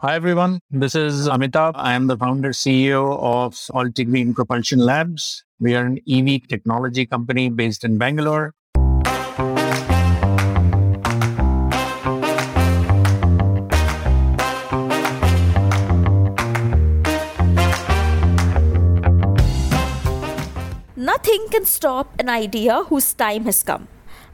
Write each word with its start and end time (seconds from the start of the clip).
Hi, 0.00 0.14
everyone. 0.14 0.60
This 0.70 0.94
is 0.94 1.26
Amitabh. 1.26 1.72
I 1.74 1.94
am 1.94 2.06
the 2.06 2.18
founder 2.18 2.50
CEO 2.50 3.18
of 3.18 3.54
Altigreen 3.72 4.34
Propulsion 4.34 4.78
Labs. 4.78 5.42
We 5.58 5.74
are 5.74 5.86
an 5.86 6.00
EV 6.06 6.46
technology 6.48 7.06
company 7.06 7.48
based 7.48 7.82
in 7.82 7.96
Bangalore. 7.96 8.52
Nothing 20.94 21.46
can 21.50 21.64
stop 21.64 22.12
an 22.18 22.28
idea 22.28 22.82
whose 22.82 23.14
time 23.14 23.46
has 23.46 23.62
come. 23.62 23.88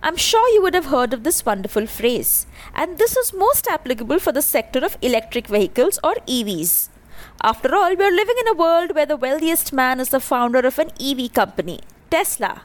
I'm 0.04 0.16
sure 0.16 0.52
you 0.52 0.62
would 0.62 0.74
have 0.74 0.86
heard 0.86 1.12
of 1.12 1.22
this 1.22 1.46
wonderful 1.46 1.86
phrase, 1.86 2.46
and 2.74 2.98
this 2.98 3.16
is 3.16 3.32
most 3.32 3.68
applicable 3.68 4.18
for 4.18 4.32
the 4.32 4.42
sector 4.42 4.84
of 4.84 4.98
electric 5.00 5.46
vehicles 5.46 6.00
or 6.02 6.14
EVs. 6.26 6.88
After 7.40 7.72
all, 7.72 7.94
we 7.94 8.04
are 8.04 8.10
living 8.10 8.34
in 8.40 8.48
a 8.48 8.54
world 8.54 8.96
where 8.96 9.06
the 9.06 9.16
wealthiest 9.16 9.72
man 9.72 10.00
is 10.00 10.08
the 10.08 10.18
founder 10.18 10.58
of 10.58 10.80
an 10.80 10.90
EV 11.00 11.32
company, 11.32 11.78
Tesla. 12.12 12.60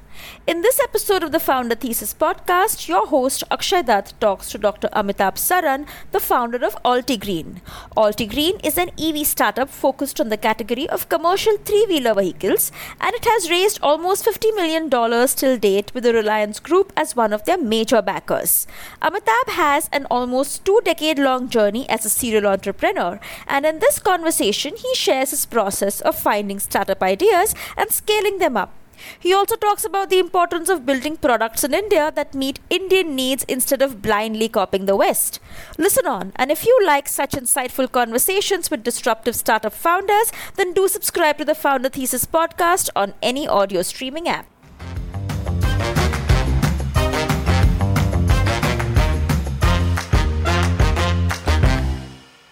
In 0.46 0.62
this 0.62 0.78
episode 0.78 1.24
of 1.24 1.32
the 1.32 1.40
Founder 1.40 1.74
Thesis 1.74 2.14
podcast, 2.14 2.90
your 2.90 3.08
host 3.08 3.46
Akshay 3.50 3.82
Dutt 3.82 4.12
talks 4.20 4.52
to 4.52 4.58
Dr. 4.58 4.90
Amitabh 4.90 5.38
Saran, 5.38 5.88
the 6.12 6.20
founder 6.20 6.58
of 6.66 6.76
Altigreen. 6.84 7.62
Altigreen 7.96 8.60
is 8.62 8.78
an 8.78 8.92
EV 9.00 9.26
startup 9.26 9.70
focused 9.70 10.20
on 10.20 10.28
the 10.28 10.36
category 10.36 10.90
of 10.90 11.08
commercial 11.08 11.56
three-wheeler 11.64 12.14
vehicles, 12.16 12.74
and 13.00 13.16
it 13.16 13.24
has 13.24 13.50
raised 13.50 13.80
almost 13.82 14.26
$50 14.26 14.54
million 14.54 14.90
till 14.90 15.58
date 15.58 15.94
with 15.94 16.04
the 16.04 16.14
Reliance 16.14 16.60
Group 16.60 16.92
as 16.98 17.16
one 17.16 17.32
of 17.32 17.46
their 17.46 17.58
major 17.58 18.02
backers. 18.02 18.68
Amitabh 19.02 19.52
has 19.52 19.88
an 19.94 20.08
almost 20.12 20.66
two-decade-long 20.66 21.48
journey 21.48 21.88
as 21.88 22.04
a 22.04 22.10
serial 22.10 22.48
entrepreneur, 22.48 23.18
and 23.48 23.66
in 23.66 23.80
this 23.80 23.98
conversation, 24.00 24.76
he 24.76 24.94
shares 24.94 25.30
his 25.30 25.46
process 25.46 26.02
of 26.02 26.20
finding 26.20 26.60
startup 26.60 27.02
ideas 27.02 27.56
and 27.78 27.92
scaling 27.92 28.40
them 28.40 28.58
up. 28.58 28.74
He 29.20 29.34
also 29.34 29.56
talks 29.56 29.86
about 29.86 30.10
the 30.10 30.20
importance 30.20 30.70
of 30.70 30.86
building 30.86 31.18
products 31.18 31.64
in 31.64 31.74
India 31.74 32.12
that 32.16 32.34
meet 32.34 32.60
Indian 32.70 33.16
needs 33.16 33.44
instead 33.48 33.82
of 33.82 34.02
blindly 34.02 34.50
copying 34.50 34.86
the 34.86 34.96
West. 34.96 35.40
Listen 35.78 36.08
on, 36.08 36.32
and 36.36 36.52
if 36.52 36.66
you 36.66 36.80
like 36.86 37.08
such 37.08 37.32
insightful 37.32 37.92
conversations 37.92 38.72
with 38.72 38.84
disruptive 38.84 39.36
startup 39.36 39.74
founders, 39.74 40.32
then 40.56 40.74
do 40.74 40.88
subscribe 40.88 41.38
to 41.38 41.46
the 41.46 41.56
Founder 41.56 41.90
Thesis 41.90 42.26
podcast 42.26 42.90
on 42.96 43.14
any 43.22 43.48
audio 43.48 43.82
streaming 43.82 44.28
app. 44.28 44.48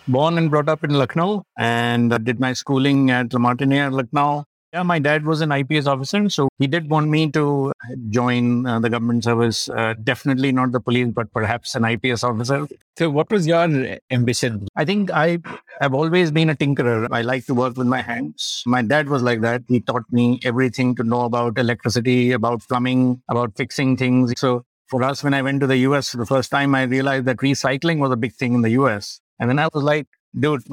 Born 0.07 0.38
and 0.38 0.51
brought 0.51 0.69
up 0.69 0.83
in 0.83 0.91
Lucknow 0.91 1.43
and 1.57 2.23
did 2.23 2.39
my 2.39 2.53
schooling 2.53 3.09
at 3.09 3.33
La 3.33 3.39
Martiniere, 3.39 3.91
Lucknow. 3.91 4.45
Yeah, 4.75 4.83
my 4.83 4.99
dad 4.99 5.25
was 5.25 5.39
an 5.39 5.53
IPS 5.53 5.87
officer, 5.87 6.27
so 6.27 6.49
he 6.59 6.67
did 6.67 6.89
want 6.89 7.07
me 7.07 7.31
to 7.31 7.71
join 8.09 8.65
uh, 8.65 8.77
the 8.77 8.89
government 8.89 9.23
service. 9.23 9.69
Uh, 9.69 9.93
definitely 10.03 10.51
not 10.51 10.73
the 10.73 10.81
police, 10.81 11.13
but 11.15 11.31
perhaps 11.31 11.75
an 11.75 11.85
IPS 11.85 12.25
officer. 12.25 12.67
So, 12.97 13.09
what 13.09 13.31
was 13.31 13.47
your 13.47 13.97
ambition? 14.11 14.67
I 14.75 14.83
think 14.83 15.11
I 15.11 15.39
have 15.79 15.93
always 15.93 16.29
been 16.29 16.49
a 16.49 16.55
tinkerer. 16.55 17.07
I 17.09 17.21
like 17.21 17.45
to 17.45 17.53
work 17.53 17.77
with 17.77 17.87
my 17.87 18.01
hands. 18.01 18.63
My 18.65 18.81
dad 18.81 19.07
was 19.07 19.23
like 19.23 19.39
that. 19.39 19.63
He 19.69 19.79
taught 19.79 20.03
me 20.11 20.41
everything 20.43 20.93
to 20.95 21.03
know 21.03 21.21
about 21.21 21.57
electricity, 21.57 22.33
about 22.33 22.67
plumbing, 22.67 23.21
about 23.29 23.55
fixing 23.55 23.95
things. 23.95 24.33
So, 24.35 24.65
for 24.87 25.03
us, 25.03 25.23
when 25.23 25.33
I 25.33 25.41
went 25.41 25.61
to 25.61 25.67
the 25.67 25.77
US 25.77 26.09
for 26.09 26.17
the 26.17 26.25
first 26.25 26.51
time, 26.51 26.75
I 26.75 26.83
realized 26.83 27.23
that 27.27 27.37
recycling 27.37 27.99
was 27.99 28.11
a 28.11 28.17
big 28.17 28.33
thing 28.33 28.53
in 28.53 28.61
the 28.61 28.71
US. 28.71 29.21
And 29.39 29.49
then 29.49 29.57
I 29.57 29.69
was 29.73 29.83
like, 29.83 30.07
dude. 30.37 30.63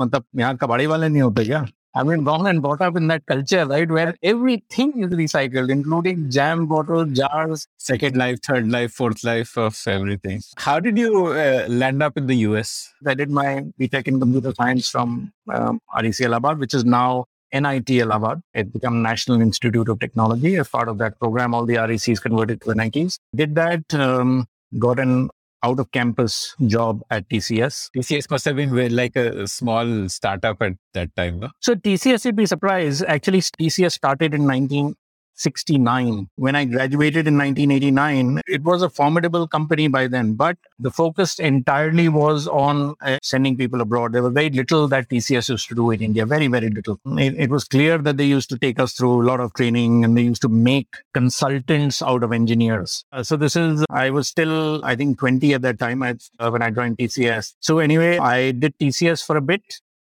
I 1.94 2.02
mean, 2.04 2.24
born 2.24 2.46
and 2.46 2.62
brought 2.62 2.80
up 2.80 2.96
in 2.96 3.08
that 3.08 3.26
culture, 3.26 3.66
right, 3.66 3.88
where 3.88 4.14
everything 4.22 5.02
is 5.02 5.10
recycled, 5.10 5.70
including 5.70 6.30
jam 6.30 6.66
bottles, 6.66 7.12
jars. 7.12 7.66
Second 7.76 8.16
life, 8.16 8.38
third 8.42 8.70
life, 8.70 8.92
fourth 8.92 9.22
life 9.22 9.58
of 9.58 9.78
everything. 9.86 10.40
How 10.56 10.80
did 10.80 10.96
you 10.96 11.26
uh, 11.26 11.66
land 11.68 12.02
up 12.02 12.16
in 12.16 12.26
the 12.26 12.36
US? 12.48 12.90
I 13.06 13.12
did 13.12 13.30
my 13.30 13.66
BTech 13.78 14.08
in 14.08 14.18
computer 14.20 14.54
science 14.54 14.88
from 14.88 15.32
um, 15.52 15.80
REC 16.00 16.22
Allahabad, 16.22 16.58
which 16.58 16.72
is 16.72 16.86
now 16.86 17.26
NIT 17.52 17.90
Allahabad. 17.90 18.40
It 18.54 18.72
became 18.72 19.02
National 19.02 19.42
Institute 19.42 19.88
of 19.88 20.00
Technology. 20.00 20.56
As 20.56 20.68
part 20.68 20.88
of 20.88 20.96
that 20.98 21.18
program, 21.20 21.52
all 21.52 21.66
the 21.66 21.74
RECs 21.74 22.22
converted 22.22 22.62
to 22.62 22.74
NITs. 22.74 23.18
Did 23.34 23.54
that, 23.56 23.92
um, 23.92 24.46
got 24.78 24.98
an 24.98 25.28
out 25.62 25.78
of 25.78 25.90
campus 25.92 26.54
job 26.66 27.00
at 27.10 27.28
TCS. 27.28 27.90
TCS 27.96 28.30
must 28.30 28.44
have 28.44 28.56
been 28.56 28.94
like 28.94 29.16
a 29.16 29.46
small 29.46 30.08
startup 30.08 30.60
at 30.60 30.72
that 30.94 31.14
time. 31.16 31.40
No? 31.40 31.48
So 31.60 31.74
TCS, 31.74 32.24
you'd 32.24 32.36
be 32.36 32.46
surprised. 32.46 33.04
Actually, 33.06 33.40
TCS 33.40 33.92
started 33.92 34.34
in 34.34 34.46
19, 34.46 34.94
69. 35.42 36.28
When 36.36 36.54
I 36.54 36.64
graduated 36.64 37.26
in 37.26 37.36
1989, 37.36 38.42
it 38.46 38.62
was 38.62 38.82
a 38.82 38.90
formidable 38.90 39.46
company 39.48 39.88
by 39.88 40.06
then, 40.06 40.34
but 40.34 40.56
the 40.78 40.90
focus 40.90 41.38
entirely 41.38 42.08
was 42.08 42.48
on 42.48 42.94
uh, 43.00 43.18
sending 43.22 43.56
people 43.56 43.80
abroad. 43.80 44.12
There 44.12 44.22
was 44.22 44.32
very 44.32 44.50
little 44.50 44.88
that 44.88 45.08
TCS 45.08 45.48
used 45.48 45.68
to 45.68 45.74
do 45.74 45.90
in 45.90 46.02
India, 46.02 46.26
very, 46.26 46.46
very 46.46 46.70
little. 46.70 47.00
It, 47.18 47.34
it, 47.38 47.50
was 47.50 47.64
clear 47.64 47.98
that 47.98 48.16
they 48.16 48.24
used 48.24 48.48
to 48.50 48.58
take 48.58 48.78
us 48.80 48.92
through 48.92 49.22
a 49.22 49.26
lot 49.26 49.40
of 49.40 49.52
training 49.54 50.04
and 50.04 50.16
they 50.16 50.22
used 50.22 50.42
to 50.42 50.48
make 50.48 50.88
consultants 51.12 52.02
out 52.02 52.22
of 52.22 52.32
engineers. 52.32 53.04
Uh, 53.12 53.22
so 53.22 53.36
this 53.36 53.56
is, 53.56 53.84
I 53.90 54.10
was 54.10 54.28
still, 54.28 54.84
I 54.84 54.96
think 54.96 55.18
20 55.18 55.54
at 55.54 55.62
that 55.62 55.78
time 55.78 56.02
uh, 56.02 56.50
when 56.50 56.62
I 56.62 56.70
joined 56.70 56.98
TCS. 56.98 57.54
So 57.60 57.78
anyway, 57.78 58.18
I 58.18 58.52
did 58.52 58.78
TCS 58.78 59.24
for 59.26 59.36
a 59.36 59.42
bit. 59.42 59.62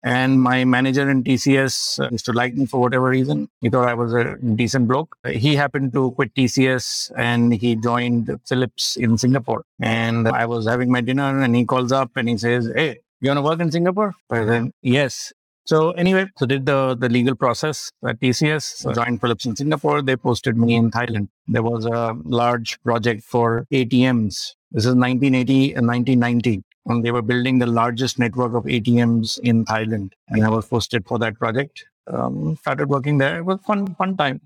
And 0.06 0.40
my 0.40 0.64
manager 0.64 1.10
in 1.10 1.24
TCS 1.24 1.98
uh, 1.98 2.10
used 2.12 2.70
for 2.70 2.80
whatever 2.80 3.08
reason. 3.08 3.48
He 3.60 3.68
thought 3.68 3.88
I 3.88 3.94
was 3.94 4.14
a 4.14 4.36
decent 4.36 4.86
bloke. 4.86 5.16
He 5.28 5.56
happened 5.56 5.92
to 5.94 6.12
quit 6.12 6.32
TCS 6.32 7.10
and 7.16 7.52
he 7.52 7.74
joined 7.74 8.30
Philips 8.46 8.96
in 8.96 9.18
Singapore. 9.18 9.64
And 9.80 10.28
I 10.28 10.46
was 10.46 10.68
having 10.68 10.92
my 10.92 11.00
dinner 11.00 11.42
and 11.42 11.56
he 11.56 11.64
calls 11.64 11.90
up 11.90 12.12
and 12.14 12.28
he 12.28 12.38
says, 12.38 12.70
Hey, 12.72 13.00
you 13.20 13.30
want 13.30 13.38
to 13.38 13.42
work 13.42 13.58
in 13.58 13.72
Singapore? 13.72 14.14
I 14.30 14.46
said, 14.46 14.70
Yes. 14.80 15.32
So 15.66 15.92
anyway, 15.92 16.26
so 16.38 16.46
did 16.46 16.66
the, 16.66 16.96
the 16.98 17.08
legal 17.08 17.34
process 17.34 17.92
at 18.06 18.20
TCS, 18.20 18.94
joined 18.94 19.20
Philips 19.20 19.46
in 19.46 19.56
Singapore. 19.56 20.02
They 20.02 20.16
posted 20.16 20.56
me 20.56 20.76
in 20.76 20.92
Thailand. 20.92 21.28
There 21.48 21.62
was 21.64 21.86
a 21.86 22.16
large 22.24 22.80
project 22.82 23.24
for 23.24 23.66
ATMs. 23.72 24.54
This 24.72 24.86
is 24.86 24.94
1980 24.94 25.74
and 25.74 25.88
1990 25.88 26.62
and 26.86 27.04
they 27.04 27.10
were 27.10 27.22
building 27.22 27.58
the 27.58 27.66
largest 27.66 28.18
network 28.18 28.54
of 28.54 28.64
ATMs 28.64 29.40
in 29.40 29.64
Thailand. 29.64 30.12
And 30.28 30.44
I 30.44 30.48
was 30.50 30.66
posted 30.66 31.06
for 31.06 31.18
that 31.18 31.38
project. 31.38 31.84
Um, 32.06 32.56
started 32.56 32.88
working 32.88 33.18
there. 33.18 33.38
It 33.38 33.44
was 33.44 33.60
fun, 33.66 33.94
fun 33.96 34.16
time. 34.16 34.40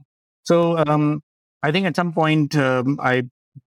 So 0.44 0.78
um, 0.78 1.22
I 1.62 1.70
think 1.72 1.86
at 1.86 1.96
some 1.96 2.12
point 2.12 2.56
um, 2.56 2.98
I 3.02 3.24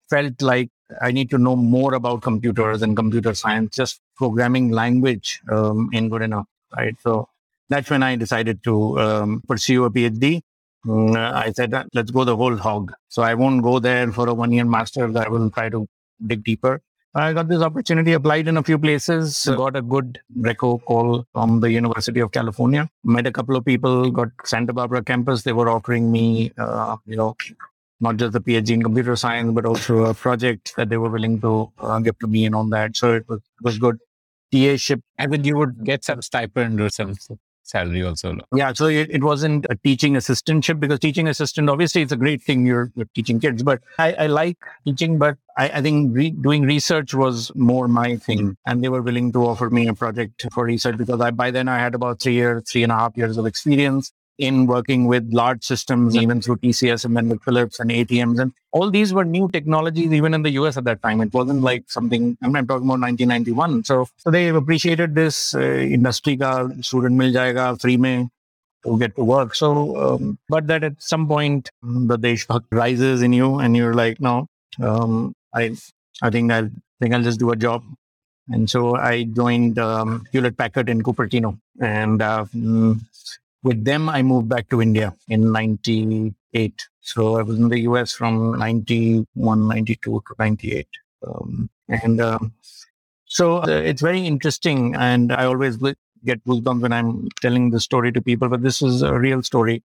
felt 0.10 0.42
like 0.42 0.70
I 1.02 1.12
need 1.12 1.30
to 1.32 1.38
know 1.38 1.56
more 1.56 1.94
about 1.94 2.22
computers 2.22 2.82
and 2.82 2.96
computer 2.98 3.34
science. 3.34 3.76
Just 3.76 4.02
programming 4.18 4.72
language 4.72 5.42
um, 5.52 5.90
ain't 5.94 6.12
good 6.12 6.24
enough, 6.24 6.48
right? 6.76 6.96
So 7.02 7.30
that's 7.70 7.90
when 7.90 8.04
I 8.04 8.16
decided 8.16 8.64
to 8.64 9.00
um, 9.00 9.42
pursue 9.48 9.86
a 9.86 9.92
PhD. 9.92 10.42
Mm, 10.86 11.18
I 11.18 11.52
said, 11.52 11.74
let's 11.94 12.12
go 12.12 12.24
the 12.24 12.36
whole 12.36 12.56
hog. 12.56 12.94
So 13.10 13.22
I 13.22 13.34
won't 13.34 13.62
go 13.62 13.80
there 13.80 14.12
for 14.12 14.28
a 14.30 14.34
one 14.34 14.52
year 14.52 14.66
master's. 14.66 15.16
I 15.16 15.28
will 15.28 15.50
try 15.50 15.70
to 15.70 15.88
dig 16.26 16.44
deeper. 16.44 16.82
I 17.14 17.34
got 17.34 17.48
this 17.48 17.62
opportunity, 17.62 18.14
applied 18.14 18.48
in 18.48 18.58
a 18.58 18.64
few 18.64 18.78
places, 18.78 19.46
got 19.46 19.76
a 19.76 19.82
good 19.82 20.20
reco 20.38 20.84
call 20.84 21.26
from 21.34 21.62
the 21.62 21.72
University 21.72 22.20
of 22.20 22.32
California. 22.32 22.88
Met 23.04 23.26
a 23.26 23.32
couple 23.32 23.56
of 23.56 23.66
people, 23.66 24.12
got 24.12 24.30
Santa 24.46 24.72
Barbara 24.72 25.04
campus. 25.04 25.42
They 25.42 25.54
were 25.54 25.68
offering 25.68 26.12
me, 26.12 26.52
uh, 26.60 26.98
you 27.08 27.16
know, 27.16 27.36
not 28.00 28.18
just 28.18 28.34
the 28.34 28.42
PhD 28.42 28.70
in 28.70 28.84
computer 28.84 29.16
science, 29.16 29.52
but 29.52 29.66
also 29.66 30.06
a 30.06 30.14
project 30.14 30.76
that 30.78 30.90
they 30.90 30.98
were 30.98 31.10
willing 31.10 31.42
to 31.42 31.72
uh, 31.80 32.00
give 32.00 32.20
to 32.20 32.28
me 32.28 32.46
and 32.46 32.54
on 32.54 32.70
that. 32.70 32.96
So 32.96 33.14
it 33.14 33.28
was 33.28 33.40
it 33.40 33.64
was 33.64 33.80
good. 33.80 33.98
TA 34.54 34.78
ship. 34.78 35.02
And 35.18 35.34
then 35.34 35.44
you 35.44 35.58
would 35.58 35.84
get 35.84 36.04
some 36.04 36.22
stipend 36.22 36.80
or 36.80 36.90
something 36.90 37.40
salary 37.68 38.04
also. 38.04 38.38
Yeah, 38.56 38.74
so 38.74 38.88
it, 38.88 39.10
it 39.12 39.24
wasn't 39.24 39.66
a 39.70 39.76
teaching 39.76 40.14
assistantship 40.14 40.80
because 40.80 41.00
teaching 41.00 41.28
assistant, 41.28 41.70
obviously, 41.70 42.02
it's 42.02 42.12
a 42.12 42.18
great 42.18 42.42
thing 42.42 42.66
you're, 42.66 42.92
you're 42.96 43.08
teaching 43.14 43.40
kids, 43.40 43.64
but 43.64 43.82
I, 43.98 44.14
I 44.14 44.28
like 44.28 44.58
teaching, 44.86 45.18
but 45.18 45.38
I, 45.58 45.70
I 45.70 45.82
think 45.82 46.16
re- 46.16 46.32
doing 46.32 46.64
research 46.64 47.14
was 47.14 47.52
more 47.56 47.88
my 47.88 48.18
thing. 48.18 48.40
Mm-hmm. 48.40 48.52
And 48.66 48.84
they 48.84 48.90
were 48.90 49.02
willing 49.02 49.32
to 49.34 49.46
offer 49.46 49.70
me 49.70 49.88
a 49.88 49.94
project 49.94 50.46
for 50.54 50.66
research 50.66 50.98
because 50.98 51.22
I, 51.22 51.32
by 51.32 51.52
then 51.52 51.68
I 51.68 51.80
had 51.80 51.96
about 51.96 52.22
three 52.22 52.34
years, 52.34 52.70
three 52.70 52.84
and 52.84 52.92
a 52.92 52.96
half 52.96 53.18
years 53.18 53.38
of 53.38 53.46
experience 53.46 54.12
in 54.38 54.68
working 54.68 55.06
with 55.06 55.28
large 55.34 55.64
systems, 55.64 56.16
even 56.16 56.42
through 56.42 56.58
TCS 56.58 57.06
and 57.06 57.18
then 57.18 57.30
with 57.30 57.44
Philips 57.44 57.80
and 57.80 57.90
ATMs. 57.90 58.40
And 58.40 58.54
all 58.72 58.92
these 58.92 59.14
were 59.14 59.26
new 59.26 59.50
technologies, 59.50 60.12
even 60.14 60.34
in 60.34 60.44
the 60.44 60.52
US 60.52 60.78
at 60.78 60.84
that 60.86 61.02
time. 61.02 61.22
It 61.22 61.34
wasn't 61.34 61.62
like 61.62 61.86
something, 61.88 62.38
I'm 62.42 62.54
talking 62.54 62.88
about 62.88 63.00
1991. 63.00 63.84
So, 63.86 64.08
so 64.18 64.30
they 64.30 64.50
appreciated 64.50 65.16
this 65.16 65.56
uh, 65.56 65.60
industry 65.60 66.38
ka 66.38 66.70
student 66.82 67.16
mil 67.16 67.34
jayega 67.34 67.80
free 67.82 67.98
mein 67.98 68.30
to 68.86 68.98
get 69.00 69.16
to 69.16 69.24
work. 69.24 69.56
So, 69.56 69.98
um, 69.98 70.38
but 70.50 70.68
that 70.68 70.84
at 70.84 71.02
some 71.02 71.28
point 71.28 71.70
the 71.82 72.18
Deshbhakt 72.18 72.66
rises 72.72 73.22
in 73.22 73.34
you 73.34 73.60
and 73.60 73.76
you're 73.76 73.96
like, 73.96 74.22
no, 74.22 74.48
um, 74.82 75.34
I, 75.54 75.76
I 76.22 76.30
think 76.30 76.52
I'll 76.52 76.70
think 77.02 77.14
I'll 77.14 77.24
just 77.24 77.40
do 77.40 77.52
a 77.52 77.56
job 77.56 77.84
And 78.50 78.70
so 78.70 78.96
I 78.96 79.24
joined 79.24 79.78
um, 79.80 80.26
Hewlett 80.32 80.58
Packard 80.58 80.90
in 80.90 81.04
Cupertino. 81.04 81.60
And 81.82 82.22
uh, 82.22 82.46
mm, 82.56 83.00
with 83.64 83.84
them, 83.84 84.10
I 84.10 84.22
moved 84.22 84.50
back 84.50 84.70
to 84.70 84.82
India 84.82 85.14
in 85.28 85.52
98. 85.52 86.88
So 87.02 87.38
I 87.38 87.42
was 87.42 87.58
in 87.58 87.70
the 87.70 87.80
US 87.82 88.14
from 88.14 88.58
91, 88.58 89.68
92 89.68 89.96
to 89.96 90.36
98. 90.38 90.88
Um, 91.26 91.70
and 91.90 92.22
um, 92.22 92.54
so 93.26 93.58
uh, 93.58 93.68
it's 93.68 94.02
very 94.02 94.26
interesting. 94.26 94.96
And 94.96 95.32
I 95.32 95.46
always 95.46 95.78
get 96.26 96.44
goosebumps 96.46 96.82
when 96.82 96.94
I'm 96.94 97.30
telling 97.42 97.70
the 97.72 97.80
story 97.80 98.12
to 98.12 98.22
people, 98.22 98.50
but 98.50 98.62
this 98.62 98.82
is 98.82 99.02
a 99.02 99.18
real 99.18 99.44
story. 99.44 99.84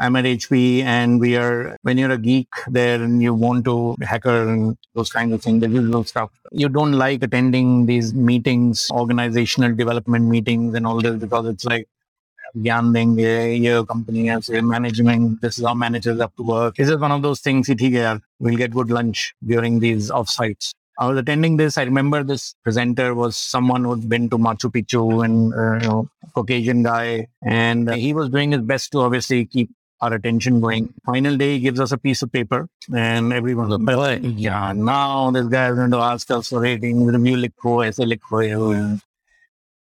I'm 0.00 0.16
at 0.16 0.24
HP 0.24 0.82
and 0.82 1.20
we 1.20 1.36
are, 1.36 1.76
when 1.82 1.98
you're 1.98 2.10
a 2.10 2.18
geek 2.18 2.48
there 2.66 3.00
and 3.00 3.22
you 3.22 3.32
want 3.32 3.64
to 3.66 3.96
hacker 4.02 4.48
and 4.48 4.76
those 4.94 5.10
kinds 5.10 5.32
of 5.32 5.40
things, 5.40 5.60
the 5.60 5.68
usual 5.68 6.02
stuff, 6.02 6.30
you 6.50 6.68
don't 6.68 6.92
like 6.92 7.22
attending 7.22 7.86
these 7.86 8.12
meetings, 8.12 8.90
organizational 8.90 9.72
development 9.74 10.24
meetings 10.24 10.74
and 10.74 10.84
all 10.84 11.00
this 11.00 11.14
because 11.14 11.46
it's 11.46 11.64
like, 11.64 11.88
gambling 12.62 13.18
your 13.18 13.84
company 13.84 14.26
has 14.26 14.48
management, 14.48 15.40
this 15.40 15.58
is 15.58 15.64
how 15.64 15.74
managers 15.74 16.20
have 16.20 16.34
to 16.36 16.42
work. 16.42 16.78
Is 16.78 16.88
it 16.88 17.00
one 17.00 17.12
of 17.12 17.22
those 17.22 17.40
things, 17.40 17.68
we'll 17.68 18.56
get 18.56 18.72
good 18.72 18.90
lunch 18.90 19.34
during 19.44 19.80
these 19.80 20.10
offsites. 20.10 20.72
I 20.98 21.08
was 21.08 21.18
attending 21.18 21.56
this. 21.56 21.76
I 21.76 21.82
remember 21.82 22.22
this 22.22 22.54
presenter 22.62 23.14
was 23.14 23.36
someone 23.36 23.84
who'd 23.84 24.08
been 24.08 24.30
to 24.30 24.38
Machu 24.38 24.70
Picchu 24.70 25.24
and, 25.24 25.52
uh, 25.52 25.82
you 25.82 25.88
know, 25.88 26.08
Caucasian 26.34 26.84
guy. 26.84 27.26
And 27.42 27.92
he 27.92 28.14
was 28.14 28.28
doing 28.28 28.52
his 28.52 28.60
best 28.60 28.92
to 28.92 29.00
obviously 29.00 29.44
keep 29.44 29.70
our 30.00 30.14
attention 30.14 30.60
going. 30.60 30.94
Final 31.04 31.36
day, 31.36 31.54
he 31.54 31.60
gives 31.60 31.80
us 31.80 31.90
a 31.90 31.98
piece 31.98 32.22
of 32.22 32.30
paper 32.30 32.68
and 32.94 33.32
everyone's 33.32 33.70
like, 33.70 34.20
yeah, 34.22 34.72
now 34.72 35.30
this 35.32 35.46
guy 35.46 35.70
is 35.70 35.76
going 35.76 35.90
to 35.90 35.98
ask 35.98 36.30
us 36.30 36.50
for 36.50 36.60
rating, 36.60 37.04
review 37.04 37.36
LICRO, 37.38 37.92
SA 37.92 38.04
LICRO. 38.04 39.00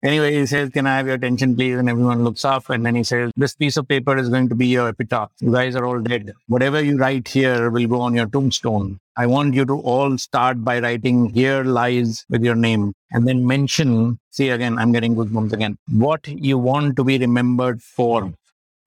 Anyway, 0.03 0.33
he 0.33 0.47
says, 0.47 0.71
Can 0.71 0.87
I 0.87 0.97
have 0.97 1.07
your 1.07 1.17
attention, 1.17 1.55
please? 1.55 1.77
And 1.77 1.89
everyone 1.89 2.25
looks 2.25 2.43
up. 2.45 2.71
And 2.71 2.87
then 2.87 2.95
he 2.95 3.05
says, 3.05 3.31
This 3.37 3.55
piece 3.55 3.77
of 3.77 3.87
paper 3.87 4.17
is 4.17 4.31
going 4.31 4.49
to 4.49 4.55
be 4.55 4.67
your 4.67 4.89
epitaph. 4.89 5.31
You 5.41 5.53
guys 5.53 5.77
are 5.77 5.85
all 5.85 6.01
dead. 6.01 6.33
Whatever 6.49 6.83
you 6.83 6.97
write 6.97 7.29
here 7.29 7.69
will 7.69 7.87
go 7.87 8.01
on 8.01 8.15
your 8.15 8.27
tombstone. 8.27 8.99
I 9.17 9.27
want 9.27 9.53
you 9.53 9.67
to 9.67 9.79
all 9.81 10.17
start 10.17 10.65
by 10.65 10.81
writing 10.81 11.29
here 11.31 11.63
lies 11.65 12.25
with 12.31 12.43
your 12.43 12.55
name 12.55 12.95
and 13.11 13.29
then 13.29 13.47
mention, 13.47 14.19
see 14.31 14.49
again, 14.49 14.79
I'm 14.79 14.93
getting 14.93 15.15
goosebumps 15.15 15.53
again, 15.53 15.77
what 15.91 16.27
you 16.27 16.57
want 16.57 16.97
to 16.97 17.05
be 17.05 17.19
remembered 17.19 17.83
for. 17.83 18.33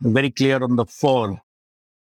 Very 0.01 0.31
clear 0.31 0.63
on 0.63 0.75
the 0.75 0.85
for. 0.85 1.39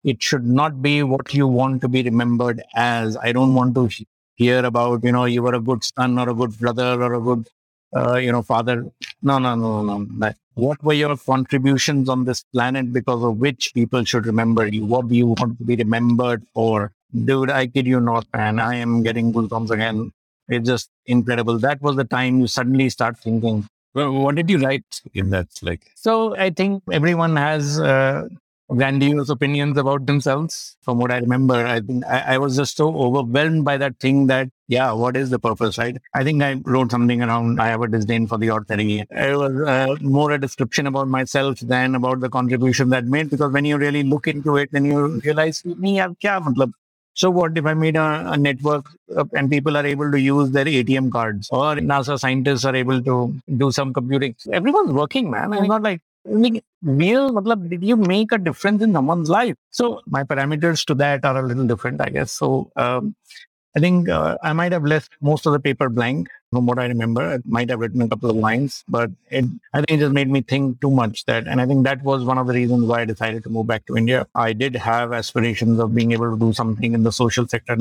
It 0.04 0.22
should 0.22 0.46
not 0.46 0.84
be 0.84 1.02
what 1.02 1.34
you 1.34 1.48
want 1.48 1.82
to 1.82 1.88
be 1.88 2.04
remembered 2.04 2.62
as. 2.76 3.18
I 3.18 3.32
don't 3.32 3.56
want 3.56 3.74
to 3.76 3.90
hear 4.36 4.64
about, 4.64 5.04
you 5.04 5.12
know, 5.12 5.26
you 5.26 5.42
were 5.42 5.56
a 5.56 5.60
good 5.60 5.84
son 5.84 6.20
or 6.20 6.30
a 6.30 6.36
good 6.36 6.58
brother 6.60 7.02
or 7.02 7.16
a 7.16 7.22
good 7.22 7.48
uh, 7.96 8.16
you 8.16 8.32
know, 8.32 8.42
father, 8.42 8.86
no, 9.22 9.40
no, 9.40 9.56
no, 9.56 9.84
no. 9.84 9.98
no. 10.00 10.34
What 10.56 10.84
were 10.84 10.94
your 10.94 11.16
contributions 11.18 12.10
on 12.10 12.26
this 12.26 12.44
planet 12.54 12.92
because 12.92 13.24
of 13.24 13.38
which 13.38 13.74
people 13.74 14.04
should 14.04 14.26
remember 14.26 14.68
you? 14.68 14.86
What 14.86 15.08
do 15.08 15.16
you 15.16 15.28
want 15.28 15.58
to 15.58 15.64
be 15.64 15.76
remembered 15.76 16.44
for? 16.54 16.92
Dude, 17.26 17.50
I 17.50 17.68
kid 17.68 17.88
you 17.88 18.00
not, 18.00 18.26
man. 18.34 18.60
I 18.60 18.76
am 18.76 19.02
getting 19.04 19.34
goosebumps 19.34 19.72
again. 19.72 20.12
It's 20.50 20.68
just 20.68 20.90
incredible. 21.06 21.58
That 21.58 21.82
was 21.82 21.96
the 21.96 22.04
time 22.04 22.42
you 22.42 22.48
suddenly 22.48 22.90
start 22.90 23.18
thinking. 23.18 23.66
Well, 23.94 24.12
what 24.12 24.36
did 24.36 24.50
you 24.50 24.60
write 24.60 25.02
in 25.14 25.30
that? 25.32 25.48
Like, 25.62 25.92
so 25.96 26.36
I 26.36 26.50
think 26.50 26.84
everyone 26.92 27.36
has 27.36 27.80
uh, 27.80 28.28
grandiose 28.76 29.30
opinions 29.30 29.78
about 29.78 30.06
themselves. 30.06 30.78
From 30.82 31.00
what 31.00 31.12
I 31.12 31.18
remember, 31.18 31.66
I 31.66 31.80
think 31.82 32.06
I, 32.06 32.36
I, 32.36 32.38
was 32.38 32.56
just 32.56 32.78
so 32.78 32.96
overwhelmed 32.96 33.66
by 33.66 33.78
that 33.78 34.00
thing 34.00 34.28
that, 34.28 34.50
yeah, 34.68 34.92
what 34.92 35.16
is 35.18 35.30
the 35.30 35.40
purpose, 35.40 35.78
right? 35.78 35.98
I 36.14 36.24
think 36.24 36.42
I 36.42 36.62
wrote 36.66 36.92
something 36.92 37.22
around, 37.22 37.62
I 37.62 37.68
have 37.68 37.82
a 37.82 37.88
disdain 37.88 38.28
for 38.28 38.38
the 38.38 38.50
ordinary. 38.50 39.06
It 39.10 39.38
was 39.38 39.62
uh, 39.68 39.96
more 40.02 40.32
a 40.32 40.40
description 40.40 40.88
about 40.88 41.08
myself 41.08 41.60
than 41.60 41.96
about 41.96 42.20
the 42.20 42.30
contribution 42.30 42.90
that 42.90 43.06
made, 43.06 43.30
because 43.30 43.52
when 43.52 43.66
you 43.66 43.78
really 43.78 44.04
look 44.04 44.28
into 44.28 44.58
it, 44.58 44.72
then 44.72 44.86
you 44.86 45.20
realize, 45.24 45.64
me, 45.66 45.98
matlab? 45.98 46.72
So 47.14 47.30
what 47.30 47.58
if 47.58 47.66
I 47.66 47.74
made 47.74 47.98
a, 47.98 48.32
a 48.32 48.38
network 48.38 48.86
uh, 49.16 49.26
and 49.34 49.50
people 49.50 49.76
are 49.76 49.86
able 49.86 50.10
to 50.12 50.20
use 50.20 50.52
their 50.52 50.66
ATM 50.66 51.12
cards 51.12 51.50
or 51.52 51.76
NASA 51.76 52.18
scientists 52.18 52.64
are 52.64 52.76
able 52.76 53.04
to 53.04 53.36
do 53.58 53.72
some 53.72 53.94
computing? 53.94 54.36
Everyone's 54.52 54.94
working, 54.94 55.30
man. 55.30 55.52
It's 55.54 55.68
not 55.68 55.84
like 55.84 56.02
real 56.26 57.32
matlab, 57.32 57.70
did 57.70 57.84
you 57.84 57.96
make 57.96 58.32
a 58.32 58.38
difference 58.38 58.82
in 58.82 58.94
someone's 58.94 59.30
life? 59.30 59.56
So 59.72 60.02
my 60.08 60.24
parameters 60.24 60.86
to 60.86 60.96
that 60.96 61.26
are 61.26 61.38
a 61.38 61.42
little 61.48 61.66
different 61.66 62.02
i 62.02 62.10
guess. 62.10 62.32
So 62.32 62.72
um, 62.76 63.16
i 63.76 63.80
think 63.80 64.10
uh, 64.10 64.38
i 64.44 64.52
might 64.52 64.74
have 64.74 64.84
left 64.84 65.14
most 65.22 65.46
of 65.46 65.54
the 65.54 65.60
paper 65.60 65.88
blank 65.90 66.28
from 66.52 66.66
what 66.66 66.78
i 66.78 66.86
remember. 66.86 67.22
I 67.36 67.40
might 67.46 67.70
have 67.70 67.80
written 67.80 68.02
a 68.02 68.10
couple 68.10 68.30
of 68.30 68.36
lines 68.36 68.84
but 68.88 69.10
it 69.30 69.46
i 69.74 69.78
think 69.78 69.92
it 69.92 70.00
just 70.00 70.14
made 70.14 70.30
me 70.30 70.42
think 70.42 70.82
too 70.82 70.92
much 70.92 71.26
that 71.26 71.48
and 71.48 71.62
i 71.62 71.66
think 71.66 71.86
that 71.86 72.04
was 72.04 72.26
one 72.26 72.38
of 72.38 72.48
the 72.48 72.54
reasons 72.54 72.86
why 72.86 73.02
i 73.02 73.06
decided 73.06 73.44
to 73.44 73.50
move 73.50 73.68
back 73.68 73.86
to 73.86 73.96
india. 73.96 74.28
I 74.36 74.54
did 74.54 74.76
have 74.76 75.14
aspirations 75.14 75.80
of 75.80 75.96
being 75.96 76.12
able 76.12 76.32
to 76.32 76.38
do 76.38 76.54
something 76.54 76.94
in 76.94 77.04
the 77.04 77.12
social 77.12 77.48
sector 77.48 77.76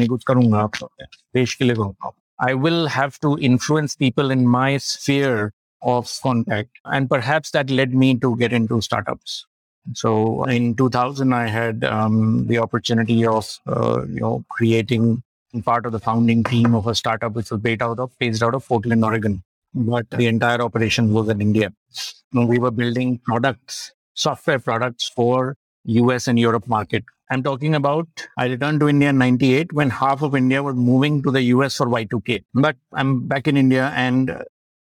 I 2.42 2.54
will 2.54 2.86
have 2.86 3.20
to 3.20 3.36
influence 3.38 3.96
people 3.96 4.30
in 4.30 4.46
my 4.46 4.78
sphere 4.78 5.52
of 5.82 6.10
contact. 6.22 6.70
And 6.84 7.08
perhaps 7.08 7.50
that 7.52 7.70
led 7.70 7.94
me 7.94 8.18
to 8.18 8.36
get 8.36 8.52
into 8.52 8.80
startups. 8.80 9.46
So 9.94 10.44
in 10.44 10.74
2000, 10.76 11.32
I 11.32 11.46
had 11.46 11.84
um, 11.84 12.46
the 12.46 12.58
opportunity 12.58 13.26
of, 13.26 13.58
uh, 13.66 14.04
you 14.06 14.20
know, 14.20 14.44
creating 14.50 15.22
part 15.64 15.86
of 15.86 15.92
the 15.92 15.98
founding 15.98 16.44
team 16.44 16.74
of 16.74 16.86
a 16.86 16.94
startup 16.94 17.32
which 17.32 17.50
was 17.50 17.60
based 17.60 17.82
out 17.82 17.98
of, 17.98 18.16
based 18.18 18.42
out 18.42 18.54
of 18.54 18.66
Portland, 18.66 19.04
Oregon. 19.04 19.42
But 19.74 20.10
the 20.10 20.26
entire 20.26 20.60
operation 20.60 21.12
was 21.12 21.28
in 21.28 21.40
India. 21.40 21.72
we 22.32 22.58
were 22.58 22.70
building 22.70 23.18
products, 23.24 23.92
software 24.14 24.58
products 24.58 25.08
for 25.08 25.56
US 25.84 26.28
and 26.28 26.38
Europe 26.38 26.68
market. 26.68 27.04
I'm 27.30 27.42
talking 27.44 27.74
about, 27.76 28.08
I 28.36 28.46
returned 28.46 28.80
to 28.80 28.88
India 28.88 29.10
in 29.10 29.18
98 29.18 29.72
when 29.72 29.90
half 29.90 30.22
of 30.22 30.34
India 30.34 30.62
was 30.62 30.74
moving 30.74 31.22
to 31.22 31.30
the 31.30 31.42
US 31.42 31.76
for 31.76 31.86
Y2K. 31.86 32.44
But 32.54 32.76
I'm 32.92 33.26
back 33.28 33.46
in 33.46 33.56
India 33.56 33.92
and 33.94 34.42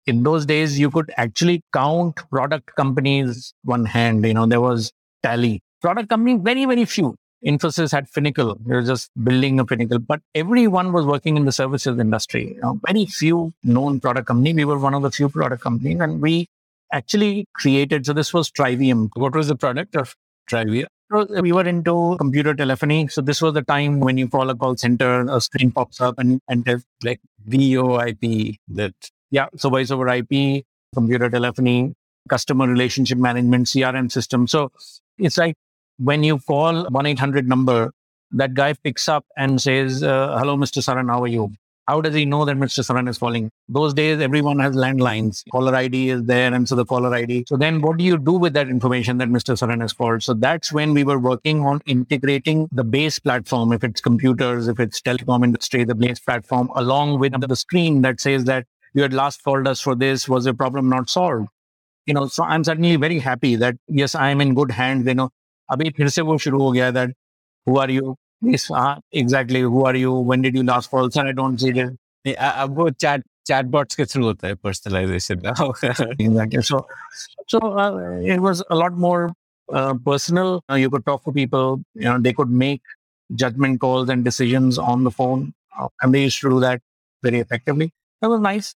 in 0.07 0.23
those 0.23 0.45
days 0.45 0.79
you 0.79 0.89
could 0.91 1.11
actually 1.17 1.61
count 1.73 2.15
product 2.29 2.75
companies 2.75 3.53
one 3.63 3.85
hand 3.85 4.25
you 4.25 4.33
know 4.33 4.45
there 4.45 4.61
was 4.61 4.91
tally. 5.23 5.61
Product 5.81 6.09
companies 6.09 6.39
very 6.43 6.65
very 6.65 6.85
few. 6.85 7.15
Infosys 7.45 7.91
had 7.91 8.09
finacle 8.09 8.57
they 8.65 8.73
were 8.73 8.81
just 8.81 9.11
building 9.23 9.59
a 9.59 9.65
finacle 9.65 10.03
but 10.05 10.21
everyone 10.33 10.91
was 10.93 11.05
working 11.05 11.37
in 11.37 11.45
the 11.45 11.51
services 11.51 11.99
industry 11.99 12.53
you 12.55 12.61
know, 12.61 12.79
very 12.87 13.05
few 13.05 13.53
known 13.63 13.99
product 13.99 14.27
company. 14.27 14.53
We 14.53 14.65
were 14.65 14.79
one 14.79 14.93
of 14.93 15.03
the 15.03 15.11
few 15.11 15.29
product 15.29 15.61
companies 15.61 15.99
and 15.99 16.21
we 16.21 16.47
actually 16.91 17.45
created 17.53 18.05
so 18.05 18.13
this 18.13 18.33
was 18.33 18.49
trivium. 18.49 19.09
What 19.15 19.35
was 19.35 19.47
the 19.47 19.55
product 19.55 19.95
of 19.95 20.15
trivium? 20.47 20.87
We 21.11 21.51
were 21.51 21.67
into 21.67 22.15
computer 22.17 22.55
telephony. 22.55 23.07
So 23.09 23.21
this 23.21 23.41
was 23.41 23.53
the 23.53 23.61
time 23.61 23.99
when 23.99 24.17
you 24.17 24.27
call 24.27 24.49
a 24.49 24.55
call 24.55 24.75
center, 24.75 25.21
a 25.29 25.39
screen 25.39 25.71
pops 25.71 26.01
up 26.01 26.17
and, 26.17 26.41
and 26.47 26.65
like 27.03 27.21
VoIP 27.47 28.57
that 28.69 28.95
yeah. 29.35 29.47
So 29.57 29.69
voice 29.69 29.91
over 29.91 30.07
IP, 30.07 30.65
computer 30.93 31.29
telephony, 31.29 31.93
customer 32.29 32.67
relationship 32.67 33.17
management, 33.17 33.67
CRM 33.67 34.11
system. 34.11 34.47
So 34.47 34.71
it's 35.17 35.37
like 35.37 35.55
when 35.97 36.23
you 36.23 36.39
call 36.39 36.85
1 36.85 37.05
800 37.05 37.47
number, 37.47 37.91
that 38.31 38.53
guy 38.53 38.73
picks 38.73 39.07
up 39.09 39.25
and 39.37 39.61
says, 39.61 40.03
uh, 40.03 40.37
Hello, 40.39 40.57
Mr. 40.57 40.81
Saran, 40.87 41.09
how 41.09 41.21
are 41.23 41.27
you? 41.27 41.51
How 41.87 42.01
does 42.01 42.15
he 42.15 42.25
know 42.25 42.45
that 42.45 42.57
Mr. 42.57 42.83
Saran 42.83 43.07
is 43.07 43.19
calling? 43.19 43.51
Those 43.69 43.93
days, 43.93 44.19
everyone 44.19 44.57
has 44.57 44.75
landlines. 44.75 45.43
Caller 45.51 45.75
ID 45.75 46.09
is 46.09 46.23
there, 46.23 46.51
and 46.51 46.67
so 46.67 46.73
the 46.73 46.83
caller 46.83 47.13
ID. 47.13 47.45
So 47.47 47.57
then, 47.57 47.79
what 47.79 47.97
do 47.97 48.03
you 48.03 48.17
do 48.17 48.33
with 48.45 48.53
that 48.53 48.69
information 48.69 49.19
that 49.19 49.27
Mr. 49.27 49.55
Saran 49.59 49.81
has 49.81 49.93
called? 49.93 50.23
So 50.23 50.33
that's 50.33 50.73
when 50.73 50.95
we 50.95 51.03
were 51.03 51.19
working 51.19 51.61
on 51.63 51.81
integrating 51.85 52.67
the 52.71 52.83
base 52.83 53.19
platform. 53.19 53.71
If 53.71 53.83
it's 53.83 54.01
computers, 54.01 54.67
if 54.67 54.79
it's 54.79 54.99
telecom 54.99 55.43
industry, 55.43 55.83
the 55.83 55.93
base 55.93 56.19
platform, 56.19 56.71
along 56.75 57.19
with 57.19 57.39
the 57.39 57.55
screen 57.55 58.01
that 58.01 58.19
says 58.19 58.45
that 58.45 58.65
you 58.94 59.02
had 59.02 59.12
last 59.12 59.42
called 59.44 59.66
us 59.68 59.80
for 59.80 59.94
this. 59.94 60.28
Was 60.28 60.44
your 60.44 60.54
problem 60.54 60.88
not 60.88 61.10
solved? 61.10 61.48
You 62.06 62.14
know, 62.14 62.26
so 62.26 62.44
I'm 62.44 62.64
certainly 62.64 62.96
very 62.96 63.18
happy 63.18 63.56
that 63.56 63.76
yes, 63.88 64.14
I 64.14 64.30
am 64.30 64.40
in 64.40 64.54
good 64.54 64.70
hands. 64.70 65.06
You 65.06 65.14
know, 65.14 65.30
अभी 65.72 65.90
फिर 65.96 66.08
से 66.08 66.22
वो 66.22 66.38
शुरू 66.38 66.60
हो 66.62 66.72
गया 66.72 66.92
that 66.94 67.10
who 67.66 67.78
are 67.78 67.90
you? 67.90 68.16
Yes, 68.42 68.70
uh, 68.70 68.96
exactly. 69.12 69.60
Who 69.60 69.84
are 69.84 69.96
you? 69.96 70.12
When 70.12 70.42
did 70.42 70.54
you 70.54 70.62
last 70.62 70.90
call? 70.90 71.10
Sir, 71.10 71.26
I 71.26 71.32
don't 71.32 71.60
see 71.60 71.70
it. 71.70 71.96
अब 72.26 72.74
वो 72.76 72.90
chat 72.98 73.22
chatbots 73.50 73.94
के 73.96 74.04
through 74.06 74.24
होता 74.24 74.48
है 74.48 74.56
personalization 74.56 75.42
now. 75.42 75.72
exactly. 76.18 76.62
So, 76.62 76.86
so 77.46 77.58
uh, 77.58 78.20
it 78.34 78.40
was 78.40 78.62
a 78.70 78.76
lot 78.76 78.92
more 78.92 79.32
uh, 79.72 79.94
personal. 80.04 80.62
Uh, 80.70 80.74
you 80.74 80.90
could 80.90 81.06
talk 81.06 81.24
to 81.24 81.32
people. 81.32 81.82
You 81.94 82.04
know, 82.04 82.18
they 82.18 82.32
could 82.32 82.50
make 82.50 82.82
judgment 83.34 83.80
calls 83.80 84.08
and 84.08 84.24
decisions 84.24 84.78
on 84.78 85.04
the 85.04 85.10
phone, 85.10 85.52
uh, 85.78 85.88
and 86.02 86.14
they 86.14 86.22
used 86.24 86.40
to 86.40 86.50
do 86.50 86.60
that 86.60 86.82
very 87.22 87.40
effectively. 87.40 87.92
That 88.20 88.28
was 88.28 88.40
nice. 88.40 88.74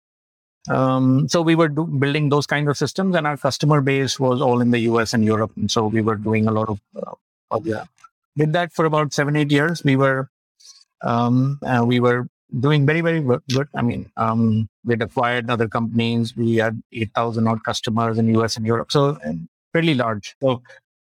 um, 0.70 1.28
so 1.28 1.42
we 1.42 1.54
were 1.54 1.68
do- 1.68 1.86
building 1.86 2.28
those 2.28 2.46
kinds 2.46 2.68
of 2.68 2.76
systems, 2.76 3.14
and 3.16 3.26
our 3.26 3.36
customer 3.36 3.80
base 3.80 4.18
was 4.20 4.40
all 4.40 4.60
in 4.60 4.70
the 4.70 4.80
US 4.80 5.14
and 5.14 5.24
Europe. 5.24 5.52
And 5.56 5.70
so 5.70 5.86
we 5.86 6.02
were 6.02 6.16
doing 6.16 6.46
a 6.46 6.52
lot 6.52 6.68
of, 6.68 6.80
uh, 6.96 7.12
of 7.50 7.66
yeah. 7.66 7.84
Did 8.36 8.52
that 8.52 8.72
for 8.72 8.84
about 8.84 9.12
seven, 9.12 9.34
eight 9.36 9.50
years. 9.50 9.82
We 9.82 9.96
were 9.96 10.30
um, 11.02 11.58
uh, 11.64 11.84
we 11.86 12.00
were 12.00 12.28
doing 12.60 12.86
very, 12.86 13.00
very 13.00 13.20
good. 13.20 13.68
I 13.74 13.82
mean, 13.82 14.10
um, 14.16 14.68
we'd 14.84 15.02
acquired 15.02 15.50
other 15.50 15.68
companies. 15.68 16.36
We 16.36 16.56
had 16.56 16.82
8,000 16.92 17.46
odd 17.46 17.64
customers 17.64 18.18
in 18.18 18.34
US 18.36 18.56
and 18.56 18.66
Europe. 18.66 18.90
So 18.90 19.18
fairly 19.72 19.94
large. 19.94 20.36
So, 20.40 20.62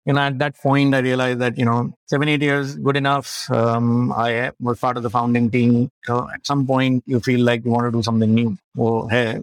you 0.07 0.13
know, 0.13 0.21
at 0.21 0.39
that 0.39 0.55
point, 0.55 0.95
I 0.95 0.99
realized 0.99 1.39
that, 1.39 1.57
you 1.57 1.65
know, 1.65 1.93
seven, 2.05 2.29
eight 2.29 2.41
years, 2.41 2.77
good 2.77 2.95
enough. 2.95 3.51
Um, 3.51 4.13
I 4.13 4.51
was 4.57 4.79
part 4.79 4.95
of 4.95 5.03
the 5.03 5.09
founding 5.09 5.51
team. 5.51 5.89
So 6.05 6.29
at 6.33 6.47
some 6.47 6.65
point, 6.65 7.03
you 7.05 7.19
feel 7.19 7.41
like 7.41 7.65
you 7.65 7.71
want 7.71 7.87
to 7.87 7.91
do 7.91 8.01
something 8.01 8.33
new. 8.33 8.57
Oh, 8.77 9.09
hey. 9.09 9.41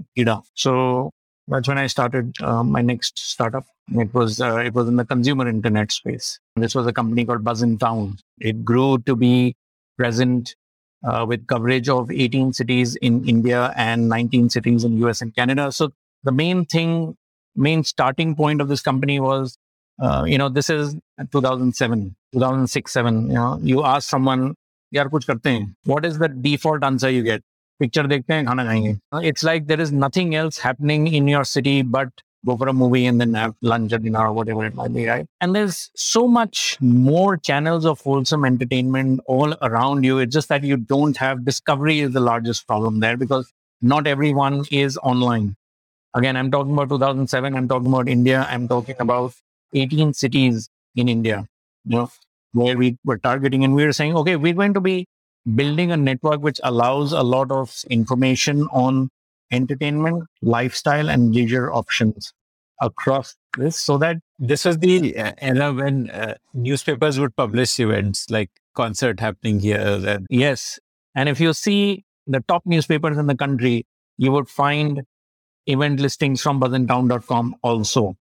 So 0.55 1.11
that's 1.49 1.69
when 1.69 1.77
I 1.77 1.87
started 1.87 2.35
uh, 2.41 2.65
my 2.65 2.81
next 2.81 3.19
startup. 3.19 3.67
It 3.95 4.15
was 4.15 4.41
uh, 4.41 4.57
it 4.57 4.73
was 4.73 4.89
in 4.89 4.97
the 4.97 5.05
consumer 5.05 5.47
internet 5.47 5.93
space. 5.93 6.41
This 6.57 6.75
was 6.75 6.87
a 6.87 6.93
company 6.95 7.27
called 7.27 7.45
Buzz 7.45 7.61
in 7.61 7.77
Town. 7.77 8.17
It 8.41 8.65
grew 8.65 8.97
to 9.01 9.15
be 9.15 9.55
present 9.99 10.57
uh, 11.07 11.27
with 11.29 11.47
coverage 11.47 11.91
of 11.91 12.11
18 12.11 12.55
cities 12.55 12.97
in 12.97 13.29
India 13.29 13.75
and 13.77 14.09
19 14.09 14.49
cities 14.49 14.85
in 14.85 14.97
US 15.05 15.21
and 15.21 15.35
Canada. 15.35 15.71
So 15.71 15.93
the 16.23 16.33
main 16.33 16.65
thing, 16.65 17.19
main 17.55 17.85
starting 17.85 18.35
point 18.35 18.63
of 18.63 18.69
this 18.69 18.81
company 18.81 19.21
was, 19.21 19.59
uh, 20.00 20.24
you 20.26 20.38
know, 20.38 20.50
this 20.50 20.70
is 20.70 20.96
2007, 21.32 22.16
2006, 22.34 22.92
seven. 22.92 23.28
You 23.28 23.34
know, 23.34 23.60
you 23.62 23.84
ask 23.84 24.10
someone, 24.10 24.56
"Yaar 24.96 25.10
kuch 25.10 25.28
karte 25.32 25.52
hain." 25.52 25.76
What 25.86 26.06
is 26.06 26.20
the 26.20 26.30
default 26.30 26.84
answer 26.84 27.10
you 27.10 27.24
get? 27.24 27.44
Picture 27.80 28.08
देखते 28.08 28.34
हैं 28.34 28.46
खाना 28.46 28.64
खाएंगे 28.66 29.28
it's 29.28 29.44
like 29.46 29.66
there 29.68 29.82
is 29.82 29.94
nothing 29.94 30.34
else 30.36 30.64
happening 30.64 31.08
in 31.16 31.30
your 31.30 31.44
city 31.52 31.82
but 31.98 32.22
go 32.48 32.56
for 32.60 32.68
a 32.70 32.74
movie 32.74 33.06
and 33.06 33.22
then 33.22 33.34
have 33.34 33.54
lunch 33.62 33.94
at 33.96 34.04
dinner 34.04 34.26
or 34.26 34.34
whatever 34.36 34.66
it 34.66 34.76
might 34.76 34.94
be, 34.94 35.06
right? 35.06 35.26
And 35.42 35.56
there's 35.56 35.80
so 35.96 36.22
much 36.36 36.78
more 36.80 37.36
channels 37.48 37.86
of 37.86 38.00
wholesome 38.00 38.46
entertainment 38.46 39.20
all 39.26 39.56
around 39.62 40.06
you. 40.06 40.20
It's 40.20 40.34
just 40.34 40.48
that 40.50 40.64
you 40.64 40.78
don't 40.78 41.18
have 41.18 41.44
discovery 41.50 42.00
is 42.06 42.14
the 42.14 42.22
largest 42.22 42.66
problem 42.68 43.02
there 43.02 43.18
because 43.18 43.52
not 43.82 44.08
everyone 44.08 44.64
is 44.72 44.98
online. 44.98 45.56
Again, 46.14 46.38
I'm 46.38 46.50
talking 46.50 46.74
about 46.74 46.90
2007. 46.90 47.56
I'm 47.56 47.68
talking 47.68 47.92
about 47.94 48.08
India. 48.08 48.48
I'm 48.50 48.68
talking 48.68 48.96
about 49.00 49.34
18 49.75 50.15
cities 50.15 50.69
in 50.95 51.09
India, 51.09 51.47
you 51.85 51.97
know, 51.97 52.11
where 52.53 52.77
we 52.77 52.97
were 53.05 53.19
targeting 53.19 53.65
and 53.65 53.75
we 53.75 53.85
were 53.85 53.93
saying, 53.93 54.17
okay, 54.17 54.37
we're 54.37 54.55
going 54.55 54.75
to 54.75 54.81
be 54.81 55.07
building 55.55 55.91
a 55.93 55.97
network 55.97 56.41
which 56.41 56.61
allows 56.63 57.13
a 57.13 57.23
lot 57.23 57.51
of 57.51 57.83
information 57.91 58.63
on 58.73 59.11
entertainment, 59.51 60.25
lifestyle, 60.43 61.11
and 61.11 61.35
leisure 61.35 61.73
options 61.73 62.33
across 62.81 63.37
this 63.57 63.79
so 63.79 63.99
that 63.99 64.17
this 64.39 64.65
was 64.65 64.79
the 64.79 65.17
uh, 65.17 65.33
era 65.39 65.73
when 65.73 66.11
uh, 66.11 66.35
newspapers 66.55 67.21
would 67.21 67.37
publish 67.37 67.79
events 67.79 68.29
like 68.31 68.51
concert 68.75 69.21
happening 69.21 69.61
here 69.61 70.01
and 70.07 70.27
yes. 70.29 70.79
And 71.15 71.29
if 71.29 71.39
you 71.39 71.53
see 71.53 72.05
the 72.27 72.41
top 72.49 72.63
newspapers 72.67 73.17
in 73.17 73.27
the 73.29 73.37
country 73.37 73.87
you 74.17 74.33
would 74.33 74.49
find 74.49 75.03
event 75.67 76.01
listings 76.01 76.43
from 76.43 76.61
buzzintown.com 76.61 77.55
also 77.63 78.17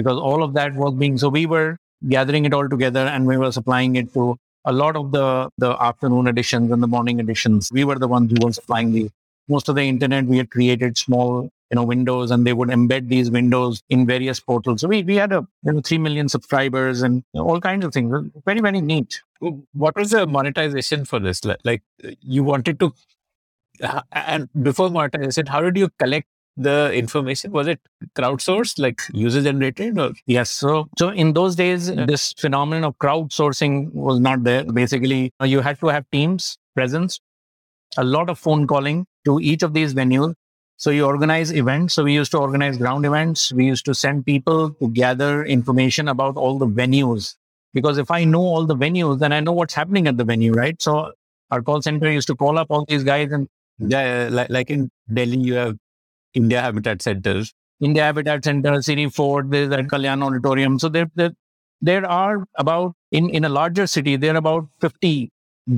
because 0.00 0.18
all 0.30 0.42
of 0.46 0.54
that 0.58 0.74
was 0.82 0.94
being 1.04 1.18
so 1.22 1.28
we 1.38 1.44
were 1.54 1.68
gathering 2.16 2.44
it 2.44 2.54
all 2.54 2.68
together 2.74 3.04
and 3.14 3.26
we 3.26 3.36
were 3.36 3.52
supplying 3.60 3.96
it 3.96 4.12
to 4.14 4.26
a 4.64 4.72
lot 4.72 4.96
of 4.96 5.12
the 5.12 5.50
the 5.58 5.70
afternoon 5.90 6.26
editions 6.26 6.70
and 6.70 6.82
the 6.82 6.86
morning 6.96 7.20
editions, 7.20 7.70
we 7.72 7.84
were 7.84 7.98
the 7.98 8.08
ones 8.08 8.32
who 8.32 8.46
were 8.46 8.52
supplying 8.52 8.92
the 8.92 9.08
most 9.48 9.68
of 9.68 9.76
the 9.76 9.82
internet. 9.82 10.24
We 10.24 10.38
had 10.38 10.50
created 10.50 10.98
small 10.98 11.50
you 11.70 11.76
know 11.76 11.84
windows 11.84 12.30
and 12.30 12.46
they 12.46 12.52
would 12.52 12.68
embed 12.68 13.08
these 13.08 13.30
windows 13.30 13.82
in 13.88 14.06
various 14.06 14.40
portals. 14.40 14.80
So 14.80 14.88
we, 14.88 15.02
we 15.02 15.16
had 15.16 15.32
a 15.32 15.46
you 15.64 15.72
know 15.72 15.80
three 15.80 15.98
million 15.98 16.28
subscribers 16.28 17.02
and 17.02 17.24
all 17.34 17.60
kinds 17.60 17.84
of 17.84 17.92
things. 17.92 18.30
Very 18.44 18.60
very 18.60 18.80
neat. 18.80 19.20
What 19.72 19.96
was 19.96 20.10
the 20.10 20.26
monetization 20.26 21.04
for 21.04 21.18
this? 21.18 21.42
Like 21.64 21.82
you 22.20 22.44
wanted 22.44 22.80
to, 22.80 22.92
and 24.12 24.48
before 24.62 24.90
monetization, 24.90 25.46
how 25.46 25.60
did 25.62 25.76
you 25.76 25.90
collect 25.98 26.26
the 26.58 26.92
information? 26.92 27.52
Was 27.52 27.66
it 27.66 27.80
crowdsourced, 28.14 28.78
like 28.78 29.00
user 29.12 29.42
generated? 29.42 29.98
Or? 29.98 30.12
Yes. 30.26 30.50
So, 30.50 30.88
so 30.98 31.10
in 31.10 31.32
those 31.32 31.56
days, 31.56 31.90
yeah. 31.90 32.06
this 32.06 32.32
phenomenon 32.34 32.84
of 32.84 32.98
crowdsourcing 32.98 33.92
was 33.92 34.20
not 34.20 34.44
there. 34.44 34.64
Basically, 34.64 35.32
uh, 35.40 35.44
you 35.44 35.60
had 35.60 35.80
to 35.80 35.86
have 35.86 36.04
teams 36.10 36.58
presence, 36.74 37.20
a 37.96 38.04
lot 38.04 38.28
of 38.28 38.38
phone 38.38 38.66
calling 38.66 39.06
to 39.24 39.40
each 39.40 39.62
of 39.62 39.72
these 39.72 39.94
venues. 39.94 40.34
So 40.76 40.90
you 40.90 41.04
organize 41.04 41.52
events. 41.52 41.94
So 41.94 42.04
we 42.04 42.14
used 42.14 42.30
to 42.32 42.38
organize 42.38 42.78
ground 42.78 43.04
events. 43.04 43.52
We 43.52 43.66
used 43.66 43.84
to 43.86 43.94
send 43.94 44.24
people 44.24 44.70
to 44.74 44.88
gather 44.88 45.44
information 45.44 46.06
about 46.06 46.36
all 46.36 46.58
the 46.58 46.68
venues. 46.68 47.34
Because 47.74 47.98
if 47.98 48.10
I 48.10 48.24
know 48.24 48.40
all 48.40 48.64
the 48.64 48.76
venues, 48.76 49.18
then 49.18 49.32
I 49.32 49.40
know 49.40 49.52
what's 49.52 49.74
happening 49.74 50.06
at 50.06 50.16
the 50.16 50.24
venue, 50.24 50.52
right? 50.52 50.80
So 50.80 51.12
our 51.50 51.62
call 51.62 51.82
center 51.82 52.10
used 52.10 52.28
to 52.28 52.36
call 52.36 52.58
up 52.58 52.68
all 52.70 52.84
these 52.88 53.04
guys 53.04 53.32
and 53.32 53.48
yeah, 53.78 54.28
like, 54.30 54.50
like 54.50 54.70
in 54.70 54.90
Delhi, 55.12 55.38
you 55.38 55.54
have 55.54 55.76
India 56.38 56.60
Habitat 56.60 57.02
Centers, 57.02 57.52
India 57.80 58.04
Habitat 58.04 58.44
Center, 58.44 58.82
Siri 58.82 59.08
Fort, 59.08 59.50
there's 59.50 59.72
at 59.72 59.86
Kalyan 59.86 60.22
Auditorium. 60.22 60.78
So 60.78 60.88
there, 60.88 61.10
there, 61.14 61.32
there 61.80 62.04
are 62.06 62.44
about, 62.56 62.94
in, 63.12 63.28
in 63.30 63.44
a 63.44 63.48
larger 63.48 63.86
city, 63.86 64.16
there 64.16 64.34
are 64.34 64.38
about 64.38 64.68
50 64.80 65.30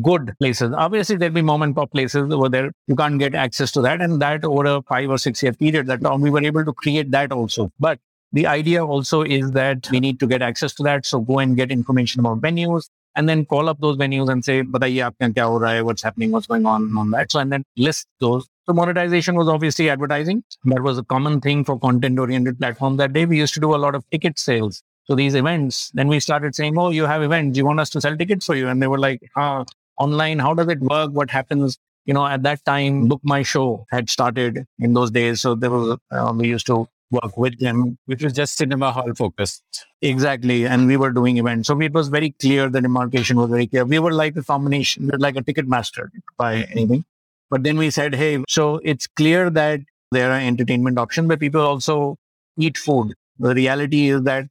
good 0.03 0.33
places. 0.39 0.73
Obviously, 0.73 1.17
there'll 1.17 1.35
be 1.35 1.43
mom 1.43 1.63
and 1.63 1.75
pop 1.75 1.91
places 1.91 2.33
over 2.33 2.49
there. 2.49 2.71
You 2.87 2.97
can't 2.97 3.19
get 3.19 3.35
access 3.35 3.73
to 3.73 3.83
that. 3.83 4.01
And 4.01 4.21
that 4.23 4.45
over 4.45 4.65
a 4.65 4.83
five 4.83 5.11
or 5.11 5.19
six 5.19 5.43
year 5.43 5.53
period, 5.53 5.87
that 5.89 6.01
we 6.21 6.31
were 6.31 6.43
able 6.43 6.65
to 6.65 6.73
create 6.73 7.11
that 7.11 7.33
also. 7.33 7.71
But 7.79 7.99
the 8.33 8.47
idea 8.47 8.87
also 8.87 9.23
is 9.23 9.51
that 9.53 9.91
we 9.91 10.01
need 10.01 10.21
to 10.21 10.27
get 10.27 10.43
access 10.43 10.73
to 10.75 10.83
that. 10.85 11.05
So 11.05 11.21
go 11.21 11.41
and 11.41 11.57
get 11.57 11.71
information 11.73 12.21
about 12.21 12.41
venues 12.41 12.89
and 13.17 13.29
then 13.29 13.45
call 13.45 13.69
up 13.69 13.81
those 13.81 13.97
venues 13.97 14.31
and 14.31 14.45
say, 14.45 14.63
kya 14.63 15.67
hai, 15.67 15.83
what's 15.83 16.03
happening, 16.03 16.31
what's 16.31 16.47
going 16.47 16.65
on 16.67 16.97
on 16.97 17.11
that. 17.11 17.33
So, 17.33 17.41
and 17.41 17.53
then 17.53 17.65
list 17.77 18.07
those 18.21 18.47
so 18.67 18.75
monetization 18.75 19.35
was 19.35 19.49
obviously 19.49 19.91
advertising. 19.91 20.45
That 20.65 20.83
was 20.83 20.99
a 20.99 21.03
common 21.05 21.41
thing 21.41 21.65
for 21.65 21.79
content 21.79 22.19
oriented 22.19 22.59
platforms 22.59 22.99
that 22.99 23.13
day. 23.13 23.25
We 23.27 23.39
used 23.39 23.55
to 23.55 23.61
do 23.61 23.75
a 23.75 23.77
lot 23.77 23.95
of 23.95 24.09
ticket 24.11 24.39
sales. 24.39 24.83
So 25.05 25.15
these 25.15 25.35
events, 25.35 25.91
then 25.95 26.09
we 26.09 26.21
started 26.21 26.55
saying, 26.55 26.79
Oh, 26.79 26.91
you 26.91 27.05
have 27.05 27.23
events. 27.23 27.59
You 27.59 27.65
want 27.65 27.81
us 27.81 27.91
to 27.91 28.01
sell 28.01 28.17
tickets 28.17 28.47
for 28.47 28.55
you? 28.55 28.69
And 28.69 28.81
they 28.81 28.87
were 28.87 28.99
like, 28.99 29.21
ah, 29.37 29.65
online, 29.99 30.39
how 30.39 30.55
does 30.55 30.69
it 30.69 30.81
work? 30.81 31.11
What 31.11 31.31
happens? 31.31 31.79
You 32.05 32.15
know, 32.15 32.27
at 32.27 32.43
that 32.45 32.65
time, 32.65 33.09
Book 33.09 33.21
My 33.25 33.43
Show 33.43 33.87
had 33.91 34.09
started 34.09 34.65
in 34.79 34.95
those 34.95 35.11
days. 35.11 35.41
So 35.41 35.55
there 35.55 35.71
was, 35.71 35.99
uh, 36.11 36.33
we 36.37 36.49
used 36.49 36.67
to 36.67 36.87
work 37.11 37.37
with 37.37 37.59
them, 37.59 37.99
which 38.07 38.23
was 38.23 38.33
just 38.33 38.57
cinema 38.57 38.93
hall 38.93 39.13
focused. 39.15 39.63
Exactly. 40.01 40.67
And 40.67 40.87
we 40.87 40.97
were 40.97 41.11
doing 41.11 41.39
events. 41.39 41.67
So 41.67 41.81
it 41.81 41.93
was 41.93 42.09
very 42.09 42.31
clear, 42.31 42.69
the 42.69 42.81
demarcation 42.81 43.37
was 43.37 43.51
very 43.51 43.67
clear. 43.67 43.85
We 43.85 43.99
were 43.99 44.13
like 44.13 44.37
a 44.37 44.45
combination, 44.45 45.07
we 45.07 45.11
were 45.11 45.19
like 45.19 45.37
a 45.37 45.43
ticket 45.43 45.67
master 45.67 46.11
by 46.39 46.63
anything. 46.71 47.05
But 47.51 47.65
then 47.65 47.79
we 47.79 47.91
said, 47.91 48.15
hey, 48.15 48.43
so 48.49 48.81
it's 48.85 49.07
clear 49.07 49.51
that 49.51 49.81
there 50.13 50.31
are 50.31 50.39
entertainment 50.39 50.99
options, 50.99 51.29
but 51.29 51.41
people 51.41 51.61
also 51.61 52.17
eat 52.57 52.79
food. 52.79 53.15
The 53.39 53.55
reality 53.55 54.09
is 54.09 54.23
that 54.23 54.47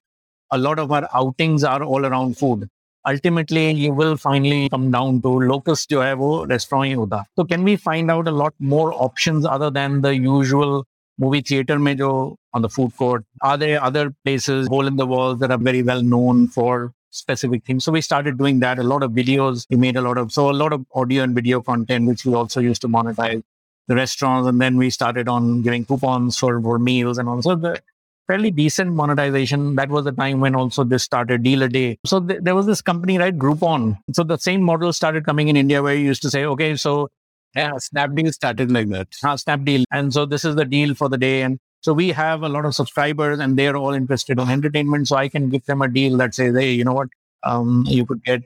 a 0.51 0.57
lot 0.57 0.79
of 0.79 0.91
our 0.91 1.07
outings 1.13 1.63
are 1.63 1.83
all 1.83 2.05
around 2.05 2.37
food. 2.37 2.67
Ultimately, 3.07 3.71
you 3.71 3.93
will 3.93 4.17
finally 4.17 4.67
come 4.69 4.91
down 4.91 5.21
to 5.21 5.29
locus 5.29 5.85
jo 5.85 6.01
hai 6.01 6.13
wo 6.13 6.45
restaurant 6.45 6.93
hota. 6.93 7.23
So 7.37 7.45
can 7.45 7.63
we 7.63 7.75
find 7.77 8.11
out 8.11 8.27
a 8.27 8.31
lot 8.31 8.53
more 8.59 8.93
options 8.93 9.45
other 9.45 9.69
than 9.69 10.01
the 10.01 10.15
usual 10.15 10.85
movie 11.17 11.41
theater 11.41 11.79
mein 11.79 11.97
jo 11.97 12.35
on 12.53 12.61
the 12.61 12.69
food 12.69 12.95
court? 12.97 13.23
Are 13.41 13.57
there 13.57 13.81
other 13.81 14.13
places, 14.25 14.67
hole 14.67 14.87
in 14.87 14.97
the 14.97 15.05
walls 15.07 15.39
that 15.39 15.51
are 15.51 15.57
very 15.57 15.81
well 15.81 16.01
known 16.01 16.47
for 16.49 16.91
specific 17.11 17.65
things. 17.65 17.83
So 17.83 17.91
we 17.91 18.01
started 18.01 18.37
doing 18.37 18.59
that. 18.59 18.79
A 18.79 18.83
lot 18.83 19.03
of 19.03 19.11
videos. 19.11 19.65
We 19.69 19.77
made 19.77 19.97
a 19.97 20.01
lot 20.01 20.17
of 20.17 20.31
so 20.31 20.49
a 20.49 20.51
lot 20.51 20.73
of 20.73 20.85
audio 20.93 21.23
and 21.23 21.35
video 21.35 21.61
content, 21.61 22.07
which 22.07 22.25
we 22.25 22.33
also 22.33 22.59
used 22.59 22.81
to 22.81 22.87
monetize 22.87 23.41
the 23.87 23.95
restaurants. 23.95 24.47
And 24.47 24.61
then 24.61 24.77
we 24.77 24.89
started 24.89 25.27
on 25.27 25.61
giving 25.61 25.85
coupons 25.85 26.37
for, 26.37 26.61
for 26.61 26.79
meals 26.79 27.17
and 27.17 27.27
also 27.27 27.55
the 27.55 27.81
fairly 28.27 28.51
decent 28.51 28.93
monetization. 28.93 29.75
That 29.75 29.89
was 29.89 30.05
the 30.05 30.11
time 30.11 30.39
when 30.39 30.55
also 30.55 30.83
this 30.83 31.03
started 31.03 31.41
deal 31.43 31.63
a 31.63 31.67
day. 31.67 31.97
So 32.05 32.19
th- 32.19 32.41
there 32.43 32.55
was 32.55 32.67
this 32.67 32.81
company, 32.81 33.17
right? 33.17 33.35
Groupon. 33.35 33.97
So 34.13 34.23
the 34.23 34.37
same 34.37 34.61
model 34.61 34.93
started 34.93 35.25
coming 35.25 35.47
in 35.47 35.55
India 35.57 35.81
where 35.81 35.95
you 35.95 36.05
used 36.05 36.21
to 36.21 36.29
say, 36.29 36.45
okay, 36.45 36.75
so 36.75 37.09
yeah, 37.55 37.71
Snapdeal 37.71 38.31
started 38.31 38.71
like 38.71 38.89
that. 38.89 39.07
Uh, 39.23 39.33
Snapdeal. 39.33 39.83
And 39.91 40.13
so 40.13 40.25
this 40.27 40.45
is 40.45 40.55
the 40.55 40.65
deal 40.65 40.93
for 40.93 41.09
the 41.09 41.17
day. 41.17 41.41
And 41.41 41.59
so 41.81 41.93
we 41.93 42.09
have 42.09 42.43
a 42.43 42.49
lot 42.49 42.65
of 42.65 42.75
subscribers 42.75 43.39
and 43.39 43.57
they're 43.57 43.77
all 43.77 43.93
interested 43.93 44.39
in 44.39 44.49
entertainment. 44.49 45.07
So 45.07 45.15
I 45.15 45.29
can 45.29 45.49
give 45.49 45.65
them 45.65 45.81
a 45.81 45.87
deal 45.87 46.17
that 46.17 46.35
says, 46.35 46.55
hey, 46.55 46.71
you 46.71 46.83
know 46.83 46.93
what? 46.93 47.09
Um, 47.43 47.85
you 47.87 48.05
could 48.05 48.23
get, 48.23 48.43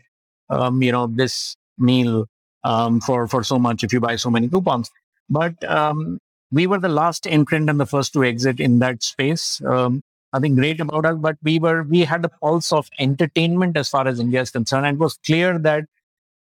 um, 0.50 0.84
you 0.84 0.92
know, 0.92 1.08
this 1.08 1.56
meal 1.78 2.28
um, 2.64 3.02
for, 3.02 3.28
for 3.28 3.44
so 3.44 3.58
much 3.58 3.84
if 3.84 3.92
you 3.92 4.00
buy 4.00 4.16
so 4.18 4.30
many 4.30 4.48
coupons. 4.48 4.92
But 5.30 5.64
um, 5.64 6.20
we 6.52 6.68
were 6.68 6.80
the 6.80 6.90
last 6.90 7.26
entrant 7.26 7.70
and 7.70 7.80
the 7.80 7.88
first 7.88 8.14
to 8.14 8.24
exit 8.24 8.60
in 8.60 8.80
that 8.80 9.02
space. 9.02 9.60
Um, 9.66 10.04
nothing 10.32 10.56
great 10.56 10.80
about 10.80 11.06
us, 11.06 11.18
but 11.18 11.38
we 11.42 11.58
were, 11.58 11.84
we 11.84 12.02
had 12.02 12.22
the 12.22 12.30
pulse 12.30 12.72
of 12.72 12.88
entertainment 13.00 13.78
as 13.78 13.90
far 13.90 14.08
as 14.08 14.20
India 14.20 14.42
is 14.42 14.52
concerned. 14.52 14.86
And 14.86 14.98
it 14.98 15.00
was 15.00 15.18
clear 15.26 15.58
that 15.58 15.86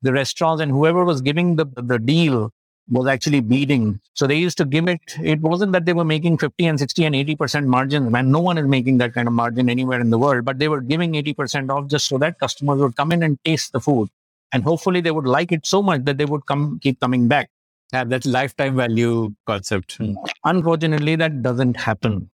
the 0.01 0.11
restaurants 0.11 0.61
and 0.61 0.71
whoever 0.71 1.05
was 1.05 1.21
giving 1.21 1.55
the, 1.55 1.65
the 1.77 1.99
deal 1.99 2.51
was 2.90 3.06
actually 3.06 3.40
bleeding. 3.40 4.00
So 4.14 4.26
they 4.26 4.36
used 4.36 4.58
to 4.58 4.64
give 4.64 4.88
it, 4.88 5.00
it 5.20 5.40
wasn't 5.40 5.72
that 5.72 5.84
they 5.86 5.92
were 5.92 6.04
making 6.04 6.38
50 6.38 6.66
and 6.66 6.78
60 6.78 7.04
and 7.04 7.14
80% 7.14 7.66
margins, 7.66 8.10
man. 8.10 8.30
No 8.30 8.40
one 8.40 8.58
is 8.58 8.66
making 8.66 8.98
that 8.98 9.12
kind 9.12 9.26
of 9.26 9.34
margin 9.34 9.68
anywhere 9.68 10.00
in 10.00 10.10
the 10.10 10.18
world, 10.18 10.44
but 10.44 10.58
they 10.58 10.68
were 10.68 10.80
giving 10.80 11.14
80% 11.14 11.70
off 11.70 11.88
just 11.88 12.06
so 12.06 12.18
that 12.18 12.38
customers 12.38 12.78
would 12.80 12.96
come 12.96 13.12
in 13.12 13.22
and 13.22 13.42
taste 13.44 13.72
the 13.72 13.80
food. 13.80 14.08
And 14.52 14.62
hopefully 14.62 15.00
they 15.00 15.10
would 15.10 15.26
like 15.26 15.50
it 15.50 15.66
so 15.66 15.82
much 15.82 16.04
that 16.04 16.18
they 16.18 16.24
would 16.24 16.46
come, 16.46 16.78
keep 16.80 17.00
coming 17.00 17.26
back. 17.26 17.50
Yeah, 17.92 18.04
that 18.04 18.24
lifetime 18.26 18.76
value 18.76 19.34
concept. 19.46 19.96
Hmm. 19.96 20.14
Unfortunately, 20.44 21.16
that 21.16 21.42
doesn't 21.42 21.76
happen. 21.76 22.30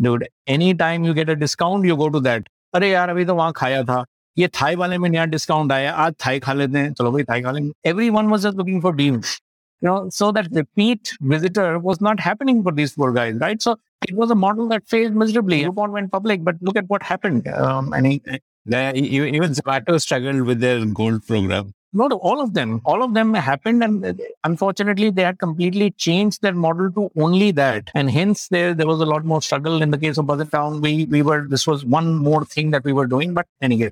Dude, 0.00 0.28
anytime 0.46 1.04
you 1.04 1.14
get 1.14 1.28
a 1.28 1.36
discount, 1.36 1.84
you 1.84 1.96
go 1.96 2.08
to 2.10 2.20
that. 2.20 2.46
अरे 2.74 2.90
यार 2.90 3.08
अभी 3.08 3.24
तो 3.24 3.34
वहां 3.34 3.52
खाया 3.56 3.82
था 3.84 4.04
ये 4.38 4.48
Thai 4.60 4.74
वाले 4.76 4.98
में 4.98 5.08
नया 5.10 5.24
डिस्काउंट 5.24 5.72
आया 5.72 5.92
आज 6.04 6.14
थाई 6.26 6.38
खा 6.40 6.52
लेते 6.52 6.78
हैं 6.78 6.92
चलो 6.94 7.12
भाई 7.12 7.24
थाई 7.30 7.42
खा 7.42 7.50
लेंगे 7.50 7.90
every 7.90 8.08
one 8.10 8.26
was 8.28 8.42
just 8.42 8.56
looking 8.56 8.82
for 8.82 8.94
deals 8.96 9.40
you 9.83 9.89
know, 9.89 10.09
so 10.09 10.31
that 10.31 10.47
repeat 10.51 11.13
visitor 11.19 11.77
was 11.77 11.99
not 11.99 12.17
happening 12.17 12.63
for 12.63 12.71
these 12.71 12.93
poor 12.93 13.11
guys, 13.11 13.35
right? 13.35 13.61
So 13.61 13.77
it 14.07 14.15
was 14.15 14.31
a 14.31 14.35
model 14.35 14.69
that 14.69 14.87
failed 14.87 15.13
miserably. 15.13 15.63
Groupon 15.63 15.91
went 15.91 16.09
public, 16.09 16.41
but 16.43 16.55
look 16.61 16.77
at 16.77 16.87
what 16.87 17.03
happened. 17.03 17.47
Um, 17.49 17.91
and 17.91 18.07
he, 18.07 18.21
yeah, 18.65 18.93
even 18.93 19.51
Zomato 19.51 19.99
struggled 19.99 20.43
with 20.43 20.61
their 20.61 20.85
gold 20.85 21.27
program. 21.27 21.73
No, 21.91 22.07
all 22.07 22.39
of 22.41 22.53
them. 22.53 22.81
All 22.85 23.03
of 23.03 23.13
them 23.13 23.33
happened, 23.33 23.83
and 23.83 24.03
uh, 24.03 24.13
unfortunately, 24.45 25.11
they 25.11 25.21
had 25.21 25.37
completely 25.37 25.91
changed 25.91 26.41
their 26.41 26.53
model 26.53 26.89
to 26.93 27.11
only 27.21 27.51
that, 27.51 27.91
and 27.93 28.09
hence 28.09 28.47
there 28.47 28.73
there 28.73 28.87
was 28.87 28.99
a 28.99 29.05
lot 29.05 29.25
more 29.25 29.43
struggle. 29.43 29.83
In 29.83 29.91
the 29.91 29.99
case 29.99 30.17
of 30.17 30.25
Buzz 30.25 30.41
in 30.41 30.47
Town, 30.47 30.81
we 30.81 31.05
we 31.05 31.21
were 31.21 31.45
this 31.47 31.67
was 31.67 31.85
one 31.85 32.15
more 32.15 32.45
thing 32.45 32.71
that 32.71 32.83
we 32.83 32.93
were 32.93 33.05
doing, 33.05 33.35
but 33.35 33.45
anyway, 33.61 33.91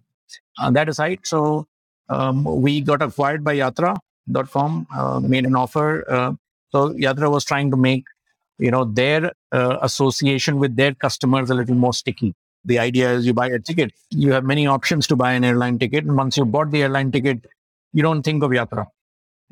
uh, 0.57 0.71
that 0.71 0.89
aside, 0.89 1.19
so 1.23 1.67
um, 2.09 2.43
we 2.43 2.81
got 2.81 3.03
acquired 3.03 3.43
by 3.43 3.53
dot 4.31 4.49
uh, 4.55 5.19
made 5.19 5.45
an 5.45 5.55
offer. 5.55 6.09
Uh, 6.09 6.33
so 6.71 6.93
Yatra 6.93 7.29
was 7.29 7.43
trying 7.45 7.71
to 7.71 7.77
make, 7.77 8.05
you 8.57 8.71
know, 8.71 8.85
their 8.85 9.33
uh, 9.51 9.77
association 9.81 10.57
with 10.57 10.75
their 10.75 10.93
customers 10.93 11.49
a 11.49 11.55
little 11.55 11.75
more 11.75 11.93
sticky. 11.93 12.33
The 12.65 12.79
idea 12.79 13.11
is 13.13 13.25
you 13.25 13.33
buy 13.33 13.47
a 13.47 13.59
ticket, 13.59 13.91
you 14.11 14.31
have 14.31 14.43
many 14.43 14.67
options 14.67 15.07
to 15.07 15.15
buy 15.15 15.33
an 15.33 15.43
airline 15.43 15.79
ticket. 15.79 16.05
And 16.05 16.15
once 16.15 16.37
you 16.37 16.45
bought 16.45 16.71
the 16.71 16.83
airline 16.83 17.11
ticket, 17.11 17.45
you 17.93 18.03
don't 18.03 18.23
think 18.23 18.43
of 18.43 18.51
Yatra. 18.51 18.87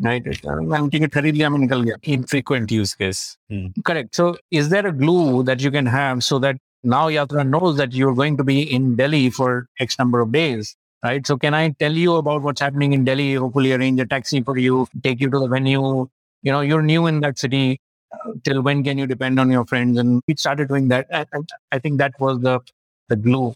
Right? 0.01 0.25
Airline 0.45 0.89
ticket 0.89 1.11
khareed 1.11 1.35
liya, 1.35 1.51
main 1.51 1.67
nikal. 1.67 1.91
Infrequent 2.03 2.71
use 2.71 2.95
case. 2.95 3.37
Hmm. 3.49 3.67
Correct. 3.83 4.15
So 4.15 4.37
is 4.51 4.69
there 4.69 4.85
a 4.87 4.91
glue 4.91 5.43
that 5.43 5.59
you 5.59 5.71
can 5.71 5.85
have 5.87 6.23
so 6.23 6.39
that 6.39 6.57
now 6.83 7.09
Yatra 7.09 7.47
knows 7.47 7.77
that 7.77 7.93
you're 7.93 8.13
going 8.13 8.37
to 8.37 8.43
be 8.43 8.61
in 8.61 8.95
Delhi 8.95 9.29
for 9.29 9.67
X 9.79 9.99
number 9.99 10.21
of 10.21 10.31
days 10.31 10.77
right 11.03 11.25
so 11.25 11.37
can 11.37 11.53
i 11.53 11.69
tell 11.79 11.91
you 11.91 12.15
about 12.15 12.41
what's 12.41 12.61
happening 12.61 12.93
in 12.93 13.03
delhi 13.03 13.33
hopefully 13.33 13.73
arrange 13.73 13.99
a 13.99 14.05
taxi 14.05 14.41
for 14.41 14.57
you 14.57 14.87
take 15.03 15.19
you 15.19 15.29
to 15.29 15.39
the 15.39 15.47
venue 15.47 16.07
you 16.41 16.51
know 16.51 16.61
you're 16.61 16.81
new 16.81 17.07
in 17.07 17.19
that 17.19 17.37
city 17.37 17.79
uh, 18.13 18.31
till 18.43 18.61
when 18.61 18.83
can 18.83 18.97
you 18.97 19.07
depend 19.07 19.39
on 19.39 19.49
your 19.49 19.65
friends 19.65 19.97
and 19.97 20.21
we 20.27 20.35
started 20.35 20.67
doing 20.67 20.87
that 20.87 21.07
I, 21.11 21.25
I, 21.33 21.39
I 21.73 21.79
think 21.79 21.99
that 21.99 22.13
was 22.19 22.39
the 22.41 22.59
the 23.07 23.15
glue 23.15 23.53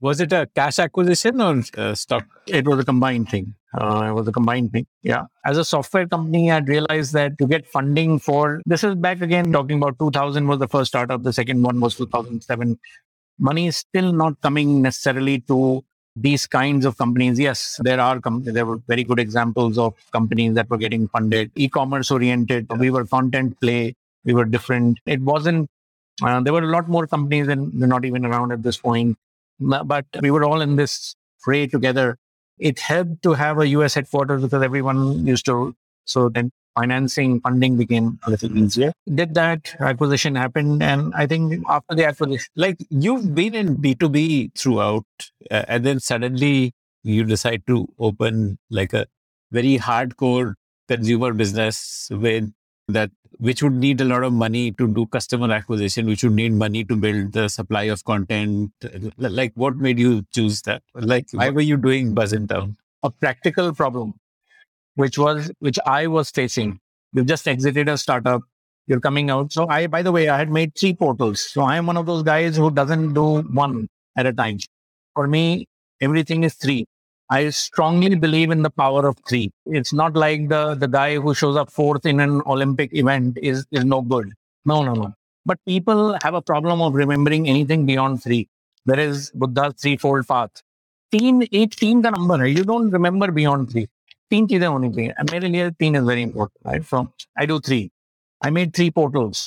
was 0.00 0.20
it 0.20 0.32
a 0.32 0.48
cash 0.54 0.78
acquisition 0.78 1.40
or 1.40 1.62
uh, 1.76 1.94
stock? 1.94 2.24
It 2.46 2.66
was 2.66 2.78
a 2.78 2.84
combined 2.84 3.28
thing. 3.28 3.54
Uh, 3.76 4.06
it 4.08 4.12
was 4.12 4.28
a 4.28 4.32
combined 4.32 4.72
thing. 4.72 4.86
Yeah. 5.02 5.24
As 5.44 5.58
a 5.58 5.64
software 5.64 6.06
company, 6.06 6.50
I'd 6.50 6.68
realized 6.68 7.12
that 7.14 7.36
to 7.38 7.46
get 7.46 7.66
funding 7.66 8.18
for 8.18 8.62
this 8.64 8.84
is 8.84 8.94
back 8.94 9.20
again 9.20 9.52
talking 9.52 9.78
about 9.78 9.98
2000 9.98 10.46
was 10.46 10.60
the 10.60 10.68
first 10.68 10.88
startup. 10.88 11.22
The 11.22 11.32
second 11.32 11.62
one 11.62 11.80
was 11.80 11.96
2007. 11.96 12.78
Money 13.38 13.66
is 13.66 13.76
still 13.76 14.12
not 14.12 14.40
coming 14.40 14.82
necessarily 14.82 15.40
to 15.40 15.84
these 16.16 16.46
kinds 16.46 16.84
of 16.86 16.98
companies. 16.98 17.38
Yes, 17.38 17.78
there 17.82 18.00
are 18.00 18.20
com- 18.20 18.44
there 18.44 18.66
were 18.66 18.78
very 18.88 19.04
good 19.04 19.20
examples 19.20 19.78
of 19.78 19.94
companies 20.12 20.54
that 20.54 20.70
were 20.70 20.78
getting 20.78 21.08
funded, 21.08 21.52
e-commerce 21.56 22.10
oriented. 22.10 22.66
We 22.78 22.90
were 22.90 23.04
content 23.06 23.60
play. 23.60 23.94
We 24.24 24.34
were 24.34 24.44
different. 24.46 24.98
It 25.06 25.20
wasn't. 25.20 25.70
Uh, 26.22 26.40
there 26.40 26.52
were 26.52 26.62
a 26.62 26.66
lot 26.68 26.88
more 26.88 27.06
companies 27.06 27.48
and 27.48 27.72
they're 27.80 27.88
not 27.88 28.04
even 28.06 28.24
around 28.24 28.50
at 28.50 28.62
this 28.62 28.78
point 28.78 29.18
but 29.60 30.06
we 30.20 30.30
were 30.30 30.44
all 30.44 30.60
in 30.60 30.76
this 30.76 31.14
fray 31.38 31.66
together. 31.66 32.18
It 32.58 32.78
helped 32.78 33.22
to 33.22 33.34
have 33.34 33.58
a 33.58 33.66
US 33.68 33.94
headquarters 33.94 34.42
because 34.42 34.62
everyone 34.62 35.26
used 35.26 35.44
to. 35.46 35.74
So 36.04 36.28
then 36.28 36.50
financing, 36.76 37.40
funding 37.40 37.76
became 37.76 38.18
a 38.26 38.30
little 38.30 38.56
easier. 38.56 38.92
Did 39.12 39.34
that 39.34 39.74
acquisition 39.80 40.34
happen? 40.34 40.82
And 40.82 41.12
I 41.14 41.26
think 41.26 41.64
after 41.68 41.94
the 41.94 42.04
acquisition, 42.06 42.48
like 42.54 42.76
you've 42.90 43.34
been 43.34 43.54
in 43.54 43.76
B2B 43.76 44.56
throughout, 44.58 45.04
uh, 45.50 45.64
and 45.68 45.84
then 45.84 46.00
suddenly 46.00 46.72
you 47.02 47.24
decide 47.24 47.62
to 47.66 47.88
open 47.98 48.58
like 48.70 48.92
a 48.92 49.06
very 49.50 49.78
hardcore 49.78 50.54
consumer 50.88 51.32
business 51.32 52.08
with 52.10 52.52
that 52.88 53.10
which 53.38 53.62
would 53.62 53.74
need 53.74 54.00
a 54.00 54.04
lot 54.04 54.22
of 54.22 54.32
money 54.32 54.72
to 54.72 54.88
do 54.88 55.06
customer 55.06 55.52
acquisition, 55.52 56.06
which 56.06 56.24
would 56.24 56.32
need 56.32 56.52
money 56.52 56.84
to 56.84 56.96
build 56.96 57.32
the 57.32 57.48
supply 57.48 57.84
of 57.84 58.04
content. 58.04 58.72
Like, 59.18 59.52
what 59.54 59.76
made 59.76 59.98
you 59.98 60.24
choose 60.34 60.62
that? 60.62 60.82
Like, 60.94 61.26
why 61.32 61.50
were 61.50 61.60
you 61.60 61.76
doing 61.76 62.14
Buzz 62.14 62.32
in 62.32 62.48
Town? 62.48 62.76
A 63.02 63.10
practical 63.10 63.74
problem, 63.74 64.14
which 64.96 65.18
was 65.18 65.52
which 65.60 65.78
I 65.86 66.08
was 66.08 66.30
facing. 66.30 66.80
You've 67.14 67.26
just 67.26 67.48
exited 67.48 67.88
a 67.88 67.98
startup. 67.98 68.42
You're 68.88 69.00
coming 69.00 69.30
out. 69.30 69.52
So 69.52 69.68
I, 69.68 69.86
by 69.86 70.02
the 70.02 70.12
way, 70.12 70.28
I 70.28 70.38
had 70.38 70.50
made 70.50 70.74
three 70.78 70.94
portals. 70.94 71.40
So 71.40 71.62
I 71.62 71.76
am 71.76 71.86
one 71.86 71.96
of 71.96 72.06
those 72.06 72.22
guys 72.24 72.56
who 72.56 72.70
doesn't 72.70 73.14
do 73.14 73.42
one 73.42 73.88
at 74.16 74.26
a 74.26 74.32
time. 74.32 74.58
For 75.14 75.26
me, 75.28 75.66
everything 76.00 76.44
is 76.44 76.54
three. 76.54 76.86
I 77.30 77.50
strongly 77.50 78.14
believe 78.14 78.50
in 78.52 78.62
the 78.62 78.70
power 78.70 79.08
of 79.08 79.16
three. 79.28 79.50
It's 79.66 79.92
not 79.92 80.14
like 80.14 80.48
the, 80.48 80.76
the 80.76 80.86
guy 80.86 81.16
who 81.16 81.34
shows 81.34 81.56
up 81.56 81.70
fourth 81.70 82.06
in 82.06 82.20
an 82.20 82.42
Olympic 82.46 82.94
event 82.94 83.38
is, 83.42 83.66
is 83.72 83.84
no 83.84 84.02
good. 84.02 84.32
No, 84.64 84.84
no, 84.84 84.94
no. 84.94 85.12
But 85.44 85.58
people 85.66 86.16
have 86.22 86.34
a 86.34 86.42
problem 86.42 86.80
of 86.80 86.94
remembering 86.94 87.48
anything 87.48 87.86
beyond 87.86 88.22
three. 88.22 88.48
There 88.84 89.00
is 89.00 89.32
Buddha's 89.32 89.74
threefold 89.74 90.28
path. 90.28 90.62
Team, 91.10 91.42
eight, 91.52 91.72
teen 91.72 92.02
the 92.02 92.10
number 92.10 92.46
You 92.46 92.64
don't 92.64 92.90
remember 92.90 93.32
beyond 93.32 93.72
three. 93.72 93.88
Teen 94.31 94.47
चीजें 94.49 94.67
होनी 94.67 94.89
चाहिए 94.95 95.13
मेरे 95.31 95.47
लिए 95.47 95.69
तीन 95.79 95.97
is 96.01 96.05
very 96.11 96.21
important 96.27 96.69
right 96.71 96.85
so 96.91 97.01
I 97.37 97.45
do 97.45 97.59
three 97.69 97.81
I 98.41 98.51
made 98.59 98.73
three 98.73 98.91
portals 98.99 99.41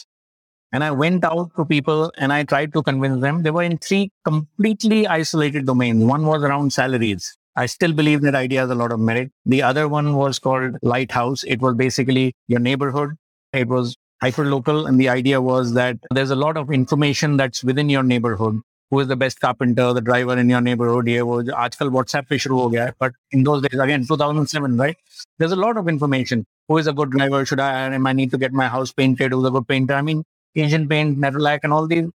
and 0.73 0.85
I 0.85 0.91
went 0.91 1.25
out 1.25 1.55
to 1.57 1.65
people 1.65 2.13
and 2.19 2.33
I 2.33 2.43
tried 2.43 2.75
to 2.75 2.83
convince 2.83 3.23
them 3.23 3.43
they 3.47 3.55
were 3.59 3.65
in 3.71 3.79
three 3.79 4.03
completely 4.31 5.07
isolated 5.07 5.67
domains 5.73 6.05
one 6.13 6.27
was 6.33 6.45
around 6.51 6.77
salaries 6.79 7.33
I 7.57 7.67
still 7.67 7.93
believe 7.93 8.23
that 8.23 8.35
idea 8.35 8.61
has 8.61 8.71
a 8.71 8.75
lot 8.75 8.91
of 8.91 8.99
merit. 8.99 9.31
The 9.47 9.63
other 9.63 9.89
one 9.89 10.17
was 10.17 10.41
called 10.41 10.77
Lighthouse. 10.83 11.45
It 11.45 11.61
was 11.61 11.77
basically 11.77 12.35
your 12.49 12.59
neighborhood. 12.59 13.15
It 13.53 13.69
was 13.69 13.97
hyper 14.21 14.45
local. 14.45 14.87
And 14.87 14.99
the 14.99 15.09
idea 15.09 15.41
was 15.41 15.73
that 15.75 15.99
there's 16.11 16.31
a 16.31 16.37
lot 16.37 16.57
of 16.57 16.73
information 16.73 17.37
that's 17.37 17.63
within 17.63 17.89
your 17.89 18.03
neighborhood. 18.03 18.61
Who 18.91 19.01
is 19.01 19.09
the 19.09 19.17
best 19.17 19.41
carpenter, 19.41 19.93
the 19.93 20.01
driver 20.01 20.37
in 20.39 20.51
your 20.51 20.61
neighborhood? 20.61 21.07
ये 21.09 21.21
वो 21.21 21.43
आजकल 21.65 21.91
WhatsApp 21.91 22.29
पे 22.29 22.39
शुरू 22.39 22.59
हो 22.61 22.71
गया 22.73 22.93
But 22.99 23.13
in 23.33 23.45
those 23.45 23.63
days, 23.63 23.81
again, 23.81 24.07
2007, 24.07 24.77
right? 24.79 24.97
There's 25.39 25.53
a 25.53 25.57
lot 25.57 25.77
of 25.77 25.89
information. 25.89 26.45
Who 26.69 26.79
is 26.79 26.87
a 26.87 26.93
good 26.93 27.11
driver? 27.11 27.45
Should 27.45 27.61
I 27.61 27.73
hire 27.73 27.93
him? 27.93 28.07
I 28.07 28.13
need 28.13 28.31
to 28.33 28.39
get 28.39 28.53
my 28.53 28.69
house 28.69 28.93
painted. 28.93 29.33
Who's 29.33 29.47
a 29.47 29.51
good 29.51 29.69
painter? 29.69 29.95
I 29.95 30.03
mean, 30.03 30.25
Asian 30.57 30.89
paint, 30.89 31.19
Nerolac, 31.19 31.61
and 31.65 31.73
all 31.73 31.87
these 31.87 32.11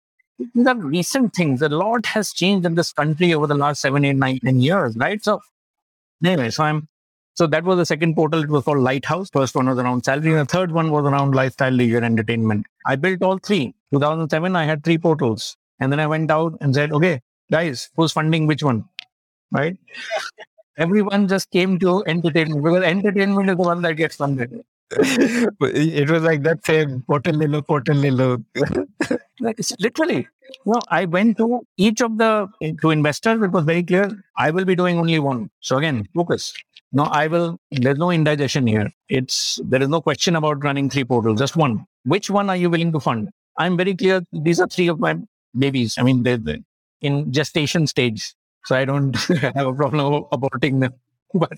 these 0.55 0.67
are 0.67 0.77
recent 0.77 1.35
things. 1.35 1.63
A 1.63 1.69
lot 1.69 2.07
has 2.07 2.33
changed 2.33 2.67
in 2.67 2.75
this 2.77 2.93
country 2.93 3.35
over 3.35 3.47
the 3.47 3.57
last 3.57 3.81
seven, 3.81 4.05
eight, 4.05 4.17
nine, 4.17 4.39
ten 4.45 4.61
years, 4.61 4.97
right? 4.97 5.23
So 5.23 5.41
anyway, 6.25 6.51
so 6.51 6.65
I'm 6.65 6.89
so 7.35 7.47
that 7.49 7.65
was 7.65 7.79
the 7.79 7.87
second 7.87 8.15
portal. 8.15 8.43
It 8.43 8.51
was 8.51 8.65
called 8.65 8.79
Lighthouse. 8.79 9.31
First 9.31 9.55
one 9.55 9.69
was 9.69 9.79
around 9.79 10.05
salary, 10.05 10.31
and 10.31 10.41
the 10.41 10.45
third 10.45 10.73
one 10.73 10.91
was 10.91 11.05
around 11.05 11.35
lifestyle, 11.35 11.73
leisure, 11.73 12.05
entertainment. 12.05 12.67
I 12.87 12.97
built 12.97 13.23
all 13.23 13.39
three. 13.39 13.75
2007, 13.93 14.57
I 14.57 14.65
had 14.65 14.85
three 14.85 14.99
portals, 14.99 15.57
and 15.80 15.92
then 15.92 16.00
I 16.00 16.08
went 16.08 16.32
out 16.32 16.58
and 16.62 16.74
said, 16.74 16.92
"Okay, 16.92 17.22
guys, 17.52 17.90
who's 17.96 18.12
funding 18.12 18.48
which 18.48 18.64
one?" 18.64 18.86
Right? 19.52 19.78
Everyone 20.78 21.28
just 21.28 21.52
came 21.52 21.78
to 21.80 22.04
entertainment 22.08 22.64
because 22.64 22.84
entertainment 22.84 23.50
is 23.50 23.58
the 23.58 23.64
one 23.64 23.82
that 23.84 23.94
gets 23.94 24.16
funded 24.16 24.64
it 25.62 26.10
was 26.10 26.24
like 26.24 26.44
that 26.44 26.66
same 26.66 27.02
portal 27.08 27.62
portal 27.64 27.96
literally. 29.80 30.28
No, 30.66 30.80
I 30.90 31.06
went 31.06 31.38
to 31.38 31.66
each 31.78 32.02
of 32.02 32.18
the 32.18 32.48
eh, 32.62 32.74
to 32.82 32.92
investors. 32.92 33.42
It 33.42 33.52
was 33.52 33.66
very 33.66 33.84
clear. 33.84 34.12
I 34.38 34.52
will 34.52 34.66
be 34.66 34.76
doing 34.76 35.00
only 35.00 35.18
one. 35.20 35.50
So 35.62 35.78
again, 35.78 36.08
focus. 36.14 36.54
No, 36.92 37.04
I 37.04 37.28
will. 37.28 37.58
There's 37.72 37.98
no 37.98 38.12
indigestion 38.12 38.68
here. 38.68 38.92
It's 39.10 39.60
there 39.66 39.82
is 39.82 39.90
no 39.90 40.02
question 40.02 40.36
about 40.36 40.64
running 40.64 40.90
three 40.90 41.06
portals. 41.06 41.40
Just 41.40 41.56
one. 41.56 41.86
Which 42.06 42.30
one 42.30 42.50
are 42.50 42.58
you 42.58 42.70
willing 42.70 42.92
to 42.92 43.00
fund? 43.00 43.30
I'm 43.58 43.78
very 43.78 43.96
clear. 43.96 44.22
These 44.32 44.60
are 44.60 44.68
three 44.68 44.90
of 44.90 45.00
my 45.00 45.18
babies. 45.58 45.96
I 45.98 46.04
mean, 46.04 46.24
they're, 46.24 46.38
they're 46.38 46.60
in 47.02 47.32
gestation 47.32 47.88
stage, 47.88 48.34
so 48.66 48.76
I 48.76 48.86
don't 48.86 49.16
have 49.56 49.68
a 49.68 49.74
problem 49.74 50.24
aborting 50.32 50.82
them. 50.82 50.94
But 51.34 51.58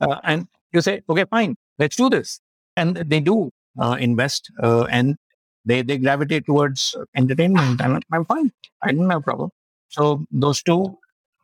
uh, 0.00 0.20
and 0.24 0.46
you 0.72 0.82
say, 0.82 1.02
okay, 1.08 1.24
fine 1.24 1.56
let's 1.82 1.96
do 1.96 2.08
this. 2.08 2.40
And 2.76 2.96
they 2.96 3.20
do 3.20 3.50
uh, 3.80 3.96
invest 4.00 4.50
uh, 4.62 4.84
and 4.84 5.16
they, 5.64 5.82
they 5.82 5.98
gravitate 5.98 6.46
towards 6.46 6.96
entertainment. 7.16 7.80
And 7.80 8.02
I'm 8.12 8.24
fine. 8.24 8.50
I 8.82 8.92
don't 8.92 9.10
have 9.10 9.20
a 9.20 9.22
problem. 9.22 9.50
So 9.88 10.24
those 10.30 10.62
two 10.62 10.98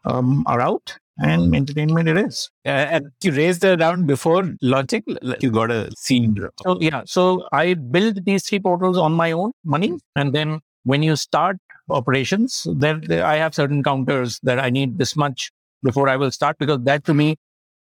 um, 0.05 0.45
are 0.47 0.61
out 0.61 0.97
and 1.19 1.55
entertainment 1.55 2.09
it 2.09 2.17
is. 2.17 2.51
Uh, 2.65 2.87
and 2.95 3.07
you 3.23 3.33
raised 3.33 3.61
the 3.61 3.77
round 3.77 4.07
before 4.07 4.55
launching, 4.63 5.03
you 5.41 5.51
got 5.51 5.71
a 5.71 5.91
seed. 5.97 6.39
So 6.63 6.81
yeah, 6.81 7.03
so 7.05 7.47
I 7.53 7.75
built 7.75 8.25
these 8.25 8.49
three 8.49 8.61
portals 8.61 8.97
on 8.97 9.13
my 9.13 9.33
own 9.33 9.53
money, 9.65 9.99
and 10.15 10.33
then 10.33 10.61
when 10.89 11.03
you 11.03 11.17
start 11.17 11.59
operations, 11.91 12.67
there, 12.83 12.99
there 12.99 13.25
I 13.25 13.37
have 13.37 13.55
certain 13.55 13.83
counters 13.83 14.41
that 14.43 14.59
I 14.59 14.71
need 14.71 14.99
this 14.99 15.17
much 15.17 15.53
before 15.83 16.09
I 16.09 16.17
will 16.17 16.31
start 16.31 16.57
because 16.59 16.81
that 16.85 17.05
to 17.05 17.15
me. 17.15 17.37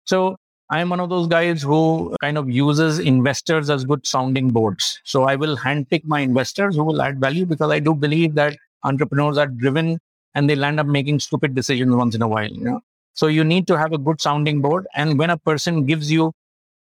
So 0.05 0.35
I 0.69 0.81
am 0.81 0.89
one 0.89 0.99
of 0.99 1.09
those 1.09 1.27
guys 1.27 1.61
who 1.61 2.13
kind 2.21 2.37
of 2.37 2.49
uses 2.49 2.99
investors 2.99 3.69
as 3.69 3.85
good 3.85 4.05
sounding 4.05 4.49
boards. 4.49 4.99
So 5.05 5.23
I 5.23 5.35
will 5.37 5.55
handpick 5.55 6.03
my 6.05 6.19
investors 6.19 6.75
who 6.75 6.83
will 6.83 7.01
add 7.01 7.21
value 7.21 7.45
because 7.45 7.71
I 7.71 7.79
do 7.79 7.93
believe 7.93 8.35
that 8.35 8.57
entrepreneurs 8.83 9.37
are 9.37 9.47
driven 9.47 9.99
and 10.35 10.49
they'll 10.49 10.65
end 10.65 10.81
up 10.81 10.87
making 10.87 11.21
stupid 11.21 11.55
decisions 11.55 11.95
once 11.95 12.13
in 12.13 12.21
a 12.21 12.27
while. 12.27 12.51
You 12.51 12.63
know? 12.63 12.81
So 13.13 13.27
you 13.27 13.45
need 13.45 13.67
to 13.67 13.77
have 13.77 13.93
a 13.93 13.97
good 13.97 14.19
sounding 14.19 14.61
board. 14.61 14.85
And 14.95 15.17
when 15.17 15.29
a 15.29 15.37
person 15.37 15.85
gives 15.85 16.11
you 16.11 16.33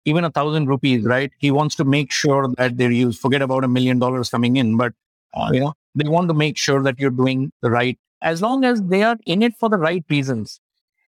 even 0.05 0.23
a 0.23 0.31
thousand 0.31 0.67
rupees, 0.67 1.03
right? 1.03 1.31
He 1.37 1.51
wants 1.51 1.75
to 1.75 1.83
make 1.83 2.11
sure 2.11 2.47
that 2.57 2.77
they're 2.77 2.91
used. 2.91 3.19
Forget 3.19 3.41
about 3.41 3.63
a 3.63 3.67
million 3.67 3.99
dollars 3.99 4.29
coming 4.29 4.55
in, 4.55 4.77
but 4.77 4.93
uh, 5.35 5.49
you 5.53 5.59
know 5.59 5.73
they 5.97 6.07
want 6.07 6.27
to 6.29 6.33
make 6.33 6.57
sure 6.57 6.83
that 6.83 6.99
you're 6.99 7.11
doing 7.11 7.51
the 7.61 7.69
right. 7.71 7.97
As 8.21 8.41
long 8.41 8.63
as 8.63 8.81
they 8.81 9.03
are 9.03 9.17
in 9.25 9.41
it 9.41 9.55
for 9.57 9.69
the 9.69 9.77
right 9.77 10.03
reasons. 10.09 10.59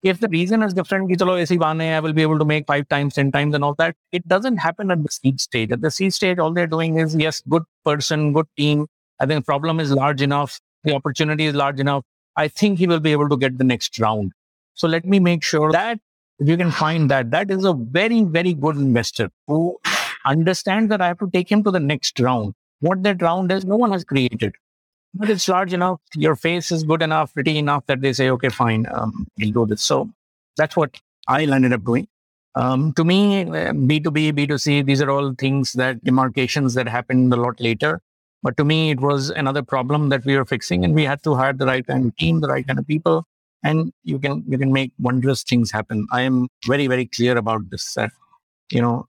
If 0.02 0.20
the 0.20 0.28
reason 0.28 0.62
is 0.62 0.74
different, 0.74 1.10
I 1.10 2.00
will 2.00 2.12
be 2.12 2.22
able 2.22 2.38
to 2.38 2.44
make 2.44 2.66
five 2.68 2.88
times, 2.88 3.14
ten 3.14 3.32
times, 3.32 3.54
and 3.54 3.64
all 3.64 3.74
that. 3.78 3.96
It 4.12 4.28
doesn't 4.28 4.58
happen 4.58 4.92
at 4.92 5.02
the 5.02 5.10
seed 5.10 5.40
stage. 5.40 5.72
At 5.72 5.80
the 5.80 5.90
seed 5.90 6.14
stage, 6.14 6.38
all 6.38 6.52
they're 6.52 6.68
doing 6.68 6.98
is 6.98 7.16
yes, 7.16 7.42
good 7.48 7.64
person, 7.84 8.32
good 8.32 8.46
team. 8.56 8.86
I 9.18 9.26
think 9.26 9.42
the 9.42 9.44
problem 9.44 9.80
is 9.80 9.90
large 9.90 10.22
enough. 10.22 10.60
The 10.84 10.94
opportunity 10.94 11.46
is 11.46 11.56
large 11.56 11.80
enough. 11.80 12.04
I 12.36 12.46
think 12.46 12.78
he 12.78 12.86
will 12.86 13.00
be 13.00 13.10
able 13.10 13.28
to 13.28 13.36
get 13.36 13.58
the 13.58 13.64
next 13.64 13.98
round. 13.98 14.32
So 14.74 14.86
let 14.86 15.04
me 15.04 15.18
make 15.18 15.42
sure 15.42 15.72
that 15.72 15.98
if 16.38 16.48
you 16.48 16.56
can 16.56 16.70
find 16.70 17.10
that, 17.10 17.32
that 17.32 17.50
is 17.50 17.64
a 17.64 17.72
very, 17.72 18.22
very 18.22 18.54
good 18.54 18.76
investor 18.76 19.30
who 19.48 19.76
understands 20.24 20.88
that 20.90 21.00
I 21.00 21.08
have 21.08 21.18
to 21.18 21.30
take 21.32 21.50
him 21.50 21.64
to 21.64 21.72
the 21.72 21.80
next 21.80 22.20
round. 22.20 22.54
What 22.78 23.02
that 23.02 23.20
round 23.20 23.50
is, 23.50 23.64
no 23.64 23.74
one 23.74 23.90
has 23.90 24.04
created. 24.04 24.54
But 25.14 25.30
it's 25.30 25.48
large 25.48 25.72
enough, 25.72 26.00
your 26.14 26.36
face 26.36 26.70
is 26.70 26.84
good 26.84 27.02
enough, 27.02 27.32
pretty 27.34 27.58
enough 27.58 27.86
that 27.86 28.00
they 28.02 28.12
say, 28.12 28.30
okay, 28.30 28.50
fine, 28.50 28.86
um, 28.92 29.26
we'll 29.38 29.52
do 29.52 29.66
this. 29.66 29.82
So 29.82 30.10
that's 30.56 30.76
what 30.76 31.00
I 31.26 31.42
ended 31.42 31.72
up 31.72 31.84
doing. 31.84 32.06
Um, 32.54 32.92
to 32.94 33.04
me, 33.04 33.44
B2B, 33.44 34.32
B2C, 34.32 34.84
these 34.84 35.00
are 35.00 35.10
all 35.10 35.34
things 35.34 35.72
that 35.74 36.02
demarcations 36.04 36.74
that 36.74 36.88
happened 36.88 37.32
a 37.32 37.36
lot 37.36 37.60
later. 37.60 38.00
But 38.42 38.56
to 38.56 38.64
me, 38.64 38.90
it 38.90 39.00
was 39.00 39.30
another 39.30 39.62
problem 39.62 40.10
that 40.10 40.24
we 40.24 40.36
were 40.36 40.44
fixing, 40.44 40.84
and 40.84 40.94
we 40.94 41.04
had 41.04 41.22
to 41.24 41.34
hire 41.34 41.52
the 41.52 41.66
right 41.66 41.86
kind 41.86 42.06
of 42.06 42.16
team, 42.16 42.40
the 42.40 42.48
right 42.48 42.66
kind 42.66 42.78
of 42.78 42.86
people, 42.86 43.24
and 43.64 43.92
you 44.04 44.18
can 44.18 44.44
you 44.46 44.56
can 44.56 44.72
make 44.72 44.92
wondrous 45.00 45.42
things 45.42 45.72
happen. 45.72 46.06
I 46.12 46.22
am 46.22 46.48
very 46.66 46.86
very 46.86 47.06
clear 47.06 47.36
about 47.36 47.68
this. 47.70 47.94
That 47.94 48.12
you 48.70 48.80
know, 48.80 49.08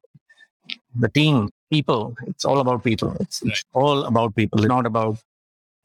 the 0.95 1.09
team, 1.09 1.49
people. 1.71 2.15
It's 2.25 2.43
all 2.45 2.59
about 2.59 2.83
people. 2.83 3.15
It's, 3.19 3.43
it's 3.43 3.63
all 3.73 4.05
about 4.05 4.35
people. 4.35 4.59
It's 4.59 4.67
not 4.67 4.87
about 4.87 5.19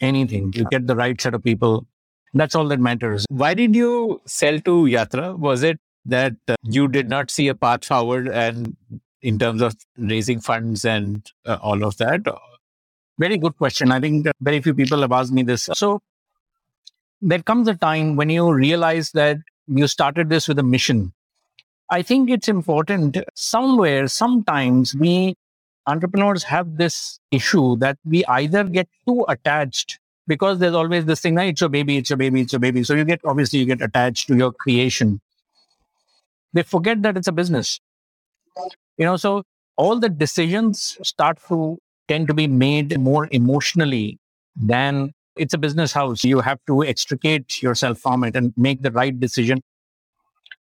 anything. 0.04 0.52
You 0.54 0.66
get 0.70 0.86
the 0.86 0.96
right 0.96 1.20
set 1.20 1.34
of 1.34 1.42
people. 1.42 1.86
That's 2.32 2.54
all 2.54 2.68
that 2.68 2.80
matters. 2.80 3.26
Why 3.28 3.54
did 3.54 3.74
you 3.76 4.20
sell 4.26 4.60
to 4.60 4.84
Yatra? 4.84 5.38
Was 5.38 5.62
it 5.62 5.78
that 6.06 6.34
uh, 6.48 6.56
you 6.62 6.88
did 6.88 7.08
not 7.08 7.30
see 7.30 7.48
a 7.48 7.54
path 7.54 7.84
forward 7.84 8.28
and 8.28 8.76
in 9.22 9.38
terms 9.38 9.62
of 9.62 9.74
raising 9.96 10.40
funds 10.40 10.84
and 10.84 11.30
uh, 11.46 11.58
all 11.62 11.84
of 11.84 11.96
that? 11.98 12.22
Very 13.18 13.38
good 13.38 13.56
question. 13.56 13.92
I 13.92 14.00
think 14.00 14.26
very 14.40 14.60
few 14.60 14.74
people 14.74 15.00
have 15.00 15.12
asked 15.12 15.32
me 15.32 15.42
this. 15.44 15.68
So 15.74 16.00
there 17.22 17.42
comes 17.42 17.68
a 17.68 17.74
time 17.74 18.16
when 18.16 18.28
you 18.28 18.52
realize 18.52 19.12
that 19.12 19.38
you 19.66 19.86
started 19.86 20.28
this 20.28 20.48
with 20.48 20.58
a 20.58 20.62
mission. 20.62 21.12
I 21.90 22.02
think 22.02 22.30
it's 22.30 22.48
important 22.48 23.16
somewhere, 23.34 24.08
sometimes 24.08 24.94
we 24.94 25.36
entrepreneurs 25.86 26.42
have 26.44 26.76
this 26.76 27.18
issue 27.30 27.76
that 27.76 27.98
we 28.04 28.24
either 28.26 28.64
get 28.64 28.88
too 29.06 29.24
attached 29.28 29.98
because 30.26 30.58
there's 30.58 30.74
always 30.74 31.04
this 31.04 31.20
thing, 31.20 31.38
it's 31.38 31.60
your 31.60 31.70
baby, 31.70 31.98
it's 31.98 32.10
your 32.10 32.16
baby, 32.16 32.40
it's 32.40 32.52
your 32.52 32.60
baby. 32.60 32.82
So 32.82 32.94
you 32.94 33.04
get, 33.04 33.20
obviously, 33.24 33.58
you 33.58 33.66
get 33.66 33.82
attached 33.82 34.26
to 34.28 34.36
your 34.36 34.52
creation. 34.52 35.20
They 36.52 36.62
forget 36.62 37.02
that 37.02 37.16
it's 37.16 37.28
a 37.28 37.32
business. 37.32 37.80
You 38.96 39.04
know, 39.04 39.16
so 39.16 39.42
all 39.76 39.98
the 39.98 40.08
decisions 40.08 40.96
start 41.02 41.38
to 41.48 41.78
tend 42.08 42.28
to 42.28 42.34
be 42.34 42.46
made 42.46 42.98
more 42.98 43.28
emotionally 43.32 44.18
than 44.56 45.12
it's 45.36 45.52
a 45.52 45.58
business 45.58 45.92
house. 45.92 46.24
You 46.24 46.40
have 46.40 46.60
to 46.68 46.84
extricate 46.84 47.62
yourself 47.62 47.98
from 47.98 48.24
it 48.24 48.36
and 48.36 48.52
make 48.56 48.82
the 48.82 48.92
right 48.92 49.18
decision. 49.18 49.62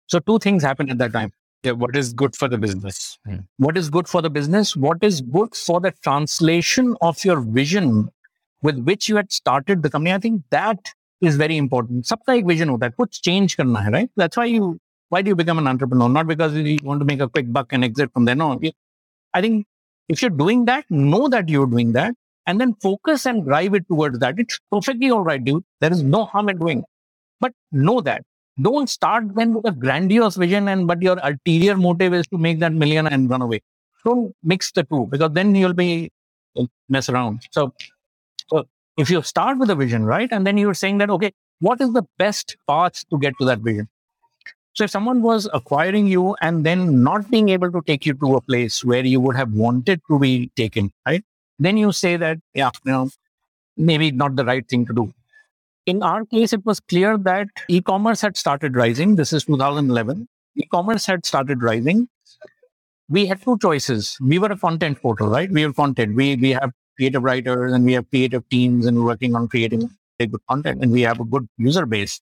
So, 0.08 0.20
two 0.20 0.40
things 0.40 0.64
happen 0.64 0.90
at 0.90 0.98
that 0.98 1.14
time. 1.14 1.32
Yeah, 1.64 1.74
what 1.74 1.96
is 1.96 2.14
good 2.14 2.36
for 2.36 2.48
the 2.48 2.58
business? 2.58 3.20
Mm. 3.28 3.46
What 3.58 3.78
is 3.78 3.90
good 3.90 4.08
for 4.08 4.22
the 4.22 4.32
business? 4.32 4.76
What 4.76 4.98
is 5.04 5.22
good 5.22 5.56
for 5.56 5.80
the 5.80 5.92
translation 6.04 6.96
of 7.02 7.24
your 7.24 7.40
vision 7.40 8.10
with 8.64 8.80
which 8.80 9.08
you 9.08 9.16
had 9.16 9.32
started 9.32 9.84
the 9.84 9.90
company? 9.90 10.12
I 10.12 10.18
think 10.18 10.42
that 10.50 10.80
is 11.22 11.36
very 11.36 11.58
important. 11.58 12.06
Sabka 12.06 12.46
vision 12.48 12.70
hota 12.70 12.80
that, 12.80 12.98
kuch 12.98 13.22
change 13.22 13.58
karna 13.58 13.90
right? 13.92 14.10
That's 14.16 14.38
why 14.38 14.46
you, 14.46 14.80
why 15.10 15.22
do 15.22 15.30
you 15.30 15.36
become 15.36 15.60
an 15.60 15.68
entrepreneur? 15.68 16.10
Not 16.10 16.26
because 16.26 16.56
you 16.56 16.80
want 16.84 17.00
to 17.00 17.06
make 17.06 17.20
a 17.20 17.30
quick 17.30 17.54
buck 17.54 17.74
and 17.74 17.84
exit 17.84 18.12
from 18.12 18.26
there. 18.26 18.36
No, 18.36 18.60
I 19.34 19.42
think 19.42 19.68
if 20.10 20.22
you're 20.24 20.32
doing 20.32 20.66
that, 20.66 20.86
know 20.90 21.28
that 21.28 21.48
you're 21.48 21.68
doing 21.68 21.92
that 21.92 22.16
and 22.48 22.60
then 22.60 22.74
focus 22.82 23.28
and 23.28 23.46
drive 23.46 23.76
it 23.76 23.88
towards 23.88 24.18
that. 24.18 24.40
It's 24.40 24.60
perfectly 24.72 25.12
all 25.12 25.24
right, 25.24 25.44
dude. 25.44 25.64
There 25.80 25.92
is 25.92 26.02
no 26.02 26.26
harm 26.26 26.50
in 26.50 26.58
doing 26.58 26.80
it. 26.80 26.86
But 27.40 27.54
know 27.72 28.02
that 28.02 28.24
don't 28.62 28.90
start 28.90 29.36
then 29.36 29.54
with 29.54 29.66
a 29.66 29.72
grandiose 29.72 30.36
vision 30.36 30.68
and 30.68 30.88
but 30.88 31.02
your 31.02 31.18
ulterior 31.24 31.76
motive 31.76 32.14
is 32.14 32.28
to 32.28 32.38
make 32.38 32.60
that 32.60 32.74
million 32.74 33.08
and 33.08 33.30
run 33.30 33.42
away. 33.42 33.62
Don't 34.06 34.36
mix 34.44 34.72
the 34.72 34.84
two 34.84 35.08
because 35.10 35.32
then 35.32 35.56
you'll 35.56 35.74
be 35.74 36.12
uh, 36.58 36.66
mess 36.90 37.10
around. 37.10 37.42
So, 37.52 37.74
so 38.50 38.66
if 38.98 39.10
you 39.10 39.22
start 39.22 39.58
with 39.58 39.70
a 39.70 39.76
vision, 39.76 40.04
right, 40.04 40.30
and 40.32 40.46
then 40.46 40.58
you're 40.58 40.74
saying 40.74 40.98
that 41.00 41.10
okay, 41.10 41.32
what 41.60 41.80
is 41.82 41.94
the 41.94 42.04
best 42.18 42.58
path 42.68 43.04
to 43.10 43.18
get 43.18 43.34
to 43.40 43.46
that 43.46 43.60
vision? 43.60 43.88
So 44.74 44.86
if 44.86 44.92
someone 44.92 45.22
was 45.22 45.50
acquiring 45.54 46.08
you 46.08 46.36
and 46.42 46.66
then 46.66 47.04
not 47.04 47.30
being 47.30 47.50
able 47.50 47.72
to 47.72 47.82
take 47.86 48.06
you 48.06 48.14
to 48.14 48.36
a 48.36 48.42
place 48.42 48.86
where 48.86 49.06
you 49.06 49.20
would 49.20 49.36
have 49.36 49.52
wanted 49.52 50.02
to 50.10 50.18
be 50.18 50.50
taken, 50.56 50.92
right? 51.06 51.24
then 51.62 51.78
you 51.78 51.92
say 51.92 52.18
that, 52.18 52.40
yeah, 52.56 52.72
you 52.86 52.92
know, 52.92 53.10
maybe 53.78 54.12
not 54.12 54.36
the 54.36 54.44
right 54.44 54.68
thing 54.68 54.86
to 54.88 54.94
do. 54.94 55.14
In 55.92 56.02
our 56.04 56.24
case, 56.24 56.54
it 56.54 56.66
was 56.66 56.80
clear 56.80 57.18
that 57.18 57.48
e 57.68 57.82
commerce 57.82 58.22
had 58.22 58.38
started 58.38 58.78
rising. 58.78 59.18
This 59.18 59.34
is 59.34 59.44
2011. 59.44 60.26
E 60.56 60.66
commerce 60.74 61.06
had 61.06 61.26
started 61.26 61.62
rising. 61.62 62.08
We 63.10 63.26
had 63.26 63.42
two 63.42 63.58
choices. 63.58 64.18
We 64.22 64.40
were 64.40 64.54
a 64.54 64.58
content 64.58 65.02
portal, 65.02 65.28
right? 65.28 65.52
We 65.52 65.66
were 65.66 65.74
content. 65.74 66.16
We, 66.16 66.38
we 66.38 66.52
have 66.52 66.72
creative 66.96 67.24
writers 67.24 67.74
and 67.74 67.84
we 67.84 67.92
have 67.92 68.10
creative 68.10 68.48
teams 68.48 68.86
and 68.86 69.04
working 69.04 69.36
on 69.36 69.50
creating 69.50 69.90
good 70.18 70.34
content 70.48 70.82
and 70.82 70.94
we 70.94 71.02
have 71.02 71.20
a 71.20 71.26
good 71.26 71.46
user 71.58 71.86
base. 71.86 72.22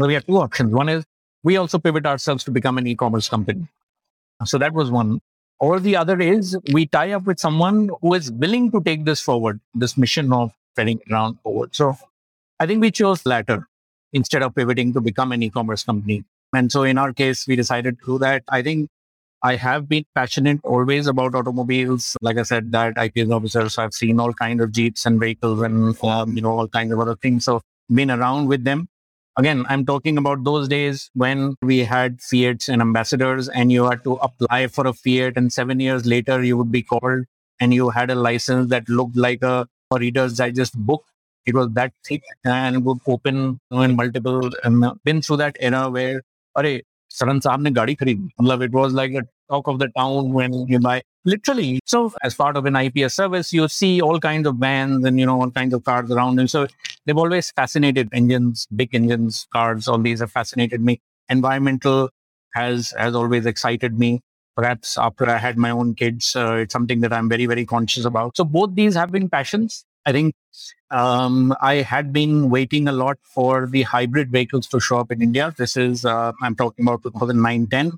So 0.00 0.08
we 0.08 0.14
have 0.14 0.26
two 0.26 0.38
options. 0.38 0.72
One 0.72 0.88
is 0.88 1.04
we 1.44 1.58
also 1.58 1.78
pivot 1.78 2.04
ourselves 2.04 2.42
to 2.44 2.50
become 2.50 2.78
an 2.78 2.88
e-commerce 2.88 3.28
company. 3.28 3.68
So 4.44 4.58
that 4.58 4.72
was 4.72 4.90
one. 4.90 5.20
Or 5.60 5.78
the 5.78 5.94
other 5.94 6.20
is 6.20 6.58
we 6.72 6.86
tie 6.86 7.12
up 7.12 7.26
with 7.26 7.38
someone 7.38 7.90
who 8.00 8.14
is 8.14 8.32
willing 8.32 8.72
to 8.72 8.82
take 8.82 9.04
this 9.04 9.20
forward, 9.20 9.60
this 9.72 9.96
mission 9.96 10.32
of 10.32 10.50
spreading 10.72 11.00
around 11.08 11.38
forward. 11.42 11.76
So 11.76 11.96
I 12.62 12.66
think 12.66 12.80
we 12.80 12.92
chose 12.92 13.26
latter 13.26 13.66
instead 14.12 14.40
of 14.44 14.54
pivoting 14.54 14.92
to 14.92 15.00
become 15.00 15.32
an 15.32 15.42
e-commerce 15.42 15.82
company. 15.82 16.22
And 16.52 16.70
so 16.70 16.84
in 16.84 16.96
our 16.96 17.12
case, 17.12 17.44
we 17.48 17.56
decided 17.56 17.98
to 17.98 18.04
do 18.06 18.18
that. 18.20 18.44
I 18.48 18.62
think 18.62 18.88
I 19.42 19.56
have 19.56 19.88
been 19.88 20.04
passionate 20.14 20.60
always 20.62 21.08
about 21.08 21.34
automobiles. 21.34 22.16
Like 22.20 22.38
I 22.38 22.44
said, 22.44 22.70
that 22.70 22.96
IPS 22.96 23.32
officer, 23.32 23.68
so 23.68 23.82
I've 23.82 23.94
seen 23.94 24.20
all 24.20 24.32
kinds 24.32 24.62
of 24.62 24.70
Jeeps 24.70 25.04
and 25.06 25.18
vehicles 25.18 25.60
and, 25.60 26.00
um, 26.04 26.36
you 26.36 26.40
know, 26.40 26.56
all 26.56 26.68
kinds 26.68 26.92
of 26.92 27.00
other 27.00 27.16
things. 27.16 27.46
So 27.46 27.62
been 27.92 28.12
around 28.12 28.46
with 28.46 28.62
them. 28.62 28.86
Again, 29.36 29.66
I'm 29.68 29.84
talking 29.84 30.16
about 30.16 30.44
those 30.44 30.68
days 30.68 31.10
when 31.14 31.56
we 31.62 31.80
had 31.80 32.20
Fiats 32.20 32.68
and 32.68 32.80
ambassadors, 32.80 33.48
and 33.48 33.72
you 33.72 33.90
had 33.90 34.04
to 34.04 34.12
apply 34.28 34.68
for 34.68 34.86
a 34.86 34.92
Fiat, 34.92 35.36
and 35.36 35.52
seven 35.52 35.80
years 35.80 36.06
later, 36.06 36.40
you 36.44 36.56
would 36.58 36.70
be 36.70 36.82
called 36.82 37.24
and 37.58 37.74
you 37.74 37.90
had 37.90 38.08
a 38.08 38.14
license 38.14 38.70
that 38.70 38.88
looked 38.88 39.16
like 39.16 39.42
a, 39.42 39.66
a 39.90 39.98
Reader's 39.98 40.36
Digest 40.36 40.78
book. 40.78 41.02
It 41.45 41.55
was 41.55 41.69
that 41.73 41.93
thick 42.05 42.23
and 42.43 42.83
would 42.85 42.99
open 43.07 43.35
you 43.35 43.59
know, 43.71 43.81
in 43.81 43.95
multiple. 43.95 44.49
Um, 44.63 44.99
been 45.03 45.21
through 45.21 45.37
that 45.37 45.55
era 45.59 45.89
where, 45.89 46.21
अरे 46.57 46.81
सरण 47.11 47.39
साहब 47.39 47.61
ने 47.61 47.71
गाड़ी 47.71 47.95
खरीदी 47.95 48.29
मतलब 48.41 48.63
it 48.63 48.71
was 48.71 48.93
like 48.93 49.13
a 49.13 49.23
talk 49.49 49.67
of 49.67 49.79
the 49.79 49.87
town 49.97 50.33
when 50.33 50.53
you 50.67 50.79
buy 50.79 51.01
literally. 51.25 51.79
So 51.85 52.13
as 52.23 52.35
part 52.35 52.57
of 52.57 52.65
an 52.65 52.75
IPS 52.75 53.13
service, 53.13 53.53
you 53.53 53.67
see 53.67 54.01
all 54.01 54.19
kinds 54.19 54.47
of 54.47 54.55
vans 54.55 55.05
and, 55.05 55.19
you 55.19 55.25
know, 55.25 55.39
all 55.41 55.51
kinds 55.51 55.73
of 55.73 55.83
cars 55.83 56.11
around. 56.11 56.39
And 56.39 56.49
so 56.49 56.67
they've 57.05 57.17
always 57.17 57.51
fascinated 57.51 58.09
engines, 58.13 58.67
big 58.75 58.95
engines, 58.95 59.47
cars, 59.53 59.87
all 59.87 59.99
these 59.99 60.19
have 60.21 60.31
fascinated 60.31 60.81
me. 60.81 60.99
Environmental 61.29 62.09
has, 62.53 62.93
has 62.97 63.15
always 63.15 63.45
excited 63.45 63.99
me. 63.99 64.21
Perhaps 64.55 64.97
after 64.97 65.29
I 65.29 65.37
had 65.37 65.57
my 65.57 65.69
own 65.69 65.93
kids, 65.95 66.35
uh, 66.35 66.53
it's 66.53 66.73
something 66.73 67.01
that 67.01 67.13
I'm 67.13 67.29
very, 67.29 67.45
very 67.45 67.65
conscious 67.65 68.05
about. 68.05 68.37
So 68.37 68.43
both 68.43 68.73
these 68.73 68.95
have 68.95 69.11
been 69.11 69.29
passions. 69.29 69.85
I 70.04 70.12
think 70.12 70.34
um, 70.90 71.54
I 71.60 71.76
had 71.76 72.12
been 72.12 72.50
waiting 72.50 72.88
a 72.88 72.92
lot 72.92 73.18
for 73.22 73.66
the 73.66 73.82
hybrid 73.82 74.30
vehicles 74.30 74.66
to 74.68 74.80
show 74.80 74.98
up 74.98 75.10
in 75.12 75.22
India. 75.22 75.54
This 75.56 75.76
is, 75.76 76.04
uh, 76.04 76.32
I'm 76.42 76.56
talking 76.56 76.84
about 76.84 77.02
2009 77.02 77.66
10 77.68 77.92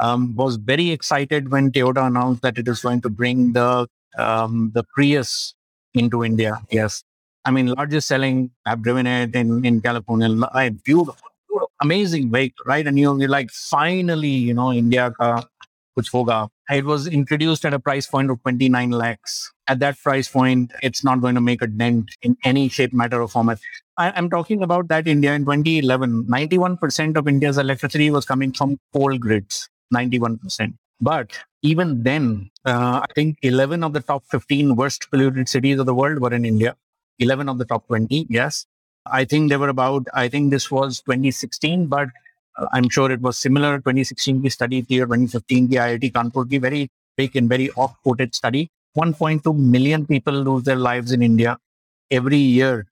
um, 0.00 0.34
was 0.36 0.56
very 0.56 0.90
excited 0.90 1.50
when 1.50 1.70
Toyota 1.70 2.06
announced 2.06 2.42
that 2.42 2.58
it 2.58 2.68
is 2.68 2.80
going 2.80 3.00
to 3.02 3.10
bring 3.10 3.52
the 3.52 3.86
um, 4.18 4.70
the 4.74 4.84
Prius 4.94 5.54
into 5.94 6.24
India. 6.24 6.60
Yes, 6.70 7.04
I 7.44 7.50
mean 7.50 7.66
largest 7.68 8.08
selling. 8.08 8.50
I've 8.66 8.82
driven 8.82 9.06
it 9.06 9.34
in 9.34 9.64
in 9.64 9.80
California. 9.80 10.28
I 10.52 10.70
beautiful, 10.70 11.28
beautiful. 11.48 11.70
amazing 11.80 12.30
vehicle, 12.32 12.64
right? 12.66 12.86
And 12.86 12.98
you're, 12.98 13.18
you're 13.18 13.28
like, 13.28 13.50
finally, 13.50 14.28
you 14.28 14.54
know, 14.54 14.72
India 14.72 15.10
ka 15.10 15.44
kuch 15.96 16.10
hoga. 16.10 16.48
It 16.70 16.84
was 16.84 17.06
introduced 17.06 17.64
at 17.66 17.74
a 17.74 17.78
price 17.78 18.06
point 18.06 18.30
of 18.30 18.40
29 18.42 18.90
lakhs. 18.90 19.52
At 19.66 19.80
that 19.80 19.98
price 19.98 20.28
point, 20.28 20.72
it's 20.82 21.04
not 21.04 21.20
going 21.20 21.34
to 21.34 21.40
make 21.40 21.60
a 21.60 21.66
dent 21.66 22.10
in 22.22 22.36
any 22.44 22.68
shape, 22.68 22.92
matter, 22.92 23.20
or 23.20 23.28
format. 23.28 23.58
I, 23.98 24.10
am 24.18 24.30
talking 24.30 24.62
about 24.62 24.88
that 24.88 25.06
India 25.06 25.34
in 25.34 25.42
2011. 25.44 26.24
91% 26.24 27.16
of 27.16 27.28
India's 27.28 27.58
electricity 27.58 28.10
was 28.10 28.24
coming 28.24 28.52
from 28.52 28.78
coal 28.94 29.18
grids. 29.18 29.68
91%. 29.94 30.74
But 31.00 31.38
even 31.62 32.02
then, 32.02 32.50
uh, 32.64 33.02
I 33.02 33.12
think 33.14 33.38
11 33.42 33.84
of 33.84 33.92
the 33.92 34.00
top 34.00 34.24
15 34.30 34.74
worst 34.76 35.10
polluted 35.10 35.48
cities 35.48 35.78
of 35.78 35.86
the 35.86 35.94
world 35.94 36.20
were 36.20 36.32
in 36.32 36.44
India. 36.44 36.76
11 37.18 37.48
of 37.48 37.58
the 37.58 37.64
top 37.64 37.86
20, 37.88 38.26
yes. 38.30 38.66
I 39.06 39.24
think 39.24 39.50
they 39.50 39.56
were 39.56 39.68
about, 39.68 40.06
I 40.14 40.28
think 40.28 40.50
this 40.50 40.70
was 40.70 41.02
2016, 41.02 41.86
but 41.88 42.08
I'm 42.73 42.89
sure 42.89 43.11
it 43.11 43.21
was 43.21 43.37
similar. 43.37 43.79
2016 43.79 44.41
की 44.41 44.49
study 44.49 44.81
थी 44.83 44.99
2015 45.05 45.69
की 45.69 45.75
IIT 45.75 46.11
Kanpur 46.13 46.49
की 46.49 46.59
very 46.59 46.89
big 47.17 47.35
and 47.35 47.49
very 47.49 47.69
oft-quoted 47.71 48.35
study. 48.35 48.69
1.2 48.97 49.55
million 49.55 50.05
people 50.05 50.33
lose 50.33 50.63
their 50.63 50.75
lives 50.75 51.11
in 51.11 51.21
India 51.21 51.57
every 52.11 52.37
year 52.37 52.87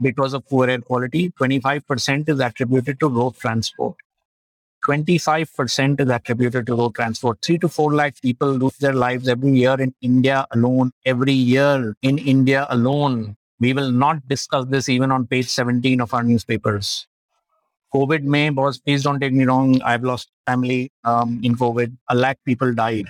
because 0.00 0.34
of 0.34 0.46
poor 0.48 0.68
air 0.68 0.80
quality. 0.80 1.30
25% 1.30 2.28
is 2.28 2.40
attributed 2.40 3.00
to 3.00 3.08
road 3.08 3.36
transport. 3.36 3.96
25% 4.86 6.00
is 6.00 6.08
attributed 6.08 6.66
to 6.66 6.74
road 6.74 6.94
transport. 6.94 7.38
Three 7.42 7.58
to 7.58 7.68
four 7.68 7.92
lakh 7.94 8.20
people 8.22 8.50
lose 8.50 8.76
their 8.78 8.94
lives 8.94 9.28
every 9.28 9.52
year 9.52 9.74
in 9.80 9.94
India 10.00 10.46
alone. 10.52 10.92
Every 11.04 11.32
year 11.32 11.94
in 12.02 12.18
India 12.18 12.66
alone. 12.70 13.36
We 13.58 13.74
will 13.74 13.90
not 13.90 14.26
discuss 14.26 14.66
this 14.66 14.88
even 14.88 15.10
on 15.12 15.26
page 15.26 15.48
17 15.48 16.00
of 16.00 16.14
our 16.14 16.22
newspapers. 16.22 17.06
COVID 17.95 18.23
may 18.23 18.49
was, 18.49 18.77
please 18.77 19.03
don't 19.03 19.19
take 19.19 19.33
me 19.33 19.45
wrong. 19.45 19.81
I've 19.81 20.03
lost 20.03 20.29
family 20.45 20.91
um, 21.05 21.39
in 21.43 21.55
COVID. 21.55 21.95
A 22.09 22.15
lakh 22.15 22.39
people 22.45 22.73
died. 22.73 23.07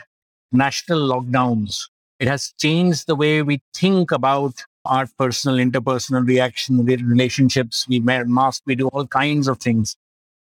National 0.52 1.00
lockdowns. 1.00 1.89
It 2.19 2.28
has 2.28 2.54
changed 2.60 3.08
the 3.08 3.15
way 3.15 3.41
we 3.41 3.62
think 3.74 4.12
about 4.12 4.63
our 4.86 5.08
personal, 5.17 5.58
interpersonal 5.58 6.26
reaction, 6.28 6.86
relationships. 6.86 7.86
We 7.89 8.00
wear 8.00 8.26
masks. 8.26 8.62
We 8.65 8.76
do 8.76 8.88
all 8.89 9.08
kinds 9.08 9.48
of 9.48 9.60
things 9.60 9.98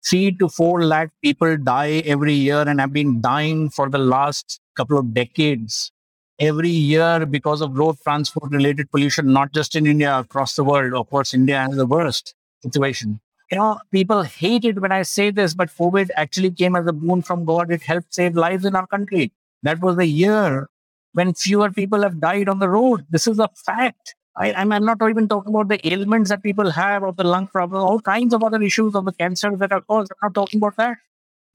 three 0.05 0.33
to 0.33 0.49
four 0.49 0.85
lakh 0.85 1.11
people 1.23 1.57
die 1.57 2.03
every 2.05 2.33
year 2.35 2.62
and 2.62 2.81
have 2.81 2.92
been 2.92 3.21
dying 3.21 3.71
for 3.71 3.88
the 3.88 3.99
last 3.99 4.61
couple 4.77 4.99
of 4.99 5.14
decades 5.14 5.92
every 6.38 6.71
year 6.71 7.25
because 7.25 7.61
of 7.61 7.79
road 7.79 7.97
transport 8.03 8.51
related 8.51 8.90
pollution, 8.90 9.33
not 9.33 9.53
just 9.53 9.77
in 9.77 9.87
India, 9.87 10.18
across 10.18 10.57
the 10.57 10.64
world. 10.64 10.95
Of 10.95 11.09
course, 11.09 11.35
India 11.35 11.61
has 11.61 11.77
the 11.77 11.87
worst 11.87 12.35
situation. 12.62 13.21
You 13.53 13.59
know, 13.59 13.79
people 13.91 14.23
hate 14.23 14.65
it 14.65 14.81
when 14.81 14.93
I 14.93 15.03
say 15.03 15.31
this, 15.31 15.53
but 15.53 15.69
COVID 15.69 16.09
actually 16.17 16.53
came 16.53 16.75
as 16.75 16.87
a 16.87 16.93
boon 16.93 17.21
from 17.21 17.45
God. 17.45 17.71
It 17.71 17.83
helped 17.83 18.15
save 18.15 18.35
lives 18.35 18.65
in 18.65 18.75
our 18.75 18.87
country. 18.87 19.31
That 19.62 19.79
was 19.81 19.97
the 19.97 20.07
year 20.07 20.71
when 21.12 21.35
fewer 21.35 21.71
people 21.71 22.03
have 22.03 22.19
died 22.19 22.49
on 22.49 22.61
the 22.61 22.71
road. 22.71 23.05
This 23.11 23.27
is 23.27 23.38
a 23.38 23.51
fact. 23.55 24.15
I, 24.38 24.53
am 24.53 24.71
not 24.71 24.97
even 25.07 25.29
talking 25.29 25.51
about 25.55 25.69
the 25.69 25.87
ailments 25.87 26.31
that 26.31 26.43
people 26.43 26.71
have 26.71 27.03
or 27.03 27.12
the 27.12 27.25
lung 27.25 27.47
problem, 27.47 27.83
all 27.83 28.01
kinds 28.01 28.33
of 28.33 28.43
other 28.43 28.62
issues 28.62 28.95
of 28.95 29.05
the 29.05 29.12
cancers 29.12 29.59
that 29.59 29.71
are 29.71 29.83
caused. 29.83 30.11
I'm 30.12 30.29
not 30.29 30.35
talking 30.35 30.57
about 30.57 30.77
that. 30.77 30.97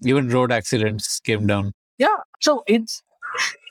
Even 0.03 0.29
road 0.29 0.51
accidents 0.51 1.19
came 1.19 1.47
down. 1.47 1.73
Yeah. 1.97 2.17
So 2.41 2.63
it's, 2.67 3.01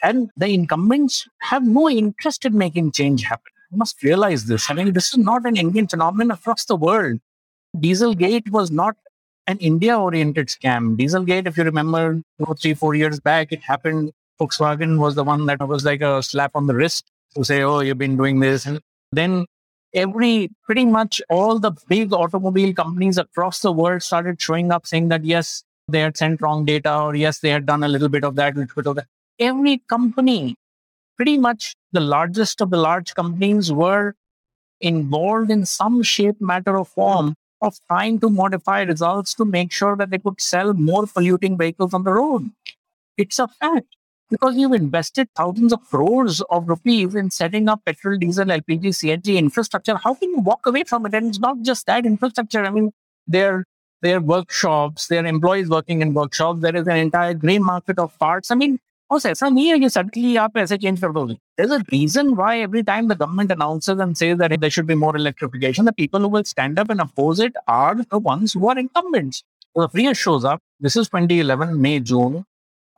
and 0.03 0.31
the 0.37 0.49
incumbents 0.49 1.29
have 1.43 1.65
no 1.65 1.89
interest 1.89 2.45
in 2.45 2.59
making 2.59 2.91
change 2.91 3.23
happen. 3.23 3.53
You 3.71 3.79
must 3.79 4.03
realize 4.03 4.47
this. 4.47 4.69
I 4.69 4.75
mean, 4.75 4.93
this 4.93 5.13
is 5.13 5.19
not 5.19 5.47
an 5.47 5.57
Indian 5.57 5.87
phenomenon 5.87 6.33
across 6.33 6.65
the 6.65 6.75
world. 6.75 7.21
Dieselgate 7.81 8.51
was 8.51 8.71
not 8.71 8.97
an 9.47 9.59
India 9.59 9.99
oriented 9.99 10.49
scam. 10.49 10.97
Dieselgate, 10.97 11.47
if 11.47 11.57
you 11.57 11.65
remember, 11.65 12.21
two, 12.39 12.55
three, 12.61 12.75
four 12.75 12.95
years 12.95 13.21
back, 13.21 13.53
it 13.53 13.63
happened. 13.63 14.13
Volkswagen 14.41 14.99
was 14.99 15.15
the 15.15 15.25
one 15.25 15.47
that 15.47 15.67
was 15.67 15.85
like 15.85 16.03
a 16.03 16.23
slap 16.23 16.51
on 16.55 16.67
the 16.67 16.75
wrist 16.75 17.07
to 17.35 17.45
say, 17.45 17.63
oh, 17.63 17.81
you've 17.81 17.99
been 17.99 18.17
doing 18.17 18.41
this. 18.41 18.67
And 18.67 18.81
then 19.13 19.47
every 19.95 20.51
pretty 20.65 20.85
much 20.85 21.23
all 21.31 21.59
the 21.59 21.73
big 21.89 22.13
automobile 22.13 22.73
companies 22.75 23.19
across 23.19 23.61
the 23.61 23.73
world 23.73 24.03
started 24.03 24.41
showing 24.41 24.71
up 24.71 24.87
saying 24.87 25.09
that 25.09 25.25
yes 25.25 25.63
they 25.89 26.01
had 26.01 26.17
sent 26.17 26.43
wrong 26.43 26.65
data 26.65 26.99
or 26.99 27.15
yes 27.15 27.39
they 27.39 27.49
had 27.49 27.65
done 27.65 27.83
a 27.83 27.89
little 27.89 28.09
bit 28.09 28.25
of 28.25 28.35
that 28.37 28.57
little 28.57 28.75
bit 28.75 28.87
of 28.87 28.97
that 28.97 29.07
every 29.39 29.79
company 29.89 30.55
pretty 31.17 31.39
much 31.39 31.75
the 31.93 32.01
largest 32.01 32.61
of 32.61 32.71
the 32.71 32.77
large 32.77 33.15
companies 33.15 33.73
were 33.73 34.15
involved 34.81 35.51
in 35.51 35.65
some 35.65 36.03
shape 36.03 36.41
matter 36.41 36.77
or 36.77 36.85
form 36.85 37.35
of 37.63 37.77
trying 37.89 38.21
to 38.21 38.29
modify 38.29 38.83
results 38.83 39.35
to 39.35 39.45
make 39.45 39.73
sure 39.73 39.97
that 39.97 40.11
they 40.11 40.19
could 40.19 40.41
sell 40.41 40.73
more 40.75 41.07
polluting 41.07 41.57
vehicles 41.57 41.95
on 41.95 42.05
the 42.05 42.13
road 42.13 42.51
it's 43.17 43.39
a 43.39 43.49
fact 43.49 43.97
because 44.31 44.57
you've 44.57 44.73
invested 44.73 45.29
thousands 45.37 45.73
of 45.73 45.89
crores 45.89 46.41
of 46.51 46.69
rupees 46.69 47.15
in 47.15 47.31
setting 47.31 47.69
up 47.69 47.85
petrol, 47.85 48.19
diesel, 48.19 48.47
LPG, 48.47 48.87
CNG 48.87 49.37
infrastructure. 49.37 49.97
How 49.97 50.15
can 50.15 50.31
you 50.31 50.41
walk 50.41 50.67
away 50.67 50.85
from 50.85 51.07
it? 51.07 51.15
And 51.15 51.29
it's 51.29 51.39
not 51.39 51.61
just 51.63 51.87
that 51.87 52.05
infrastructure. 52.05 52.65
I 52.65 52.71
mean, 52.71 52.93
there 53.27 53.65
are 54.05 54.21
workshops, 54.21 55.07
there 55.07 55.23
are 55.23 55.27
employees 55.27 55.69
working 55.69 56.03
in 56.03 56.13
workshops. 56.13 56.61
There 56.61 56.77
is 56.77 56.87
an 56.87 56.97
entire 56.97 57.35
green 57.35 57.63
market 57.65 57.99
of 57.99 58.19
parts. 58.19 58.51
I 58.51 58.57
mean, 58.57 58.79
Oh, 59.09 59.15
also, 59.15 59.37
from 59.37 59.57
here, 59.57 59.77
you 59.77 59.89
suddenly 59.89 60.37
are 60.37 60.51
as 60.57 60.73
a 60.73 60.79
change 60.79 60.99
for 60.99 61.13
building. 61.13 61.39
There's 61.57 61.71
a 61.71 61.81
reason 61.93 62.35
why 62.35 62.59
every 62.59 62.83
time 62.83 63.07
the 63.07 63.15
government 63.15 63.53
announces 63.53 64.01
and 64.01 64.19
says 64.19 64.39
that 64.39 64.61
there 64.61 64.69
should 64.69 64.89
be 64.89 64.97
more 64.97 65.15
electrification, 65.15 65.85
the 65.85 65.93
people 65.93 66.19
who 66.19 66.29
will 66.29 66.43
stand 66.43 66.77
up 66.77 66.91
and 66.91 67.01
oppose 67.01 67.39
it 67.39 67.55
are 67.69 67.95
the 67.95 68.19
ones 68.19 68.55
who 68.55 68.69
are 68.69 68.77
incumbents. 68.77 69.45
So 69.77 69.87
the 69.87 70.13
shows 70.13 70.45
up. 70.45 70.61
This 70.81 70.97
is 70.97 71.09
2011, 71.09 71.81
May, 71.81 72.01
June. 72.01 72.45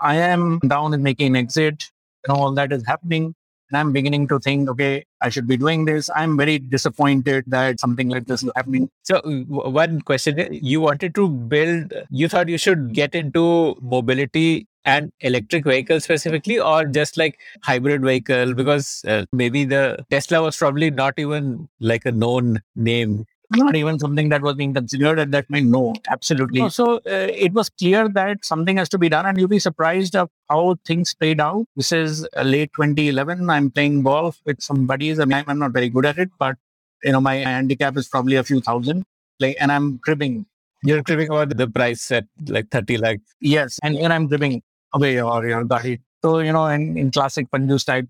I 0.00 0.16
am 0.16 0.60
down 0.60 0.94
and 0.94 1.02
making 1.02 1.26
an 1.26 1.36
exit. 1.36 1.84
You 2.26 2.32
know, 2.32 2.40
all 2.40 2.52
that 2.52 2.72
is 2.72 2.86
happening. 2.86 3.34
And 3.70 3.76
I'm 3.76 3.92
beginning 3.92 4.28
to 4.28 4.38
think, 4.38 4.70
okay, 4.70 5.04
I 5.20 5.28
should 5.28 5.46
be 5.46 5.58
doing 5.58 5.84
this. 5.84 6.08
I'm 6.16 6.38
very 6.38 6.58
disappointed 6.58 7.44
that 7.48 7.80
something 7.80 8.08
like 8.08 8.24
this 8.24 8.42
is 8.42 8.50
happening. 8.56 8.88
So, 9.02 9.20
one 9.20 10.00
question 10.00 10.48
you 10.54 10.80
wanted 10.80 11.14
to 11.16 11.28
build, 11.28 11.92
you 12.08 12.28
thought 12.28 12.48
you 12.48 12.56
should 12.56 12.94
get 12.94 13.14
into 13.14 13.76
mobility 13.82 14.66
and 14.84 15.12
electric 15.20 15.64
vehicle 15.64 16.00
specifically, 16.00 16.58
or 16.58 16.84
just 16.84 17.16
like 17.16 17.38
hybrid 17.62 18.02
vehicle? 18.02 18.54
Because 18.54 19.04
uh, 19.06 19.24
maybe 19.32 19.64
the 19.64 20.04
Tesla 20.10 20.42
was 20.42 20.56
probably 20.56 20.90
not 20.90 21.14
even 21.18 21.68
like 21.80 22.04
a 22.06 22.12
known 22.12 22.62
name 22.76 23.26
not 23.50 23.74
even 23.76 23.98
something 23.98 24.28
that 24.28 24.42
was 24.42 24.56
being 24.56 24.74
considered 24.74 25.18
at 25.18 25.30
that 25.30 25.46
time. 25.50 25.70
No, 25.70 25.94
absolutely. 26.10 26.68
So 26.70 26.96
uh, 26.96 27.00
it 27.06 27.52
was 27.52 27.70
clear 27.70 28.08
that 28.10 28.44
something 28.44 28.76
has 28.76 28.88
to 28.90 28.98
be 28.98 29.08
done, 29.08 29.26
and 29.26 29.38
you'll 29.38 29.48
be 29.48 29.58
surprised 29.58 30.14
of 30.14 30.28
how 30.50 30.76
things 30.84 31.14
played 31.14 31.40
out. 31.40 31.66
This 31.76 31.92
is 31.92 32.28
uh, 32.36 32.42
late 32.42 32.70
2011. 32.74 33.48
I'm 33.48 33.70
playing 33.70 34.02
golf 34.02 34.40
with 34.44 34.60
some 34.60 34.86
buddies. 34.86 35.18
I 35.18 35.24
mean, 35.24 35.44
I'm 35.46 35.58
not 35.58 35.72
very 35.72 35.88
good 35.88 36.06
at 36.06 36.18
it, 36.18 36.30
but 36.38 36.56
you 37.02 37.12
know, 37.12 37.20
my 37.20 37.36
handicap 37.36 37.96
is 37.96 38.08
probably 38.08 38.36
a 38.36 38.44
few 38.44 38.60
thousand. 38.60 39.04
Like, 39.40 39.56
and 39.60 39.72
I'm 39.72 39.98
cribbing. 39.98 40.46
You're 40.82 41.02
cribbing 41.02 41.28
about 41.28 41.56
the 41.56 41.68
price 41.68 42.10
at 42.12 42.26
like 42.46 42.70
30 42.70 42.98
lakh. 42.98 43.20
Yes, 43.40 43.78
and 43.82 43.96
here 43.96 44.10
I'm 44.10 44.28
cribbing 44.28 44.62
away 44.93 45.13
your 45.13 45.47
your 45.47 45.63
body. 45.65 45.99
So 46.23 46.39
you 46.39 46.53
know, 46.53 46.67
in, 46.67 46.97
in 46.97 47.11
classic 47.11 47.49
Panju 47.51 47.79
style, 47.79 48.07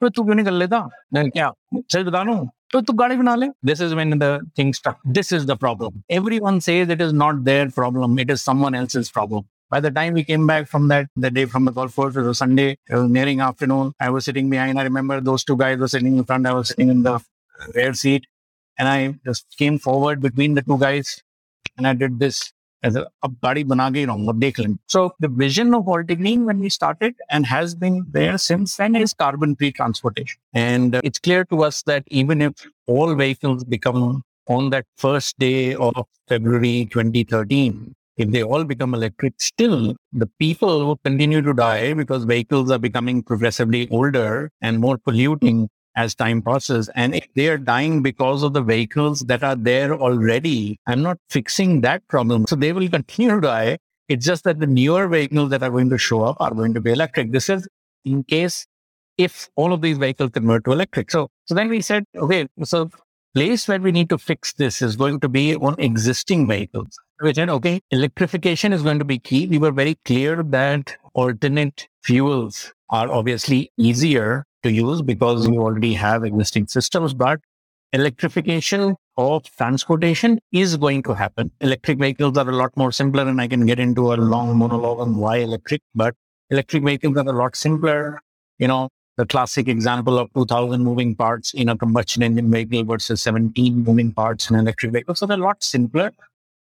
तो 0.00 0.08
तू 0.08 0.22
क्यों 0.24 0.34
नहीं 0.34 0.44
कर 0.46 0.52
लेता 0.52 0.78
क्या 1.16 1.52
सही 1.74 2.04
बता 2.04 2.22
तो 2.72 2.80
तू 2.80 2.92
गाड़ी 2.92 3.16
बना 3.16 3.34
ले 3.34 3.46
this 3.64 3.80
is 3.82 3.92
when 3.92 4.18
the 4.18 4.26
thing 4.58 4.72
stuck 4.74 4.96
this 5.18 5.32
is 5.32 5.44
the 5.50 5.56
problem 5.58 6.02
everyone 6.16 6.58
says 6.66 6.90
it 6.90 7.00
is 7.00 7.12
not 7.14 7.36
their 7.44 7.68
problem 7.76 8.18
it 8.20 8.30
is 8.30 8.38
someone 8.40 8.74
else's 8.74 9.10
problem 9.18 9.44
By 9.74 9.78
the 9.84 9.90
time 9.94 10.14
we 10.14 10.22
came 10.26 10.46
back 10.48 10.66
from 10.72 10.84
that, 10.88 11.08
the 11.22 11.28
day 11.36 11.44
from 11.52 11.64
the 11.68 11.72
golf 11.76 11.96
course, 11.96 12.16
it 12.16 12.26
was 12.26 12.38
Sunday, 12.38 12.66
it 12.88 12.94
was 12.94 13.08
nearing 13.14 13.40
afternoon. 13.40 13.88
I 14.06 14.10
was 14.10 14.24
sitting 14.24 14.50
behind. 14.52 14.78
I 14.82 14.84
remember 14.84 15.16
those 15.20 15.44
two 15.48 15.56
guys 15.62 15.78
were 15.78 15.88
sitting 15.88 16.18
in 16.20 16.24
front. 16.24 16.46
I 16.50 16.52
was 16.58 16.68
sitting 16.68 16.92
in 16.92 17.00
the 17.06 17.14
rear 17.74 17.94
seat. 17.94 18.28
And 18.78 18.88
I 18.88 19.14
just 19.24 19.56
came 19.56 19.78
forward 19.78 20.20
between 20.20 20.54
the 20.54 20.62
two 20.62 20.78
guys 20.78 21.22
and 21.76 21.86
I 21.86 21.94
did 21.94 22.18
this 22.18 22.52
as 22.83 22.95
a. 22.95 23.07
So 24.87 25.13
the 25.19 25.27
vision 25.27 25.73
of 25.73 25.85
Green 25.85 26.45
when 26.45 26.59
we 26.59 26.69
started 26.69 27.15
and 27.29 27.45
has 27.45 27.75
been 27.75 28.05
there 28.11 28.37
since 28.37 28.75
then 28.77 28.95
is 28.95 29.13
carbon 29.13 29.55
free 29.55 29.71
transportation. 29.71 30.39
And 30.53 30.95
uh, 30.95 31.01
it's 31.03 31.19
clear 31.19 31.45
to 31.45 31.63
us 31.63 31.83
that 31.83 32.03
even 32.07 32.41
if 32.41 32.53
all 32.87 33.13
vehicles 33.15 33.63
become 33.63 34.23
on 34.47 34.69
that 34.71 34.85
first 34.97 35.37
day 35.39 35.75
of 35.75 35.93
February 36.27 36.87
2013, 36.91 37.93
if 38.17 38.29
they 38.29 38.43
all 38.43 38.63
become 38.63 38.93
electric, 38.93 39.33
still 39.39 39.95
the 40.11 40.27
people 40.39 40.85
will 40.85 40.97
continue 40.97 41.41
to 41.41 41.53
die 41.53 41.93
because 41.93 42.25
vehicles 42.25 42.69
are 42.69 42.77
becoming 42.79 43.23
progressively 43.23 43.89
older 43.89 44.51
and 44.61 44.79
more 44.79 44.97
polluting 44.97 45.69
as 45.95 46.15
time 46.15 46.41
passes. 46.41 46.89
And 46.95 47.15
if 47.15 47.27
they 47.35 47.47
are 47.49 47.57
dying 47.57 48.01
because 48.01 48.43
of 48.43 48.53
the 48.53 48.61
vehicles 48.61 49.21
that 49.21 49.43
are 49.43 49.55
there 49.55 49.93
already, 49.93 50.79
I'm 50.87 51.01
not 51.01 51.17
fixing 51.29 51.81
that 51.81 52.07
problem. 52.07 52.47
So 52.47 52.55
they 52.55 52.73
will 52.73 52.87
continue 52.89 53.35
to 53.35 53.41
die. 53.41 53.77
It's 54.09 54.25
just 54.25 54.43
that 54.43 54.59
the 54.59 54.67
newer 54.67 55.07
vehicles 55.07 55.51
that 55.51 55.63
are 55.63 55.69
going 55.69 55.89
to 55.89 55.97
show 55.97 56.23
up 56.23 56.37
are 56.39 56.53
going 56.53 56.73
to 56.73 56.81
be 56.81 56.91
electric. 56.91 57.31
This 57.31 57.49
is 57.49 57.67
in 58.03 58.23
case 58.23 58.67
if 59.17 59.49
all 59.55 59.73
of 59.73 59.81
these 59.81 59.97
vehicles 59.97 60.31
convert 60.31 60.65
to 60.65 60.71
electric. 60.71 61.11
So, 61.11 61.29
so 61.45 61.55
then 61.55 61.69
we 61.69 61.81
said, 61.81 62.05
okay, 62.15 62.47
so 62.63 62.89
place 63.33 63.67
where 63.67 63.79
we 63.79 63.91
need 63.91 64.09
to 64.09 64.17
fix 64.17 64.53
this 64.53 64.81
is 64.81 64.95
going 64.95 65.19
to 65.21 65.29
be 65.29 65.55
on 65.55 65.75
existing 65.79 66.47
vehicles. 66.47 66.99
we 67.21 67.33
said, 67.33 67.49
okay, 67.49 67.79
electrification 67.91 68.73
is 68.73 68.83
going 68.83 68.99
to 68.99 69.05
be 69.05 69.19
key. 69.19 69.47
We 69.47 69.57
were 69.57 69.71
very 69.71 69.95
clear 70.05 70.43
that 70.43 70.97
alternate 71.13 71.87
fuels 72.03 72.73
are 72.89 73.09
obviously 73.09 73.71
easier 73.77 74.45
to 74.63 74.71
use 74.71 75.01
because 75.01 75.47
you 75.47 75.61
already 75.61 75.93
have 75.93 76.23
existing 76.23 76.67
systems, 76.67 77.13
but 77.13 77.39
electrification 77.93 78.95
of 79.17 79.43
transportation 79.57 80.39
is 80.51 80.77
going 80.77 81.03
to 81.03 81.13
happen. 81.13 81.51
Electric 81.61 81.99
vehicles 81.99 82.37
are 82.37 82.49
a 82.49 82.55
lot 82.55 82.75
more 82.77 82.91
simpler, 82.91 83.27
and 83.27 83.41
I 83.41 83.47
can 83.47 83.65
get 83.65 83.79
into 83.79 84.13
a 84.13 84.15
long 84.15 84.57
monologue 84.57 84.99
on 84.99 85.17
why 85.17 85.37
electric, 85.37 85.81
but 85.93 86.15
electric 86.49 86.83
vehicles 86.83 87.17
are 87.17 87.27
a 87.27 87.33
lot 87.33 87.55
simpler. 87.55 88.21
You 88.59 88.67
know, 88.67 88.89
the 89.17 89.25
classic 89.25 89.67
example 89.67 90.17
of 90.17 90.33
2000 90.33 90.83
moving 90.83 91.15
parts 91.15 91.53
in 91.53 91.69
a 91.69 91.77
combustion 91.77 92.23
engine 92.23 92.49
vehicle 92.49 92.83
versus 92.85 93.21
17 93.21 93.83
moving 93.83 94.11
parts 94.13 94.49
in 94.49 94.55
an 94.55 94.61
electric 94.61 94.93
vehicle. 94.93 95.15
So 95.15 95.25
they're 95.25 95.37
a 95.37 95.41
lot 95.41 95.63
simpler. 95.63 96.11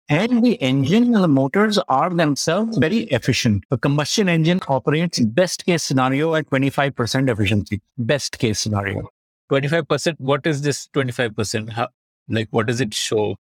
And 0.09 0.45
the 0.45 0.55
engine 0.61 1.15
and 1.15 1.25
the 1.25 1.29
motors 1.29 1.79
are 1.89 2.11
themselves 2.11 2.77
very 2.77 3.05
efficient. 3.05 3.65
A 3.71 3.79
combustion 3.79 4.29
engine 4.29 4.61
operates 4.69 5.21
best 5.21 5.65
case 5.65 5.83
scenario 5.83 6.35
at 6.35 6.51
25% 6.51 7.31
efficiency. 7.31 7.81
Best 7.97 8.39
case 8.39 8.59
scenario. 8.59 9.09
25%. 9.51 10.17
What 10.19 10.47
is 10.47 10.63
this 10.63 10.89
25%? 10.89 11.71
How, 11.71 11.89
like, 12.29 12.49
what 12.51 12.67
does 12.67 12.81
it 12.81 12.93
show? 12.93 13.37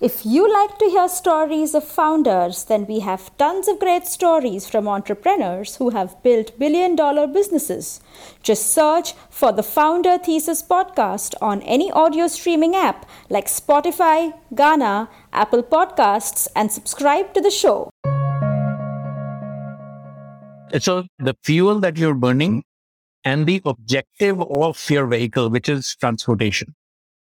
If 0.00 0.24
you 0.24 0.48
like 0.48 0.78
to 0.78 0.84
hear 0.84 1.08
stories 1.08 1.74
of 1.74 1.82
founders, 1.82 2.66
then 2.66 2.86
we 2.86 3.00
have 3.00 3.36
tons 3.36 3.66
of 3.66 3.80
great 3.80 4.06
stories 4.06 4.64
from 4.64 4.86
entrepreneurs 4.86 5.74
who 5.74 5.90
have 5.90 6.22
built 6.22 6.56
billion 6.56 6.94
dollar 6.94 7.26
businesses. 7.26 8.00
Just 8.40 8.70
search 8.72 9.14
for 9.28 9.50
the 9.50 9.64
Founder 9.64 10.16
Thesis 10.16 10.62
podcast 10.62 11.34
on 11.42 11.62
any 11.62 11.90
audio 11.90 12.28
streaming 12.28 12.76
app 12.76 13.06
like 13.28 13.46
Spotify, 13.46 14.38
Gaana, 14.54 15.08
Apple 15.32 15.64
Podcasts, 15.64 16.46
and 16.54 16.70
subscribe 16.70 17.34
to 17.34 17.40
the 17.40 17.50
show. 17.50 17.90
So, 20.78 21.06
the 21.18 21.34
fuel 21.42 21.80
that 21.80 21.98
you're 21.98 22.14
burning 22.14 22.62
and 23.24 23.48
the 23.48 23.60
objective 23.64 24.40
of 24.40 24.90
your 24.90 25.08
vehicle, 25.08 25.50
which 25.50 25.68
is 25.68 25.96
transportation. 25.96 26.76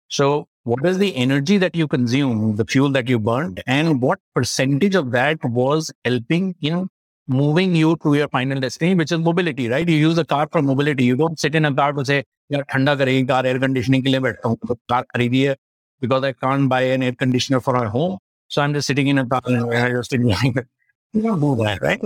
So, 0.09 0.49
what 0.64 0.84
is 0.84 0.98
the 0.98 1.14
energy 1.16 1.56
that 1.58 1.74
you 1.74 1.88
consume, 1.88 2.56
the 2.56 2.64
fuel 2.64 2.90
that 2.90 3.08
you 3.08 3.18
burned, 3.18 3.62
and 3.66 4.00
what 4.00 4.18
percentage 4.34 4.94
of 4.94 5.10
that 5.12 5.38
was 5.44 5.92
helping 6.04 6.54
in 6.60 6.88
moving 7.28 7.74
you 7.76 7.96
to 8.02 8.14
your 8.14 8.28
final 8.28 8.60
destination, 8.60 8.98
which 8.98 9.12
is 9.12 9.18
mobility, 9.18 9.68
right? 9.68 9.88
You 9.88 9.96
use 9.96 10.18
a 10.18 10.24
car 10.24 10.48
for 10.50 10.62
mobility. 10.62 11.04
You 11.04 11.16
don't 11.16 11.38
sit 11.38 11.54
in 11.54 11.64
a 11.64 11.74
car 11.74 11.92
to 11.92 12.04
say, 12.04 12.22
यार 12.52 12.62
ठंडा 12.70 12.94
करेगी 12.94 13.24
car 13.26 13.46
air 13.46 13.58
conditioning 13.58 14.02
के 14.02 14.10
लिए 14.10 14.20
बैठता 14.20 14.48
हूँ 14.48 14.56
तो 14.68 14.74
car 14.90 15.02
खरीदी 15.14 15.42
है 15.42 15.56
because 16.00 16.24
I 16.24 16.32
can't 16.32 16.68
buy 16.68 16.80
an 16.94 17.02
air 17.02 17.12
conditioner 17.12 17.60
for 17.60 17.76
our 17.76 17.88
home. 17.88 18.18
So 18.48 18.62
I'm 18.62 18.74
just 18.74 18.86
sitting 18.86 19.08
in 19.08 19.18
a 19.18 19.26
car 19.26 19.40
and 19.46 19.72
I 19.72 19.90
just 19.90 20.12
enjoying 20.12 20.54
it. 20.56 20.66
You 21.12 21.22
don't 21.22 21.40
do 21.40 21.54
that, 21.56 21.82
right? 21.82 22.00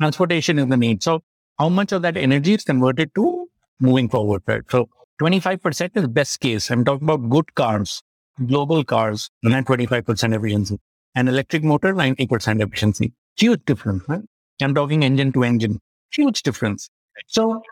Transportation 0.00 0.58
is 0.58 0.66
the 0.66 0.76
need. 0.76 1.02
So 1.02 1.22
how 1.58 1.68
much 1.68 1.92
of 1.92 2.02
that 2.02 2.16
energy 2.16 2.54
is 2.54 2.64
converted 2.64 3.14
to 3.16 3.48
moving 3.80 4.08
forward, 4.08 4.42
right? 4.46 4.62
So 4.68 4.88
25% 5.20 5.96
is 5.96 6.06
best 6.08 6.40
case. 6.40 6.70
I'm 6.70 6.84
talking 6.84 7.08
about 7.08 7.28
good 7.28 7.54
cars, 7.54 8.02
global 8.46 8.84
cars, 8.84 9.30
and 9.42 9.66
25% 9.66 10.36
efficiency. 10.36 10.78
An 11.14 11.28
electric 11.28 11.62
motor, 11.62 11.92
90% 11.94 12.62
efficiency. 12.62 13.12
Huge 13.36 13.64
difference, 13.64 14.02
right? 14.08 14.22
I'm 14.60 14.74
talking 14.74 15.04
engine 15.04 15.32
to 15.32 15.44
engine. 15.44 15.80
Huge 16.12 16.42
difference. 16.42 16.88
So 17.26 17.62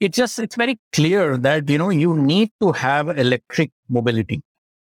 it's 0.00 0.16
just, 0.16 0.38
it's 0.38 0.56
very 0.56 0.78
clear 0.92 1.36
that, 1.36 1.68
you 1.68 1.78
know, 1.78 1.90
you 1.90 2.16
need 2.16 2.50
to 2.60 2.72
have 2.72 3.08
electric 3.08 3.70
mobility. 3.88 4.42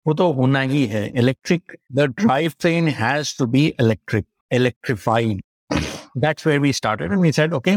वो 0.08 0.14
तो 0.14 0.32
होना 0.34 0.60
ही 0.60 0.86
है 0.88 1.02
electric 1.22 1.76
the 1.98 2.08
drivetrain 2.20 2.88
has 3.00 3.34
to 3.40 3.46
be 3.56 3.64
electric 3.84 4.26
electrified 4.58 5.42
that's 6.24 6.46
where 6.46 6.62
we 6.66 6.72
started 6.78 7.12
and 7.12 7.22
we 7.26 7.32
said 7.32 7.54
okay 7.58 7.76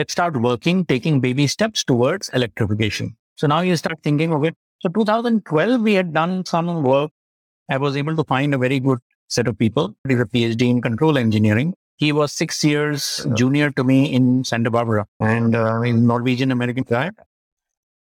let's 0.00 0.16
start 0.16 0.36
working 0.36 0.84
taking 0.92 1.20
baby 1.24 1.46
steps 1.54 1.82
towards 1.92 2.28
electrification 2.40 3.10
so 3.37 3.47
now 3.53 3.61
you 3.67 3.75
start 3.83 3.99
thinking 4.07 4.33
okay 4.37 4.51
so 4.81 4.89
2012 4.89 5.81
we 5.87 5.93
had 5.99 6.13
done 6.19 6.33
some 6.53 6.69
work 6.91 7.11
i 7.75 7.77
was 7.85 7.95
able 8.01 8.15
to 8.21 8.25
find 8.33 8.53
a 8.53 8.61
very 8.65 8.79
good 8.87 8.99
set 9.35 9.47
of 9.51 9.57
people 9.63 9.93
he's 10.07 10.23
a 10.27 10.29
phd 10.35 10.69
in 10.73 10.81
control 10.89 11.17
engineering 11.25 11.73
he 12.03 12.11
was 12.19 12.31
six 12.41 12.63
years 12.71 13.25
junior 13.41 13.69
to 13.79 13.83
me 13.91 13.99
in 14.19 14.43
santa 14.51 14.71
barbara 14.77 15.05
and 15.19 15.55
uh, 15.55 15.79
he's 15.81 15.95
norwegian 16.11 16.51
american 16.57 16.85
guy 16.95 17.09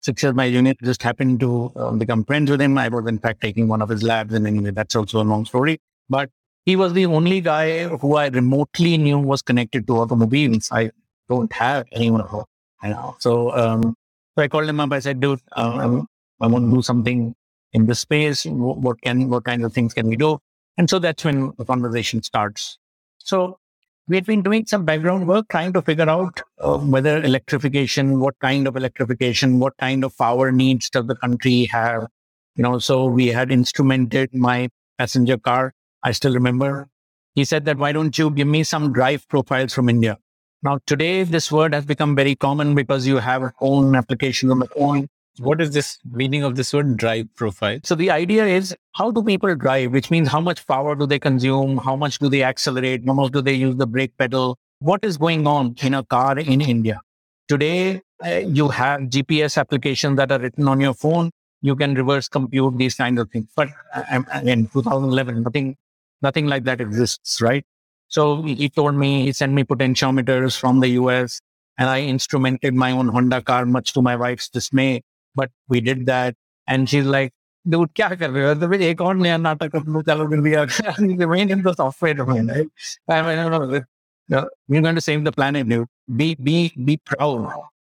six 0.08 0.22
years 0.22 0.34
my 0.34 0.50
junior 0.50 0.74
just 0.82 1.02
happened 1.02 1.40
to 1.40 1.72
uh, 1.76 1.90
become 1.92 2.24
friends 2.24 2.50
with 2.50 2.60
him. 2.60 2.78
I 2.78 2.88
was 2.88 3.06
in 3.06 3.18
fact 3.18 3.40
taking 3.40 3.68
one 3.68 3.82
of 3.82 3.88
his 3.88 4.02
labs, 4.02 4.34
and 4.34 4.46
anyway, 4.46 4.70
that's 4.70 4.96
also 4.96 5.20
a 5.20 5.26
long 5.32 5.44
story. 5.44 5.80
But 6.08 6.30
he 6.64 6.76
was 6.76 6.92
the 6.92 7.06
only 7.06 7.40
guy 7.40 7.88
who 7.88 8.16
I 8.16 8.28
remotely 8.28 8.98
knew 8.98 9.18
was 9.18 9.42
connected 9.42 9.86
to 9.86 9.98
automobiles. 9.98 10.70
I 10.70 10.90
don't 11.28 11.52
have 11.52 11.86
anyone 11.92 12.20
who 12.20 12.44
I 12.82 12.90
know. 12.90 13.16
So, 13.18 13.56
um, 13.56 13.94
so 14.38 14.44
I 14.44 14.46
called 14.46 14.68
him 14.68 14.78
up. 14.78 14.92
I 14.92 15.00
said, 15.00 15.18
"Dude, 15.18 15.40
uh, 15.56 16.02
I 16.40 16.46
want 16.46 16.70
to 16.70 16.76
do 16.76 16.80
something 16.80 17.34
in 17.72 17.86
this 17.86 17.98
space. 17.98 18.44
What, 18.46 18.78
what 18.78 19.00
can, 19.02 19.28
what 19.28 19.44
kinds 19.44 19.64
of 19.64 19.72
things 19.72 19.94
can 19.94 20.06
we 20.06 20.14
do?" 20.14 20.38
And 20.76 20.88
so 20.88 21.00
that's 21.00 21.24
when 21.24 21.52
the 21.58 21.64
conversation 21.64 22.22
starts. 22.22 22.78
So 23.18 23.58
we 24.06 24.14
had 24.14 24.26
been 24.26 24.42
doing 24.42 24.64
some 24.64 24.84
background 24.84 25.26
work 25.26 25.48
trying 25.48 25.72
to 25.72 25.82
figure 25.82 26.08
out 26.08 26.40
uh, 26.60 26.78
whether 26.78 27.20
electrification, 27.20 28.20
what 28.20 28.38
kind 28.38 28.68
of 28.68 28.76
electrification, 28.76 29.58
what 29.58 29.76
kind 29.78 30.04
of 30.04 30.16
power 30.16 30.52
needs 30.52 30.88
does 30.88 31.08
the 31.08 31.16
country 31.16 31.64
have. 31.64 32.06
You 32.54 32.62
know, 32.62 32.78
so 32.78 33.06
we 33.06 33.26
had 33.26 33.48
instrumented 33.48 34.32
my 34.32 34.68
passenger 34.98 35.36
car. 35.36 35.74
I 36.04 36.12
still 36.12 36.32
remember. 36.32 36.88
He 37.34 37.44
said 37.44 37.64
that, 37.64 37.76
why 37.76 37.90
don't 37.90 38.16
you 38.16 38.30
give 38.30 38.46
me 38.46 38.62
some 38.62 38.92
drive 38.92 39.28
profiles 39.28 39.74
from 39.74 39.88
India? 39.88 40.16
Now, 40.60 40.80
today, 40.86 41.22
this 41.22 41.52
word 41.52 41.72
has 41.72 41.84
become 41.86 42.16
very 42.16 42.34
common 42.34 42.74
because 42.74 43.06
you 43.06 43.18
have 43.18 43.42
your 43.42 43.54
own 43.60 43.94
application 43.94 44.50
on 44.50 44.58
the 44.58 44.66
phone. 44.66 45.06
What 45.38 45.60
is 45.60 45.70
this 45.70 45.98
meaning 46.10 46.42
of 46.42 46.56
this 46.56 46.72
word 46.72 46.96
drive 46.96 47.28
profile? 47.36 47.78
So 47.84 47.94
the 47.94 48.10
idea 48.10 48.44
is 48.44 48.74
how 48.94 49.12
do 49.12 49.22
people 49.22 49.54
drive, 49.54 49.92
which 49.92 50.10
means 50.10 50.26
how 50.26 50.40
much 50.40 50.66
power 50.66 50.96
do 50.96 51.06
they 51.06 51.20
consume? 51.20 51.76
How 51.76 51.94
much 51.94 52.18
do 52.18 52.28
they 52.28 52.42
accelerate? 52.42 53.02
How 53.06 53.12
much 53.12 53.30
do 53.30 53.40
they 53.40 53.54
use 53.54 53.76
the 53.76 53.86
brake 53.86 54.16
pedal? 54.18 54.58
What 54.80 55.04
is 55.04 55.16
going 55.16 55.46
on 55.46 55.76
in 55.80 55.94
a 55.94 56.02
car 56.02 56.36
in 56.36 56.60
India? 56.60 57.00
Today, 57.46 58.02
uh, 58.24 58.38
you 58.38 58.68
have 58.68 59.02
GPS 59.02 59.56
applications 59.58 60.16
that 60.16 60.32
are 60.32 60.40
written 60.40 60.66
on 60.66 60.80
your 60.80 60.92
phone. 60.92 61.30
You 61.62 61.76
can 61.76 61.94
reverse 61.94 62.28
compute 62.28 62.76
these 62.78 62.96
kinds 62.96 63.20
of 63.20 63.30
things. 63.30 63.46
But 63.54 63.68
uh, 63.94 64.22
in 64.44 64.66
2011, 64.66 65.44
nothing, 65.44 65.76
nothing 66.20 66.46
like 66.46 66.64
that 66.64 66.80
exists, 66.80 67.40
right? 67.40 67.64
So 68.07 68.43
he 68.43 68.69
told 68.69 68.95
me, 68.95 69.23
he 69.23 69.31
sent 69.31 69.53
me 69.53 69.63
potentiometers 69.63 70.59
from 70.59 70.79
the 70.79 70.89
US 70.89 71.41
and 71.77 71.89
I 71.89 72.01
instrumented 72.01 72.73
my 72.73 72.91
own 72.91 73.07
Honda 73.07 73.41
car, 73.41 73.65
much 73.65 73.93
to 73.93 74.01
my 74.01 74.15
wife's 74.15 74.49
dismay. 74.49 75.01
But 75.35 75.49
we 75.67 75.81
did 75.81 76.05
that. 76.05 76.35
And 76.67 76.87
she's 76.87 77.05
like, 77.05 77.33
dude, 77.67 77.89
क्या 77.95 78.09
कर 78.19 78.29
रहे 78.29 78.47
हो 78.47 78.55
तो 78.59 78.69
फिर 78.69 78.81
एक 78.81 79.01
और 79.01 79.15
नया 79.15 79.37
नाटक 79.37 79.75
अपने 79.75 80.01
चालू 80.03 80.27
कर 80.29 80.41
दिया 80.43 81.17
remain 81.17 81.49
in 81.49 81.63
the 81.63 81.73
software 81.73 82.13
domain 82.13 82.47
right 82.47 82.67
I 83.09 83.21
mean, 83.21 83.35
no, 83.37 83.49
no, 83.49 83.81
no, 84.29 84.49
we're 84.67 84.81
going 84.81 84.95
to 84.95 85.01
save 85.01 85.23
the 85.23 85.31
planet 85.31 85.69
dude 85.69 85.87
be 86.15 86.35
be 86.35 86.73
be 86.85 86.97
proud 86.97 87.51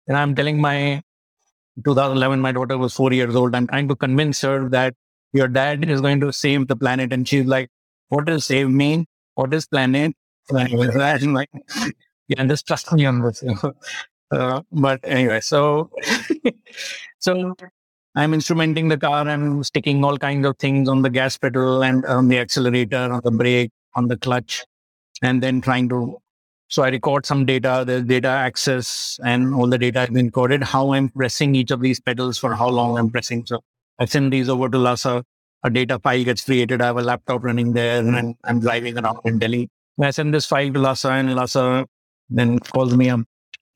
and 0.06 0.16
I'm 0.16 0.34
telling 0.34 0.60
my 0.60 1.02
2011 1.84 2.40
my 2.40 2.52
daughter 2.52 2.78
was 2.78 2.94
four 2.94 3.12
years 3.12 3.36
old 3.36 3.54
I'm 3.54 3.66
trying 3.66 3.88
to 3.88 3.96
convince 3.96 4.40
her 4.40 4.68
that 4.70 4.94
your 5.32 5.48
dad 5.48 5.88
is 5.88 6.00
going 6.00 6.20
to 6.20 6.32
save 6.32 6.66
the 6.68 6.76
planet 6.76 7.12
and 7.12 7.28
she's 7.28 7.44
like 7.44 7.68
what 8.08 8.24
does 8.24 8.46
save 8.46 8.70
mean 8.70 9.06
what 9.35 9.53
is 9.53 9.67
planet 9.67 10.15
and 11.23 11.33
like 11.33 11.49
yeah 12.27 12.45
just 12.45 12.67
trust 12.67 12.91
me 12.93 13.05
on 13.05 13.21
this 13.21 13.43
uh, 14.31 14.61
but 14.71 14.99
anyway 15.03 15.39
so 15.39 15.89
so 17.19 17.55
I'm 18.15 18.31
instrumenting 18.31 18.89
the 18.89 18.97
car. 18.97 19.27
I'm 19.27 19.63
sticking 19.63 20.03
all 20.03 20.17
kinds 20.17 20.45
of 20.45 20.57
things 20.59 20.87
on 20.87 21.01
the 21.01 21.09
gas 21.09 21.35
pedal 21.37 21.83
and 21.83 22.05
on 22.05 22.27
the 22.27 22.37
accelerator, 22.37 23.11
on 23.11 23.21
the 23.23 23.31
brake, 23.31 23.71
on 23.95 24.07
the 24.07 24.17
clutch, 24.17 24.63
and 25.23 25.41
then 25.41 25.61
trying 25.61 25.89
to. 25.89 26.17
So 26.67 26.83
I 26.83 26.89
record 26.89 27.25
some 27.25 27.45
data, 27.45 27.83
the 27.85 28.01
data 28.01 28.27
access, 28.27 29.19
and 29.23 29.53
all 29.55 29.67
the 29.67 29.77
data 29.79 30.01
has 30.01 30.09
been 30.09 30.27
recorded. 30.27 30.63
How 30.63 30.93
I'm 30.93 31.09
pressing 31.09 31.55
each 31.55 31.71
of 31.71 31.81
these 31.81 31.99
pedals 31.99 32.37
for 32.37 32.53
how 32.53 32.69
long 32.69 32.97
I'm 32.99 33.09
pressing. 33.09 33.45
So 33.47 33.61
I 33.99 34.05
send 34.05 34.31
these 34.31 34.47
over 34.49 34.69
to 34.69 34.77
Lhasa. 34.77 35.23
A 35.63 35.69
data 35.69 35.99
file 35.99 36.23
gets 36.23 36.43
created. 36.43 36.81
I 36.81 36.87
have 36.87 36.97
a 36.97 37.01
laptop 37.01 37.43
running 37.43 37.73
there, 37.73 37.99
and 37.99 38.35
I'm, 38.43 38.59
driving 38.59 38.97
around 38.97 39.19
in 39.25 39.39
Delhi. 39.39 39.69
I 40.01 40.11
send 40.11 40.33
this 40.33 40.45
file 40.45 40.73
to 40.73 40.79
Lhasa, 40.79 41.11
and 41.11 41.33
Lhasa 41.35 41.85
then 42.29 42.59
calls 42.59 42.95
me 42.95 43.09
up 43.09 43.21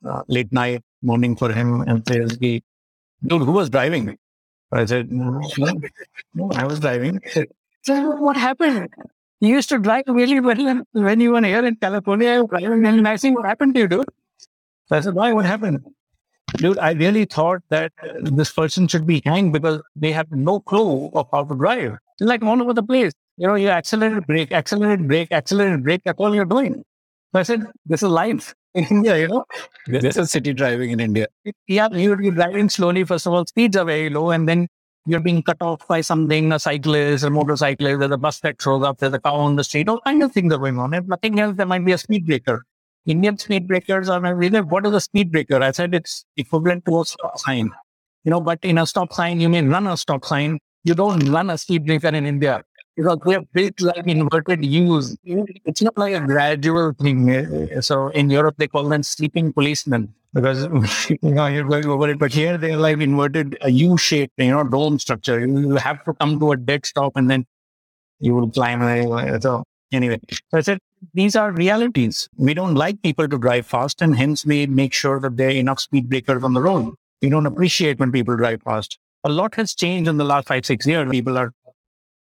uh, 0.05 0.23
late 0.27 0.51
night 0.51 0.83
morning 1.01 1.35
for 1.35 1.51
him 1.51 1.81
and 1.81 2.05
says, 2.07 2.37
"Dude, 2.37 2.63
who 3.23 3.51
was 3.51 3.69
driving?" 3.69 4.17
I 4.71 4.85
said, 4.85 5.11
no, 5.11 5.39
no, 6.33 6.51
I 6.53 6.65
was 6.65 6.79
driving. 6.81 7.21
So 7.83 8.15
what 8.17 8.35
happened? 8.35 8.89
You 9.39 9.49
used 9.49 9.69
to 9.69 9.79
drive 9.79 10.03
really 10.07 10.39
well 10.41 10.83
when 10.91 11.21
you 11.21 11.31
were 11.31 11.41
here 11.41 11.65
in 11.65 11.75
California. 11.77 12.43
Driving 12.43 12.85
and 12.85 13.07
I 13.07 13.15
think 13.15 13.37
what 13.37 13.45
happened 13.45 13.75
to 13.75 13.79
you, 13.81 13.87
dude? 13.87 14.09
So 14.87 14.97
I 14.97 14.99
said, 14.99 15.13
why? 15.13 15.31
What 15.31 15.45
happened? 15.45 15.85
Dude, 16.55 16.79
I 16.79 16.91
really 16.91 17.25
thought 17.25 17.61
that 17.69 17.91
this 18.21 18.51
person 18.51 18.87
should 18.87 19.05
be 19.05 19.21
hanged 19.25 19.53
because 19.53 19.81
they 19.95 20.11
have 20.11 20.31
no 20.31 20.59
clue 20.59 21.09
of 21.13 21.27
how 21.31 21.43
to 21.43 21.55
drive. 21.55 21.97
It's 22.19 22.27
like 22.27 22.43
all 22.43 22.61
over 22.61 22.73
the 22.73 22.83
place. 22.83 23.13
You 23.37 23.47
know, 23.47 23.55
you 23.55 23.69
accelerate, 23.69 24.25
brake, 24.25 24.51
accelerate, 24.51 25.07
brake, 25.07 25.31
accelerate, 25.31 25.83
brake. 25.83 26.01
That's 26.05 26.19
all 26.19 26.33
you're 26.33 26.45
doing. 26.45 26.83
So 27.33 27.39
I 27.39 27.43
said, 27.43 27.65
this 27.85 28.01
is 28.01 28.09
life 28.09 28.55
in 28.73 28.85
India, 28.89 29.17
you 29.17 29.27
know. 29.27 29.45
This 29.85 30.17
is 30.17 30.31
city 30.31 30.53
driving 30.53 30.91
in 30.91 30.99
India. 30.99 31.27
Yeah, 31.67 31.89
you're, 31.91 32.21
you're 32.21 32.33
driving 32.33 32.69
slowly. 32.69 33.03
First 33.03 33.27
of 33.27 33.33
all, 33.33 33.45
speeds 33.45 33.77
are 33.77 33.85
very 33.85 34.09
low. 34.09 34.31
And 34.31 34.47
then 34.49 34.67
you're 35.05 35.19
being 35.19 35.43
cut 35.43 35.57
off 35.61 35.87
by 35.87 36.01
something, 36.01 36.51
a 36.51 36.59
cyclist, 36.59 37.23
a 37.23 37.29
motorcyclist, 37.29 37.99
there's 37.99 38.11
a 38.11 38.17
bus 38.17 38.39
that 38.41 38.61
shows 38.61 38.83
up, 38.83 38.97
there's 38.97 39.13
a 39.13 39.19
cow 39.19 39.35
on 39.35 39.55
the 39.55 39.63
street, 39.63 39.87
all 39.87 40.01
kinds 40.01 40.23
of 40.23 40.33
things 40.33 40.53
are 40.53 40.57
going 40.57 40.77
on. 40.77 40.93
If 40.93 41.05
nothing 41.05 41.39
else, 41.39 41.55
there 41.55 41.65
might 41.65 41.85
be 41.85 41.93
a 41.93 41.97
speed 41.97 42.25
breaker. 42.25 42.65
Indian 43.07 43.37
speed 43.37 43.67
breakers 43.67 44.09
are 44.09 44.21
really, 44.35 44.59
what 44.59 44.85
is 44.85 44.93
a 44.93 44.99
speed 44.99 45.31
breaker? 45.31 45.63
I 45.63 45.71
said 45.71 45.95
it's 45.95 46.25
equivalent 46.35 46.85
to 46.85 47.01
a 47.01 47.05
stop 47.05 47.39
sign. 47.39 47.71
You 48.25 48.31
know, 48.31 48.41
but 48.41 48.59
in 48.63 48.77
a 48.77 48.85
stop 48.85 49.13
sign, 49.13 49.39
you 49.39 49.47
may 49.47 49.61
run 49.61 49.87
a 49.87 49.95
stop 49.95 50.25
sign. 50.25 50.59
You 50.83 50.93
don't 50.93 51.19
run 51.29 51.49
a 51.49 51.57
speed 51.57 51.85
breaker 51.85 52.09
in 52.09 52.25
India 52.25 52.63
because 52.97 53.19
we 53.25 53.33
have 53.33 53.51
built 53.53 53.79
like 53.79 54.05
inverted 54.07 54.65
U's. 54.65 55.17
It's 55.23 55.81
not 55.81 55.97
like 55.97 56.15
a 56.15 56.19
gradual 56.19 56.93
thing. 56.93 57.29
Eh, 57.29 57.79
so 57.79 58.09
in 58.09 58.29
Europe, 58.29 58.55
they 58.57 58.67
call 58.67 58.89
them 58.89 59.03
sleeping 59.03 59.53
policemen 59.53 60.13
because 60.33 60.67
you 61.09 61.17
know 61.21 61.45
you're 61.45 61.63
going 61.63 61.85
over 61.85 62.09
it. 62.09 62.19
But 62.19 62.33
here 62.33 62.57
they're 62.57 62.75
like 62.77 62.99
inverted 62.99 63.57
a 63.61 63.69
U 63.69 63.97
shaped, 63.97 64.33
you 64.37 64.51
know, 64.51 64.63
dome 64.65 64.99
structure. 64.99 65.39
You 65.39 65.75
have 65.75 66.03
to 66.05 66.13
come 66.13 66.39
to 66.39 66.51
a 66.51 66.57
dead 66.57 66.85
stop 66.85 67.13
and 67.15 67.29
then 67.29 67.45
you 68.19 68.35
will 68.35 68.49
climb. 68.49 68.81
Eh, 68.81 69.39
so 69.39 69.63
anyway, 69.93 70.19
so 70.29 70.57
I 70.57 70.61
said 70.61 70.79
these 71.13 71.35
are 71.35 71.51
realities. 71.51 72.29
We 72.37 72.53
don't 72.53 72.75
like 72.75 73.01
people 73.01 73.27
to 73.27 73.37
drive 73.37 73.65
fast, 73.65 74.01
and 74.01 74.15
hence 74.15 74.45
we 74.45 74.65
make 74.67 74.93
sure 74.93 75.19
that 75.19 75.37
there 75.37 75.47
are 75.47 75.51
enough 75.51 75.79
speed 75.79 76.09
breakers 76.09 76.43
on 76.43 76.53
the 76.53 76.61
road. 76.61 76.93
We 77.21 77.29
don't 77.29 77.45
appreciate 77.45 77.99
when 77.99 78.11
people 78.11 78.35
drive 78.35 78.61
fast. 78.63 78.99
A 79.23 79.29
lot 79.29 79.55
has 79.55 79.73
changed 79.73 80.09
in 80.09 80.17
the 80.17 80.23
last 80.23 80.47
five, 80.47 80.65
six 80.65 80.85
years. 80.85 81.09
People 81.09 81.37
are 81.37 81.53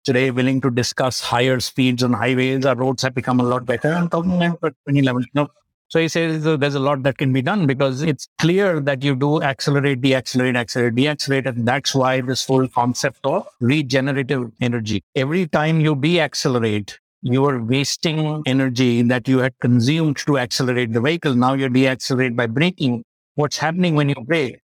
today 0.03 0.31
willing 0.31 0.61
to 0.61 0.71
discuss 0.71 1.19
higher 1.19 1.59
speeds 1.59 2.01
on 2.01 2.13
highways. 2.13 2.65
Our 2.65 2.75
roads 2.75 3.03
have 3.03 3.13
become 3.13 3.39
a 3.39 3.43
lot 3.43 3.65
better. 3.65 3.91
I'm 3.91 4.09
talking 4.09 4.35
about 4.35 4.61
2011. 4.61 5.25
No. 5.33 5.49
So 5.89 5.99
he 5.99 6.07
says 6.07 6.43
there's 6.43 6.75
a 6.75 6.79
lot 6.79 7.03
that 7.03 7.17
can 7.17 7.31
be 7.31 7.41
done 7.41 7.65
because 7.65 8.01
it's 8.01 8.27
clear 8.39 8.81
that 8.81 9.03
you 9.03 9.15
do 9.15 9.41
accelerate, 9.41 10.01
deaccelerate, 10.01 10.57
accelerate, 10.57 10.95
deaccelerate. 10.95 11.45
And 11.45 11.67
that's 11.67 11.95
why 11.95 12.21
this 12.21 12.45
whole 12.45 12.67
concept 12.67 13.25
of 13.25 13.47
regenerative 13.61 14.51
energy. 14.59 15.03
Every 15.15 15.47
time 15.47 15.79
you 15.79 15.95
deaccelerate, 15.95 16.97
you 17.21 17.45
are 17.45 17.61
wasting 17.63 18.43
energy 18.45 19.01
that 19.01 19.27
you 19.27 19.39
had 19.39 19.53
consumed 19.59 20.17
to 20.17 20.37
accelerate 20.37 20.93
the 20.93 21.01
vehicle. 21.01 21.35
Now 21.35 21.53
you 21.53 21.69
deaccelerate 21.69 22.35
by 22.35 22.47
braking. 22.47 23.03
What's 23.35 23.57
happening 23.57 23.95
when 23.95 24.09
you 24.09 24.15
brake? 24.15 24.59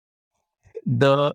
The 0.86 1.34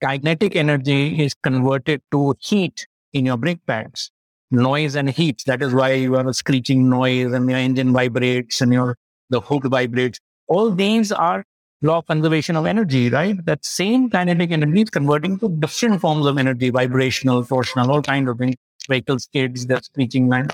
kinetic 0.00 0.56
energy 0.56 1.22
is 1.22 1.34
converted 1.42 2.02
to 2.12 2.34
heat 2.40 2.86
in 3.12 3.26
your 3.26 3.36
brake 3.36 3.64
pads, 3.66 4.10
noise 4.50 4.94
and 4.94 5.10
heat. 5.10 5.42
That 5.46 5.62
is 5.62 5.74
why 5.74 5.94
you 5.94 6.14
have 6.14 6.26
a 6.26 6.34
screeching 6.34 6.88
noise 6.88 7.32
and 7.32 7.48
your 7.48 7.58
engine 7.58 7.92
vibrates 7.92 8.60
and 8.60 8.72
your 8.72 8.96
the 9.30 9.40
hood 9.40 9.64
vibrates. 9.64 10.18
All 10.46 10.70
these 10.70 11.12
are 11.12 11.44
law 11.82 11.98
of 11.98 12.06
conservation 12.06 12.56
of 12.56 12.66
energy, 12.66 13.10
right? 13.10 13.44
That 13.44 13.64
same 13.64 14.10
kinetic 14.10 14.50
energy 14.50 14.82
is 14.82 14.90
converting 14.90 15.38
to 15.40 15.48
different 15.48 16.00
forms 16.00 16.26
of 16.26 16.38
energy, 16.38 16.70
vibrational, 16.70 17.44
torsional, 17.44 17.88
all 17.88 18.02
kind 18.02 18.28
of 18.28 18.38
things. 18.38 18.56
Vehicle 18.88 19.18
skids, 19.18 19.66
the 19.66 19.80
screeching 19.80 20.28
line. 20.28 20.48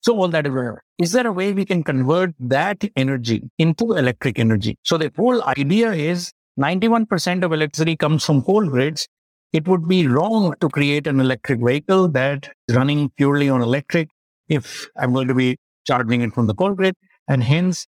So 0.00 0.16
all 0.18 0.28
that 0.28 0.46
is 0.46 0.52
there. 0.52 0.82
Is 0.98 1.12
there 1.12 1.26
a 1.26 1.32
way 1.32 1.52
we 1.52 1.64
can 1.64 1.82
convert 1.82 2.34
that 2.38 2.84
energy 2.94 3.42
into 3.58 3.92
electric 3.92 4.38
energy? 4.38 4.76
So 4.82 4.98
the 4.98 5.10
whole 5.16 5.42
idea 5.44 5.92
is 5.92 6.32
91% 6.60 7.42
of 7.42 7.52
electricity 7.52 7.96
comes 7.96 8.24
from 8.24 8.42
coal 8.42 8.68
grids. 8.68 9.08
It 9.52 9.66
would 9.66 9.88
be 9.88 10.06
wrong 10.06 10.54
to 10.60 10.68
create 10.68 11.06
an 11.06 11.20
electric 11.20 11.60
vehicle 11.60 12.08
that 12.08 12.50
is 12.68 12.76
running 12.76 13.10
purely 13.16 13.48
on 13.48 13.62
electric 13.62 14.08
if 14.48 14.88
I'm 14.96 15.12
going 15.12 15.28
to 15.28 15.34
be 15.34 15.56
charging 15.86 16.20
it 16.20 16.34
from 16.34 16.46
the 16.46 16.54
coal 16.54 16.74
grid. 16.74 16.94
And 17.28 17.42
hence, 17.42 17.86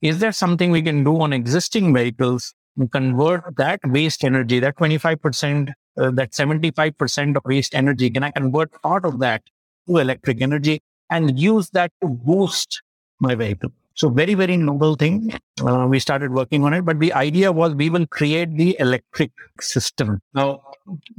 is 0.00 0.18
there 0.18 0.32
something 0.32 0.70
we 0.70 0.82
can 0.82 1.04
do 1.04 1.20
on 1.20 1.32
existing 1.32 1.92
vehicles 1.92 2.54
and 2.76 2.90
convert 2.90 3.56
that 3.56 3.80
waste 3.84 4.24
energy, 4.24 4.60
that 4.60 4.76
25%, 4.76 5.72
uh, 5.98 6.10
that 6.12 6.32
75% 6.32 7.36
of 7.36 7.42
waste 7.44 7.74
energy? 7.74 8.10
Can 8.10 8.22
I 8.22 8.30
convert 8.30 8.70
part 8.82 9.04
of 9.04 9.18
that 9.20 9.42
to 9.88 9.98
electric 9.98 10.40
energy 10.40 10.82
and 11.10 11.38
use 11.38 11.70
that 11.70 11.92
to 12.02 12.08
boost 12.08 12.82
my 13.20 13.34
vehicle? 13.34 13.70
So 13.94 14.08
very, 14.08 14.34
very 14.34 14.56
noble 14.56 14.94
thing. 14.94 15.32
Uh, 15.62 15.86
we 15.88 15.98
started 15.98 16.32
working 16.32 16.64
on 16.64 16.72
it, 16.72 16.86
but 16.86 17.00
the 17.00 17.12
idea 17.12 17.52
was 17.52 17.74
we 17.74 17.90
will 17.90 18.06
create 18.06 18.56
the 18.56 18.76
electric 18.78 19.30
system. 19.60 20.20
Now 20.32 20.62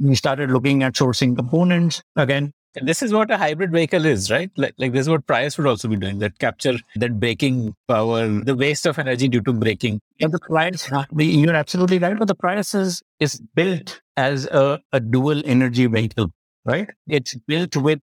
we 0.00 0.14
started 0.16 0.50
looking 0.50 0.82
at 0.82 0.94
sourcing 0.94 1.36
components 1.36 2.02
again. 2.16 2.52
And 2.74 2.88
this 2.88 3.02
is 3.02 3.12
what 3.12 3.30
a 3.30 3.36
hybrid 3.36 3.70
vehicle 3.70 4.06
is, 4.06 4.30
right? 4.30 4.50
Like, 4.56 4.74
like 4.78 4.92
this 4.92 5.02
is 5.02 5.08
what 5.08 5.26
Prius 5.26 5.58
would 5.58 5.66
also 5.66 5.88
be 5.88 5.96
doing 5.96 6.20
that 6.20 6.38
capture 6.38 6.74
that 6.96 7.20
braking 7.20 7.74
power, 7.86 8.26
the 8.28 8.56
waste 8.56 8.86
of 8.86 8.98
energy 8.98 9.28
due 9.28 9.42
to 9.42 9.52
braking. 9.52 10.00
Yeah, 10.18 10.28
the 10.28 10.38
Prius, 10.38 10.90
you're 11.16 11.54
absolutely 11.54 11.98
right. 11.98 12.18
But 12.18 12.28
the 12.28 12.34
Prius 12.34 12.74
is, 12.74 13.02
is 13.20 13.40
built 13.54 14.00
as 14.16 14.46
a, 14.46 14.80
a 14.92 15.00
dual 15.00 15.42
energy 15.44 15.86
vehicle, 15.86 16.30
right? 16.64 16.88
It's 17.06 17.34
built 17.46 17.76
with 17.76 18.00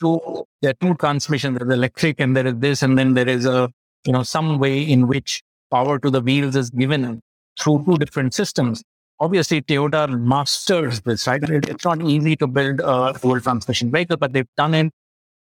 two, 0.00 0.46
there 0.62 0.72
are 0.72 0.74
two 0.74 0.94
transmissions. 0.94 1.58
There's 1.58 1.72
electric 1.72 2.18
and 2.18 2.36
there 2.36 2.46
is 2.46 2.54
this, 2.56 2.82
and 2.82 2.98
then 2.98 3.14
there 3.14 3.28
is 3.28 3.46
a, 3.46 3.70
you 4.04 4.12
know, 4.12 4.24
some 4.24 4.58
way 4.58 4.82
in 4.82 5.06
which 5.06 5.42
power 5.70 5.98
to 6.00 6.10
the 6.10 6.20
wheels 6.20 6.56
is 6.56 6.70
given 6.70 7.20
through 7.60 7.84
two 7.84 7.98
different 7.98 8.34
systems 8.34 8.82
obviously 9.20 9.62
Toyota 9.62 10.08
masters 10.20 11.00
this, 11.00 11.26
right? 11.26 11.42
It's 11.42 11.84
not 11.84 12.02
easy 12.02 12.36
to 12.36 12.46
build 12.46 12.80
a 12.82 13.14
full 13.14 13.40
transmission 13.40 13.90
vehicle, 13.90 14.16
but 14.16 14.32
they've 14.32 14.54
done 14.56 14.74
it 14.74 14.92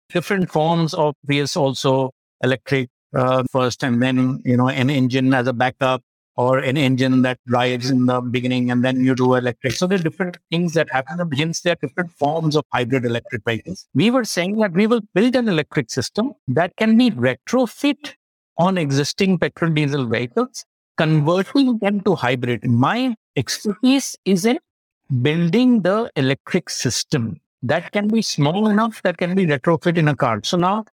different 0.10 0.50
forms 0.52 0.94
of 0.94 1.16
this 1.24 1.58
also 1.58 2.12
electric 2.44 2.90
uh, 3.16 3.44
first 3.52 3.84
and 3.84 4.02
then, 4.02 4.42
you 4.46 4.58
know, 4.58 4.70
an 4.70 4.90
engine 4.90 5.34
as 5.34 5.48
a 5.48 5.54
backup 5.54 6.02
or 6.38 6.60
an 6.60 6.78
engine 6.78 7.22
that 7.22 7.40
drives 7.48 7.90
in 7.90 8.06
the 8.08 8.20
beginning 8.22 8.70
and 8.70 8.84
then 8.84 9.04
you 9.04 9.16
do 9.16 9.36
electric. 9.36 9.74
So 9.74 9.88
there 9.88 9.98
are 9.98 10.04
different 10.04 10.38
things 10.52 10.74
that 10.74 10.92
happen. 10.92 11.18
Hence, 11.34 11.62
there 11.62 11.74
are 11.74 11.88
different 11.88 12.12
forms 12.12 12.56
of 12.56 12.66
hybrid 12.74 13.06
electric 13.06 13.44
vehicles. 13.46 13.88
We 13.94 14.12
were 14.12 14.26
saying 14.26 14.58
that 14.58 14.74
we 14.74 14.86
will 14.86 15.02
build 15.14 15.36
an 15.36 15.48
electric 15.48 15.90
system 15.90 16.34
that 16.50 16.76
can 16.76 16.98
be 16.98 17.12
retrofit 17.12 18.16
on 18.58 18.78
existing 18.78 19.40
petrol 19.40 19.72
diesel 19.72 20.06
vehicles 20.06 20.66
converting 20.98 21.78
them 21.80 22.02
to 22.02 22.16
hybrid. 22.16 22.64
My 22.66 23.16
expertise 23.37 24.17
is 24.25 24.45
in 24.45 24.59
building 25.23 25.83
the 25.83 26.11
electric 26.17 26.71
system 26.71 27.41
that 27.63 27.91
can 27.93 28.09
be 28.09 28.23
small 28.23 28.69
enough 28.69 29.03
that 29.03 29.19
can 29.19 29.35
be 29.35 29.47
retrofit 29.47 29.99
in 29.99 30.09
a 30.09 30.17
car. 30.17 30.41
So 30.45 30.57
now, 30.57 30.85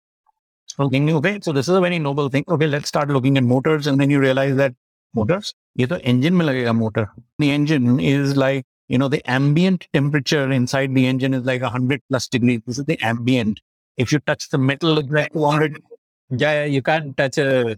okay, 0.78 1.12
okay, 1.12 1.38
so 1.42 1.52
this 1.52 1.68
is 1.68 1.74
a 1.74 1.80
very 1.80 1.98
noble 1.98 2.28
thing. 2.28 2.44
Okay, 2.48 2.66
let's 2.66 2.88
start 2.88 3.08
looking 3.08 3.36
at 3.36 3.44
motors, 3.44 3.86
and 3.86 4.00
then 4.00 4.10
you 4.10 4.20
realize 4.20 4.56
that 4.56 4.74
motors, 5.14 5.54
ये 5.78 5.86
तो 5.86 6.02
engine 6.02 6.34
में 6.34 6.44
लगेगा 6.44 6.74
motor. 6.76 7.08
The 7.38 7.50
engine 7.50 8.00
is 8.00 8.36
like 8.36 8.64
you 8.88 8.98
know 8.98 9.08
the 9.08 9.22
ambient 9.30 9.86
temperature 9.92 10.50
inside 10.50 10.94
the 10.94 11.06
engine 11.06 11.34
is 11.34 11.44
like 11.44 11.62
100 11.62 12.02
plus 12.08 12.28
degrees. 12.28 12.60
This 12.66 12.78
is 12.78 12.84
the 12.84 12.98
ambient. 13.00 13.60
If 13.96 14.12
you 14.12 14.18
touch 14.20 14.48
the 14.50 14.58
metal, 14.58 14.98
it's 14.98 15.10
like 15.10 15.32
200. 15.32 15.82
Yeah, 16.30 16.52
yeah, 16.52 16.64
you 16.64 16.82
can't 16.82 17.16
touch 17.16 17.38
a 17.38 17.76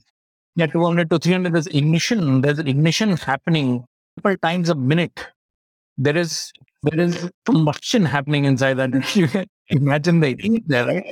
yeah, 0.58 0.66
200 0.66 1.08
to 1.10 1.18
300, 1.20 1.52
there's 1.52 1.68
ignition. 1.68 2.40
There's 2.40 2.58
ignition 2.58 3.16
happening 3.16 3.84
multiple 4.15 4.37
times 4.47 4.69
a 4.69 4.75
minute. 4.75 5.27
There 5.97 6.17
is 6.17 6.51
there 6.83 6.99
is 6.99 7.29
combustion 7.45 8.05
happening 8.05 8.45
inside 8.45 8.75
that. 8.75 8.91
You 9.15 9.27
can 9.27 9.45
imagine 9.69 10.19
the 10.19 10.35
heat 10.39 10.63
there, 10.67 10.85
right? 10.85 11.05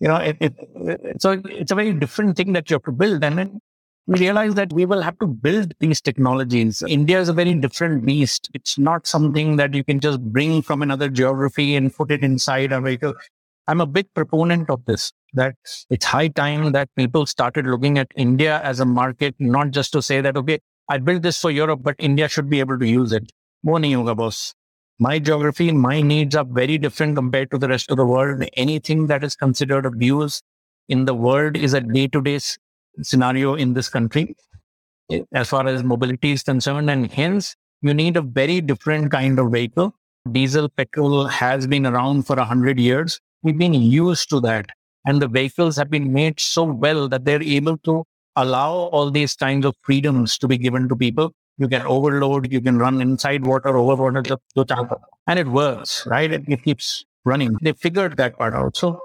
You 0.00 0.08
know, 0.08 0.16
it, 0.16 0.36
it, 0.40 0.54
it, 0.74 1.22
so 1.22 1.40
it's 1.44 1.70
a 1.70 1.74
very 1.74 1.92
different 1.92 2.36
thing 2.36 2.52
that 2.54 2.70
you 2.70 2.74
have 2.74 2.82
to 2.84 2.92
build. 2.92 3.22
And 3.22 3.38
then 3.38 3.60
we 4.06 4.18
realize 4.18 4.54
that 4.54 4.72
we 4.72 4.84
will 4.84 5.02
have 5.02 5.18
to 5.20 5.26
build 5.26 5.74
these 5.78 6.00
technologies. 6.00 6.82
India 6.88 7.20
is 7.20 7.28
a 7.28 7.32
very 7.32 7.54
different 7.54 8.04
beast. 8.04 8.50
It's 8.54 8.78
not 8.78 9.06
something 9.06 9.56
that 9.56 9.74
you 9.74 9.84
can 9.84 10.00
just 10.00 10.20
bring 10.20 10.62
from 10.62 10.82
another 10.82 11.08
geography 11.08 11.76
and 11.76 11.94
put 11.94 12.10
it 12.10 12.24
inside 12.24 12.72
a 12.72 12.80
vehicle. 12.80 13.14
I'm 13.68 13.80
a 13.80 13.86
big 13.86 14.12
proponent 14.14 14.70
of 14.70 14.84
this, 14.86 15.12
that 15.34 15.54
it's 15.88 16.04
high 16.04 16.28
time 16.28 16.72
that 16.72 16.88
people 16.96 17.26
started 17.26 17.66
looking 17.66 17.96
at 17.98 18.08
India 18.16 18.60
as 18.64 18.80
a 18.80 18.84
market, 18.84 19.36
not 19.38 19.70
just 19.70 19.92
to 19.92 20.02
say 20.02 20.20
that, 20.20 20.36
okay, 20.36 20.58
I 20.92 20.98
built 20.98 21.22
this 21.22 21.40
for 21.40 21.50
Europe, 21.50 21.80
but 21.82 21.96
India 21.98 22.28
should 22.28 22.50
be 22.50 22.60
able 22.60 22.78
to 22.78 22.86
use 22.86 23.12
it. 23.12 23.32
Nahi 23.66 23.92
hoga, 23.92 24.14
boss. 24.14 24.54
My 24.98 25.18
geography, 25.18 25.72
my 25.72 26.02
needs 26.02 26.36
are 26.36 26.44
very 26.44 26.76
different 26.76 27.16
compared 27.16 27.50
to 27.52 27.56
the 27.56 27.66
rest 27.66 27.90
of 27.90 27.96
the 27.96 28.04
world. 28.04 28.44
Anything 28.58 29.06
that 29.06 29.24
is 29.24 29.34
considered 29.34 29.86
abuse 29.86 30.42
in 30.90 31.06
the 31.06 31.14
world 31.14 31.56
is 31.56 31.72
a 31.72 31.80
day 31.80 32.08
to 32.08 32.20
day 32.20 32.38
scenario 33.00 33.54
in 33.54 33.72
this 33.72 33.88
country 33.88 34.36
eh, 35.10 35.22
as 35.32 35.48
far 35.48 35.66
as 35.66 35.82
mobility 35.82 36.32
is 36.32 36.42
concerned. 36.42 36.90
And 36.90 37.10
hence, 37.10 37.56
you 37.80 37.94
need 37.94 38.18
a 38.18 38.20
very 38.20 38.60
different 38.60 39.10
kind 39.10 39.38
of 39.38 39.50
vehicle. 39.50 39.94
Diesel 40.30 40.68
petrol 40.68 41.26
has 41.26 41.66
been 41.66 41.86
around 41.86 42.26
for 42.26 42.38
a 42.38 42.44
hundred 42.44 42.78
years. 42.78 43.18
We've 43.42 43.56
been 43.56 43.72
used 43.72 44.28
to 44.28 44.40
that. 44.40 44.66
And 45.06 45.22
the 45.22 45.28
vehicles 45.28 45.76
have 45.76 45.88
been 45.88 46.12
made 46.12 46.38
so 46.38 46.64
well 46.64 47.08
that 47.08 47.24
they're 47.24 47.42
able 47.42 47.78
to 47.78 48.04
allow 48.36 48.72
all 48.72 49.10
these 49.10 49.34
kinds 49.34 49.66
of 49.66 49.74
freedoms 49.82 50.38
to 50.38 50.48
be 50.48 50.58
given 50.58 50.88
to 50.88 50.96
people. 50.96 51.32
you 51.58 51.68
can 51.68 51.82
overload, 51.82 52.50
you 52.50 52.60
can 52.60 52.78
run 52.78 53.00
inside 53.00 53.46
water, 53.46 53.76
over 53.76 54.10
water, 54.10 54.22
and 55.26 55.38
it 55.38 55.46
works, 55.46 56.06
right? 56.06 56.32
It, 56.32 56.44
it 56.48 56.62
keeps 56.64 57.04
running. 57.24 57.56
They 57.62 57.72
figured 57.72 58.16
that 58.16 58.38
part 58.38 58.54
out. 58.54 58.76
So 58.76 59.00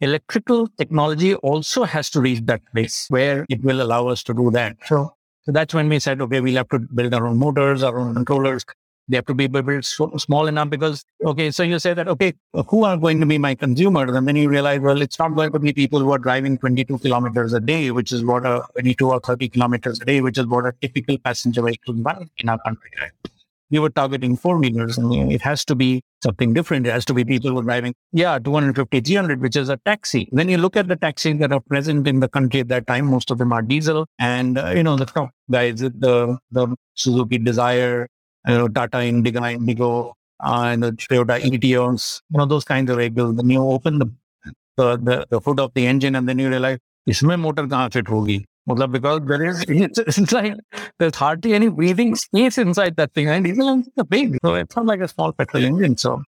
electrical 0.00 0.68
technology 0.78 1.34
also 1.36 1.84
has 1.84 2.08
to 2.10 2.20
reach 2.20 2.40
that 2.46 2.62
place 2.72 3.06
where 3.08 3.44
it 3.48 3.62
will 3.64 3.82
allow 3.82 4.08
us 4.08 4.22
to 4.24 4.34
do 4.34 4.50
that. 4.52 4.76
So, 4.86 5.14
so 5.42 5.52
that's 5.52 5.74
when 5.74 5.88
we 5.88 5.98
said, 5.98 6.20
okay, 6.20 6.40
we'll 6.40 6.56
have 6.56 6.68
to 6.68 6.78
build 6.78 7.14
our 7.14 7.26
own 7.26 7.38
motors, 7.38 7.82
our 7.82 7.98
own 7.98 8.14
controllers. 8.14 8.64
They 9.08 9.16
have 9.16 9.26
to 9.26 9.34
be 9.34 9.46
built 9.46 9.84
so 9.84 10.14
small 10.16 10.46
enough 10.46 10.70
because, 10.70 11.04
okay, 11.24 11.50
so 11.50 11.62
you 11.62 11.78
say 11.78 11.94
that, 11.94 12.08
okay, 12.08 12.34
who 12.68 12.84
are 12.84 12.96
going 12.96 13.20
to 13.20 13.26
be 13.26 13.38
my 13.38 13.54
consumers? 13.54 14.14
And 14.14 14.28
then 14.28 14.36
you 14.36 14.48
realize, 14.48 14.80
well, 14.80 15.00
it's 15.00 15.18
not 15.18 15.34
going 15.34 15.52
to 15.52 15.58
be 15.58 15.72
people 15.72 16.00
who 16.00 16.12
are 16.12 16.18
driving 16.18 16.58
22 16.58 16.98
kilometers 16.98 17.52
a 17.52 17.60
day, 17.60 17.90
which 17.90 18.12
is 18.12 18.24
what 18.24 18.44
a 18.44 18.62
22 18.72 19.10
or 19.10 19.20
30 19.20 19.48
kilometers 19.48 20.00
a 20.00 20.04
day, 20.04 20.20
which 20.20 20.38
is 20.38 20.46
what 20.46 20.66
a 20.66 20.72
typical 20.80 21.18
passenger 21.18 21.62
vehicle 21.62 21.94
in 22.38 22.48
our 22.48 22.58
country. 22.58 22.90
Right? 23.00 23.12
we 23.70 23.78
were 23.78 23.90
targeting 23.90 24.36
four 24.36 24.58
wheelers 24.58 24.98
and 24.98 25.32
it 25.32 25.42
has 25.42 25.64
to 25.66 25.74
be 25.74 26.02
something 26.22 26.52
different. 26.54 26.86
It 26.86 26.90
has 26.90 27.04
to 27.06 27.14
be 27.14 27.24
people 27.24 27.50
who 27.50 27.58
are 27.58 27.62
driving, 27.62 27.94
yeah, 28.12 28.38
250, 28.38 29.00
300, 29.00 29.40
which 29.40 29.56
is 29.56 29.68
a 29.68 29.76
taxi. 29.78 30.28
Then 30.32 30.48
you 30.48 30.58
look 30.58 30.76
at 30.76 30.88
the 30.88 30.96
taxis 30.96 31.38
that 31.38 31.52
are 31.52 31.60
present 31.60 32.06
in 32.08 32.20
the 32.20 32.28
country 32.28 32.60
at 32.60 32.68
that 32.68 32.86
time, 32.86 33.06
most 33.06 33.30
of 33.30 33.38
them 33.38 33.52
are 33.52 33.62
diesel. 33.62 34.06
And, 34.18 34.58
uh, 34.58 34.70
you 34.70 34.82
know, 34.82 34.96
the 34.96 35.06
top 35.06 35.30
guys, 35.50 35.80
the, 35.80 36.38
the 36.50 36.76
Suzuki 36.94 37.38
Dzire, 37.38 38.06
you 38.47 38.57
know, 38.57 38.67
Tata 38.67 39.03
Indigo, 39.03 39.43
Indigo 39.43 40.15
uh, 40.43 40.63
and 40.67 40.83
the 40.83 40.91
Toyota 40.91 41.39
Etios, 41.41 42.21
you 42.29 42.37
know, 42.37 42.45
those 42.45 42.63
kinds 42.63 42.89
of 42.89 42.97
vehicles. 42.97 43.35
Then 43.35 43.49
you 43.49 43.61
open 43.61 43.99
the, 43.99 44.11
the, 44.77 44.97
the, 44.97 45.27
the 45.29 45.39
hood 45.39 45.59
of 45.59 45.73
the 45.73 45.87
engine 45.87 46.15
and 46.15 46.27
then 46.27 46.39
you 46.39 46.49
realize, 46.49 46.79
इसमें 47.07 47.35
motor 47.35 47.65
कहाँ 47.67 47.89
fit 47.89 48.09
होगी 48.09 48.43
मतलब 48.69 48.91
because 48.91 49.21
there 49.27 49.43
is 49.43 49.63
it's, 49.67 49.99
it's 49.99 50.31
like 50.31 50.53
there's 50.97 51.15
hardly 51.15 51.53
any 51.53 51.67
breathing 51.67 52.15
space 52.15 52.57
inside 52.57 52.95
that 52.95 53.13
thing, 53.13 53.27
and 53.27 53.45
even 53.45 53.85
the 53.97 54.05
big, 54.05 54.37
so 54.43 54.53
it's 54.55 54.73
not 54.75 54.85
like 54.85 55.01
a 55.01 55.07
small 55.07 55.33
petrol 55.33 55.65
engine. 55.65 55.97
So, 55.97 56.23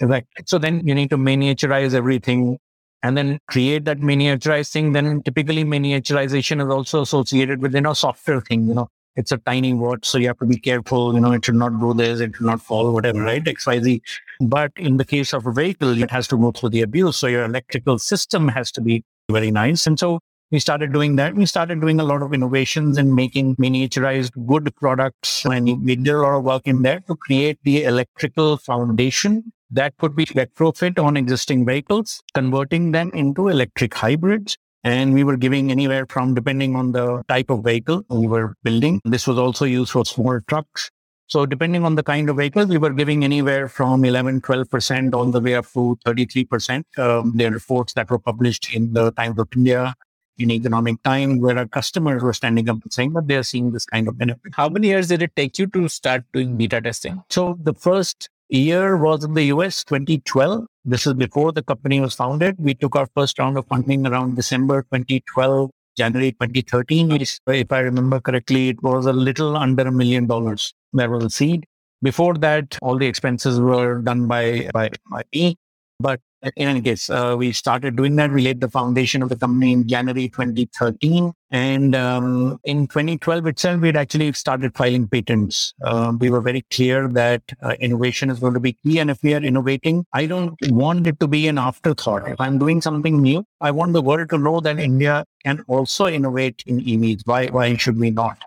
like 0.00 0.26
so, 0.44 0.58
then 0.58 0.84
you 0.84 0.92
need 0.92 1.10
to 1.10 1.16
miniaturize 1.16 1.94
everything, 1.94 2.58
and 3.04 3.16
then 3.16 3.38
create 3.48 3.84
that 3.84 3.98
miniaturized 3.98 4.72
thing. 4.72 4.92
Then 4.92 5.22
typically 5.22 5.64
miniaturization 5.64 6.60
is 6.66 6.68
also 6.68 7.02
associated 7.02 7.62
with 7.62 7.74
you 7.74 7.80
know 7.80 7.92
software 7.92 8.40
thing. 8.40 8.66
You 8.66 8.74
know, 8.74 8.88
it's 9.15 9.31
a 9.31 9.37
tiny 9.37 9.73
watch, 9.73 10.05
so 10.05 10.17
you 10.17 10.27
have 10.27 10.39
to 10.39 10.45
be 10.45 10.57
careful. 10.57 11.13
You 11.13 11.19
know, 11.19 11.31
it 11.31 11.45
should 11.45 11.55
not 11.55 11.79
go 11.79 11.93
this, 11.93 12.19
it 12.19 12.35
should 12.35 12.45
not 12.45 12.61
fall, 12.61 12.91
whatever, 12.91 13.21
right? 13.21 13.47
X 13.47 13.67
Y 13.67 13.79
Z. 13.79 14.01
But 14.41 14.71
in 14.75 14.97
the 14.97 15.05
case 15.05 15.33
of 15.33 15.45
a 15.45 15.51
vehicle, 15.51 15.97
it 16.01 16.11
has 16.11 16.27
to 16.29 16.37
go 16.37 16.51
through 16.51 16.69
the 16.69 16.81
abuse. 16.81 17.17
So 17.17 17.27
your 17.27 17.45
electrical 17.45 17.99
system 17.99 18.47
has 18.49 18.71
to 18.73 18.81
be 18.81 19.03
very 19.31 19.51
nice, 19.51 19.87
and 19.87 19.99
so 19.99 20.19
we 20.51 20.59
started 20.59 20.93
doing 20.93 21.15
that. 21.15 21.33
We 21.33 21.47
started 21.47 21.81
doing 21.81 21.99
a 21.99 22.03
lot 22.03 22.21
of 22.21 22.31
innovations 22.31 22.99
and 22.99 23.15
making 23.15 23.55
miniaturized 23.55 24.45
good 24.45 24.71
products. 24.75 25.43
And 25.45 25.83
we 25.83 25.95
did 25.95 26.13
a 26.13 26.21
lot 26.21 26.37
of 26.37 26.43
work 26.43 26.67
in 26.67 26.83
there 26.83 26.99
to 27.07 27.15
create 27.15 27.57
the 27.63 27.85
electrical 27.85 28.57
foundation 28.57 29.51
that 29.71 29.97
could 29.97 30.15
be 30.15 30.25
retrofit 30.25 31.03
on 31.03 31.17
existing 31.17 31.65
vehicles, 31.65 32.21
converting 32.35 32.91
them 32.91 33.09
into 33.15 33.47
electric 33.47 33.95
hybrids. 33.95 34.55
And 34.83 35.13
we 35.13 35.23
were 35.23 35.37
giving 35.37 35.71
anywhere 35.71 36.05
from, 36.05 36.33
depending 36.33 36.75
on 36.75 36.91
the 36.91 37.23
type 37.29 37.49
of 37.49 37.63
vehicle 37.63 38.05
we 38.09 38.27
were 38.27 38.55
building. 38.63 38.99
This 39.05 39.27
was 39.27 39.37
also 39.37 39.65
used 39.65 39.91
for 39.91 40.05
small 40.05 40.39
trucks. 40.47 40.89
So 41.27 41.45
depending 41.45 41.85
on 41.85 41.95
the 41.95 42.03
kind 42.03 42.29
of 42.29 42.37
vehicle, 42.37 42.65
we 42.65 42.77
were 42.77 42.91
giving 42.91 43.23
anywhere 43.23 43.67
from 43.67 44.03
11, 44.03 44.41
12% 44.41 45.13
all 45.13 45.25
the 45.25 45.39
way 45.39 45.55
up 45.55 45.65
to 45.73 45.97
33%. 46.05 46.83
Um, 46.97 47.31
there 47.35 47.49
are 47.49 47.53
reports 47.53 47.93
that 47.93 48.09
were 48.09 48.19
published 48.19 48.73
in 48.73 48.93
the 48.93 49.11
Times 49.11 49.39
of 49.39 49.47
India 49.55 49.95
in 50.37 50.51
economic 50.51 51.01
time 51.03 51.39
where 51.39 51.57
our 51.57 51.67
customers 51.67 52.21
were 52.21 52.33
standing 52.33 52.69
up 52.69 52.81
and 52.83 52.91
saying 52.91 53.13
that 53.13 53.27
they're 53.27 53.43
seeing 53.43 53.71
this 53.71 53.85
kind 53.85 54.07
of 54.07 54.17
benefit. 54.17 54.53
How 54.53 54.67
many 54.69 54.87
years 54.87 55.07
did 55.07 55.21
it 55.21 55.35
take 55.35 55.57
you 55.59 55.67
to 55.67 55.87
start 55.87 56.23
doing 56.33 56.57
beta 56.57 56.81
testing? 56.81 57.23
So 57.29 57.57
the 57.61 57.73
first 57.73 58.29
year 58.49 58.97
was 58.97 59.23
in 59.23 59.33
the 59.33 59.43
US 59.45 59.83
2012. 59.83 60.65
This 60.85 61.07
is 61.07 61.13
before 61.13 61.53
the 61.53 61.63
company 61.63 62.01
was 62.01 62.13
founded. 62.13 62.55
We 62.59 62.73
took 62.73 62.97
our 62.97 63.07
first 63.15 63.39
round 63.39 63.57
of 63.57 63.65
funding 63.67 64.05
around 64.05 64.35
December 64.35 64.81
2012, 64.93 65.71
January 65.97 66.33
2013. 66.33 67.09
If 67.47 67.71
I 67.71 67.79
remember 67.79 68.19
correctly, 68.19 68.67
it 68.67 68.83
was 68.83 69.05
a 69.05 69.13
little 69.13 69.55
under 69.55 69.87
a 69.87 69.91
million 69.93 70.27
dollars. 70.27 70.73
That 70.91 71.09
was 71.09 71.23
a 71.23 71.29
seed. 71.29 71.65
Before 72.01 72.33
that, 72.33 72.77
all 72.81 72.97
the 72.97 73.05
expenses 73.05 73.61
were 73.61 74.01
done 74.01 74.27
by, 74.27 74.69
by, 74.73 74.89
by 75.09 75.23
me. 75.33 75.55
But 75.99 76.19
in 76.43 76.67
any 76.67 76.81
case, 76.81 77.09
uh, 77.09 77.35
we 77.37 77.53
started 77.53 77.95
doing 77.95 78.15
that. 78.17 78.31
We 78.31 78.41
laid 78.41 78.59
the 78.59 78.69
foundation 78.69 79.23
of 79.23 79.29
the 79.29 79.37
company 79.37 79.71
in 79.71 79.87
January 79.87 80.27
2013. 80.27 81.31
And 81.51 81.95
um, 81.95 82.59
in 82.65 82.87
2012 82.87 83.47
itself, 83.47 83.81
we 83.81 83.87
had 83.87 83.95
actually 83.95 84.33
started 84.33 84.75
filing 84.75 85.07
patents. 85.07 85.73
Uh, 85.81 86.13
we 86.19 86.29
were 86.29 86.41
very 86.41 86.65
clear 86.71 87.07
that 87.09 87.41
uh, 87.61 87.75
innovation 87.79 88.29
is 88.29 88.39
going 88.39 88.53
to 88.55 88.59
be 88.59 88.73
key. 88.73 88.99
And 88.99 89.09
if 89.09 89.23
we 89.23 89.33
are 89.33 89.41
innovating, 89.41 90.05
I 90.13 90.25
don't 90.25 90.55
want 90.69 91.07
it 91.07 91.19
to 91.21 91.27
be 91.27 91.47
an 91.47 91.57
afterthought. 91.57 92.27
If 92.27 92.41
I'm 92.41 92.57
doing 92.59 92.81
something 92.81 93.21
new, 93.21 93.45
I 93.61 93.71
want 93.71 93.93
the 93.93 94.01
world 94.01 94.29
to 94.31 94.37
know 94.37 94.59
that 94.59 94.79
India 94.79 95.23
can 95.45 95.63
also 95.67 96.07
innovate 96.07 96.63
in 96.65 96.81
EVs. 96.81 97.21
Why, 97.25 97.47
why 97.47 97.75
should 97.77 97.97
we 97.97 98.11
not? 98.11 98.43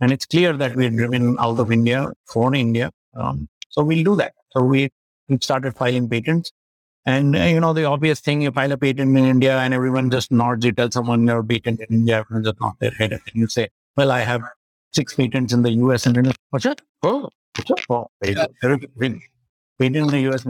And 0.00 0.12
it's 0.12 0.26
clear 0.26 0.56
that 0.56 0.76
we're 0.76 0.90
driven 0.90 1.36
out 1.40 1.58
of 1.58 1.72
India 1.72 2.12
for 2.26 2.54
India. 2.54 2.90
Um, 3.14 3.48
so 3.70 3.82
we'll 3.82 4.04
do 4.04 4.16
that. 4.16 4.34
So 4.50 4.62
we, 4.62 4.90
we 5.28 5.38
started 5.40 5.76
filing 5.76 6.08
patents. 6.08 6.52
And 7.08 7.34
uh, 7.34 7.44
you 7.44 7.58
know, 7.58 7.72
the 7.72 7.84
obvious 7.86 8.20
thing, 8.20 8.42
you 8.42 8.50
file 8.52 8.70
a 8.70 8.76
patent 8.76 9.16
in 9.16 9.24
India 9.24 9.56
and 9.58 9.72
everyone 9.72 10.10
just 10.10 10.30
nods. 10.30 10.62
You 10.62 10.72
tell 10.72 10.90
someone 10.90 11.26
you're 11.26 11.42
patent 11.42 11.80
in 11.80 11.86
India, 12.00 12.18
everyone 12.18 12.44
just 12.44 12.60
nods 12.60 12.76
their 12.80 12.90
head. 12.90 13.12
And 13.12 13.22
you 13.32 13.48
say, 13.48 13.68
well, 13.96 14.10
I 14.10 14.20
have 14.20 14.42
six 14.92 15.14
patents 15.14 15.54
in 15.54 15.62
the 15.62 15.70
US. 15.84 16.04
And 16.04 16.16
then, 16.16 16.32
what's 16.50 16.64
that? 16.64 16.82
Oh? 17.02 17.30
Oh, 17.88 18.08
patent 18.20 19.22
in 19.80 20.06
the 20.08 20.20
US. 20.28 20.44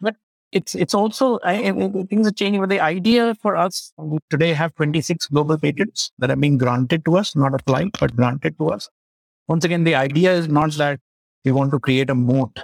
But 0.00 0.16
it's 0.50 0.74
it's 0.74 0.94
also, 0.94 1.38
I, 1.44 1.70
things 2.08 2.26
are 2.26 2.32
changing. 2.32 2.62
But 2.62 2.70
the 2.70 2.80
idea 2.80 3.34
for 3.34 3.54
us 3.54 3.92
today 4.30 4.54
have 4.54 4.74
26 4.76 5.26
global 5.26 5.58
patents 5.58 6.10
that 6.20 6.30
are 6.30 6.36
being 6.36 6.56
granted 6.56 7.04
to 7.04 7.18
us, 7.18 7.36
not 7.36 7.52
applied, 7.52 7.90
but 8.00 8.16
granted 8.16 8.56
to 8.60 8.70
us. 8.70 8.88
Once 9.46 9.66
again, 9.66 9.84
the 9.84 9.94
idea 9.94 10.32
is 10.32 10.48
not 10.48 10.72
that 10.84 11.00
we 11.44 11.52
want 11.52 11.70
to 11.72 11.78
create 11.78 12.08
a 12.08 12.14
moat 12.14 12.60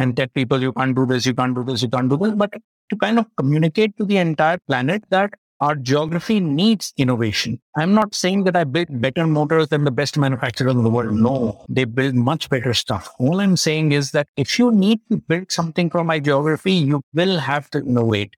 and 0.00 0.16
tell 0.16 0.28
people 0.28 0.62
you 0.62 0.72
can't 0.72 0.96
do 0.96 1.04
this, 1.04 1.26
you 1.26 1.34
can't 1.34 1.54
do 1.54 1.62
this, 1.62 1.82
you 1.82 1.88
can't 1.88 2.08
do 2.08 2.16
this, 2.16 2.32
but 2.34 2.50
to 2.90 2.96
kind 2.96 3.18
of 3.18 3.26
communicate 3.36 3.96
to 3.98 4.04
the 4.04 4.16
entire 4.16 4.58
planet 4.66 5.04
that 5.10 5.34
our 5.60 5.74
geography 5.74 6.40
needs 6.40 6.94
innovation. 6.96 7.60
I'm 7.76 7.92
not 7.92 8.14
saying 8.14 8.44
that 8.44 8.56
I 8.56 8.64
build 8.64 8.88
better 9.02 9.26
motors 9.26 9.68
than 9.68 9.84
the 9.84 9.90
best 9.90 10.16
manufacturers 10.16 10.74
in 10.74 10.82
the 10.84 10.88
world. 10.88 11.12
No, 11.12 11.66
they 11.68 11.84
build 11.84 12.14
much 12.14 12.48
better 12.48 12.72
stuff. 12.72 13.10
All 13.18 13.40
I'm 13.40 13.58
saying 13.58 13.92
is 13.92 14.12
that 14.12 14.28
if 14.38 14.58
you 14.58 14.70
need 14.70 15.00
to 15.10 15.18
build 15.18 15.52
something 15.52 15.90
for 15.90 16.02
my 16.02 16.18
geography, 16.18 16.72
you 16.72 17.02
will 17.12 17.38
have 17.38 17.68
to 17.70 17.80
innovate. 17.80 18.34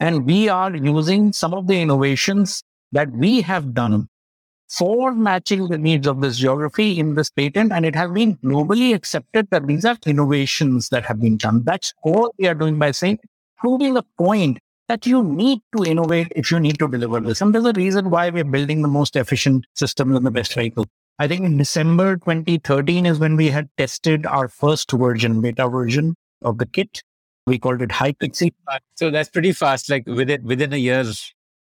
And 0.00 0.26
we 0.26 0.48
are 0.48 0.74
using 0.74 1.32
some 1.32 1.54
of 1.54 1.68
the 1.68 1.80
innovations 1.80 2.64
that 2.90 3.12
we 3.12 3.42
have 3.42 3.72
done 3.72 4.08
for 4.68 5.14
matching 5.14 5.68
the 5.68 5.78
needs 5.78 6.06
of 6.06 6.20
this 6.20 6.38
geography 6.38 6.98
in 6.98 7.14
this 7.14 7.30
patent. 7.30 7.72
And 7.72 7.86
it 7.86 7.94
has 7.94 8.10
been 8.10 8.36
globally 8.36 8.94
accepted 8.94 9.48
that 9.50 9.66
these 9.66 9.84
are 9.84 9.96
innovations 10.06 10.88
that 10.90 11.04
have 11.04 11.20
been 11.20 11.36
done. 11.36 11.62
That's 11.64 11.92
all 12.02 12.34
we 12.38 12.48
are 12.48 12.54
doing 12.54 12.78
by 12.78 12.90
saying, 12.90 13.18
proving 13.58 13.94
the 13.94 14.04
point 14.18 14.58
that 14.88 15.06
you 15.06 15.22
need 15.22 15.60
to 15.76 15.84
innovate 15.84 16.28
if 16.36 16.50
you 16.50 16.60
need 16.60 16.78
to 16.78 16.88
deliver 16.88 17.20
this. 17.20 17.40
And 17.40 17.54
there's 17.54 17.64
a 17.64 17.72
reason 17.72 18.10
why 18.10 18.30
we're 18.30 18.44
building 18.44 18.82
the 18.82 18.88
most 18.88 19.16
efficient 19.16 19.66
systems 19.74 20.16
and 20.16 20.24
the 20.24 20.30
best 20.30 20.54
vehicle. 20.54 20.86
I 21.18 21.26
think 21.26 21.44
in 21.44 21.56
December 21.56 22.16
2013 22.16 23.06
is 23.06 23.18
when 23.18 23.36
we 23.36 23.48
had 23.48 23.68
tested 23.78 24.26
our 24.26 24.48
first 24.48 24.92
version, 24.92 25.40
beta 25.40 25.68
version 25.68 26.14
of 26.42 26.58
the 26.58 26.66
kit. 26.66 27.02
We 27.46 27.58
called 27.58 27.80
it 27.80 27.92
High 27.92 28.12
Pixie. 28.12 28.52
So 28.96 29.10
that's 29.10 29.30
pretty 29.30 29.52
fast. 29.52 29.88
Like 29.88 30.06
within 30.06 30.44
within 30.44 30.72
a 30.72 30.76
year, 30.76 31.04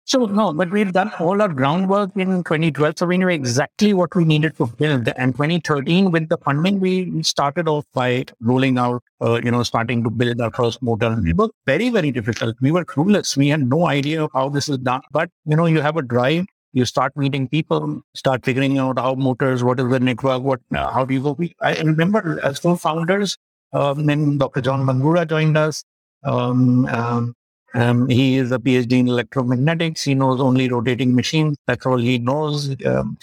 so 0.08 0.26
no, 0.26 0.53
but 0.53 0.72
we've 0.72 0.93
done 0.93 1.12
all 1.20 1.41
our 1.41 1.49
groundwork 1.49 2.12
in 2.16 2.41
2012. 2.41 2.93
So 2.97 3.05
we 3.05 3.18
knew 3.18 3.28
exactly 3.28 3.93
what 3.93 4.16
we 4.16 4.24
needed 4.24 4.55
to 4.55 4.66
build. 4.66 5.10
And 5.18 5.34
2013, 5.34 6.12
with 6.12 6.30
the 6.30 6.38
funding, 6.38 6.80
we 6.80 7.22
started 7.24 7.68
off 7.68 7.84
by 7.93 8.24
rolling 8.39 8.78
out, 8.78 9.03
uh, 9.20 9.41
you 9.43 9.51
know, 9.51 9.64
starting 9.64 10.05
to 10.05 10.10
build 10.10 10.39
our 10.39 10.49
first 10.51 10.82
motor. 10.82 11.22
It 11.26 11.36
was 11.36 11.51
very, 11.66 11.89
very 11.89 12.12
difficult. 12.12 12.55
We 12.62 12.72
were 12.72 12.86
clueless. 12.86 13.36
We 13.36 13.49
had 13.49 13.68
no 13.68 13.88
idea 13.88 14.30
how 14.34 14.47
this 14.47 14.70
is 14.70 14.78
done. 14.78 15.01
But, 15.12 15.30
you 15.45 15.58
know, 15.58 15.66
you 15.66 15.82
have 15.82 15.97
a 15.97 16.01
drive. 16.01 16.45
You 16.72 16.86
start 16.86 17.12
meeting 17.18 17.49
people, 17.49 18.01
start 18.16 18.45
figuring 18.45 18.78
out 18.78 18.99
how 18.99 19.16
motors, 19.16 19.62
what 19.62 19.80
is 19.80 19.89
the 19.89 19.99
network, 19.99 20.41
what, 20.41 20.62
how 20.72 21.03
do 21.03 21.14
you 21.14 21.22
go? 21.22 21.34
We, 21.34 21.53
I 21.62 21.76
remember 21.80 22.39
as 22.43 22.60
co-founders, 22.60 23.38
um, 23.74 24.05
then 24.05 24.38
Dr. 24.38 24.62
John 24.62 24.86
Mangura 24.86 25.28
joined 25.28 25.58
us. 25.58 25.84
Um, 26.24 26.86
um, 26.86 27.34
um, 27.78 28.09
he 28.09 28.38
is 28.38 28.51
a 28.51 28.57
PhD 28.57 28.93
in 28.93 29.05
electromagnetics. 29.05 30.03
He 30.03 30.15
knows 30.15 30.41
only 30.41 30.67
rotating 30.67 31.13
machines. 31.15 31.57
That's 31.67 31.86
all 31.86 31.97
he 31.99 32.17
knows. 32.17 32.75
Um, 32.84 33.17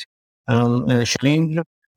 um, 0.47 0.85
uh, 0.89 1.05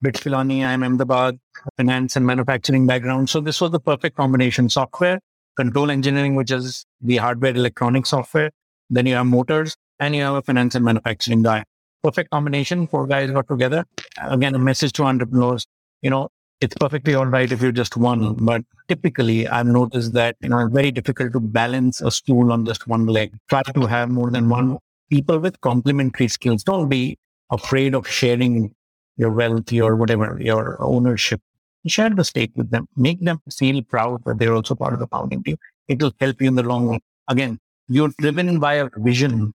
Bitfilani, 0.06 0.60
IIM 0.60 0.86
Ahmedabad, 0.86 1.40
finance 1.78 2.16
and 2.16 2.26
manufacturing 2.26 2.88
background. 2.88 3.30
So 3.30 3.42
this 3.42 3.62
was 3.62 3.72
the 3.72 3.80
perfect 3.80 4.16
combination 4.16 4.70
software, 4.70 5.20
control 5.56 5.92
engineering, 5.92 6.36
which 6.36 6.52
is 6.52 6.86
the 7.02 7.18
hardware 7.18 7.54
electronic 7.54 8.06
software. 8.08 8.50
Then 8.90 9.06
you 9.06 9.16
have 9.16 9.28
motors 9.28 9.76
and 10.00 10.16
you 10.16 10.24
have 10.24 10.36
a 10.36 10.42
finance 10.42 10.76
and 10.76 10.86
manufacturing 10.86 11.44
guy. 11.44 11.64
perfect 12.04 12.32
combination. 12.32 12.88
Four 12.88 13.06
guys 13.06 13.30
got 13.32 13.48
together. 13.48 13.86
Again, 14.22 14.56
a 14.56 14.60
message 14.60 14.94
to 14.94 15.04
entrepreneurs. 15.04 15.66
You 16.02 16.10
know, 16.10 16.30
it's 16.60 16.76
perfectly 16.76 17.14
all 17.14 17.26
right 17.26 17.52
if 17.52 17.62
you're 17.62 17.72
just 17.72 17.98
one, 17.98 18.22
mm. 18.22 18.46
but 18.46 18.64
typically 18.88 19.48
I've 19.48 19.68
noticed 19.68 20.14
that, 20.14 20.36
you 20.42 20.50
know, 20.50 20.60
it's 20.60 20.74
very 20.74 20.92
difficult 20.92 21.34
to 21.34 21.40
balance 21.40 22.02
a 22.02 22.12
stool 22.12 22.52
on 22.52 22.66
just 22.66 22.88
one 22.88 23.06
leg. 23.06 23.34
Try 23.50 23.62
to 23.64 23.86
have 23.86 24.10
more 24.10 24.32
than 24.32 24.50
one 24.50 24.78
people 25.10 25.40
with 25.40 25.60
complementary 25.62 26.28
skills. 26.28 26.64
Don't 26.64 26.90
be 26.90 27.18
afraid 27.52 27.94
of 27.96 28.08
sharing 28.08 28.74
your 29.18 29.32
wealth, 29.32 29.72
your 29.72 29.96
whatever, 29.96 30.38
your 30.42 30.82
ownership. 30.82 31.42
Share 31.86 32.10
the 32.10 32.26
stake 32.26 32.52
with 32.56 32.72
them. 32.72 32.88
Make 32.98 33.22
them 33.22 33.40
feel 33.56 33.82
proud 33.84 34.24
that 34.26 34.40
they're 34.40 34.54
also 34.54 34.76
part 34.76 34.94
of 34.94 35.00
the 35.00 35.08
founding 35.08 35.44
team. 35.44 35.58
It 35.88 36.02
will 36.02 36.12
help 36.20 36.42
you 36.42 36.48
in 36.48 36.56
the 36.56 36.64
long 36.64 36.88
run. 36.88 37.00
Again, 37.30 37.60
you're 37.88 38.12
driven 38.20 38.60
by 38.60 38.76
a 38.76 38.90
vision. 38.98 39.54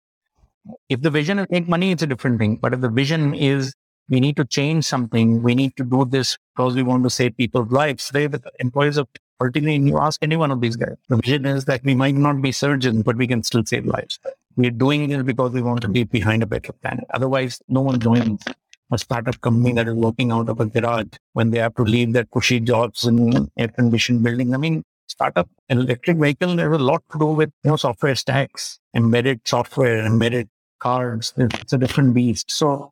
If 0.88 1.02
the 1.02 1.10
vision 1.10 1.40
is 1.40 1.48
make 1.50 1.68
money, 1.68 1.92
it's 1.92 2.04
a 2.04 2.08
different 2.08 2.40
thing. 2.40 2.58
But 2.58 2.74
if 2.74 2.80
the 2.80 2.90
vision 2.90 3.34
is 3.34 3.74
we 4.12 4.20
need 4.20 4.36
to 4.36 4.46
change 4.46 4.86
something, 4.86 5.42
we 5.42 5.56
need 5.56 5.76
to 5.78 5.84
do 5.84 6.06
this 6.06 6.38
because 6.54 6.76
we 6.76 6.84
want 6.84 7.04
to 7.04 7.10
save 7.10 7.36
people's 7.38 7.72
lives. 7.72 8.08
Today, 8.08 8.28
the 8.28 8.42
employees 8.60 8.98
of 8.98 9.08
particularly 9.40 9.78
you 9.90 9.98
ask 9.98 10.22
any 10.22 10.36
one 10.36 10.52
of 10.52 10.62
these 10.62 10.76
guys, 10.76 10.98
the 11.10 11.16
vision 11.16 11.46
is 11.46 11.66
that 11.66 11.84
we 11.84 11.96
might 11.96 12.14
not 12.14 12.42
be 12.42 12.52
surgeons, 12.52 13.04
but 13.04 13.16
we 13.16 13.26
can 13.26 13.42
still 13.42 13.66
save 13.66 13.86
lives. 13.86 14.20
We're 14.58 14.70
doing 14.70 15.08
this 15.10 15.24
because 15.24 15.54
we 15.54 15.62
want 15.62 15.82
to 15.82 15.88
be 15.88 16.04
behind 16.04 16.44
a 16.44 16.46
better 16.46 16.74
planet. 16.74 17.06
Otherwise, 17.14 17.62
no 17.70 17.80
one 17.82 18.00
joins 18.02 18.44
a 18.92 18.98
startup 18.98 19.40
company 19.40 19.74
that 19.74 19.88
is 19.88 19.94
working 19.94 20.32
out 20.34 20.50
of 20.50 20.60
a 20.60 20.66
garage 20.66 21.08
when 21.32 21.52
they 21.52 21.60
have 21.60 21.74
to 21.76 21.84
leave 21.84 22.12
their 22.12 22.26
cushy 22.26 22.60
jobs 22.60 23.06
in 23.06 23.50
air 23.58 23.70
conditioned 23.70 24.22
buildings. 24.24 24.54
I 24.54 24.58
mean, 24.58 24.84
startup 25.08 25.50
electric 25.70 26.18
vehicle, 26.18 26.58
there's 26.58 26.76
a 26.76 26.84
lot 26.84 27.02
to 27.14 27.18
do 27.18 27.28
with 27.28 27.52
you 27.64 27.72
know 27.72 27.78
software 27.78 28.16
stacks, 28.16 28.80
embedded 28.94 29.48
software, 29.48 30.06
embedded 30.06 30.50
cards. 30.80 31.34
It's 31.38 31.72
a 31.72 31.78
different 31.78 32.14
beast. 32.14 32.52
So 32.52 32.92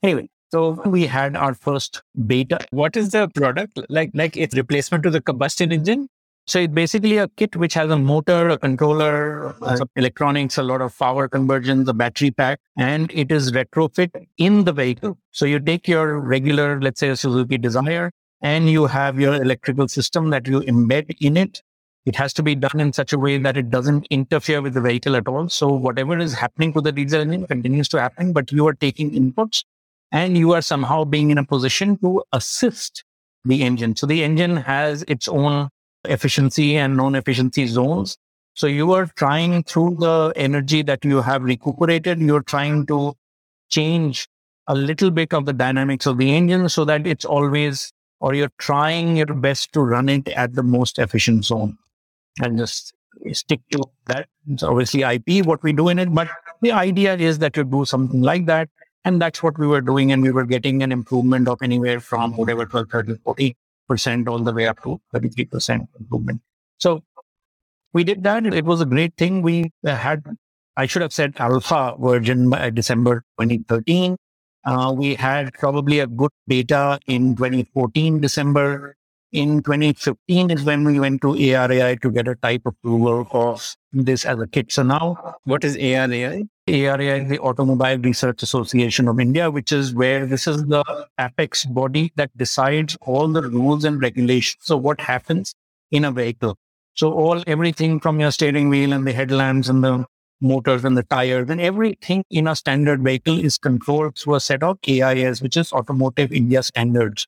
anyway, 0.00 0.28
so 0.52 0.82
we 0.84 1.06
had 1.06 1.36
our 1.36 1.54
first 1.54 2.02
beta. 2.26 2.58
What 2.70 2.96
is 2.96 3.10
the 3.10 3.28
product 3.28 3.78
like? 3.88 4.10
Like 4.14 4.36
it's 4.36 4.56
replacement 4.56 5.04
to 5.04 5.10
the 5.10 5.20
combustion 5.20 5.70
engine. 5.70 6.08
So 6.46 6.58
it's 6.58 6.74
basically 6.74 7.18
a 7.18 7.28
kit 7.28 7.54
which 7.54 7.74
has 7.74 7.90
a 7.90 7.98
motor, 7.98 8.48
a 8.48 8.58
controller, 8.58 9.54
uh, 9.62 9.84
electronics, 9.94 10.58
a 10.58 10.64
lot 10.64 10.80
of 10.80 10.98
power 10.98 11.28
conversions, 11.28 11.88
a 11.88 11.94
battery 11.94 12.32
pack, 12.32 12.58
and 12.76 13.12
it 13.14 13.30
is 13.30 13.52
retrofit 13.52 14.10
in 14.38 14.64
the 14.64 14.72
vehicle. 14.72 15.16
So 15.30 15.44
you 15.44 15.60
take 15.60 15.86
your 15.86 16.18
regular, 16.18 16.80
let's 16.80 16.98
say 16.98 17.10
a 17.10 17.16
Suzuki 17.16 17.56
Dzire, 17.56 18.10
and 18.42 18.68
you 18.68 18.86
have 18.86 19.20
your 19.20 19.34
electrical 19.34 19.86
system 19.86 20.30
that 20.30 20.48
you 20.48 20.60
embed 20.62 21.14
in 21.20 21.36
it. 21.36 21.62
It 22.06 22.16
has 22.16 22.32
to 22.32 22.42
be 22.42 22.56
done 22.56 22.80
in 22.80 22.92
such 22.92 23.12
a 23.12 23.18
way 23.18 23.38
that 23.38 23.56
it 23.56 23.70
doesn't 23.70 24.06
interfere 24.10 24.60
with 24.62 24.74
the 24.74 24.80
vehicle 24.80 25.14
at 25.14 25.28
all. 25.28 25.48
So 25.48 25.68
whatever 25.68 26.18
is 26.18 26.34
happening 26.34 26.72
to 26.72 26.80
the 26.80 26.90
diesel 26.90 27.20
engine 27.20 27.46
continues 27.46 27.88
to 27.90 28.00
happen, 28.00 28.32
but 28.32 28.50
you 28.50 28.66
are 28.66 28.74
taking 28.74 29.12
inputs 29.12 29.62
and 30.12 30.36
you 30.36 30.52
are 30.52 30.62
somehow 30.62 31.04
being 31.04 31.30
in 31.30 31.38
a 31.38 31.44
position 31.44 31.96
to 31.98 32.22
assist 32.32 33.04
the 33.44 33.62
engine. 33.62 33.96
So 33.96 34.06
the 34.06 34.22
engine 34.22 34.56
has 34.56 35.04
its 35.08 35.28
own 35.28 35.68
efficiency 36.04 36.76
and 36.76 36.96
non-efficiency 36.96 37.66
zones. 37.66 38.16
So 38.54 38.66
you 38.66 38.92
are 38.92 39.06
trying 39.06 39.62
through 39.62 39.96
the 40.00 40.32
energy 40.36 40.82
that 40.82 41.04
you 41.04 41.22
have 41.22 41.42
recuperated, 41.42 42.20
you're 42.20 42.42
trying 42.42 42.86
to 42.86 43.14
change 43.68 44.28
a 44.66 44.74
little 44.74 45.10
bit 45.10 45.32
of 45.32 45.46
the 45.46 45.52
dynamics 45.52 46.06
of 46.06 46.18
the 46.18 46.34
engine 46.34 46.68
so 46.68 46.84
that 46.84 47.06
it's 47.06 47.24
always, 47.24 47.92
or 48.20 48.34
you're 48.34 48.52
trying 48.58 49.16
your 49.16 49.26
best 49.26 49.72
to 49.72 49.80
run 49.80 50.08
it 50.08 50.28
at 50.28 50.54
the 50.54 50.62
most 50.62 50.98
efficient 50.98 51.44
zone 51.44 51.78
and 52.42 52.58
just 52.58 52.92
stick 53.32 53.60
to 53.70 53.82
that. 54.06 54.28
It's 54.48 54.62
obviously 54.62 55.02
IP, 55.02 55.46
what 55.46 55.62
we 55.62 55.72
do 55.72 55.88
in 55.88 55.98
it, 55.98 56.12
but 56.12 56.28
the 56.60 56.72
idea 56.72 57.16
is 57.16 57.38
that 57.38 57.56
you 57.56 57.64
do 57.64 57.84
something 57.84 58.22
like 58.22 58.46
that 58.46 58.68
and 59.04 59.20
that's 59.20 59.42
what 59.42 59.58
we 59.58 59.66
were 59.66 59.80
doing. 59.80 60.12
And 60.12 60.22
we 60.22 60.30
were 60.30 60.44
getting 60.44 60.82
an 60.82 60.92
improvement 60.92 61.48
of 61.48 61.62
anywhere 61.62 62.00
from 62.00 62.36
whatever 62.36 62.66
12, 62.66 62.88
13, 62.90 63.18
40% 63.26 64.28
all 64.28 64.38
the 64.38 64.52
way 64.52 64.66
up 64.66 64.82
to 64.82 65.00
33% 65.14 65.86
improvement. 65.98 66.40
So 66.78 67.02
we 67.92 68.04
did 68.04 68.22
that. 68.24 68.46
It 68.46 68.64
was 68.64 68.80
a 68.80 68.86
great 68.86 69.14
thing. 69.16 69.42
We 69.42 69.72
had, 69.84 70.22
I 70.76 70.86
should 70.86 71.02
have 71.02 71.12
said 71.12 71.34
alpha 71.38 71.96
version 71.98 72.50
by 72.50 72.70
December 72.70 73.24
2013. 73.40 74.16
Uh, 74.64 74.94
we 74.96 75.14
had 75.14 75.54
probably 75.54 76.00
a 76.00 76.06
good 76.06 76.30
beta 76.46 76.98
in 77.06 77.34
2014, 77.36 78.20
December. 78.20 78.96
In 79.32 79.62
2015 79.62 80.50
is 80.50 80.64
when 80.64 80.84
we 80.84 80.98
went 80.98 81.22
to 81.22 81.28
ARAI 81.28 82.00
to 82.00 82.10
get 82.10 82.26
a 82.26 82.34
type 82.34 82.62
approval 82.66 83.28
of 83.30 83.76
this 83.92 84.24
as 84.24 84.40
a 84.40 84.46
kit. 84.48 84.72
So 84.72 84.82
now, 84.82 85.36
what 85.44 85.62
is 85.62 85.76
ARAI? 85.76 86.48
ARAI 86.70 87.22
is 87.24 87.28
the 87.28 87.38
Automobile 87.38 87.98
Research 87.98 88.42
Association 88.42 89.08
of 89.08 89.18
India, 89.20 89.50
which 89.50 89.72
is 89.72 89.94
where 89.94 90.26
this 90.26 90.46
is 90.46 90.64
the 90.66 90.84
apex 91.18 91.64
body 91.64 92.12
that 92.16 92.36
decides 92.36 92.96
all 93.00 93.28
the 93.28 93.42
rules 93.42 93.84
and 93.84 94.00
regulations. 94.00 94.62
So 94.64 94.76
what 94.76 95.00
happens 95.00 95.54
in 95.90 96.04
a 96.04 96.12
vehicle? 96.12 96.56
So 96.94 97.12
all 97.12 97.42
everything 97.46 98.00
from 98.00 98.20
your 98.20 98.30
steering 98.30 98.68
wheel 98.68 98.92
and 98.92 99.06
the 99.06 99.12
headlamps 99.12 99.68
and 99.68 99.82
the 99.82 100.04
motors 100.40 100.84
and 100.84 100.96
the 100.96 101.02
tires 101.02 101.50
and 101.50 101.60
everything 101.60 102.24
in 102.30 102.46
a 102.46 102.56
standard 102.56 103.02
vehicle 103.02 103.38
is 103.38 103.58
controlled 103.58 104.16
through 104.18 104.36
a 104.36 104.40
set 104.40 104.62
of 104.62 104.78
AIS, 104.88 105.42
which 105.42 105.56
is 105.56 105.72
Automotive 105.72 106.32
India 106.32 106.62
Standards. 106.62 107.26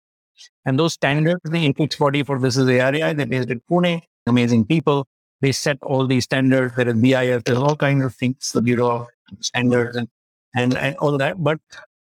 And 0.65 0.79
those 0.79 0.95
standards, 0.95 1.41
the 1.45 1.67
apex 1.67 1.97
body 1.97 2.23
for 2.23 2.39
this 2.39 2.57
is 2.57 2.67
ARAI. 2.67 3.17
They're 3.17 3.27
based 3.27 3.51
in 3.51 3.61
Pune. 3.71 4.03
Amazing 4.27 4.67
people. 4.67 5.07
They 5.43 5.53
set 5.53 5.79
all 5.83 6.07
these 6.07 6.25
standards. 6.25 6.75
There 6.77 6.89
is 6.89 6.95
BIS. 6.95 7.43
There's 7.45 7.59
all 7.59 7.77
kinds 7.77 8.05
of 8.05 8.15
things. 8.15 8.53
The 8.53 8.63
Bureau 8.63 8.91
of 8.91 9.09
standards 9.41 9.97
and, 9.97 10.09
and, 10.55 10.77
and 10.77 10.97
all 10.97 11.19
that. 11.19 11.43
But 11.43 11.59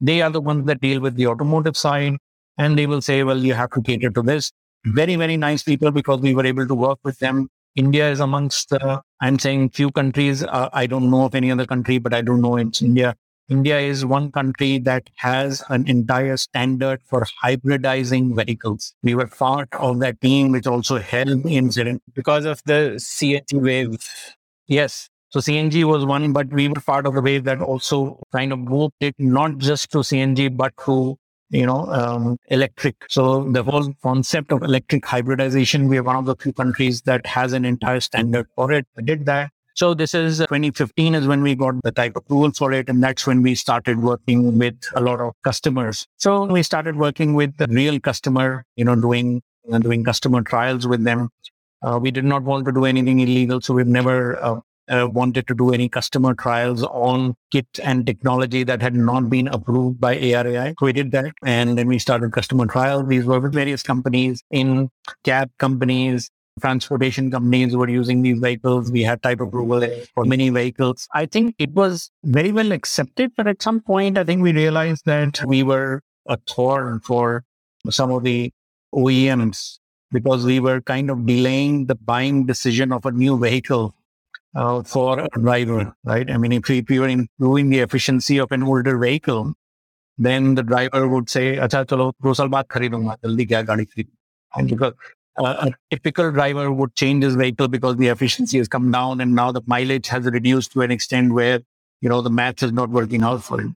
they 0.01 0.21
are 0.21 0.29
the 0.29 0.41
ones 0.41 0.65
that 0.67 0.81
deal 0.81 1.01
with 1.01 1.15
the 1.15 1.27
automotive 1.27 1.77
side 1.77 2.15
and 2.57 2.77
they 2.77 2.87
will 2.87 3.01
say, 3.01 3.23
well, 3.23 3.37
you 3.37 3.53
have 3.53 3.71
to 3.71 3.81
cater 3.81 4.09
to 4.09 4.21
this. 4.21 4.51
Very, 4.85 5.15
very 5.15 5.35
nice 5.37 5.63
people 5.63 5.91
because 5.91 6.21
we 6.21 6.33
were 6.33 6.45
able 6.45 6.67
to 6.67 6.75
work 6.75 6.99
with 7.03 7.19
them. 7.19 7.49
India 7.75 8.09
is 8.09 8.21
amongst, 8.21 8.71
uh, 8.71 9.01
I'm 9.21 9.37
saying 9.37 9.71
few 9.71 9.91
countries. 9.91 10.43
Uh, 10.43 10.69
I 10.71 10.87
don't 10.87 11.09
know 11.09 11.25
of 11.25 11.35
any 11.35 11.51
other 11.51 11.65
country, 11.65 11.97
but 11.97 12.13
I 12.13 12.21
don't 12.21 12.41
know 12.41 12.55
it's 12.55 12.81
India. 12.81 13.15
India 13.47 13.79
is 13.79 14.05
one 14.05 14.31
country 14.31 14.79
that 14.79 15.09
has 15.17 15.63
an 15.69 15.87
entire 15.87 16.35
standard 16.35 17.01
for 17.03 17.25
hybridizing 17.43 18.35
vehicles. 18.35 18.95
We 19.03 19.13
were 19.13 19.27
part 19.27 19.69
of 19.73 19.99
that 19.99 20.19
team, 20.19 20.51
which 20.51 20.65
also 20.65 20.97
helped 20.97 21.45
in 21.45 21.99
because 22.13 22.45
of 22.45 22.61
the 22.65 22.95
CNG 22.97 23.61
wave. 23.61 24.09
Yes, 24.67 25.09
so 25.29 25.39
CNG 25.39 25.83
was 25.83 26.05
one, 26.05 26.33
but 26.33 26.47
we 26.47 26.67
were 26.69 26.75
part 26.75 27.05
of 27.05 27.13
the 27.13 27.21
wave 27.21 27.43
that 27.43 27.61
also 27.61 28.19
kind 28.31 28.51
of 28.53 28.59
moved 28.59 28.93
it 29.01 29.15
not 29.19 29.57
just 29.57 29.91
to 29.91 29.99
CNG, 29.99 30.55
but 30.55 30.73
to 30.85 31.17
you 31.49 31.65
know 31.65 31.85
um, 31.87 32.37
electric. 32.47 32.95
So 33.09 33.43
the 33.51 33.61
whole 33.61 33.93
concept 34.01 34.51
of 34.51 34.63
electric 34.63 35.05
hybridization, 35.05 35.87
we 35.87 35.97
are 35.97 36.03
one 36.03 36.15
of 36.15 36.25
the 36.25 36.35
few 36.35 36.53
countries 36.53 37.01
that 37.03 37.25
has 37.27 37.53
an 37.53 37.65
entire 37.65 37.99
standard 37.99 38.47
for 38.55 38.71
it. 38.71 38.87
We 38.95 39.03
did 39.03 39.25
that. 39.25 39.51
So 39.75 39.93
this 39.93 40.13
is 40.13 40.39
uh, 40.39 40.45
2015 40.45 41.15
is 41.15 41.27
when 41.27 41.41
we 41.41 41.53
got 41.53 41.75
the 41.83 41.91
type 41.91 42.15
approval 42.15 42.51
for 42.51 42.71
it. 42.71 42.87
And 42.87 43.03
that's 43.03 43.27
when 43.27 43.41
we 43.41 43.55
started 43.55 44.01
working 44.01 44.57
with 44.57 44.75
a 44.95 45.01
lot 45.01 45.19
of 45.19 45.33
customers. 45.43 46.07
So 46.15 46.45
we 46.45 46.63
started 46.63 46.95
working 46.95 47.33
with 47.33 47.57
the 47.57 47.67
real 47.67 47.99
customer, 47.99 48.63
you 48.77 48.85
know, 48.85 48.95
doing, 48.95 49.41
uh, 49.69 49.79
doing 49.79 50.05
customer 50.05 50.41
trials 50.43 50.87
with 50.87 51.03
them. 51.03 51.29
Uh, 51.81 51.99
we 52.01 52.09
did 52.09 52.23
not 52.23 52.43
want 52.43 52.65
to 52.67 52.71
do 52.71 52.85
anything 52.85 53.19
illegal. 53.19 53.59
So 53.59 53.73
we've 53.73 53.85
never 53.85 54.41
uh, 54.41 54.59
uh, 54.87 55.09
wanted 55.11 55.45
to 55.47 55.53
do 55.53 55.73
any 55.73 55.89
customer 55.89 56.33
trials 56.33 56.83
on 56.83 57.35
kit 57.51 57.67
and 57.83 58.07
technology 58.07 58.63
that 58.63 58.81
had 58.81 58.95
not 58.95 59.29
been 59.29 59.49
approved 59.49 59.99
by 59.99 60.15
ARAI. 60.15 60.73
So 60.79 60.85
we 60.85 60.93
did 60.93 61.11
that. 61.11 61.33
And 61.43 61.77
then 61.77 61.87
we 61.87 61.99
started 61.99 62.31
customer 62.31 62.65
trials. 62.65 63.09
These 63.09 63.25
were 63.25 63.41
with 63.41 63.53
various 63.53 63.83
companies 63.83 64.41
in 64.51 64.89
cab 65.25 65.51
companies, 65.59 66.31
transportation 66.61 67.31
companies 67.31 67.75
were 67.75 67.89
using 67.89 68.21
these 68.21 68.39
vehicles. 68.39 68.91
We 68.91 69.03
had 69.03 69.21
type 69.21 69.41
approval 69.41 69.87
for 70.13 70.25
many 70.25 70.49
vehicles. 70.49 71.07
I 71.13 71.25
think 71.25 71.55
it 71.59 71.71
was 71.71 72.11
very 72.23 72.51
well 72.51 72.71
accepted, 72.71 73.31
but 73.35 73.47
at 73.47 73.61
some 73.61 73.81
point, 73.81 74.17
I 74.17 74.23
think 74.23 74.41
we 74.41 74.53
realized 74.53 75.05
that 75.05 75.43
we 75.45 75.63
were 75.63 76.01
a 76.27 76.37
thorn 76.47 76.99
for 77.01 77.43
some 77.89 78.11
of 78.11 78.23
the 78.23 78.51
OEMs 78.93 79.79
because 80.11 80.45
we 80.45 80.59
were 80.59 80.81
kind 80.81 81.09
of 81.09 81.25
delaying 81.25 81.87
the 81.87 81.95
buying 81.95 82.45
decision 82.45 82.91
of 82.91 83.05
a 83.05 83.11
new 83.11 83.37
vehicle 83.37 83.93
uh, 84.55 84.81
for 84.83 85.19
a 85.19 85.27
driver, 85.39 85.93
right? 86.05 86.29
I 86.31 86.37
mean, 86.37 86.53
if 86.53 86.69
we, 86.69 86.79
if 86.79 86.89
we 86.89 86.99
were 86.99 87.09
improving 87.09 87.69
the 87.69 87.79
efficiency 87.79 88.37
of 88.37 88.51
an 88.51 88.63
older 88.63 88.97
vehicle, 88.97 89.53
then 90.17 90.55
the 90.55 90.63
driver 90.63 91.09
would 91.09 91.29
say, 91.29 91.57
"Acha, 91.57 91.85
chalo, 91.85 92.13
do 92.23 92.33
saal 92.33 92.47
baad 92.47 92.67
kharidunga, 92.67 93.17
jaldi 93.19 93.45
kya 93.49 93.65
gaadi 93.65 93.85
kharid." 93.89 94.07
And 94.55 94.69
because 94.69 94.93
a 95.37 95.73
typical 95.91 96.31
driver 96.31 96.71
would 96.71 96.95
change 96.95 97.23
his 97.23 97.35
vehicle 97.35 97.67
because 97.67 97.97
the 97.97 98.07
efficiency 98.07 98.57
has 98.57 98.67
come 98.67 98.91
down 98.91 99.19
and 99.21 99.35
now 99.35 99.51
the 99.51 99.61
mileage 99.65 100.07
has 100.07 100.25
reduced 100.25 100.71
to 100.73 100.81
an 100.81 100.91
extent 100.91 101.33
where, 101.33 101.59
you 102.01 102.09
know, 102.09 102.21
the 102.21 102.29
math 102.29 102.63
is 102.63 102.71
not 102.71 102.89
working 102.89 103.23
out 103.23 103.43
for 103.43 103.59
him. 103.59 103.75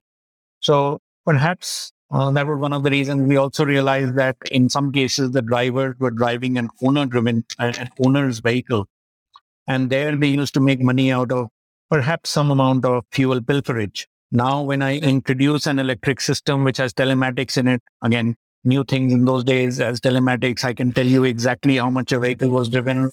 So 0.60 1.00
perhaps 1.24 1.92
uh, 2.10 2.30
that 2.32 2.46
was 2.46 2.58
one 2.58 2.72
of 2.72 2.82
the 2.82 2.90
reasons 2.90 3.28
we 3.28 3.36
also 3.36 3.64
realized 3.64 4.16
that 4.16 4.36
in 4.50 4.68
some 4.68 4.90
cases 4.90 5.32
the 5.32 5.42
drivers 5.42 5.96
were 5.98 6.10
driving 6.10 6.56
an 6.58 6.70
owner 6.82 7.06
driven, 7.06 7.44
uh, 7.58 7.72
an 7.78 7.90
owner's 8.04 8.40
vehicle 8.40 8.86
and 9.66 9.90
there 9.90 10.16
they 10.16 10.28
used 10.28 10.54
to 10.54 10.60
make 10.60 10.80
money 10.80 11.12
out 11.12 11.30
of 11.30 11.48
perhaps 11.90 12.30
some 12.30 12.50
amount 12.50 12.84
of 12.84 13.04
fuel 13.12 13.40
pilferage. 13.40 14.06
Now, 14.32 14.62
when 14.62 14.82
I 14.82 14.98
introduce 14.98 15.66
an 15.66 15.78
electric 15.78 16.20
system 16.20 16.64
which 16.64 16.78
has 16.78 16.92
telematics 16.92 17.56
in 17.56 17.66
it, 17.66 17.82
again, 18.02 18.36
new 18.64 18.84
things 18.84 19.12
in 19.12 19.24
those 19.24 19.44
days 19.44 19.80
as 19.80 20.00
telematics, 20.00 20.64
I 20.64 20.74
can 20.74 20.92
tell 20.92 21.06
you 21.06 21.24
exactly 21.24 21.76
how 21.76 21.90
much 21.90 22.12
a 22.12 22.20
vehicle 22.20 22.50
was 22.50 22.68
driven, 22.68 23.10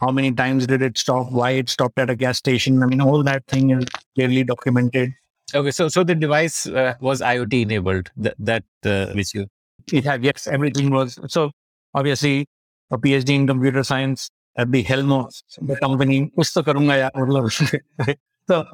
how 0.00 0.10
many 0.10 0.32
times 0.32 0.66
did 0.66 0.82
it 0.82 0.98
stop, 0.98 1.32
why 1.32 1.52
it 1.52 1.68
stopped 1.68 1.98
at 1.98 2.10
a 2.10 2.16
gas 2.16 2.38
station. 2.38 2.82
I 2.82 2.86
mean, 2.86 3.00
all 3.00 3.22
that 3.22 3.46
thing 3.46 3.70
is 3.70 3.84
clearly 4.14 4.44
documented. 4.44 5.12
Okay, 5.54 5.70
so 5.70 5.88
so 5.88 6.04
the 6.04 6.14
device 6.14 6.66
uh, 6.66 6.94
was 7.00 7.22
IoT 7.22 7.62
enabled. 7.62 8.10
That 8.16 8.34
that 8.38 8.64
uh, 8.84 9.12
which 9.14 9.34
you 9.34 9.46
it 9.92 10.04
had 10.04 10.22
yes, 10.22 10.46
everything 10.46 10.90
was 10.90 11.18
so 11.28 11.50
obviously 11.94 12.46
a 12.90 12.98
PhD 12.98 13.30
in 13.30 13.46
computer 13.46 13.82
science 13.82 14.30
at 14.56 14.70
the 14.72 14.82
helm 14.82 15.12
of 15.12 15.32
the 15.62 15.76
company. 15.76 16.30
so 18.48 18.64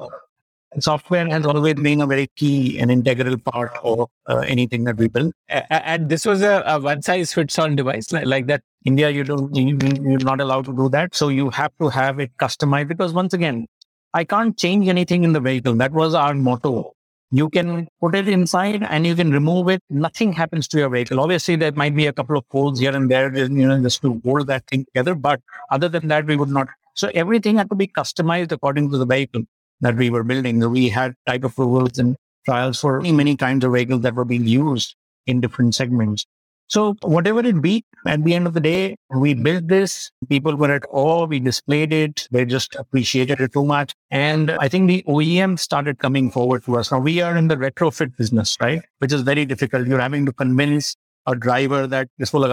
software 0.79 1.27
has 1.29 1.45
always 1.45 1.75
been 1.75 2.01
a 2.01 2.07
very 2.07 2.27
key 2.35 2.79
and 2.79 2.91
integral 2.91 3.37
part 3.37 3.71
of 3.83 4.09
uh, 4.27 4.39
anything 4.39 4.83
that 4.85 4.97
we 4.97 5.07
build. 5.07 5.33
And 5.49 6.09
this 6.09 6.25
was 6.25 6.41
a, 6.41 6.63
a 6.65 6.79
one 6.79 7.01
size 7.01 7.33
fits 7.33 7.57
all 7.57 7.73
device 7.73 8.11
like, 8.11 8.25
like 8.25 8.47
that. 8.47 8.61
India, 8.83 9.09
you 9.09 9.23
don't, 9.23 9.55
you, 9.55 9.77
you're 9.81 10.19
not 10.19 10.41
allowed 10.41 10.65
to 10.65 10.75
do 10.75 10.89
that. 10.89 11.15
So 11.15 11.29
you 11.29 11.49
have 11.49 11.71
to 11.81 11.89
have 11.89 12.19
it 12.19 12.31
customized 12.37 12.87
because 12.89 13.13
once 13.13 13.33
again, 13.33 13.67
I 14.13 14.23
can't 14.23 14.57
change 14.57 14.87
anything 14.87 15.23
in 15.23 15.33
the 15.33 15.39
vehicle. 15.39 15.73
That 15.75 15.91
was 15.91 16.13
our 16.13 16.33
motto. 16.33 16.93
You 17.31 17.49
can 17.49 17.87
put 17.99 18.15
it 18.15 18.27
inside 18.29 18.83
and 18.83 19.05
you 19.05 19.15
can 19.15 19.31
remove 19.31 19.67
it. 19.69 19.81
Nothing 19.89 20.31
happens 20.31 20.67
to 20.69 20.77
your 20.77 20.89
vehicle. 20.89 21.19
Obviously, 21.19 21.55
there 21.55 21.71
might 21.71 21.95
be 21.95 22.05
a 22.05 22.13
couple 22.13 22.37
of 22.37 22.45
holes 22.49 22.79
here 22.79 22.95
and 22.95 23.09
there, 23.09 23.35
you 23.35 23.49
know, 23.49 23.81
just 23.81 24.01
to 24.03 24.21
hold 24.23 24.47
that 24.47 24.67
thing 24.67 24.85
together. 24.85 25.15
But 25.15 25.41
other 25.71 25.89
than 25.89 26.07
that, 26.09 26.27
we 26.27 26.37
would 26.37 26.49
not. 26.49 26.67
So 26.93 27.09
everything 27.13 27.57
had 27.57 27.69
to 27.71 27.75
be 27.75 27.87
customized 27.87 28.51
according 28.51 28.91
to 28.91 28.97
the 28.97 29.05
vehicle 29.05 29.41
that 29.81 29.95
we 29.95 30.09
were 30.09 30.23
building. 30.23 30.59
We 30.71 30.89
had 30.89 31.13
type 31.27 31.43
approvals 31.43 31.97
and 31.97 32.15
trials 32.45 32.79
for 32.79 33.01
many, 33.01 33.11
many 33.11 33.35
kinds 33.35 33.65
of 33.65 33.73
vehicles 33.73 34.01
that 34.01 34.15
were 34.15 34.25
being 34.25 34.47
used 34.47 34.95
in 35.25 35.41
different 35.41 35.75
segments. 35.75 36.25
So 36.67 36.95
whatever 37.03 37.41
it 37.41 37.61
be, 37.61 37.83
at 38.07 38.23
the 38.23 38.33
end 38.33 38.47
of 38.47 38.53
the 38.53 38.59
day, 38.59 38.95
we 39.15 39.35
built 39.35 39.67
this. 39.67 40.09
People 40.29 40.55
were 40.55 40.71
at 40.71 40.83
awe. 40.89 41.25
We 41.25 41.39
displayed 41.39 41.93
it. 41.93 42.27
They 42.31 42.43
just 42.45 42.73
appreciated 42.75 43.39
it 43.39 43.53
too 43.53 43.65
much. 43.65 43.93
And 44.09 44.49
I 44.51 44.67
think 44.67 44.87
the 44.87 45.03
OEM 45.07 45.59
started 45.59 45.99
coming 45.99 46.31
forward 46.31 46.63
to 46.65 46.77
us. 46.77 46.91
Now 46.91 46.99
we 46.99 47.21
are 47.21 47.37
in 47.37 47.49
the 47.49 47.55
retrofit 47.55 48.17
business, 48.17 48.57
right? 48.59 48.81
Which 48.97 49.13
is 49.13 49.21
very 49.21 49.45
difficult. 49.45 49.87
You're 49.87 49.99
having 49.99 50.25
to 50.25 50.33
convince 50.33 50.95
a 51.27 51.35
driver 51.35 51.85
that 51.85 52.07
this 52.17 52.33
will 52.33 52.45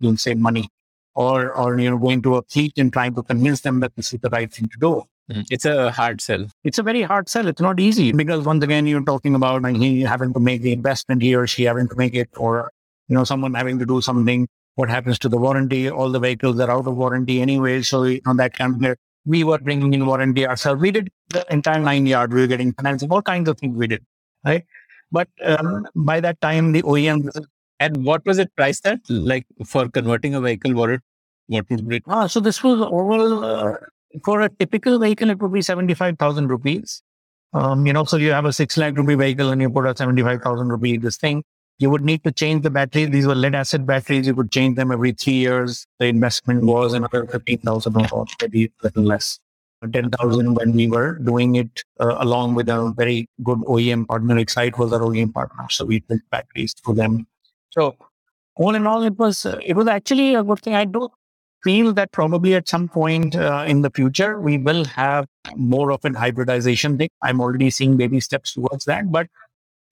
you'll 0.00 0.16
save 0.16 0.38
money. 0.38 0.68
Or, 1.16 1.52
or, 1.52 1.78
you 1.78 1.90
know, 1.90 1.98
going 1.98 2.22
to 2.22 2.36
a 2.36 2.42
fleet 2.42 2.72
and 2.76 2.92
trying 2.92 3.14
to 3.14 3.22
convince 3.22 3.60
them 3.60 3.78
that 3.80 3.94
this 3.94 4.12
is 4.12 4.18
the 4.18 4.30
right 4.30 4.52
thing 4.52 4.68
to 4.68 4.78
do. 4.80 5.04
Mm. 5.30 5.44
It's 5.50 5.64
a 5.64 5.90
hard 5.90 6.20
sell. 6.20 6.46
It's 6.64 6.78
a 6.78 6.82
very 6.82 7.02
hard 7.02 7.28
sell. 7.28 7.46
It's 7.48 7.60
not 7.60 7.80
easy 7.80 8.12
because 8.12 8.44
once 8.44 8.62
again, 8.62 8.86
you're 8.86 9.04
talking 9.04 9.34
about 9.34 9.62
like, 9.62 9.76
he 9.76 10.02
having 10.02 10.34
to 10.34 10.40
make 10.40 10.62
the 10.62 10.72
investment, 10.72 11.22
he 11.22 11.34
or 11.34 11.46
she 11.46 11.64
having 11.64 11.88
to 11.88 11.96
make 11.96 12.14
it, 12.14 12.28
or 12.36 12.70
you 13.08 13.14
know, 13.14 13.24
someone 13.24 13.54
having 13.54 13.78
to 13.78 13.86
do 13.86 14.00
something. 14.00 14.46
What 14.74 14.90
happens 14.90 15.18
to 15.20 15.28
the 15.28 15.38
warranty? 15.38 15.88
All 15.88 16.10
the 16.10 16.18
vehicles 16.18 16.58
are 16.60 16.70
out 16.70 16.86
of 16.86 16.96
warranty 16.96 17.40
anyway, 17.40 17.82
so 17.82 18.04
you 18.04 18.20
know 18.26 18.34
that 18.34 18.54
kind 18.54 18.84
of. 18.84 18.96
We 19.26 19.42
were 19.44 19.58
bringing 19.58 19.94
in 19.94 20.04
warranty 20.04 20.46
ourselves. 20.46 20.82
We 20.82 20.90
did 20.90 21.08
the 21.30 21.46
entire 21.50 21.78
nine 21.78 22.04
yard. 22.04 22.34
We 22.34 22.42
were 22.42 22.46
getting 22.46 22.74
financing, 22.74 23.10
all 23.10 23.22
kinds 23.22 23.48
of 23.48 23.58
things 23.58 23.74
we 23.78 23.86
did, 23.86 24.04
right? 24.44 24.64
But 25.10 25.28
um, 25.42 25.86
by 25.94 26.20
that 26.20 26.40
time, 26.42 26.72
the 26.72 26.82
OEM. 26.82 27.30
And 27.80 28.04
what 28.04 28.24
was 28.26 28.38
it 28.38 28.54
priced 28.56 28.86
at? 28.86 29.00
Like 29.08 29.46
for 29.64 29.88
converting 29.88 30.34
a 30.34 30.40
vehicle, 30.40 30.74
what 30.74 30.90
it 30.90 31.00
what 31.46 31.68
would 31.70 31.88
be? 31.88 32.02
Ah, 32.06 32.26
so 32.26 32.40
this 32.40 32.62
was 32.62 32.80
overall 32.80 33.44
uh, 33.44 33.74
for 34.24 34.42
a 34.42 34.48
typical 34.48 34.98
vehicle, 34.98 35.30
it 35.30 35.38
would 35.40 35.52
be 35.52 35.62
75,000 35.62 36.48
rupees. 36.48 37.02
Um, 37.52 37.86
you 37.86 37.92
know, 37.92 38.04
so 38.04 38.16
you 38.16 38.32
have 38.32 38.44
a 38.44 38.52
six 38.52 38.76
lakh 38.76 38.96
rupee 38.96 39.14
vehicle 39.14 39.50
and 39.50 39.60
you 39.60 39.70
put 39.70 39.86
a 39.86 39.96
75,000 39.96 40.68
rupee 40.68 40.96
this 40.96 41.16
thing. 41.16 41.42
You 41.78 41.90
would 41.90 42.04
need 42.04 42.22
to 42.24 42.32
change 42.32 42.62
the 42.62 42.70
battery. 42.70 43.06
These 43.06 43.26
were 43.26 43.34
lead 43.34 43.54
acid 43.54 43.86
batteries. 43.86 44.26
You 44.26 44.34
could 44.34 44.50
change 44.50 44.76
them 44.76 44.92
every 44.92 45.12
three 45.12 45.34
years. 45.34 45.86
The 45.98 46.06
investment 46.06 46.64
was 46.64 46.94
another 46.94 47.26
15,000 47.26 48.12
or 48.12 48.26
maybe 48.40 48.66
a 48.66 48.70
little 48.84 49.04
less. 49.04 49.38
10,000 49.92 50.54
when 50.54 50.72
we 50.72 50.88
were 50.88 51.18
doing 51.18 51.56
it 51.56 51.84
uh, 52.00 52.16
along 52.18 52.54
with 52.54 52.68
a 52.70 52.92
very 52.96 53.28
good 53.42 53.58
OEM 53.58 54.06
partner. 54.06 54.36
Exide 54.36 54.78
was 54.78 54.92
our 54.92 55.00
OEM 55.00 55.34
partner. 55.34 55.66
So 55.68 55.84
we 55.84 56.00
built 56.00 56.22
batteries 56.30 56.74
for 56.82 56.94
them. 56.94 57.26
So 57.70 57.96
all 58.56 58.74
in 58.74 58.86
all, 58.86 59.02
it 59.02 59.18
was, 59.18 59.44
uh, 59.44 59.58
it 59.62 59.74
was 59.74 59.86
actually 59.86 60.34
a 60.34 60.42
good 60.42 60.60
thing. 60.60 60.74
I 60.74 60.86
don't 60.86 61.12
feel 61.64 61.92
that 61.94 62.12
probably 62.12 62.54
at 62.54 62.68
some 62.68 62.88
point 62.88 63.34
uh, 63.34 63.64
in 63.66 63.80
the 63.82 63.90
future, 63.90 64.38
we 64.38 64.58
will 64.58 64.84
have 64.84 65.26
more 65.56 65.90
of 65.90 66.04
an 66.04 66.14
hybridization 66.14 66.98
thing. 66.98 67.08
I'm 67.22 67.40
already 67.40 67.70
seeing 67.70 67.96
baby 67.96 68.20
steps 68.20 68.52
towards 68.52 68.84
that. 68.84 69.10
But 69.10 69.28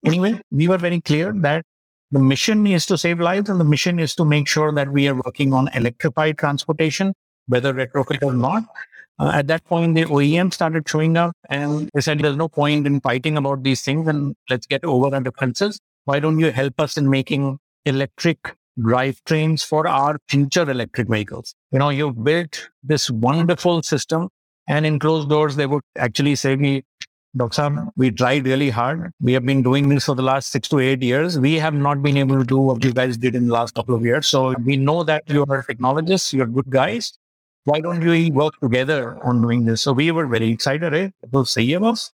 anyway, 0.05 0.39
we 0.51 0.67
were 0.67 0.77
very 0.77 1.01
clear 1.01 1.33
that 1.33 1.65
the 2.11 2.19
mission 2.19 2.65
is 2.67 2.85
to 2.85 2.97
save 2.97 3.19
lives 3.19 3.49
and 3.49 3.59
the 3.59 3.65
mission 3.65 3.99
is 3.99 4.15
to 4.15 4.23
make 4.23 4.47
sure 4.47 4.71
that 4.71 4.89
we 4.89 5.07
are 5.07 5.15
working 5.15 5.51
on 5.51 5.67
electrified 5.73 6.37
transportation, 6.37 7.13
whether 7.47 7.73
retrofit 7.73 8.21
or 8.21 8.33
not. 8.33 8.63
Uh, 9.19 9.31
at 9.33 9.47
that 9.47 9.65
point, 9.65 9.95
the 9.95 10.05
OEM 10.05 10.53
started 10.53 10.87
showing 10.87 11.17
up 11.17 11.35
and 11.49 11.89
they 11.93 12.01
said, 12.01 12.19
there's 12.19 12.35
no 12.35 12.47
point 12.47 12.85
in 12.85 13.01
fighting 13.01 13.37
about 13.37 13.63
these 13.63 13.81
things 13.81 14.07
and 14.07 14.35
let's 14.49 14.67
get 14.67 14.83
over 14.85 15.13
our 15.13 15.21
differences. 15.21 15.79
Why 16.05 16.19
don't 16.19 16.39
you 16.39 16.51
help 16.51 16.79
us 16.79 16.97
in 16.97 17.09
making 17.09 17.57
electric 17.85 18.55
drivetrains 18.79 19.65
for 19.65 19.87
our 19.87 20.17
future 20.27 20.69
electric 20.69 21.07
vehicles. 21.07 21.55
You 21.73 21.79
know, 21.79 21.89
you've 21.89 22.23
built 22.23 22.69
this 22.83 23.09
wonderful 23.09 23.81
system 23.81 24.29
and 24.67 24.85
in 24.85 24.99
closed 24.99 25.27
doors, 25.27 25.55
they 25.55 25.65
would 25.65 25.81
actually 25.97 26.35
say 26.35 26.55
me, 26.55 26.83
Dr. 27.35 27.87
we 27.97 28.11
tried 28.11 28.45
really 28.45 28.69
hard. 28.69 29.11
We 29.19 29.33
have 29.33 29.43
been 29.43 29.63
doing 29.63 29.89
this 29.89 30.05
for 30.05 30.13
the 30.15 30.21
last 30.21 30.51
six 30.51 30.69
to 30.69 30.79
eight 30.79 31.01
years. 31.01 31.39
We 31.39 31.55
have 31.55 31.73
not 31.73 32.03
been 32.03 32.15
able 32.15 32.37
to 32.37 32.45
do 32.45 32.59
what 32.59 32.83
you 32.83 32.93
guys 32.93 33.17
did 33.17 33.33
in 33.33 33.47
the 33.47 33.53
last 33.53 33.73
couple 33.73 33.95
of 33.95 34.05
years. 34.05 34.27
So 34.27 34.53
we 34.63 34.77
know 34.77 35.03
that 35.03 35.23
you 35.27 35.43
are 35.49 35.63
technologists, 35.63 36.31
you're 36.31 36.45
good 36.45 36.69
guys. 36.69 37.17
Why 37.63 37.79
don't 37.79 38.03
you 38.03 38.31
work 38.31 38.53
together 38.61 39.17
on 39.25 39.41
doing 39.41 39.65
this? 39.65 39.81
So 39.81 39.93
we 39.93 40.11
were 40.11 40.27
very 40.27 40.49
excited. 40.49 40.93
Eh? 40.93 41.09
It 41.23 41.31
was 41.31 41.49
say 41.49 41.73
us. 41.73 42.11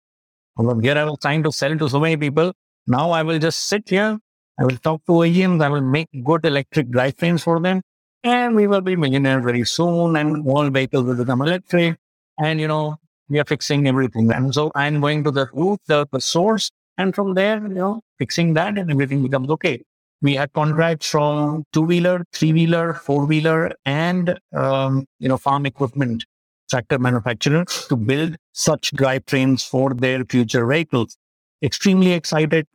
Here 0.82 0.98
I 0.98 1.04
was 1.04 1.20
trying 1.22 1.44
to 1.44 1.52
sell 1.52 1.78
to 1.78 1.88
so 1.88 2.00
many 2.00 2.18
people. 2.18 2.54
Now 2.88 3.12
I 3.12 3.22
will 3.22 3.38
just 3.38 3.68
sit 3.68 3.88
here 3.88 4.20
I 4.60 4.66
will 4.66 4.78
talk 4.78 5.04
to 5.06 5.14
OEMs. 5.14 5.64
I 5.64 5.70
will 5.70 5.82
make 5.82 6.08
good 6.24 6.46
electric 6.46 6.90
drivetrains 6.90 7.42
for 7.42 7.60
them. 7.60 7.82
And 8.24 8.56
we 8.56 8.68
will 8.68 8.82
be 8.82 8.96
millionaires 8.96 9.44
very 9.44 9.66
soon. 9.66 10.16
And 10.16 10.48
all 10.48 10.70
vehicles 10.70 11.06
will 11.06 11.16
become 11.16 11.42
electric. 11.42 11.98
And, 12.40 12.60
you 12.60 12.68
know, 12.68 12.98
we 13.30 13.40
are 13.40 13.46
fixing 13.46 13.88
everything. 13.88 14.32
And 14.32 14.54
so 14.54 14.72
I'm 14.76 15.02
going 15.02 15.24
to 15.26 15.32
the 15.32 15.48
root, 15.54 15.80
the, 15.88 16.08
the 16.12 16.22
source. 16.22 16.72
And 16.98 17.14
from 17.16 17.34
there, 17.34 17.62
you 17.62 17.74
know, 17.74 18.02
fixing 18.20 18.54
that 18.54 18.78
and 18.78 18.92
everything 18.92 19.24
becomes 19.24 19.50
okay. 19.50 19.82
We 20.22 20.36
had 20.36 20.54
contracts 20.54 21.10
from 21.10 21.66
two 21.74 21.82
wheeler, 21.82 22.24
three 22.32 22.54
wheeler, 22.54 22.94
four 22.94 23.26
wheeler, 23.26 23.72
and, 23.86 24.40
um, 24.56 25.06
you 25.20 25.28
know, 25.28 25.38
farm 25.38 25.66
equipment 25.66 26.24
tractor 26.70 26.98
manufacturers 26.98 27.88
to 27.90 27.98
build 27.98 28.38
such 28.54 28.94
drivetrains 28.94 29.68
for 29.68 29.94
their 29.94 30.24
future 30.24 30.66
vehicles. 30.66 31.18
Extremely 31.62 32.14
excited 32.14 32.68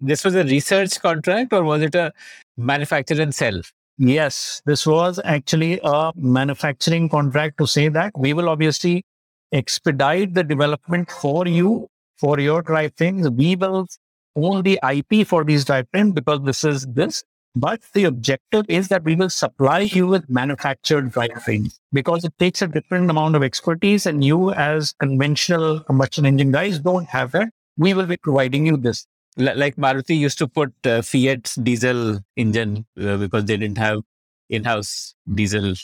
this 0.00 0.24
was 0.24 0.34
a 0.34 0.44
research 0.44 1.00
contract 1.00 1.52
or 1.52 1.62
was 1.62 1.82
it 1.82 1.94
a 1.94 2.12
manufacture 2.56 3.20
and 3.20 3.34
sell? 3.34 3.60
Yes, 3.96 4.60
this 4.66 4.86
was 4.86 5.20
actually 5.24 5.80
a 5.84 6.12
manufacturing 6.16 7.08
contract 7.08 7.58
to 7.58 7.66
say 7.66 7.88
that 7.88 8.12
we 8.16 8.32
will 8.32 8.48
obviously 8.48 9.04
expedite 9.52 10.34
the 10.34 10.42
development 10.42 11.10
for 11.10 11.46
you 11.46 11.86
for 12.18 12.40
your 12.40 12.62
drivetrains. 12.62 13.32
We 13.36 13.54
will 13.54 13.86
own 14.34 14.62
the 14.62 14.80
IP 14.82 15.26
for 15.26 15.44
these 15.44 15.64
drivetrains 15.64 16.12
because 16.12 16.40
this 16.42 16.64
is 16.64 16.86
this. 16.86 17.22
But 17.56 17.82
the 17.92 18.02
objective 18.04 18.64
is 18.68 18.88
that 18.88 19.04
we 19.04 19.14
will 19.14 19.30
supply 19.30 19.80
you 19.80 20.08
with 20.08 20.28
manufactured 20.28 21.12
drivetrains 21.12 21.78
because 21.92 22.24
it 22.24 22.32
takes 22.36 22.62
a 22.62 22.66
different 22.66 23.08
amount 23.08 23.36
of 23.36 23.44
expertise 23.44 24.06
and 24.06 24.24
you 24.24 24.50
as 24.52 24.92
conventional 24.98 25.78
combustion 25.78 26.26
engine 26.26 26.50
guys 26.50 26.80
don't 26.80 27.06
have 27.06 27.30
that. 27.30 27.50
We 27.76 27.94
will 27.94 28.06
be 28.06 28.16
providing 28.16 28.66
you 28.66 28.76
this 28.76 29.06
like 29.36 29.76
Maruti 29.76 30.16
used 30.18 30.38
to 30.38 30.48
put 30.48 30.72
uh, 30.86 31.02
Fiat's 31.02 31.56
diesel 31.56 32.20
engine 32.36 32.86
uh, 33.00 33.16
because 33.16 33.44
they 33.44 33.56
didn't 33.56 33.78
have 33.78 34.00
in-house 34.48 35.14
diesel. 35.32 35.74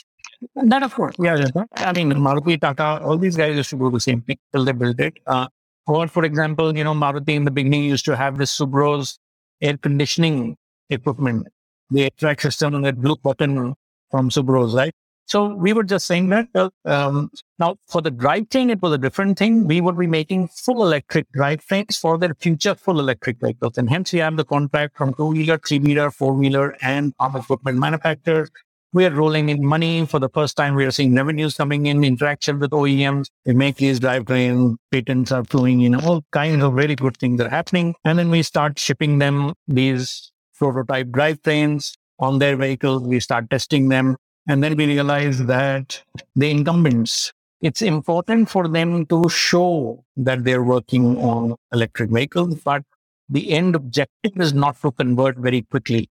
That 0.55 0.83
of 0.83 0.93
course, 0.95 1.15
yeah, 1.19 1.37
yeah. 1.37 1.63
I 1.75 1.93
mean, 1.93 2.11
Maruti, 2.13 2.59
Tata, 2.59 3.03
all 3.03 3.17
these 3.17 3.37
guys 3.37 3.55
used 3.55 3.69
to 3.71 3.77
do 3.77 3.91
the 3.91 3.99
same 3.99 4.21
thing 4.21 4.37
till 4.53 4.65
they 4.65 4.71
built 4.71 4.99
it. 4.99 5.17
Uh, 5.27 5.47
or, 5.87 6.07
for 6.07 6.23
example, 6.25 6.75
you 6.75 6.83
know, 6.83 6.93
Maruti 6.93 7.29
in 7.35 7.45
the 7.45 7.51
beginning 7.51 7.83
used 7.83 8.05
to 8.05 8.15
have 8.15 8.37
this 8.37 8.57
Subros 8.57 9.17
air 9.61 9.77
conditioning 9.77 10.57
equipment, 10.89 11.47
the 11.89 12.09
track 12.17 12.41
system 12.41 12.75
and 12.75 12.85
that 12.85 12.99
blue 13.01 13.15
button 13.17 13.75
from 14.09 14.29
Subros, 14.29 14.73
right? 14.73 14.93
So 15.25 15.55
we 15.55 15.71
were 15.73 15.83
just 15.83 16.07
saying 16.07 16.29
that. 16.29 16.47
Uh, 16.53 16.69
um, 16.85 17.31
now, 17.57 17.77
for 17.87 18.01
the 18.01 18.11
drivetrain, 18.11 18.69
it 18.69 18.81
was 18.81 18.93
a 18.93 18.97
different 18.97 19.37
thing. 19.37 19.65
We 19.65 19.79
would 19.79 19.97
be 19.97 20.07
making 20.07 20.49
full 20.49 20.83
electric 20.83 21.31
drivetrains 21.31 21.97
for 21.97 22.17
their 22.17 22.33
future 22.35 22.75
full 22.75 22.99
electric 22.99 23.39
vehicles. 23.39 23.77
And 23.77 23.89
hence, 23.89 24.11
we 24.11 24.19
have 24.19 24.35
the 24.35 24.43
contract 24.43 24.97
from 24.97 25.13
two 25.13 25.27
wheeler, 25.27 25.57
three 25.57 25.79
wheeler, 25.79 26.11
four 26.11 26.33
wheeler, 26.33 26.75
and 26.81 27.15
farm 27.15 27.35
equipment 27.35 27.77
manufacturers. 27.77 28.49
we 28.93 29.05
are 29.05 29.11
rolling 29.11 29.49
in 29.49 29.65
money 29.65 30.05
for 30.05 30.19
the 30.19 30.29
first 30.29 30.57
time. 30.57 30.75
We 30.75 30.85
are 30.85 30.91
seeing 30.91 31.15
revenues 31.15 31.55
coming 31.55 31.85
in, 31.85 32.03
interaction 32.03 32.59
with 32.59 32.71
OEMs. 32.71 33.27
We 33.45 33.53
make 33.53 33.77
these 33.77 33.99
drivetrains, 33.99 34.75
patents 34.91 35.31
are 35.31 35.45
flowing 35.45 35.81
in, 35.81 35.95
all 35.95 36.23
kinds 36.31 36.61
of 36.63 36.73
very 36.73 36.95
good 36.95 37.17
things 37.17 37.39
are 37.39 37.49
happening. 37.49 37.95
And 38.03 38.19
then 38.19 38.29
we 38.29 38.43
start 38.43 38.77
shipping 38.77 39.19
them 39.19 39.53
these 39.67 40.31
prototype 40.57 41.07
drivetrains 41.07 41.93
on 42.19 42.39
their 42.39 42.57
vehicles. 42.57 43.03
We 43.03 43.19
start 43.19 43.49
testing 43.49 43.89
them. 43.89 44.17
And 44.47 44.63
then 44.63 44.75
we 44.75 44.85
realize 44.85 45.45
that 45.45 46.01
the 46.35 46.49
incumbents, 46.49 47.31
it's 47.61 47.81
important 47.81 48.49
for 48.49 48.67
them 48.67 49.05
to 49.07 49.29
show 49.29 50.03
that 50.17 50.43
they're 50.43 50.63
working 50.63 51.17
on 51.17 51.55
electric 51.71 52.09
vehicles, 52.09 52.55
but 52.63 52.83
the 53.29 53.51
end 53.51 53.75
objective 53.75 54.33
is 54.35 54.53
not 54.53 54.81
to 54.81 54.91
convert 54.91 55.37
very 55.37 55.61
quickly. 55.61 56.09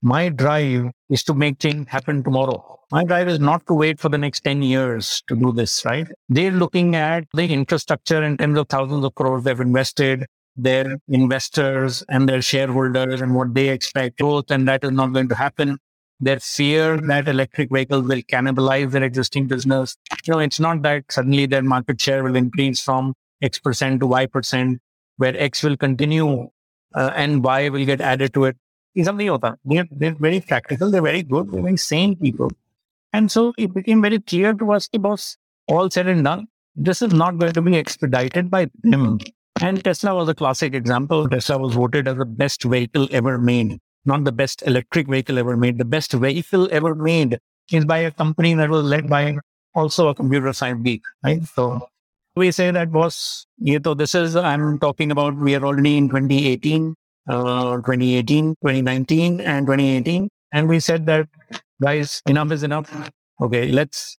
My 0.00 0.28
drive 0.28 0.90
is 1.10 1.22
to 1.24 1.34
make 1.34 1.58
change 1.58 1.88
happen 1.88 2.22
tomorrow. 2.22 2.80
My 2.90 3.04
drive 3.04 3.28
is 3.28 3.40
not 3.40 3.66
to 3.66 3.74
wait 3.74 4.00
for 4.00 4.08
the 4.08 4.18
next 4.18 4.40
10 4.40 4.62
years 4.62 5.22
to 5.28 5.36
do 5.36 5.52
this, 5.52 5.84
right? 5.84 6.06
They're 6.28 6.50
looking 6.50 6.94
at 6.94 7.24
the 7.34 7.44
infrastructure 7.44 8.22
in 8.22 8.36
tens 8.36 8.58
of 8.58 8.68
thousands 8.68 9.04
of 9.04 9.14
crores 9.14 9.44
they've 9.44 9.60
invested, 9.60 10.26
their 10.56 10.98
investors 11.08 12.04
and 12.08 12.28
their 12.28 12.42
shareholders 12.42 13.20
and 13.20 13.34
what 13.34 13.54
they 13.54 13.68
expect 13.68 14.18
growth, 14.18 14.50
and 14.50 14.68
that 14.68 14.84
is 14.84 14.90
not 14.90 15.12
going 15.12 15.28
to 15.28 15.34
happen. 15.34 15.78
Their 16.22 16.40
fear 16.40 16.96
that 16.98 17.28
electric 17.28 17.70
vehicles 17.70 18.06
will 18.06 18.22
cannibalize 18.22 18.92
their 18.92 19.02
existing 19.02 19.48
business. 19.48 19.96
You 20.24 20.32
know, 20.32 20.38
it's 20.38 20.60
not 20.60 20.80
that 20.82 21.04
suddenly 21.10 21.46
their 21.46 21.62
market 21.62 22.00
share 22.00 22.22
will 22.22 22.36
increase 22.36 22.80
from 22.80 23.14
X 23.42 23.58
percent 23.58 24.00
to 24.00 24.06
Y 24.06 24.26
percent, 24.26 24.80
where 25.16 25.36
X 25.36 25.62
will 25.64 25.76
continue 25.76 26.48
uh, 26.94 27.10
and 27.14 27.42
Y 27.44 27.68
will 27.68 27.84
get 27.84 28.00
added 28.00 28.32
to 28.34 28.44
it. 28.44 28.56
They're, 28.94 29.04
they're 29.64 30.14
very 30.14 30.40
practical, 30.40 30.90
they're 30.90 31.02
very 31.02 31.22
good, 31.22 31.50
they're 31.50 31.62
very 31.62 31.76
sane 31.76 32.14
people. 32.14 32.50
And 33.12 33.30
so 33.30 33.52
it 33.58 33.74
became 33.74 34.00
very 34.02 34.20
clear 34.20 34.52
to 34.54 34.72
us, 34.72 34.88
boss, 34.88 35.36
all 35.66 35.90
said 35.90 36.06
and 36.06 36.24
done, 36.24 36.46
this 36.76 37.02
is 37.02 37.12
not 37.12 37.38
going 37.38 37.52
to 37.52 37.62
be 37.62 37.76
expedited 37.76 38.50
by 38.50 38.70
them. 38.82 39.18
And 39.60 39.82
Tesla 39.82 40.14
was 40.14 40.28
a 40.28 40.34
classic 40.34 40.74
example. 40.74 41.28
Tesla 41.28 41.58
was 41.58 41.74
voted 41.74 42.06
as 42.06 42.16
the 42.16 42.24
best 42.24 42.64
vehicle 42.64 43.08
ever 43.10 43.38
made, 43.38 43.80
not 44.04 44.24
the 44.24 44.32
best 44.32 44.62
electric 44.66 45.08
vehicle 45.08 45.38
ever 45.38 45.56
made. 45.56 45.78
The 45.78 45.84
best 45.84 46.12
vehicle 46.12 46.68
ever 46.70 46.94
made 46.94 47.38
is 47.70 47.84
by 47.84 47.98
a 47.98 48.10
company 48.10 48.54
that 48.54 48.70
was 48.70 48.84
led 48.84 49.08
by 49.08 49.36
also 49.74 50.08
a 50.08 50.14
computer 50.14 50.52
science 50.52 50.82
geek, 50.82 51.02
right? 51.24 51.42
So 51.44 51.86
we 52.36 52.50
say 52.50 52.70
that 52.70 52.90
was, 52.90 53.46
you 53.58 53.78
know, 53.78 53.94
this 53.94 54.14
is, 54.14 54.36
I'm 54.36 54.78
talking 54.78 55.10
about, 55.10 55.36
we 55.36 55.54
are 55.54 55.64
already 55.64 55.96
in 55.96 56.08
2018, 56.08 56.94
uh, 57.28 57.76
2018, 57.76 58.56
2019, 58.62 59.40
and 59.40 59.66
2018. 59.66 60.28
And 60.52 60.68
we 60.68 60.80
said 60.80 61.06
that, 61.06 61.28
guys, 61.80 62.22
enough 62.26 62.52
is 62.52 62.62
enough. 62.62 63.10
Okay, 63.40 63.68
let's, 63.68 64.18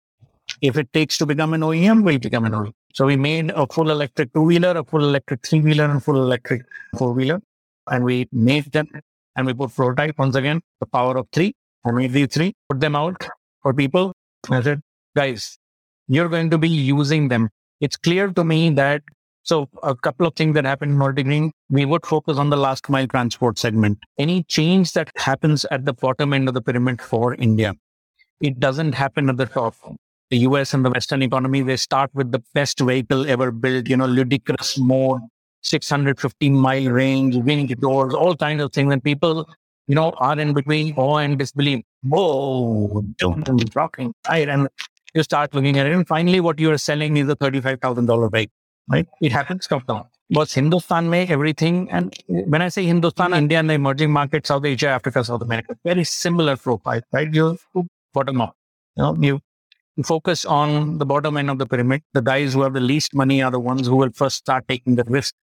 if 0.61 0.77
it 0.77 0.91
takes 0.93 1.17
to 1.19 1.25
become 1.25 1.53
an 1.53 1.61
OEM, 1.61 2.03
we'll 2.03 2.19
become 2.19 2.45
an 2.45 2.53
OEM. 2.53 2.71
So 2.93 3.05
we 3.05 3.15
made 3.15 3.51
a 3.51 3.65
full 3.67 3.89
electric 3.89 4.34
two 4.34 4.41
wheeler, 4.41 4.77
a 4.77 4.84
full 4.84 5.03
electric 5.03 5.45
three 5.45 5.61
wheeler, 5.61 5.86
and 5.86 6.03
full 6.03 6.15
electric 6.15 6.63
four 6.97 7.13
wheeler. 7.13 7.41
And 7.89 8.03
we 8.03 8.27
made 8.31 8.71
them 8.71 8.88
and 9.36 9.47
we 9.47 9.53
put 9.53 9.73
prototype 9.73 10.17
once 10.17 10.36
again, 10.36 10.61
the 10.79 10.86
power 10.86 11.17
of 11.17 11.27
three. 11.31 11.53
I 11.86 11.91
made 11.91 12.13
these 12.13 12.27
three, 12.27 12.53
put 12.69 12.79
them 12.79 12.95
out 12.95 13.27
for 13.61 13.73
people. 13.73 14.13
I 14.49 14.61
said, 14.61 14.81
guys, 15.15 15.57
you're 16.07 16.29
going 16.29 16.49
to 16.49 16.57
be 16.57 16.69
using 16.69 17.27
them 17.27 17.49
it's 17.84 17.97
clear 17.97 18.29
to 18.29 18.43
me 18.45 18.69
that 18.71 19.01
so 19.43 19.67
a 19.84 19.93
couple 19.93 20.25
of 20.25 20.36
things 20.38 20.53
that 20.53 20.63
happened 20.63 20.93
in 20.93 20.99
Altigreen, 20.99 21.51
we 21.69 21.84
would 21.84 22.05
focus 22.05 22.38
on 22.38 22.49
the 22.49 22.55
last 22.55 22.89
mile 22.89 23.07
transport 23.07 23.59
segment. 23.59 23.97
Any 24.17 24.43
change 24.43 24.93
that 24.93 25.11
happens 25.17 25.65
at 25.65 25.84
the 25.84 25.91
bottom 25.91 26.31
end 26.31 26.47
of 26.47 26.53
the 26.53 26.61
pyramid 26.61 27.01
for 27.01 27.36
India, 27.36 27.73
it 28.39 28.57
doesn't 28.57 28.93
happen 28.93 29.27
at 29.29 29.36
the 29.36 29.47
top. 29.47 29.75
The 30.29 30.38
US 30.49 30.73
and 30.73 30.86
the 30.86 30.91
Western 30.91 31.21
economy, 31.21 31.61
they 31.61 31.75
start 31.75 32.09
with 32.13 32.31
the 32.31 32.41
best 32.53 32.79
vehicle 32.79 33.29
ever 33.29 33.51
built, 33.51 33.89
you 33.89 33.97
know, 33.97 34.05
ludicrous 34.05 34.77
mode, 34.79 35.19
615 35.64 36.55
mile 36.55 36.89
range, 36.89 37.36
winged 37.38 37.80
doors, 37.82 38.14
all 38.14 38.36
kinds 38.36 38.61
of 38.61 38.72
things. 38.72 38.91
And 38.93 39.03
people, 39.03 39.49
you 39.88 39.95
know, 39.95 40.11
are 40.18 40.39
in 40.39 40.53
between 40.53 40.93
awe 40.95 41.18
and 41.18 41.39
disbelief. 41.39 41.84
Whoa, 42.03 43.03
don't 43.18 43.57
be 43.57 43.66
rocking. 43.74 44.14
Right. 44.30 44.47
And 44.47 44.68
you 45.14 45.24
start 45.24 45.53
looking 45.53 45.78
at 45.80 45.88
it. 45.88 45.93
And 45.93 46.07
finally, 46.07 46.39
what 46.39 46.59
you 46.59 46.72
are 46.72 46.78
selling 46.78 47.18
is 47.18 47.30
a 47.30 47.36
$35,000 47.36 48.32
bike, 48.32 48.51
right? 48.89 49.07
It 49.22 49.32
happens 49.32 49.68
come 49.68 49.84
down. 49.88 50.05
But 50.30 50.51
Hindustan 50.51 51.09
make 51.09 51.30
everything. 51.30 51.91
And 51.91 52.16
when 52.28 52.61
I 52.61 52.70
say 52.70 52.86
Hindustan, 52.86 53.28
mm-hmm. 53.28 53.36
India 53.36 53.59
and 53.59 53.70
the 53.70 53.76
emerging 53.76 54.11
markets, 54.11 54.47
South 54.47 54.66
Asia, 54.66 54.88
Africa, 54.88 55.24
South 55.24 55.41
America, 55.41 55.78
very 55.84 56.03
similar 56.03 56.57
profile, 56.57 57.01
right? 57.11 57.32
You 57.32 57.57
bottom 58.14 58.41
up. 58.41 58.55
You 58.95 59.03
know, 59.03 59.16
you 59.95 60.03
focus 60.03 60.45
on 60.45 60.97
the 60.97 61.05
bottom 61.05 61.38
end 61.38 61.51
of 61.51 61.59
the 61.59 61.68
pyramid. 61.68 62.01
The 62.14 62.22
guys 62.22 62.53
who 62.53 62.61
have 62.64 62.74
the 62.74 62.80
least 62.80 63.14
money 63.14 63.43
are 63.43 63.51
the 63.51 63.59
ones 63.59 63.86
who 63.86 63.95
will 63.95 64.11
first 64.11 64.38
start 64.38 64.68
taking 64.68 64.95
the 64.95 65.03
risk, 65.03 65.36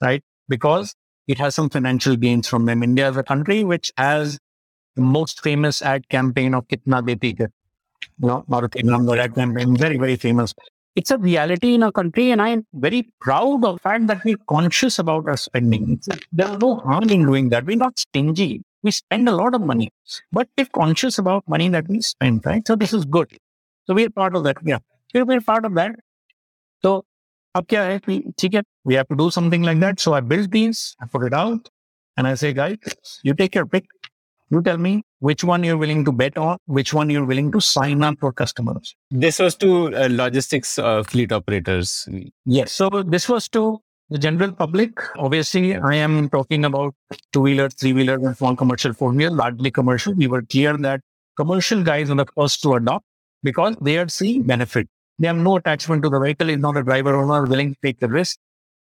right? 0.00 0.22
Because 0.48 0.94
it 1.28 1.38
has 1.38 1.54
some 1.54 1.70
financial 1.70 2.16
gains 2.16 2.48
from 2.48 2.66
them. 2.66 2.82
India 2.82 3.08
is 3.08 3.16
a 3.16 3.22
country 3.22 3.64
which 3.64 3.92
has 3.96 4.38
the 4.96 5.02
most 5.02 5.42
famous 5.42 5.82
ad 5.82 6.08
campaign 6.08 6.54
of 6.54 6.66
Kitna 6.68 7.06
Deti 7.06 7.36
Hai 7.38 7.46
you 8.20 8.28
know, 8.28 8.44
Maruti 8.48 8.82
Nanda 8.82 9.28
campaign, 9.28 9.76
very, 9.76 9.96
very 9.98 10.16
famous. 10.16 10.54
It's 10.96 11.10
a 11.10 11.18
reality 11.18 11.74
in 11.74 11.82
our 11.82 11.92
country, 11.92 12.30
and 12.30 12.42
I'm 12.42 12.66
very 12.74 13.08
proud 13.20 13.64
of 13.64 13.76
the 13.76 13.78
fact 13.78 14.06
that 14.08 14.24
we're 14.24 14.36
conscious 14.48 14.98
about 14.98 15.28
our 15.28 15.36
spending. 15.36 16.00
There's 16.32 16.58
no 16.58 16.76
harm 16.76 17.08
in 17.08 17.26
doing 17.26 17.48
that. 17.50 17.64
We're 17.64 17.76
not 17.76 17.98
stingy. 17.98 18.62
We 18.82 18.90
spend 18.90 19.28
a 19.28 19.32
lot 19.32 19.54
of 19.54 19.60
money, 19.60 19.92
but 20.32 20.48
we're 20.58 20.66
conscious 20.66 21.18
about 21.18 21.46
money 21.46 21.68
that 21.68 21.88
we 21.88 22.00
spend, 22.00 22.44
right? 22.44 22.66
So 22.66 22.76
this 22.76 22.92
is 22.92 23.04
good. 23.04 23.30
So 23.86 23.94
we're 23.94 24.10
part 24.10 24.34
of 24.34 24.44
that. 24.44 24.56
Yeah, 24.64 24.78
we're 25.14 25.40
part 25.40 25.64
of 25.64 25.74
that. 25.74 25.94
So 26.82 27.04
अब 27.55 27.65
क्या 27.69 27.83
है 27.83 27.99
कि 27.99 28.63
we 28.83 28.95
have 28.95 29.07
to 29.07 29.15
do 29.15 29.29
something 29.31 29.63
like 29.63 29.79
that. 29.79 29.99
So 29.99 30.13
I 30.13 30.19
built 30.19 30.51
these, 30.51 30.95
I 31.01 31.05
put 31.05 31.23
it 31.23 31.33
out, 31.33 31.69
and 32.17 32.27
I 32.27 32.35
say, 32.35 32.53
guys, 32.53 32.77
you 33.23 33.33
take 33.33 33.55
your 33.55 33.65
pick. 33.65 33.85
You 34.51 34.61
tell 34.61 34.77
me 34.77 35.01
which 35.19 35.43
one 35.43 35.63
you're 35.63 35.77
willing 35.77 36.05
to 36.05 36.11
bet 36.11 36.37
on, 36.37 36.57
which 36.65 36.93
one 36.93 37.09
you're 37.09 37.25
willing 37.25 37.51
to 37.53 37.59
sign 37.59 38.03
up 38.03 38.19
for 38.19 38.31
customers. 38.31 38.95
This 39.09 39.39
was 39.39 39.55
to 39.55 39.95
uh, 39.95 40.07
logistics 40.11 40.77
uh, 40.77 41.01
fleet 41.03 41.31
operators. 41.31 42.07
Yes. 42.45 42.71
So 42.71 42.89
this 42.89 43.27
was 43.27 43.49
to 43.49 43.79
the 44.09 44.19
general 44.19 44.51
public. 44.51 45.01
Obviously, 45.17 45.75
I 45.75 45.95
am 45.95 46.29
talking 46.29 46.63
about 46.63 46.93
two 47.33 47.41
wheeler, 47.41 47.69
three 47.69 47.93
wheeler, 47.93 48.15
and 48.15 48.37
small 48.37 48.55
commercial 48.55 48.93
four 48.93 49.11
wheeler, 49.11 49.31
largely 49.31 49.71
commercial. 49.71 50.13
We 50.13 50.27
were 50.27 50.43
clear 50.43 50.77
that 50.77 51.01
commercial 51.37 51.83
guys 51.83 52.11
are 52.11 52.15
the 52.15 52.27
first 52.35 52.61
to 52.63 52.73
adopt 52.75 53.05
because 53.41 53.75
they 53.81 53.97
are 53.97 54.07
seeing 54.07 54.43
benefit. 54.43 54.87
They 55.20 55.28
have 55.28 55.36
no 55.36 55.56
attachment 55.56 56.02
to 56.02 56.08
the 56.08 56.18
vehicle. 56.18 56.48
Is 56.48 56.58
not 56.58 56.76
a 56.76 56.82
driver 56.82 57.14
owner 57.14 57.44
willing 57.44 57.74
to 57.74 57.80
take 57.82 58.00
the 58.00 58.08
risk. 58.08 58.38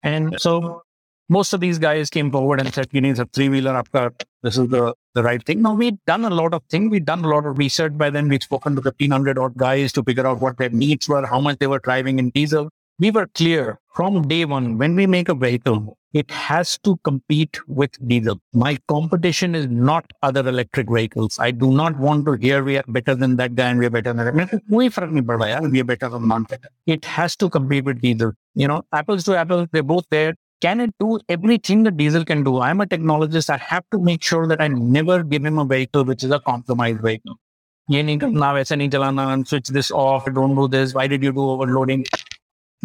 And 0.03 0.39
so 0.39 0.83
most 1.29 1.53
of 1.53 1.59
these 1.59 1.79
guys 1.79 2.09
came 2.09 2.31
forward 2.31 2.59
and 2.59 2.71
said, 2.73 2.87
you 2.91 3.01
need 3.01 3.17
a 3.17 3.25
three 3.25 3.49
wheeler 3.49 3.75
after 3.75 4.11
this 4.43 4.57
is 4.57 4.67
the, 4.69 4.93
the 5.15 5.23
right 5.23 5.43
thing. 5.43 5.61
Now 5.61 5.73
we've 5.73 5.97
done 6.05 6.25
a 6.25 6.29
lot 6.29 6.53
of 6.53 6.61
things. 6.69 6.91
We've 6.91 7.03
done 7.03 7.25
a 7.25 7.27
lot 7.27 7.45
of 7.45 7.57
research 7.57 7.97
by 7.97 8.11
then. 8.11 8.29
We've 8.29 8.43
spoken 8.43 8.75
to 8.75 8.81
1500 8.81 9.39
odd 9.39 9.57
guys 9.57 9.91
to 9.93 10.03
figure 10.03 10.27
out 10.27 10.39
what 10.39 10.57
their 10.57 10.69
needs 10.69 11.09
were, 11.09 11.25
how 11.25 11.39
much 11.39 11.57
they 11.57 11.67
were 11.67 11.79
driving 11.79 12.19
in 12.19 12.29
diesel. 12.29 12.69
We 12.99 13.11
were 13.11 13.27
clear 13.27 13.79
from 13.95 14.27
day 14.27 14.45
one, 14.45 14.77
when 14.77 14.95
we 14.95 15.07
make 15.07 15.29
a 15.29 15.33
vehicle, 15.33 15.97
it 16.14 16.30
has 16.30 16.78
to 16.78 16.96
compete 17.04 17.58
with 17.68 17.90
diesel. 18.06 18.40
My 18.52 18.78
competition 18.88 19.54
is 19.54 19.66
not 19.68 20.10
other 20.22 20.46
electric 20.48 20.90
vehicles. 20.90 21.38
I 21.38 21.50
do 21.50 21.70
not 21.72 21.98
want 21.98 22.26
to 22.26 22.32
hear 22.32 22.62
we 22.64 22.78
are 22.78 22.84
better 22.88 23.14
than 23.14 23.36
that 23.36 23.54
guy 23.54 23.68
and 23.70 23.78
we 23.78 23.86
are 23.86 23.90
better 23.90 24.12
than 24.12 24.26
that. 24.26 24.62
We 24.68 24.86
are 24.86 25.84
better 25.84 26.08
than 26.08 26.28
non 26.28 26.44
better. 26.44 26.68
It 26.86 27.04
has 27.04 27.36
to 27.36 27.48
compete 27.48 27.84
with 27.84 28.00
diesel. 28.00 28.32
You 28.54 28.68
know, 28.68 28.82
apples 28.92 29.24
to 29.24 29.36
apples, 29.36 29.68
they're 29.72 29.82
both 29.82 30.06
there 30.10 30.34
can 30.60 30.80
it 30.80 30.94
do 31.00 31.18
everything 31.28 31.84
the 31.84 31.90
diesel 31.90 32.22
can 32.22 32.44
do? 32.44 32.60
I'm 32.60 32.82
a 32.82 32.86
technologist. 32.86 33.48
I 33.48 33.56
have 33.56 33.84
to 33.92 33.98
make 33.98 34.22
sure 34.22 34.46
that 34.46 34.60
I 34.60 34.68
never 34.68 35.22
give 35.22 35.44
him 35.44 35.58
a 35.58 35.64
vehicle 35.64 36.04
which 36.04 36.22
is 36.22 36.30
a 36.30 36.40
compromised 36.40 37.00
vehicle. 37.00 37.38
ये 37.90 38.02
नहीं 38.02 38.18
करना 38.18 38.52
वैसे 38.52 38.76
नहीं 38.76 38.90
चलाना 38.90 39.46
switch 39.48 39.68
this 39.68 39.90
off 39.90 40.26
don't 40.34 40.54
do 40.54 40.68
this 40.68 40.94
why 40.94 41.06
did 41.12 41.24
you 41.24 41.32
do 41.32 41.46
overloading 41.52 42.04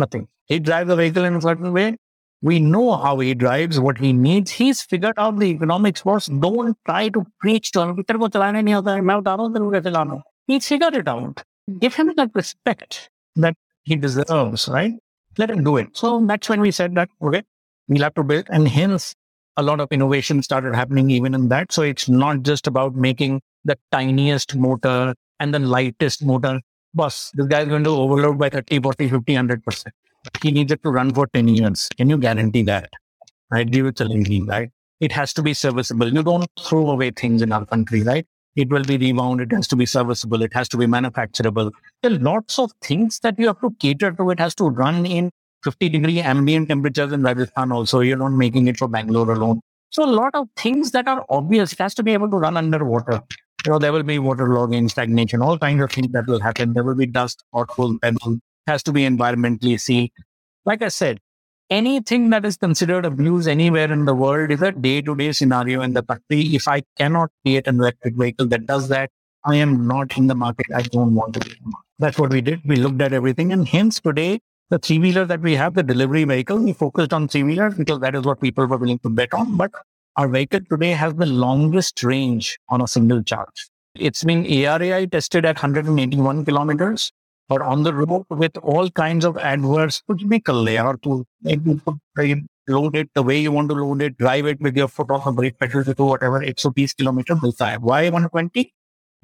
nothing 0.04 0.28
he 0.46 0.58
drives 0.60 0.88
the 0.88 0.96
vehicle 0.96 1.26
in 1.26 1.36
a 1.36 1.42
certain 1.42 1.72
way 1.74 1.96
we 2.42 2.60
know 2.60 2.96
how 3.04 3.18
he 3.20 3.34
drives 3.34 3.80
what 3.80 3.98
he 3.98 4.12
needs 4.14 4.52
he's 4.52 4.82
figured 4.82 5.24
out 5.26 5.40
the 5.40 5.48
economics 5.48 6.02
first 6.02 6.32
don't 6.42 6.78
try 6.90 7.10
to 7.10 7.26
preach 7.46 7.72
to 7.72 7.82
him 7.82 8.04
तेरे 8.04 8.20
को 8.20 8.30
चलाने 8.36 8.62
नहीं 8.62 8.76
आता 8.76 8.96
है 8.96 9.02
मैं 9.02 9.18
बता 9.22 9.36
रहा 9.36 9.46
हूँ 9.46 9.54
तेरे 9.54 9.66
को 9.66 9.72
कैसे 9.72 9.90
चलाना 9.90 10.22
he's 10.52 10.68
figured 10.74 11.02
it 11.02 11.12
out 11.16 11.44
give 11.86 12.00
him 12.02 12.14
that 12.22 12.40
respect 12.44 13.02
that 13.46 13.56
he 13.92 13.96
deserves 14.06 14.70
right 14.78 15.02
let 15.38 15.50
him 15.56 15.64
do 15.72 15.78
it 15.84 16.02
so 16.04 16.16
that's 16.32 16.50
when 16.50 16.68
we 16.68 16.72
said 16.82 16.96
that 17.02 17.10
okay 17.22 17.44
we'll 17.88 18.04
have 18.04 18.14
to 18.16 18.24
build. 18.24 18.46
And 18.50 18.68
hence, 18.68 19.16
a 19.58 19.64
lot 19.64 19.80
of 19.80 19.88
innovation 19.92 20.44
started 20.44 20.76
happening 20.76 21.10
even 21.10 21.34
in 21.34 21.50
that. 21.50 21.72
So 21.72 21.82
it's 21.82 22.10
not 22.10 22.44
just 22.44 22.68
about 22.68 22.96
making 22.96 23.42
the 23.64 23.78
tiniest 23.92 24.56
motor 24.56 25.16
and 25.40 25.54
the 25.54 25.60
lightest 25.60 26.24
motor. 26.24 26.62
Boss, 26.94 27.32
this 27.34 27.48
guy 27.48 27.62
is 27.62 27.68
going 27.68 27.84
to 27.84 27.90
overload 27.90 28.38
by 28.38 28.50
30, 28.50 28.80
40, 28.80 29.10
50, 29.10 29.34
100%. 29.34 29.86
He 30.43 30.51
needs 30.51 30.73
it 30.73 30.83
to 30.83 30.91
run 30.91 31.13
for 31.13 31.27
10 31.29 31.49
years. 31.49 31.89
Can 31.97 32.11
you 32.11 32.19
guarantee 32.19 32.63
that? 32.65 32.91
Right? 33.51 33.71
Give 33.71 33.87
it 33.87 34.01
a 34.01 34.45
right? 34.47 34.71
It 35.01 35.13
has 35.13 35.33
to 35.35 35.43
be 35.43 35.55
serviceable. 35.55 36.13
You 36.13 36.23
don't 36.23 36.49
throw 36.61 36.91
away 36.91 37.11
things 37.11 37.43
in 37.43 37.53
our 37.53 37.65
country, 37.65 38.03
right? 38.03 38.27
it 38.57 38.69
will 38.69 38.83
be 38.85 38.99
rewound, 38.99 39.41
it 39.41 39.53
has 39.53 39.69
to 39.69 39.77
be 39.77 39.87
serviceable, 39.87 40.43
it 40.43 40.53
has 40.53 40.69
to 40.69 40.77
be 40.77 40.87
manufacturable. 40.87 41.71
There 42.03 42.13
are 42.13 42.19
lots 42.19 42.59
of 42.59 42.73
things 42.83 43.21
that 43.21 43.39
you 43.39 43.47
have 43.47 43.61
to 43.61 43.71
cater 43.79 44.13
to. 44.13 44.31
It 44.31 44.41
has 44.41 44.55
to 44.57 44.65
run 44.65 45.07
in 45.07 45.31
50 45.65 45.89
degree 45.89 46.21
ambient 46.21 46.69
temperatures 46.69 47.13
in 47.13 47.23
Rajasthan 47.23 47.73
also. 47.73 48.01
You're 48.01 48.17
not 48.17 48.33
making 48.33 48.67
it 48.69 48.79
for 48.79 48.89
Bangalore 48.89 49.33
alone. 49.33 49.61
So 49.91 50.05
a 50.05 50.11
lot 50.11 50.35
of 50.35 50.49
things 50.57 50.93
that 50.93 51.09
are 51.09 51.25
obvious. 51.29 51.73
It 51.73 51.79
has 51.79 51.95
to 51.95 52.03
be 52.03 52.13
able 52.13 52.31
to 52.31 52.37
run 52.37 52.57
underwater. 52.57 53.23
You 53.67 53.73
know, 53.73 53.79
there 53.79 53.93
will 53.93 54.03
be 54.03 54.19
waterlogging, 54.19 54.91
stagnation, 54.91 55.43
all 55.43 55.59
kinds 55.59 55.83
of 55.83 55.91
things 55.91 56.13
that 56.13 56.27
will 56.27 56.41
happen. 56.41 56.73
There 56.73 56.85
will 56.85 56.95
be 56.95 57.07
dust, 57.07 57.45
pothole, 57.55 58.01
pebble. 58.01 58.39
Has 58.71 58.85
to 58.85 58.93
be 58.93 59.03
environmentally 59.03 59.81
sealed. 59.81 60.11
Like 60.65 60.81
I 60.81 60.89
said, 60.89 61.19
anything 61.71 62.31
that 62.31 62.45
is 62.45 62.57
considered 62.57 63.05
abuse 63.05 63.49
anywhere 63.49 63.93
in 63.93 64.05
the 64.05 64.15
world 64.15 64.53
is 64.53 64.63
a 64.63 64.71
day-to-day 64.71 65.33
scenario 65.33 65.81
in 65.83 65.93
the 65.95 66.05
country. 66.05 66.43
If 66.59 66.69
I 66.69 66.83
cannot 66.97 67.31
create 67.43 67.67
an 67.67 67.81
electric 67.81 68.15
vehicle 68.15 68.47
that 68.47 68.67
does 68.67 68.87
that, 68.89 69.11
I 69.45 69.57
am 69.57 69.89
not 69.89 70.17
in 70.17 70.29
the 70.29 70.37
market. 70.37 70.67
I 70.73 70.83
don't 70.83 71.17
want 71.17 71.35
to 71.35 71.41
be. 71.41 71.53
That's 71.99 72.17
what 72.17 72.31
we 72.31 72.41
did. 72.41 72.61
We 72.65 72.77
looked 72.77 73.01
at 73.01 73.13
everything, 73.13 73.53
and 73.53 73.67
hence 73.67 73.99
today 73.99 74.39
the 74.69 74.79
three 74.79 75.01
wheeler 75.01 75.25
that 75.25 75.41
we 75.41 75.57
have, 75.57 75.75
the 75.75 75.83
delivery 75.83 76.23
vehicle, 76.23 76.63
we 76.63 76.73
focused 76.73 77.13
on 77.13 77.27
three 77.27 77.43
wheelers 77.43 77.75
because 77.75 77.99
that 77.99 78.15
is 78.15 78.23
what 78.23 78.41
people 78.41 78.67
were 78.67 78.77
willing 78.77 79.01
to 79.01 79.11
bet 79.11 79.35
on. 79.35 79.57
But 79.57 79.73
our 80.15 80.29
vehicle 80.29 80.61
today 80.71 80.93
has 80.93 81.15
the 81.15 81.27
longest 81.27 82.05
range 82.05 82.57
on 82.69 82.81
a 82.81 82.87
single 82.87 83.25
charge. 83.25 83.69
It's 83.97 84.23
been 84.23 84.45
ARAI 84.45 85.11
tested 85.11 85.45
at 85.45 85.57
181 85.57 86.45
kilometers 86.45 87.11
or 87.50 87.62
on 87.64 87.84
the 87.84 87.94
road 87.94 88.26
with 88.30 88.58
all 88.58 88.90
kinds 88.90 89.26
of 89.30 89.38
adverse 89.38 90.02
कुछ 90.10 90.24
भी 90.30 90.40
कर 90.50 90.54
ले 90.54 90.74
यार 90.76 90.96
तू 91.08 91.24
load 92.68 92.96
it 93.00 93.10
the 93.14 93.22
way 93.22 93.36
you 93.40 93.52
want 93.52 93.70
to 93.70 93.76
load 93.80 94.02
it 94.02 94.18
drive 94.18 94.48
it 94.52 94.62
with 94.68 94.78
your 94.82 94.88
foot 94.88 95.12
on 95.16 95.20
the 95.26 95.32
brake 95.40 95.58
pedal 95.64 95.84
to 95.84 96.06
whatever 96.12 96.40
130 96.44 96.96
kilometer 97.02 97.36
मिलता 97.44 97.66
है 97.72 97.78
why 97.90 98.00
120 98.10 98.64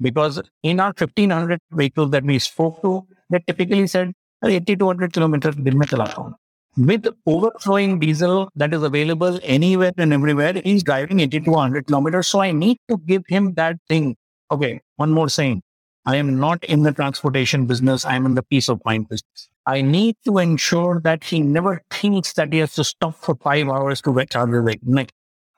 because 0.06 0.38
in 0.72 0.82
our 0.84 0.94
1500 1.00 1.58
vehicles 1.80 2.12
that 2.12 2.30
we 2.32 2.38
spoke 2.44 2.78
to 2.84 2.92
they 3.30 3.40
typically 3.48 3.88
said 3.94 4.14
80 4.50 4.76
to 4.76 4.92
100 4.92 5.12
kilometers 5.18 5.58
दिन 5.64 5.76
में 5.78 5.86
चलाता 5.86 6.22
हूँ 6.22 6.32
with 6.76 7.06
overflowing 7.26 7.98
diesel 7.98 8.48
that 8.56 8.72
is 8.72 8.82
available 8.82 9.38
anywhere 9.42 9.92
and 9.98 10.12
everywhere, 10.12 10.54
he's 10.64 10.82
driving 10.82 11.20
80 11.20 11.40
to 11.40 11.50
100 11.50 11.86
kilometers. 11.86 12.28
So 12.28 12.40
I 12.40 12.52
need 12.52 12.78
to 12.88 12.96
give 12.98 13.22
him 13.28 13.54
that 13.54 13.76
thing. 13.88 14.16
Okay, 14.50 14.80
one 14.96 15.10
more 15.10 15.28
saying. 15.28 15.62
I 16.06 16.16
am 16.16 16.38
not 16.38 16.64
in 16.64 16.82
the 16.82 16.92
transportation 16.92 17.66
business. 17.66 18.04
I'm 18.04 18.26
in 18.26 18.34
the 18.34 18.42
peace 18.42 18.68
of 18.68 18.80
mind 18.84 19.08
business. 19.08 19.48
I 19.66 19.82
need 19.82 20.16
to 20.24 20.38
ensure 20.38 21.00
that 21.04 21.22
he 21.22 21.40
never 21.40 21.82
thinks 21.90 22.32
that 22.32 22.52
he 22.52 22.58
has 22.58 22.74
to 22.74 22.84
stop 22.84 23.14
for 23.14 23.36
five 23.36 23.68
hours 23.68 24.02
to 24.02 24.14
get 24.14 24.30
charger 24.30 24.62
like 24.64 24.80
नहीं 24.82 25.06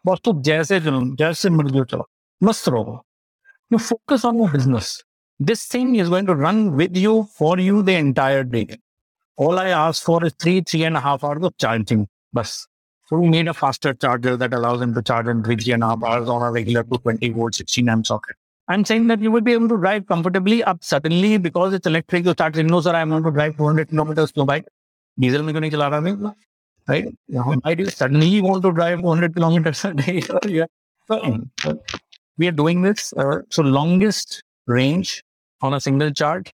बस 0.07 0.19
तो 0.25 0.33
जैसे 0.45 0.81
चलो 0.81 1.01
जैसे 1.17 1.51
मर्जी 1.51 1.85
चलो 1.91 2.09
मस्त 2.45 2.69
रहो 2.69 3.01
you 3.71 3.79
focus 3.79 4.27
on 4.31 4.37
your 4.41 4.51
business 4.57 4.91
this 5.41 5.65
thing 5.67 5.95
is 5.97 6.11
going 6.11 6.27
to 6.27 6.35
run 6.35 6.77
with 6.77 6.97
you 7.05 7.15
for 7.39 7.59
you 7.59 7.83
the 7.83 7.95
entire 7.95 8.45
day 8.45 8.67
all 9.37 9.59
I 9.59 9.69
ask 9.69 10.05
for 10.05 10.23
is 10.27 10.35
three 10.45 10.61
three 10.61 10.85
and 10.85 10.99
a 10.99 11.01
half 11.01 11.25
hours 11.25 11.43
of 11.43 11.57
charging 11.57 12.07
bus 12.35 12.67
so 13.09 13.17
we 13.17 13.31
made 13.31 13.49
a 13.49 13.55
faster 13.55 13.95
charger 13.95 14.37
that 14.37 14.53
allows 14.53 14.83
him 14.83 14.93
to 14.99 15.03
charge 15.03 15.27
in 15.27 15.43
three 15.43 15.57
three 15.57 15.73
and 15.73 15.83
a 15.83 15.89
half 15.95 16.05
hours 16.05 16.29
on 16.29 16.43
a 16.43 16.53
regular 16.59 16.83
220 16.83 17.31
volt 17.41 17.55
16 17.55 17.89
amp 17.89 18.07
socket 18.13 18.37
I'm 18.69 18.85
saying 18.85 19.09
that 19.09 19.21
you 19.21 19.31
will 19.31 19.43
be 19.43 19.53
able 19.53 19.69
to 19.69 19.77
drive 19.77 20.07
comfortably 20.07 20.65
up 20.65 20.83
suddenly 20.83 21.37
because 21.37 21.75
it's 21.75 21.87
electric. 21.87 22.25
You 22.25 22.33
start 22.33 22.55
saying, 22.55 22.67
no, 22.67 22.81
sir, 22.81 22.95
I'm 22.95 23.11
going 23.11 23.23
to 23.23 23.31
drive 23.31 23.57
200 23.59 23.91
kilometers 23.91 24.33
to 24.33 24.45
bike. 24.45 24.65
Diesel 25.21 25.43
में 25.43 25.53
क्यों 25.55 25.61
नहीं 25.61 25.71
चला 25.71 25.89
रहा 25.89 26.01
मैं 26.01 26.35
right? 26.89 27.07
Why 27.65 27.75
do 27.75 27.85
you 27.85 27.91
suddenly 27.91 28.41
want 28.41 28.63
to 28.63 28.73
drive 28.73 29.01
200 29.01 29.35
kilometers 29.35 29.85
a 29.85 29.95
day? 29.95 30.23
yeah. 30.47 30.67
so, 31.07 31.79
we 32.37 32.49
are 32.49 32.53
doing 32.53 32.83
this. 32.83 33.13
Uh, 33.17 33.41
so 33.51 33.63
longest 33.63 34.43
range 34.67 35.23
on 35.63 35.75
a 35.75 35.81
single 35.81 36.11
charge, 36.11 36.53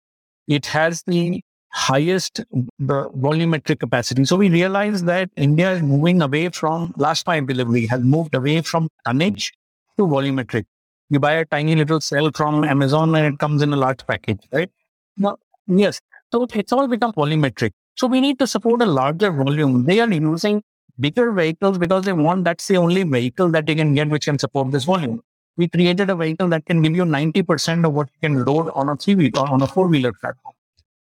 it 0.49 0.67
has 0.67 1.03
the 1.07 1.43
highest 1.71 2.41
the 2.79 3.11
volumetric 3.11 3.79
capacity. 3.81 4.25
So 4.25 4.37
we 4.37 4.49
realize 4.49 5.05
that 5.05 5.29
India 5.37 5.73
is 5.73 5.83
moving 5.83 6.23
away 6.23 6.49
from 6.49 6.95
last 6.97 7.27
mile 7.27 7.45
delivery, 7.45 7.87
has 7.87 8.01
moved 8.01 8.35
away 8.35 8.63
from 8.63 8.89
tonnage 9.05 9.53
to 9.99 10.07
volumetric 10.07 10.65
you 11.12 11.20
buy 11.20 11.34
a 11.34 11.46
tiny 11.46 11.76
little 11.76 12.00
cell 12.00 12.32
from 12.34 12.64
Amazon 12.64 13.14
and 13.16 13.34
it 13.34 13.40
comes 13.40 13.62
in 13.62 13.74
a 13.74 13.76
large 13.76 14.06
package, 14.08 14.48
right? 14.54 14.72
Now, 15.18 15.38
yes. 15.68 16.00
So 16.32 16.48
it's 16.54 16.72
all 16.72 16.88
become 16.88 17.12
volumetric. 17.12 17.72
So 17.96 18.08
we 18.08 18.22
need 18.22 18.40
to 18.40 18.48
support 18.48 18.82
a 18.82 18.86
larger 18.86 19.30
volume. 19.30 19.84
They 19.86 20.00
are 20.00 20.10
using 20.12 20.64
bigger 21.00 21.34
vehicles 21.34 21.78
because 21.78 22.06
they 22.06 22.14
want 22.14 22.46
that's 22.46 22.66
the 22.68 22.78
only 22.78 23.04
vehicle 23.04 23.50
that 23.50 23.66
they 23.66 23.76
can 23.76 23.94
get 23.94 24.10
which 24.10 24.26
can 24.26 24.40
support 24.40 24.72
this 24.72 24.86
volume. 24.86 25.22
We 25.58 25.68
created 25.68 26.10
a 26.10 26.16
vehicle 26.16 26.48
that 26.48 26.66
can 26.66 26.82
give 26.82 26.96
you 26.96 27.04
90% 27.04 27.86
of 27.86 27.94
what 27.94 28.08
you 28.14 28.30
can 28.30 28.46
load 28.46 28.70
on 28.74 28.88
a 28.88 28.96
three 28.96 29.16
wheel 29.16 29.32
or 29.38 29.50
on 29.50 29.62
a 29.62 29.68
four 29.68 29.88
wheeler 29.88 30.14
platform, 30.14 30.56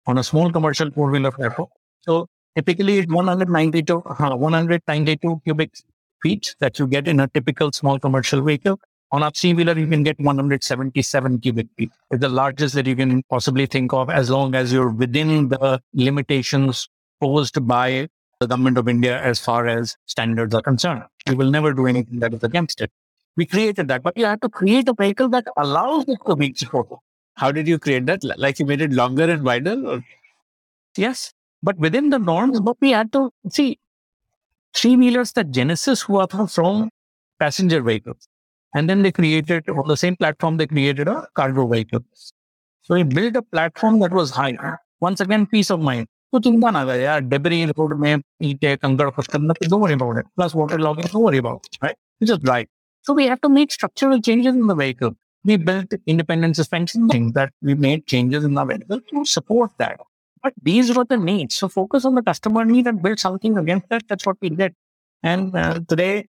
on 0.07 0.17
a 0.17 0.23
small 0.23 0.51
commercial 0.51 0.89
four 0.89 1.11
wheeler 1.11 1.31
platform. 1.31 1.69
So 2.01 2.27
typically 2.55 2.97
it's 2.97 3.13
192, 3.13 4.01
uh, 4.01 4.35
192 4.35 5.41
cubic 5.43 5.71
feet 6.23 6.55
that 6.59 6.79
you 6.79 6.87
get 6.87 7.07
in 7.07 7.19
a 7.19 7.27
typical 7.27 7.71
small 7.71 7.99
commercial 7.99 8.41
vehicle. 8.41 8.79
On 9.13 9.23
a 9.23 9.29
three 9.31 9.53
wheeler, 9.53 9.77
you 9.77 9.87
can 9.87 10.03
get 10.03 10.17
177 10.19 11.39
cubic 11.39 11.67
feet. 11.77 11.91
It's 12.11 12.21
the 12.21 12.29
largest 12.29 12.75
that 12.75 12.85
you 12.87 12.95
can 12.95 13.23
possibly 13.23 13.65
think 13.65 13.91
of 13.91 14.09
as 14.09 14.29
long 14.29 14.55
as 14.55 14.71
you're 14.71 14.89
within 14.89 15.49
the 15.49 15.81
limitations 15.93 16.87
posed 17.19 17.67
by 17.67 18.07
the 18.39 18.47
government 18.47 18.77
of 18.77 18.87
India 18.87 19.21
as 19.21 19.37
far 19.37 19.67
as 19.67 19.97
standards 20.05 20.55
are 20.55 20.61
concerned. 20.61 21.03
We 21.27 21.35
will 21.35 21.51
never 21.51 21.73
do 21.73 21.87
anything 21.87 22.19
that 22.19 22.33
is 22.33 22.43
against 22.43 22.79
it. 22.79 22.89
We 23.35 23.45
created 23.45 23.89
that, 23.89 24.01
but 24.01 24.17
you 24.17 24.25
have 24.25 24.39
to 24.41 24.49
create 24.49 24.87
a 24.87 24.93
vehicle 24.93 25.27
that 25.29 25.45
allows 25.57 26.05
it 26.07 26.17
to 26.25 26.35
be 26.35 26.53
supported. 26.53 26.97
How 27.35 27.51
did 27.51 27.67
you 27.67 27.79
create 27.79 28.05
that? 28.05 28.23
Like 28.23 28.59
you 28.59 28.65
made 28.65 28.81
it 28.81 28.93
longer 28.93 29.29
and 29.29 29.43
wider? 29.43 29.75
Or? 29.85 30.05
Yes, 30.95 31.33
but 31.61 31.77
within 31.77 32.09
the 32.11 32.19
norms, 32.19 32.61
but 32.61 32.77
we 32.79 32.91
had 32.91 33.11
to 33.13 33.31
see 33.49 33.77
three 34.73 34.95
wheelers 34.95 35.33
that 35.33 35.51
Genesis 35.51 36.01
who 36.01 36.17
are 36.17 36.27
from 36.27 36.89
passenger 37.39 37.81
vehicles. 37.81 38.27
And 38.74 38.90
then 38.90 39.02
they 39.02 39.12
created 39.12 39.68
on 39.68 39.88
the 39.88 39.96
same 39.96 40.16
platform, 40.16 40.56
they 40.58 40.66
created 40.66 41.08
a 41.08 41.26
cargo 41.34 41.66
vehicle. 41.66 42.00
So 42.82 42.94
we 42.94 43.02
built 43.02 43.36
a 43.36 43.42
platform 43.42 44.00
that 44.00 44.12
was 44.12 44.30
high. 44.30 44.56
Once 45.00 45.20
again, 45.20 45.46
peace 45.46 45.70
of 45.70 45.80
mind. 45.80 46.06
So 46.34 46.40
चिंता 46.40 46.70
ना 46.70 46.84
करे 46.84 47.02
यार 47.02 47.20
debris 47.32 47.64
road 47.66 47.92
में 48.00 48.22
ईटे 48.42 48.76
कंकड़ 48.76 49.10
खुशकंद 49.16 49.54
don't 49.68 49.80
worry 49.80 49.94
about 49.94 50.18
it. 50.18 50.26
Plus 50.36 50.54
water 50.54 50.78
logging, 50.78 51.06
don't 51.12 51.22
worry 51.22 51.38
about 51.38 51.64
it, 51.66 51.78
right? 51.82 51.96
You 52.20 52.26
just 52.26 52.42
drive. 52.42 52.66
So 53.02 53.14
we 53.14 53.26
have 53.26 53.40
to 53.42 53.48
make 53.48 53.72
structural 53.72 54.20
changes 54.20 54.54
in 54.54 54.66
the 54.66 54.74
vehicle. 54.74 55.16
We 55.44 55.56
built 55.56 55.94
independent 56.06 56.56
suspension 56.56 57.08
things 57.08 57.32
that 57.34 57.52
we 57.62 57.74
made 57.74 58.06
changes 58.06 58.44
in 58.44 58.54
the 58.54 58.64
vehicle 58.64 59.00
to 59.10 59.24
support 59.24 59.70
that. 59.78 60.00
But 60.42 60.54
these 60.62 60.94
were 60.96 61.04
the 61.04 61.16
needs. 61.16 61.54
So 61.54 61.68
focus 61.68 62.04
on 62.04 62.16
the 62.16 62.22
customer 62.22 62.64
need 62.64 62.86
and 62.86 63.00
build 63.00 63.20
something 63.20 63.56
against 63.56 63.88
that. 63.90 64.08
That's 64.08 64.26
what 64.26 64.36
we 64.40 64.50
did. 64.50 64.74
And 65.22 65.56
uh, 65.56 65.80
today 65.88 66.26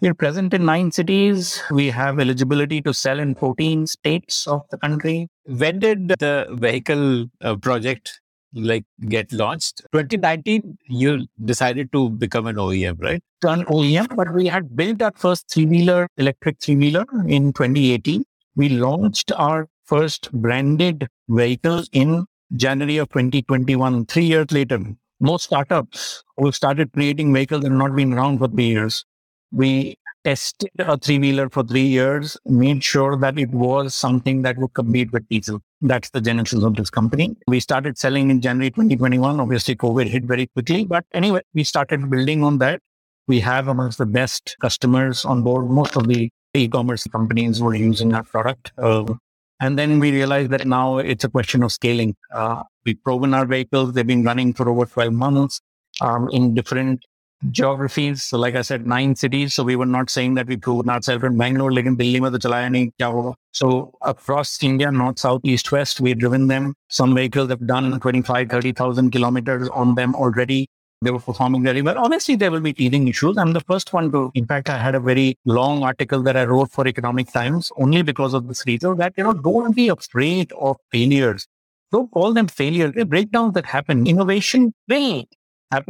we're 0.00 0.14
present 0.14 0.54
in 0.54 0.64
nine 0.64 0.90
cities. 0.90 1.62
We 1.70 1.90
have 1.90 2.18
eligibility 2.18 2.80
to 2.82 2.94
sell 2.94 3.18
in 3.20 3.34
14 3.34 3.86
states 3.86 4.46
of 4.46 4.62
the 4.70 4.78
country. 4.78 5.28
When 5.44 5.78
did 5.78 6.08
the 6.08 6.46
vehicle 6.50 7.26
uh, 7.42 7.56
project 7.56 8.20
like 8.54 8.84
get 9.08 9.32
launched? 9.32 9.82
2019, 9.92 10.78
you 10.88 11.26
decided 11.44 11.92
to 11.92 12.10
become 12.10 12.46
an 12.46 12.56
OEM, 12.56 13.00
right? 13.00 13.22
An 13.42 13.64
OEM, 13.66 14.16
but 14.16 14.32
we 14.32 14.46
had 14.46 14.74
built 14.74 15.02
our 15.02 15.12
first 15.14 15.50
three-wheeler, 15.50 16.08
electric 16.16 16.60
three-wheeler 16.62 17.04
in 17.26 17.52
2018. 17.52 18.24
We 18.56 18.70
launched 18.70 19.32
our 19.32 19.68
first 19.84 20.32
branded 20.32 21.08
vehicle 21.28 21.84
in 21.92 22.24
January 22.56 22.96
of 22.96 23.08
2021, 23.10 24.06
three 24.06 24.24
years 24.24 24.50
later. 24.50 24.80
Most 25.22 25.44
startups 25.44 26.24
who 26.38 26.50
started 26.50 26.92
creating 26.92 27.34
vehicles 27.34 27.64
have 27.64 27.72
not 27.72 27.94
been 27.94 28.14
around 28.14 28.38
for 28.38 28.48
three 28.48 28.68
years 28.68 29.04
we 29.52 29.96
tested 30.24 30.70
a 30.78 30.98
three 30.98 31.18
wheeler 31.18 31.48
for 31.48 31.64
three 31.64 31.86
years, 31.86 32.36
made 32.44 32.84
sure 32.84 33.16
that 33.16 33.38
it 33.38 33.50
was 33.50 33.94
something 33.94 34.42
that 34.42 34.58
would 34.58 34.74
compete 34.74 35.12
with 35.12 35.28
diesel. 35.28 35.60
That's 35.80 36.10
the 36.10 36.20
genesis 36.20 36.62
of 36.62 36.76
this 36.76 36.90
company. 36.90 37.36
We 37.46 37.60
started 37.60 37.96
selling 37.98 38.30
in 38.30 38.40
January 38.40 38.70
2021. 38.70 39.40
Obviously, 39.40 39.76
COVID 39.76 40.08
hit 40.08 40.24
very 40.24 40.46
quickly. 40.48 40.84
But 40.84 41.04
anyway, 41.14 41.40
we 41.54 41.64
started 41.64 42.10
building 42.10 42.44
on 42.44 42.58
that. 42.58 42.80
We 43.26 43.40
have 43.40 43.68
amongst 43.68 43.98
the 43.98 44.06
best 44.06 44.56
customers 44.60 45.24
on 45.24 45.42
board. 45.42 45.70
Most 45.70 45.96
of 45.96 46.08
the 46.08 46.30
e-commerce 46.54 47.06
companies 47.06 47.62
were 47.62 47.74
using 47.74 48.12
our 48.12 48.24
product. 48.24 48.72
Uh, 48.76 49.14
and 49.60 49.78
then 49.78 50.00
we 50.00 50.10
realized 50.10 50.50
that 50.50 50.66
now 50.66 50.98
it's 50.98 51.24
a 51.24 51.28
question 51.28 51.62
of 51.62 51.70
scaling. 51.72 52.16
Uh, 52.34 52.62
we've 52.84 53.02
proven 53.04 53.34
our 53.34 53.46
vehicles. 53.46 53.92
They've 53.92 54.06
been 54.06 54.24
running 54.24 54.52
for 54.52 54.68
over 54.68 54.86
12 54.86 55.12
months 55.12 55.60
um, 56.00 56.28
in 56.30 56.54
different 56.54 57.04
geographies. 57.50 58.22
So 58.24 58.38
like 58.38 58.54
I 58.54 58.62
said, 58.62 58.86
nine 58.86 59.14
cities. 59.16 59.54
So 59.54 59.64
we 59.64 59.76
were 59.76 59.86
not 59.86 60.10
saying 60.10 60.34
that 60.34 60.46
we 60.46 60.56
proven 60.56 60.90
ourselves 60.90 61.24
in 61.24 61.38
Bangalore, 61.38 61.70
lekin 61.70 61.96
Delhi 61.96 62.20
mein 62.20 62.32
to 62.32 62.38
chalaya 62.38 62.68
nahi, 62.68 62.92
kya 63.00 63.12
hoga. 63.12 63.34
So 63.52 63.92
across 64.02 64.62
India, 64.62 64.90
north, 64.90 65.18
south, 65.18 65.40
east, 65.44 65.72
west, 65.72 66.00
we've 66.00 66.18
driven 66.18 66.48
them. 66.48 66.74
Some 66.88 67.14
vehicles 67.14 67.48
have 67.50 67.66
done 67.66 67.98
25, 67.98 68.48
30,000 68.48 69.10
kilometers 69.10 69.68
on 69.70 69.94
them 69.94 70.14
already. 70.14 70.68
They 71.02 71.10
were 71.10 71.18
performing 71.18 71.62
very 71.64 71.80
well. 71.80 71.96
Obviously, 71.96 72.36
there 72.36 72.50
will 72.50 72.60
be 72.60 72.74
teething 72.74 73.08
issues. 73.08 73.38
I'm 73.38 73.54
the 73.54 73.62
first 73.62 73.94
one 73.94 74.12
to, 74.12 74.30
in 74.34 74.44
fact, 74.44 74.68
I 74.68 74.76
had 74.76 74.94
a 74.94 75.00
very 75.00 75.38
long 75.46 75.82
article 75.82 76.20
that 76.24 76.36
I 76.36 76.44
wrote 76.44 76.70
for 76.70 76.86
Economic 76.86 77.32
Times 77.32 77.72
only 77.78 78.02
because 78.02 78.34
of 78.34 78.48
this 78.48 78.66
reason 78.66 78.98
that, 78.98 79.14
you 79.16 79.24
know, 79.24 79.32
don't 79.32 79.74
be 79.74 79.88
afraid 79.88 80.52
of 80.52 80.76
failures. 80.92 81.46
Don't 81.90 82.10
call 82.10 82.34
them 82.34 82.48
failures. 82.48 82.92
Breakdowns 83.06 83.54
that 83.54 83.64
happen. 83.64 84.06
Innovation 84.06 84.74
will. 84.88 85.24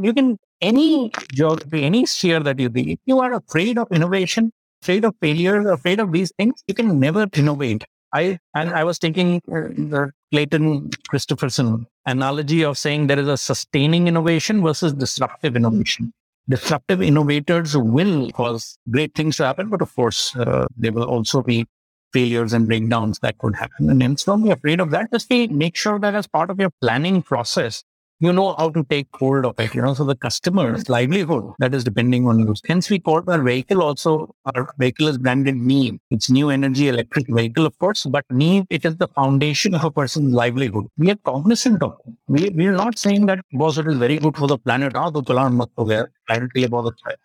You 0.03 0.12
can, 0.12 0.39
any 0.61 1.11
geography, 1.33 1.85
any 1.85 2.07
sphere 2.07 2.41
that 2.41 2.59
you 2.59 2.68
be, 2.68 2.93
if 2.93 2.99
you 3.07 3.20
are 3.20 3.33
afraid 3.35 3.78
of 3.78 3.91
innovation, 3.91 4.53
afraid 4.83 5.05
of 5.05 5.14
failure, 5.20 5.70
afraid 5.70 6.01
of 6.01 6.12
these 6.12 6.33
things, 6.39 6.62
you 6.66 6.74
can 6.74 7.01
never 7.01 7.26
innovate. 7.35 7.85
I 8.12 8.39
and 8.55 8.70
I 8.70 8.85
was 8.85 8.99
thinking 8.99 9.41
uh, 9.49 9.70
the 9.93 10.11
Clayton 10.33 10.91
Christopherson 11.09 11.87
analogy 12.07 12.62
of 12.64 12.76
saying 12.76 13.07
there 13.07 13.18
is 13.18 13.28
a 13.28 13.37
sustaining 13.37 14.09
innovation 14.09 14.62
versus 14.62 14.93
disruptive 14.93 15.57
innovation. 15.57 16.12
Disruptive 16.49 17.01
innovators 17.01 17.76
will 17.76 18.31
cause 18.33 18.76
great 18.91 19.14
things 19.14 19.37
to 19.37 19.45
happen, 19.45 19.68
but 19.68 19.81
of 19.81 19.95
course, 19.95 20.35
uh, 20.37 20.66
there 20.76 20.93
will 20.93 21.05
also 21.05 21.43
be 21.43 21.66
failures 22.12 22.53
and 22.53 22.66
breakdowns 22.66 23.20
that 23.20 23.39
could 23.39 23.55
happen. 23.55 23.89
And 23.89 24.03
instead 24.03 24.33
of 24.33 24.43
being 24.43 24.53
afraid 24.53 24.81
of 24.81 24.91
that, 24.91 25.12
just 25.12 25.28
be, 25.28 25.47
make 25.47 25.76
sure 25.76 26.01
that 26.01 26.14
as 26.14 26.26
part 26.26 26.51
of 26.51 26.59
your 26.59 26.70
planning 26.81 27.22
process, 27.22 27.85
you 28.21 28.33
know 28.33 28.55
how 28.59 28.71
to 28.71 28.85
take 28.85 29.09
hold 29.14 29.47
of 29.47 29.59
it. 29.59 29.75
You 29.75 29.83
know, 29.83 29.95
so 29.95 30.05
the 30.05 30.14
customer's 30.14 30.89
livelihood 30.89 31.53
that 31.59 31.75
is 31.75 31.85
depending 31.85 32.27
on 32.27 32.39
you. 32.41 32.55
Hence, 32.66 32.91
we 32.91 32.99
call 32.99 33.23
our 33.29 33.43
vehicle 33.43 33.83
also 33.83 34.35
our 34.55 34.68
vehicle 34.79 35.09
is 35.09 35.18
branded 35.18 35.55
NEEV. 35.57 35.99
It's 36.11 36.31
new 36.31 36.51
energy 36.51 36.89
electric 36.89 37.27
vehicle, 37.29 37.66
of 37.66 37.79
course, 37.79 38.05
but 38.05 38.25
NEEV 38.31 38.66
it 38.71 38.85
is 38.85 38.97
the 38.97 39.09
foundation 39.09 39.75
of 39.75 39.85
a 39.85 39.91
person's 39.91 40.33
livelihood. 40.33 40.87
We 40.99 41.11
are 41.11 41.16
cognizant 41.16 41.83
of. 41.83 41.97
We 42.29 42.51
we 42.51 42.66
are 42.66 42.77
not 42.77 42.99
saying 42.99 43.27
that 43.27 43.41
boss 43.53 43.79
it 43.79 43.87
is 43.87 43.97
very 43.97 44.18
good 44.18 44.37
for 44.37 44.49
the 44.49 44.59
planet. 44.59 44.93
Ah, 44.95 45.11
the 45.11 45.23
planet 45.23 45.53
must 45.53 45.75
be. 45.77 45.85
Planet 46.27 46.51
के 46.53 46.61
लिए 46.61 46.68
बहुत 46.68 46.93
अच्छा 46.93 47.11
है 47.11 47.16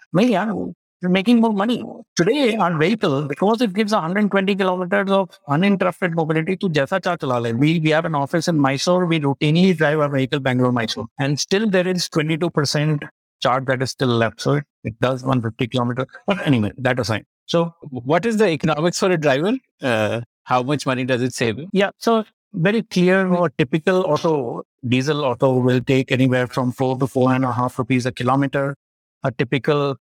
making 1.10 1.42
more 1.42 1.54
money. 1.54 1.84
Today, 2.16 2.56
our 2.56 2.78
vehicle, 2.78 3.28
because 3.28 3.62
it 3.62 3.74
gives 3.74 3.92
120 3.92 4.56
kilometers 4.56 5.12
of 5.12 5.30
uninterrupted 5.48 6.16
mobility 6.16 6.56
to 6.58 6.70
jaisa 6.70 7.04
cha 7.04 7.16
chala. 7.18 7.58
We, 7.58 7.80
we 7.80 7.90
have 7.90 8.06
an 8.06 8.16
office 8.16 8.48
in 8.48 8.60
Mysore. 8.60 9.06
We 9.06 9.20
routinely 9.20 9.76
drive 9.78 10.00
our 10.00 10.10
vehicle 10.10 10.40
Bangalore, 10.40 10.72
Mysore. 10.72 11.08
And 11.20 11.40
still 11.40 11.70
there 11.70 11.88
is 11.88 12.10
22% 12.10 13.08
charge 13.42 13.66
that 13.66 13.82
is 13.82 13.92
still 13.92 14.10
left. 14.10 14.42
So 14.42 14.54
it, 14.54 14.64
it 14.84 15.00
does 15.00 15.24
150 15.24 15.68
kilometers. 15.68 16.08
But 16.28 16.46
anyway, 16.46 16.72
that 16.78 17.00
aside. 17.00 17.26
So 17.46 17.74
what 17.90 18.26
is 18.26 18.38
the 18.38 18.48
economics 18.50 19.00
for 19.00 19.12
a 19.12 19.18
driver? 19.18 19.54
Uh, 19.82 20.22
how 20.44 20.64
much 20.64 20.86
money 20.86 21.06
does 21.06 21.22
it 21.22 21.34
save? 21.34 21.60
Yeah. 21.72 21.92
So 21.98 22.24
very 22.54 22.82
clear 22.84 23.28
or 23.28 23.50
typical 23.50 24.04
auto, 24.06 24.64
diesel 24.88 25.26
auto 25.26 25.60
will 25.60 25.82
take 25.82 26.12
anywhere 26.12 26.48
from 26.48 26.72
four 26.72 26.98
to 26.98 27.08
four 27.08 27.34
and 27.34 27.44
a 27.44 27.52
half 27.52 27.78
rupees 27.78 28.06
a 28.06 28.12
kilometer. 28.12 28.76
A 29.24 29.32
typical 29.32 29.96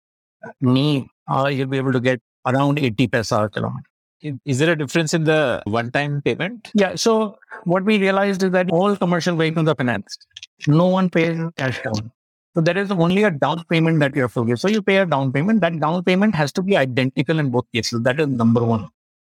NEEV, 0.63 1.07
uh, 1.29 1.47
you'll 1.49 1.69
be 1.69 1.77
able 1.77 1.93
to 1.93 2.01
get 2.01 2.21
around 2.47 2.79
80 2.79 3.09
paisa 3.09 3.45
a 3.45 3.49
kilometer. 3.49 3.87
Is 4.45 4.59
there 4.59 4.73
a 4.73 4.77
difference 4.77 5.15
in 5.15 5.25
the 5.25 5.63
one-time 5.65 6.21
payment? 6.23 6.71
Yeah. 6.75 6.95
So 6.95 7.39
what 7.65 7.85
we 7.85 7.99
realized 7.99 8.43
is 8.43 8.51
that 8.51 8.71
all 8.71 8.95
commercial 8.95 9.35
vehicles 9.35 9.67
are 9.67 9.75
financed. 9.75 10.27
No 10.67 10.89
one 10.89 11.09
pays 11.09 11.39
cash 11.57 11.83
down. 11.83 12.13
So 12.55 12.61
there 12.61 12.77
is 12.77 12.91
only 12.91 13.23
a 13.23 13.31
down 13.31 13.65
payment 13.71 14.01
that 14.01 14.15
you 14.15 14.23
have 14.23 14.35
to 14.35 14.45
give. 14.45 14.61
So 14.61 14.69
you 14.69 14.83
pay 14.83 14.99
a 14.99 15.07
down 15.07 15.33
payment. 15.33 15.61
That 15.63 15.79
down 15.81 16.05
payment 16.05 16.35
has 16.35 16.53
to 16.53 16.63
be 16.63 16.77
identical 16.77 17.39
in 17.39 17.51
both 17.51 17.65
cases. 17.73 18.03
That 18.03 18.21
is 18.21 18.27
number 18.27 18.63
one. 18.63 18.89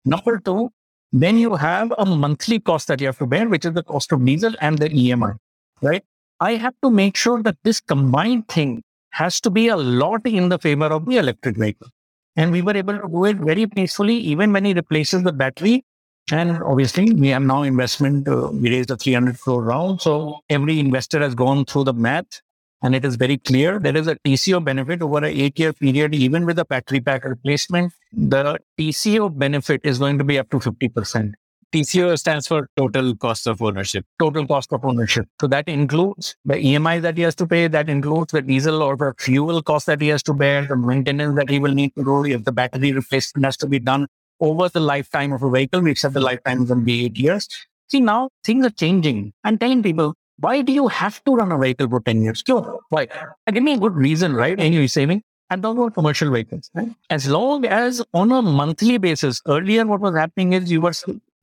Number 0.05 0.39
two, 0.39 0.72
then 1.12 1.38
you 1.38 1.55
have 1.55 1.93
a 1.97 2.05
monthly 2.05 2.60
cost 2.60 2.88
that 2.88 3.01
you 3.01 3.08
have 3.08 3.18
to 3.18 3.26
bear, 3.26 3.49
which 3.49 3.66
is 3.66 3.74
the 3.74 3.84
cost 3.84 4.12
of 4.12 4.24
diesel 4.24 4.53
and 4.62 4.78
the 4.78 4.89
EMI, 4.89 5.36
right? 5.82 6.03
I 6.39 6.53
have 6.55 6.76
to 6.84 6.91
make 6.91 7.18
sure 7.18 7.41
that 7.43 7.58
this 7.64 7.82
combined 7.82 8.47
thing 8.47 8.84
has 9.18 9.41
to 9.41 9.49
be 9.49 9.68
a 9.68 9.76
lot 9.76 10.26
in 10.26 10.49
the 10.49 10.59
favor 10.59 10.86
of 10.86 11.05
the 11.05 11.18
electric 11.18 11.57
vehicle. 11.57 11.89
And 12.36 12.51
we 12.51 12.61
were 12.61 12.78
able 12.78 12.99
to 12.99 13.07
do 13.07 13.26
it 13.26 13.38
very 13.38 13.65
peacefully, 13.65 14.15
even 14.15 14.53
when 14.53 14.63
he 14.63 14.74
replaces 14.74 15.24
the 15.24 15.34
battery. 15.34 15.84
And 16.32 16.61
obviously, 16.61 17.11
we 17.13 17.30
have 17.30 17.41
now 17.41 17.63
investment. 17.63 18.28
Uh, 18.28 18.49
we 18.53 18.70
raised 18.70 18.91
a 18.91 18.97
300 18.97 19.39
crore 19.39 19.63
round. 19.63 20.01
So 20.01 20.39
every 20.49 20.80
investor 20.80 21.20
has 21.20 21.34
gone 21.34 21.65
through 21.65 21.86
the 21.86 21.93
math 21.93 22.41
and 22.84 22.93
it 22.93 23.03
is 23.03 23.15
very 23.15 23.38
clear 23.38 23.80
there 23.80 23.97
is 23.97 24.07
a 24.07 24.15
TCO 24.18 24.63
benefit 24.63 25.01
over 25.01 25.18
an 25.18 25.26
eight 25.26 25.57
year 25.57 25.74
period, 25.74 26.13
even 26.13 26.45
with 26.45 26.59
a 26.59 26.65
battery 26.65 26.99
pack 26.99 27.24
replacement. 27.24 27.93
The 28.13 28.59
TCO 28.80 29.36
benefit 29.36 29.82
is 29.84 29.97
going 29.97 30.18
to 30.20 30.24
be 30.24 30.38
up 30.38 30.49
to 30.51 30.57
50%. 30.57 31.34
TCO 31.74 32.18
stands 32.18 32.47
for 32.47 32.70
total 32.78 33.15
cost 33.15 33.45
of 33.45 33.61
ownership. 33.61 34.05
Total 34.20 34.47
cost 34.47 34.72
of 34.72 34.86
ownership. 34.86 35.28
So 35.41 35.47
that 35.47 35.68
includes 35.68 36.36
the 36.45 36.55
EMI 36.55 37.01
that 37.01 37.18
he 37.18 37.24
has 37.24 37.36
to 37.36 37.47
pay. 37.47 37.68
That 37.68 37.89
includes 37.89 38.32
the 38.32 38.41
diesel 38.41 38.82
or 38.82 38.95
the 38.95 39.13
fuel 39.20 39.61
cost 39.61 39.86
that 39.88 40.01
he 40.01 40.07
has 40.09 40.24
to 40.24 40.34
bear, 40.34 40.65
the 40.65 40.78
maintenance 40.78 41.36
that 41.36 41.49
he 41.49 41.59
will 41.59 41.74
need 41.74 41.93
to 41.97 42.03
do 42.03 42.26
if 42.26 42.45
the 42.45 42.53
battery 42.53 42.93
replacement 42.93 43.45
has 43.45 43.57
to 43.57 43.68
be 43.68 43.80
done 43.80 44.07
over 44.39 44.70
the 44.70 44.80
lifetime 44.80 45.34
of 45.34 45.43
a 45.43 45.49
vehicle. 45.49 45.82
We 45.82 45.95
said 45.95 46.13
the 46.13 46.22
lifetime 46.22 46.61
is 46.61 46.70
going 46.70 46.80
to 46.80 46.86
be 46.86 47.05
eight 47.05 47.18
years. 47.18 47.47
See, 47.89 47.99
now 47.99 48.30
things 48.43 48.65
are 48.65 48.72
changing. 48.72 49.34
I'm 49.43 49.57
telling 49.57 49.84
people, 49.84 50.13
why 50.39 50.61
do 50.61 50.72
you 50.72 50.88
have 50.88 51.24
to 51.26 51.36
run 51.36 51.51
a 51.51 51.57
vehicle 51.57 51.89
for 51.89 51.99
10 51.99 52.22
years? 52.22 52.43
Sure. 52.45 52.80
Why? 52.89 53.07
Give 53.51 53.63
me 53.63 53.74
a 53.74 53.78
good 53.78 53.95
reason, 53.95 54.34
right? 54.36 54.59
And 54.59 54.74
you're 54.74 54.88
saving. 54.88 55.24
And 55.49 55.63
those 55.63 55.78
were 55.78 55.89
commercial 55.89 56.30
vehicles. 56.30 56.70
Right? 56.74 56.89
As 57.09 57.30
long 57.30 57.65
as 57.65 58.03
on 58.13 58.32
a 58.32 58.41
monthly 58.41 58.97
basis, 58.97 59.41
earlier 59.47 59.86
what 59.86 60.01
was 60.01 60.15
happening 60.15 60.53
is 60.53 60.70
you 60.72 60.82
were 60.82 60.93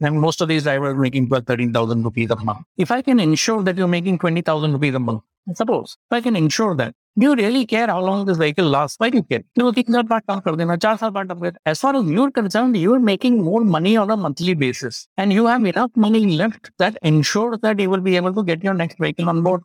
and 0.00 0.20
most 0.20 0.40
of 0.40 0.48
these 0.48 0.64
drivers 0.64 0.94
are 0.94 0.98
making 0.98 1.28
12, 1.28 1.46
13,000 1.46 2.02
rupees 2.02 2.30
a 2.30 2.36
month. 2.36 2.60
If 2.76 2.90
I 2.90 3.02
can 3.02 3.20
ensure 3.20 3.62
that 3.62 3.76
you're 3.76 3.88
making 3.88 4.18
20,000 4.18 4.72
rupees 4.72 4.94
a 4.94 4.98
month, 4.98 5.22
suppose 5.54 5.96
if 6.10 6.16
I 6.16 6.20
can 6.20 6.36
ensure 6.36 6.74
that, 6.76 6.94
do 7.16 7.26
you 7.26 7.34
really 7.36 7.64
care 7.64 7.86
how 7.86 8.00
long 8.00 8.24
this 8.26 8.38
vehicle 8.38 8.64
lasts? 8.66 8.98
Why 8.98 9.08
do 9.08 9.18
you 9.18 9.22
care? 9.22 9.44
As 11.64 11.80
far 11.80 11.94
as 11.94 12.04
you're 12.06 12.30
concerned, 12.32 12.76
you're 12.76 12.98
making 12.98 13.40
more 13.40 13.60
money 13.60 13.96
on 13.96 14.10
a 14.10 14.16
monthly 14.16 14.54
basis 14.54 15.06
and 15.16 15.32
you 15.32 15.46
have 15.46 15.64
enough 15.64 15.92
money 15.94 16.26
left 16.36 16.72
that 16.78 16.98
ensures 17.02 17.58
that 17.62 17.78
you 17.78 17.88
will 17.88 18.00
be 18.00 18.16
able 18.16 18.34
to 18.34 18.42
get 18.42 18.64
your 18.64 18.74
next 18.74 18.98
vehicle 18.98 19.28
on 19.28 19.42
board. 19.42 19.62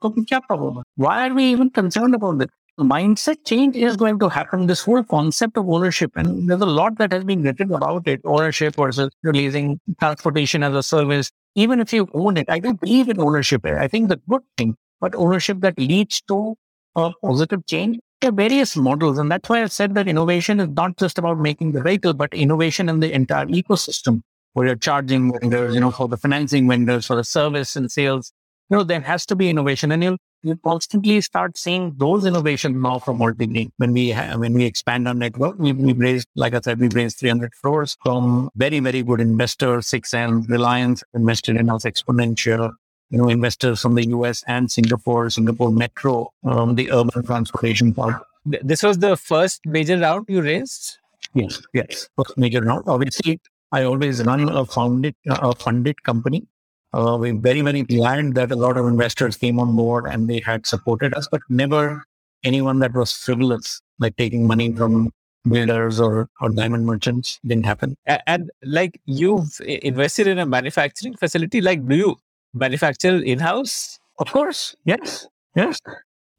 Why 0.95 1.27
are 1.27 1.33
we 1.33 1.45
even 1.45 1.71
concerned 1.71 2.13
about 2.13 2.37
this? 2.37 2.49
Mindset 2.79 3.45
change 3.45 3.75
is 3.75 3.95
going 3.95 4.19
to 4.19 4.29
happen. 4.29 4.67
This 4.67 4.83
whole 4.83 5.03
concept 5.03 5.57
of 5.57 5.69
ownership, 5.69 6.11
and 6.15 6.49
there's 6.49 6.61
a 6.61 6.65
lot 6.65 6.97
that 6.97 7.11
has 7.11 7.23
been 7.23 7.43
written 7.43 7.73
about 7.73 8.07
it 8.07 8.21
ownership 8.25 8.75
versus 8.75 9.09
releasing 9.23 9.79
transportation 9.99 10.63
as 10.63 10.73
a 10.73 10.83
service. 10.83 11.31
Even 11.55 11.79
if 11.79 11.93
you 11.93 12.07
own 12.13 12.37
it, 12.37 12.49
I 12.49 12.59
don't 12.59 12.79
believe 12.79 13.09
in 13.09 13.19
ownership. 13.19 13.65
I 13.65 13.87
think 13.87 14.09
the 14.09 14.19
good 14.29 14.41
thing, 14.57 14.75
but 14.99 15.15
ownership 15.15 15.59
that 15.61 15.77
leads 15.77 16.21
to 16.21 16.55
a 16.95 17.11
positive 17.21 17.65
change. 17.65 17.99
There 18.21 18.29
are 18.29 18.33
various 18.33 18.75
models, 18.75 19.17
and 19.17 19.31
that's 19.31 19.49
why 19.49 19.63
I 19.63 19.67
said 19.67 19.95
that 19.95 20.07
innovation 20.07 20.59
is 20.59 20.69
not 20.69 20.97
just 20.97 21.17
about 21.17 21.39
making 21.39 21.71
the 21.71 21.81
vehicle, 21.81 22.13
but 22.13 22.33
innovation 22.33 22.89
in 22.89 22.99
the 22.99 23.11
entire 23.11 23.45
ecosystem 23.45 24.21
where 24.53 24.67
you're 24.67 24.75
charging 24.75 25.31
vendors, 25.39 25.73
you 25.73 25.79
know, 25.79 25.91
for 25.91 26.07
the 26.07 26.17
financing 26.17 26.67
vendors, 26.67 27.05
for 27.05 27.15
the 27.15 27.23
service 27.23 27.75
and 27.75 27.91
sales. 27.91 28.33
You 28.69 28.77
know, 28.77 28.83
there 28.83 28.99
has 29.01 29.25
to 29.27 29.35
be 29.35 29.49
innovation, 29.49 29.91
and 29.91 30.03
you'll 30.03 30.17
you 30.41 30.55
constantly 30.57 31.19
start 31.21 31.57
seeing 31.57 31.93
those 31.97 32.25
innovations 32.25 32.75
now 32.75 32.99
from 32.99 33.17
multi 33.17 33.71
When 33.77 33.93
we 33.93 34.13
when 34.13 34.53
we 34.53 34.65
expand 34.65 35.07
our 35.07 35.13
network, 35.13 35.59
we, 35.59 35.73
we 35.73 35.93
raised, 35.93 36.27
like 36.35 36.53
I 36.53 36.61
said, 36.61 36.79
we 36.79 36.87
raised 36.89 37.19
300 37.19 37.51
crores 37.61 37.97
from 38.03 38.49
very, 38.55 38.79
very 38.79 39.03
good 39.03 39.19
investors, 39.19 39.87
6M, 39.87 40.47
Reliance 40.49 41.03
invested 41.13 41.57
in 41.57 41.69
us 41.69 41.83
Xponentia, 41.83 42.71
you 43.09 43.17
know, 43.17 43.29
investors 43.29 43.81
from 43.81 43.95
the 43.95 44.07
US 44.09 44.43
and 44.47 44.71
Singapore, 44.71 45.29
Singapore 45.29 45.71
Metro, 45.71 46.31
um, 46.43 46.75
the 46.75 46.91
urban 46.91 47.25
transportation 47.25 47.93
part. 47.93 48.21
This 48.45 48.83
was 48.83 48.99
the 48.99 49.17
first 49.17 49.61
major 49.65 49.97
round 49.97 50.25
you 50.29 50.41
raised? 50.41 50.97
Yes, 51.33 51.61
yes. 51.73 52.09
First 52.15 52.37
major 52.37 52.61
round. 52.61 52.85
Obviously, 52.87 53.39
I 53.71 53.83
always 53.83 54.23
run 54.23 54.47
a 54.49 54.65
founded, 54.65 55.15
a 55.27 55.53
funded 55.53 56.01
company. 56.03 56.47
Uh, 56.91 57.17
we're 57.19 57.37
very, 57.37 57.61
very 57.61 57.83
glad 57.83 58.33
that 58.33 58.51
a 58.51 58.55
lot 58.55 58.77
of 58.77 58.87
investors 58.87 59.37
came 59.37 59.59
on 59.59 59.75
board 59.75 60.05
and 60.05 60.27
they 60.27 60.39
had 60.39 60.65
supported 60.65 61.13
us, 61.13 61.27
but 61.31 61.41
never 61.49 62.03
anyone 62.43 62.79
that 62.79 62.93
was 62.93 63.11
frivolous, 63.11 63.81
like 63.99 64.15
taking 64.15 64.47
money 64.47 64.73
from 64.73 65.11
builders 65.47 65.99
or, 65.99 66.27
or 66.41 66.49
diamond 66.49 66.85
merchants 66.85 67.39
didn't 67.45 67.65
happen. 67.65 67.95
And, 68.05 68.21
and 68.25 68.51
like 68.63 68.99
you've 69.05 69.59
invested 69.61 70.27
in 70.27 70.39
a 70.39 70.45
manufacturing 70.45 71.15
facility, 71.15 71.61
like 71.61 71.87
do 71.87 71.95
you 71.95 72.17
manufacture 72.53 73.21
in-house? 73.23 73.99
Of 74.17 74.31
course. 74.31 74.75
Yes. 74.85 75.27
Yes. 75.55 75.79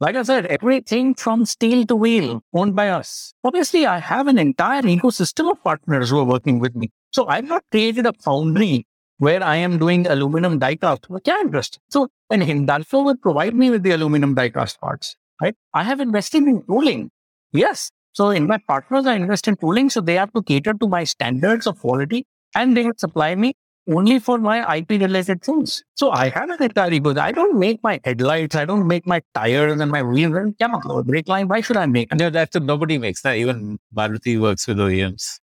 Like 0.01 0.15
I 0.15 0.23
said, 0.23 0.47
everything 0.47 1.13
from 1.13 1.45
steel 1.45 1.85
to 1.85 1.95
wheel 1.95 2.41
owned 2.53 2.75
by 2.75 2.89
us. 2.89 3.33
Obviously, 3.43 3.85
I 3.85 3.99
have 3.99 4.27
an 4.27 4.37
entire 4.37 4.81
ecosystem 4.81 5.49
of 5.51 5.63
partners 5.63 6.09
who 6.09 6.19
are 6.19 6.25
working 6.25 6.59
with 6.59 6.75
me. 6.75 6.89
So 7.11 7.27
I've 7.27 7.45
not 7.45 7.63
created 7.71 8.05
a 8.05 8.13
foundry 8.13 8.85
where 9.21 9.43
I 9.43 9.55
am 9.57 9.77
doing 9.77 10.07
aluminum 10.07 10.57
die 10.57 10.75
cast. 10.75 11.07
What 11.07 11.27
interest? 11.27 11.79
So 11.89 12.07
when 12.29 12.41
Hindalco 12.41 13.05
will 13.05 13.17
provide 13.17 13.53
me 13.53 13.69
with 13.69 13.83
the 13.83 13.91
aluminum 13.91 14.33
die 14.33 14.49
cast 14.49 14.81
parts, 14.81 15.15
right? 15.39 15.55
I 15.75 15.83
have 15.83 15.99
invested 15.99 16.43
in 16.43 16.63
tooling. 16.63 17.11
Yes. 17.53 17.91
So 18.13 18.31
in 18.31 18.47
my 18.47 18.57
partners, 18.67 19.05
I 19.05 19.13
invest 19.13 19.47
in 19.47 19.57
tooling. 19.57 19.91
So 19.91 20.01
they 20.01 20.15
have 20.15 20.33
to 20.33 20.41
cater 20.41 20.73
to 20.73 20.87
my 20.87 21.03
standards 21.03 21.67
of 21.67 21.79
quality 21.79 22.25
and 22.55 22.75
they 22.75 22.89
supply 22.97 23.35
me 23.35 23.53
only 23.87 24.17
for 24.17 24.39
my 24.39 24.77
IP 24.77 24.89
related 24.89 25.43
things. 25.43 25.83
So 25.93 26.09
I 26.09 26.29
have 26.29 26.49
an 26.49 26.63
entire 26.63 26.89
ecosystem. 26.89 27.19
I 27.19 27.31
don't 27.31 27.59
make 27.59 27.83
my 27.83 27.99
headlights. 28.03 28.55
I 28.55 28.65
don't 28.65 28.87
make 28.87 29.05
my 29.05 29.21
tires 29.35 29.79
and 29.79 29.91
my 29.91 30.01
wheels 30.01 30.33
and 30.35 30.57
brake 31.05 31.27
line. 31.27 31.47
Why 31.47 31.61
should 31.61 31.77
I 31.77 31.85
make? 31.85 32.11
No, 32.15 32.31
that's 32.31 32.55
nobody 32.55 32.97
makes 32.97 33.21
that. 33.21 33.35
Even 33.35 33.77
Maruti 33.95 34.41
works 34.41 34.65
with 34.65 34.77
OEMs. 34.77 35.40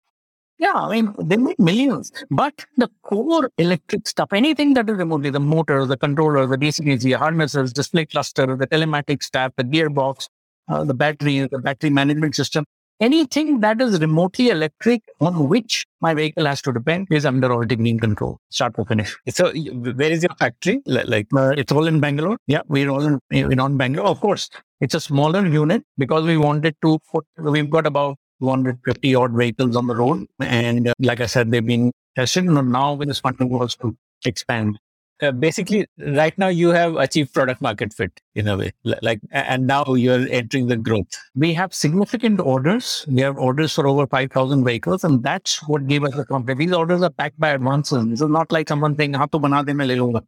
Yeah, 0.58 0.72
I 0.74 0.90
mean, 1.00 1.14
they 1.20 1.36
make 1.36 1.58
millions, 1.60 2.10
but 2.30 2.66
the 2.76 2.88
core 3.02 3.50
electric 3.58 4.08
stuff, 4.08 4.32
anything 4.32 4.74
that 4.74 4.90
is 4.90 4.96
remotely 4.96 5.30
the 5.30 5.38
motor, 5.38 5.86
the 5.86 5.96
controller, 5.96 6.46
the 6.46 6.56
DC 6.58 6.84
DC 6.84 7.16
harnesses, 7.16 7.72
display 7.72 8.06
cluster, 8.06 8.56
the 8.56 8.66
telematics 8.66 9.24
stack, 9.24 9.52
the 9.56 9.62
gearbox, 9.62 10.28
uh, 10.68 10.82
the 10.82 10.94
battery, 10.94 11.46
the 11.46 11.58
battery 11.60 11.90
management 11.90 12.34
system, 12.34 12.64
anything 13.00 13.60
that 13.60 13.80
is 13.80 14.00
remotely 14.00 14.48
electric 14.50 15.02
on 15.20 15.48
which 15.48 15.86
my 16.00 16.12
vehicle 16.12 16.44
has 16.46 16.60
to 16.62 16.72
depend 16.72 17.06
is 17.12 17.24
under 17.24 17.48
Altigreen 17.50 18.00
control, 18.00 18.40
start 18.50 18.74
to 18.74 18.84
finish. 18.84 19.16
So, 19.28 19.52
where 19.52 20.10
is 20.10 20.24
your 20.24 20.34
factory? 20.40 20.80
Like, 20.86 21.28
uh, 21.36 21.50
it's 21.56 21.70
all 21.70 21.86
in 21.86 22.00
Bangalore. 22.00 22.36
Yeah, 22.48 22.62
we're 22.66 22.88
all 22.88 23.04
in, 23.06 23.20
in 23.30 23.60
on 23.60 23.76
Bangalore. 23.76 24.08
Of 24.08 24.20
course, 24.20 24.50
it's 24.80 24.94
a 24.94 25.00
smaller 25.00 25.46
unit 25.46 25.84
because 25.96 26.24
we 26.24 26.36
wanted 26.36 26.74
to 26.82 26.98
put, 27.12 27.24
we've 27.38 27.70
got 27.70 27.86
about 27.86 28.18
250 28.40 29.14
odd 29.14 29.32
vehicles 29.32 29.76
on 29.76 29.86
the 29.86 29.94
road. 29.94 30.26
And 30.40 30.88
uh, 30.88 30.94
like 31.00 31.20
I 31.20 31.26
said, 31.26 31.50
they've 31.50 31.64
been 31.64 31.92
tested. 32.16 32.46
And 32.46 32.72
Now 32.72 32.94
with 32.94 33.08
this 33.08 33.20
funding 33.20 33.48
was 33.48 33.76
to 33.76 33.96
expand. 34.24 34.78
Uh, 35.20 35.32
basically, 35.32 35.84
right 35.98 36.36
now 36.38 36.46
you 36.46 36.68
have 36.68 36.94
achieved 36.94 37.34
product 37.34 37.60
market 37.60 37.92
fit 37.92 38.20
in 38.36 38.46
a 38.46 38.56
way. 38.56 38.70
Like, 38.84 39.20
and 39.32 39.66
now 39.66 39.94
you're 39.94 40.28
entering 40.30 40.68
the 40.68 40.76
growth. 40.76 41.08
We 41.34 41.54
have 41.54 41.74
significant 41.74 42.38
orders. 42.38 43.04
We 43.08 43.22
have 43.22 43.36
orders 43.36 43.74
for 43.74 43.88
over 43.88 44.06
5,000 44.06 44.64
vehicles, 44.64 45.02
and 45.02 45.20
that's 45.20 45.58
what 45.66 45.88
gave 45.88 46.04
us 46.04 46.14
the 46.14 46.24
confidence. 46.24 46.58
These 46.60 46.72
orders 46.72 47.02
are 47.02 47.10
backed 47.10 47.40
by 47.40 47.50
advances. 47.50 48.06
This 48.06 48.20
is 48.20 48.28
not 48.28 48.52
like 48.52 48.68
someone 48.68 48.96
saying, 48.96 49.14
"Haan 49.14 49.28
to 49.30 49.40
bana 49.40 49.64
de, 49.64 49.74
main 49.74 49.88
le 49.88 49.94
lunga." 49.94 50.22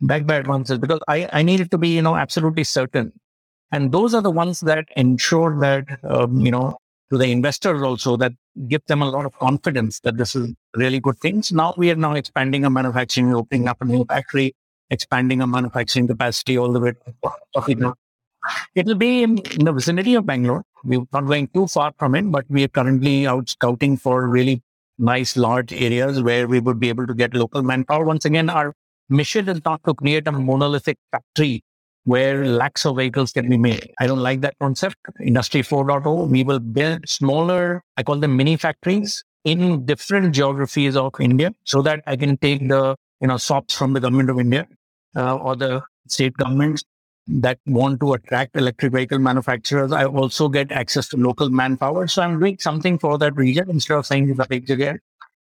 Backed 0.00 0.28
by 0.28 0.36
advances, 0.36 0.78
because 0.78 1.00
I, 1.08 1.28
I 1.32 1.42
needed 1.42 1.72
to 1.72 1.78
be, 1.78 1.88
you 1.88 2.02
know, 2.02 2.14
absolutely 2.14 2.64
certain. 2.64 3.12
And 3.72 3.90
those 3.90 4.14
are 4.14 4.22
the 4.22 4.30
ones 4.30 4.60
that 4.60 4.86
ensure 4.96 5.58
that, 5.60 5.98
um, 6.04 6.40
you 6.40 6.52
know, 6.52 6.78
to 7.10 7.18
the 7.18 7.30
investors 7.30 7.82
also 7.82 8.16
that 8.16 8.32
give 8.68 8.84
them 8.86 9.02
a 9.02 9.10
lot 9.10 9.26
of 9.26 9.38
confidence 9.38 10.00
that 10.00 10.16
this 10.16 10.36
is 10.36 10.54
really 10.76 11.00
good 11.00 11.18
things. 11.18 11.52
Now 11.52 11.74
we 11.76 11.90
are 11.90 11.96
now 11.96 12.14
expanding 12.14 12.64
our 12.64 12.70
manufacturing, 12.70 13.34
opening 13.34 13.68
up 13.68 13.80
a 13.80 13.84
new 13.84 14.04
factory, 14.04 14.54
expanding 14.90 15.40
our 15.40 15.46
manufacturing 15.46 16.06
capacity 16.06 16.56
all 16.56 16.72
the 16.72 16.80
way 16.80 16.92
to 16.92 17.94
it 18.74 18.86
will 18.86 18.94
be 18.94 19.22
in, 19.22 19.36
the 19.58 19.72
vicinity 19.72 20.14
of 20.14 20.26
Bangalore. 20.26 20.64
We're 20.84 21.02
not 21.12 21.26
going 21.26 21.48
too 21.48 21.66
far 21.66 21.92
from 21.98 22.14
it, 22.14 22.30
but 22.30 22.46
we 22.48 22.64
are 22.64 22.68
currently 22.68 23.26
out 23.26 23.48
scouting 23.50 23.96
for 23.96 24.26
really 24.26 24.62
nice 24.98 25.36
large 25.36 25.72
areas 25.72 26.22
where 26.22 26.46
we 26.46 26.60
would 26.60 26.80
be 26.80 26.88
able 26.88 27.06
to 27.06 27.14
get 27.14 27.34
local 27.34 27.62
manpower. 27.62 28.04
Once 28.04 28.24
again, 28.24 28.48
our 28.48 28.74
mission 29.08 29.48
is 29.48 29.60
not 29.64 29.82
to 29.84 29.94
create 29.94 30.26
a 30.26 30.32
monolithic 30.32 30.98
factory 31.10 31.62
where 32.04 32.46
lakhs 32.46 32.86
of 32.86 32.96
vehicles 32.96 33.32
can 33.32 33.48
be 33.48 33.58
made. 33.58 33.90
I 34.00 34.06
don't 34.06 34.20
like 34.20 34.40
that 34.40 34.54
concept. 34.60 34.96
Industry 35.22 35.62
4.0, 35.62 36.28
we 36.28 36.44
will 36.44 36.58
build 36.58 37.08
smaller, 37.08 37.82
I 37.96 38.02
call 38.02 38.16
them 38.16 38.36
mini 38.36 38.56
factories 38.56 39.22
in 39.44 39.84
different 39.86 40.34
geographies 40.34 40.96
of 40.96 41.12
India 41.20 41.52
so 41.64 41.82
that 41.82 42.02
I 42.06 42.16
can 42.16 42.36
take 42.38 42.68
the, 42.68 42.96
you 43.20 43.28
know, 43.28 43.36
SOPs 43.36 43.74
from 43.74 43.92
the 43.92 44.00
government 44.00 44.30
of 44.30 44.38
India 44.38 44.66
uh, 45.16 45.36
or 45.36 45.56
the 45.56 45.82
state 46.08 46.34
governments 46.36 46.84
that 47.26 47.58
want 47.66 48.00
to 48.00 48.14
attract 48.14 48.56
electric 48.56 48.92
vehicle 48.92 49.18
manufacturers. 49.18 49.92
I 49.92 50.04
also 50.04 50.48
get 50.48 50.72
access 50.72 51.08
to 51.08 51.16
local 51.16 51.48
manpower. 51.48 52.06
So 52.08 52.22
I'm 52.22 52.40
doing 52.40 52.58
something 52.58 52.98
for 52.98 53.18
that 53.18 53.36
region 53.36 53.70
instead 53.70 53.96
of 53.96 54.06
saying 54.06 54.30
it's 54.30 54.40
a 54.40 54.46
big 54.48 54.68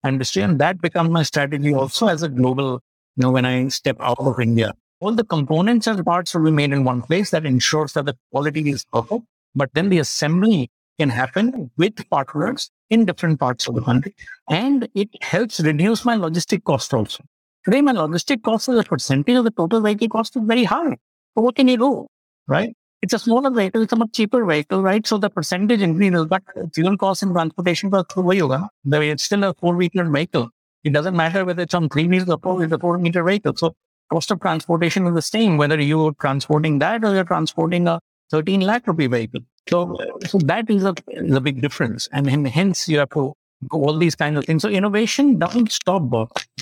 industry. 0.06 0.42
And 0.42 0.58
that 0.58 0.80
becomes 0.80 1.10
my 1.10 1.22
strategy 1.22 1.74
also 1.74 2.08
as 2.08 2.22
a 2.22 2.28
global, 2.28 2.82
you 3.16 3.22
know, 3.22 3.30
when 3.30 3.44
I 3.44 3.68
step 3.68 3.96
out 4.00 4.18
of 4.18 4.40
India 4.40 4.74
all 5.00 5.12
the 5.12 5.24
components 5.24 5.86
and 5.86 6.04
parts 6.04 6.34
will 6.34 6.44
be 6.44 6.50
made 6.50 6.72
in 6.72 6.84
one 6.84 7.02
place 7.02 7.30
that 7.30 7.46
ensures 7.46 7.94
that 7.94 8.04
the 8.04 8.16
quality 8.30 8.70
is 8.70 8.84
perfect. 8.84 9.24
But 9.54 9.70
then 9.74 9.88
the 9.88 9.98
assembly 9.98 10.70
can 10.98 11.08
happen 11.08 11.70
with 11.78 12.08
partners 12.10 12.70
in 12.90 13.06
different 13.06 13.40
parts 13.40 13.66
of 13.66 13.74
the 13.74 13.80
country. 13.80 14.14
And 14.48 14.88
it 14.94 15.08
helps 15.22 15.58
reduce 15.60 16.04
my 16.04 16.16
logistic 16.16 16.64
cost 16.64 16.92
also. 16.92 17.24
Today, 17.64 17.80
my 17.80 17.92
logistic 17.92 18.42
cost 18.42 18.68
as 18.68 18.78
a 18.78 18.84
percentage 18.84 19.36
of 19.36 19.44
the 19.44 19.50
total 19.50 19.80
vehicle 19.80 20.08
cost 20.08 20.36
is 20.36 20.42
very 20.44 20.64
high. 20.64 20.96
So 21.34 21.42
what 21.42 21.56
can 21.56 21.68
you 21.68 21.78
do? 21.78 22.06
Right? 22.46 22.74
It's 23.02 23.14
a 23.14 23.18
smaller 23.18 23.50
vehicle, 23.50 23.82
it's 23.82 23.94
a 23.94 23.96
much 23.96 24.12
cheaper 24.12 24.44
vehicle, 24.44 24.82
right? 24.82 25.06
So 25.06 25.16
the 25.16 25.30
percentage 25.30 25.80
increases, 25.80 26.26
but 26.26 26.42
fuel 26.74 26.98
cost 26.98 27.22
and 27.22 27.32
transportation 27.32 27.90
cost 27.90 28.12
It's 28.14 29.24
still 29.24 29.44
a 29.44 29.54
four-wheeler 29.54 30.10
vehicle. 30.10 30.50
It 30.84 30.92
doesn't 30.92 31.16
matter 31.16 31.46
whether 31.46 31.62
it's 31.62 31.72
on 31.72 31.88
three 31.88 32.08
wheels 32.08 32.28
or 32.28 32.62
it's 32.62 32.72
a 32.72 32.78
four-meter 32.78 33.22
vehicle. 33.22 33.56
So 33.56 33.74
cost 34.10 34.30
of 34.30 34.40
transportation 34.40 35.06
is 35.06 35.14
the 35.14 35.22
same, 35.22 35.56
whether 35.56 35.80
you're 35.80 36.12
transporting 36.20 36.78
that 36.80 37.04
or 37.04 37.14
you're 37.14 37.24
transporting 37.24 37.86
a 37.86 38.00
13 38.30 38.60
lakh 38.60 38.86
rupee 38.86 39.06
vehicle. 39.06 39.40
So, 39.68 39.96
so 40.26 40.38
that 40.38 40.70
is 40.70 40.84
a, 40.84 40.94
is 41.08 41.34
a 41.34 41.40
big 41.40 41.60
difference. 41.60 42.08
And, 42.12 42.26
and 42.28 42.46
hence 42.46 42.88
you 42.88 42.98
have 42.98 43.10
to 43.10 43.34
go 43.68 43.84
all 43.84 43.98
these 43.98 44.14
kinds 44.14 44.38
of 44.38 44.46
things. 44.46 44.62
So 44.62 44.68
innovation 44.68 45.38
doesn't 45.38 45.72
stop, 45.72 46.02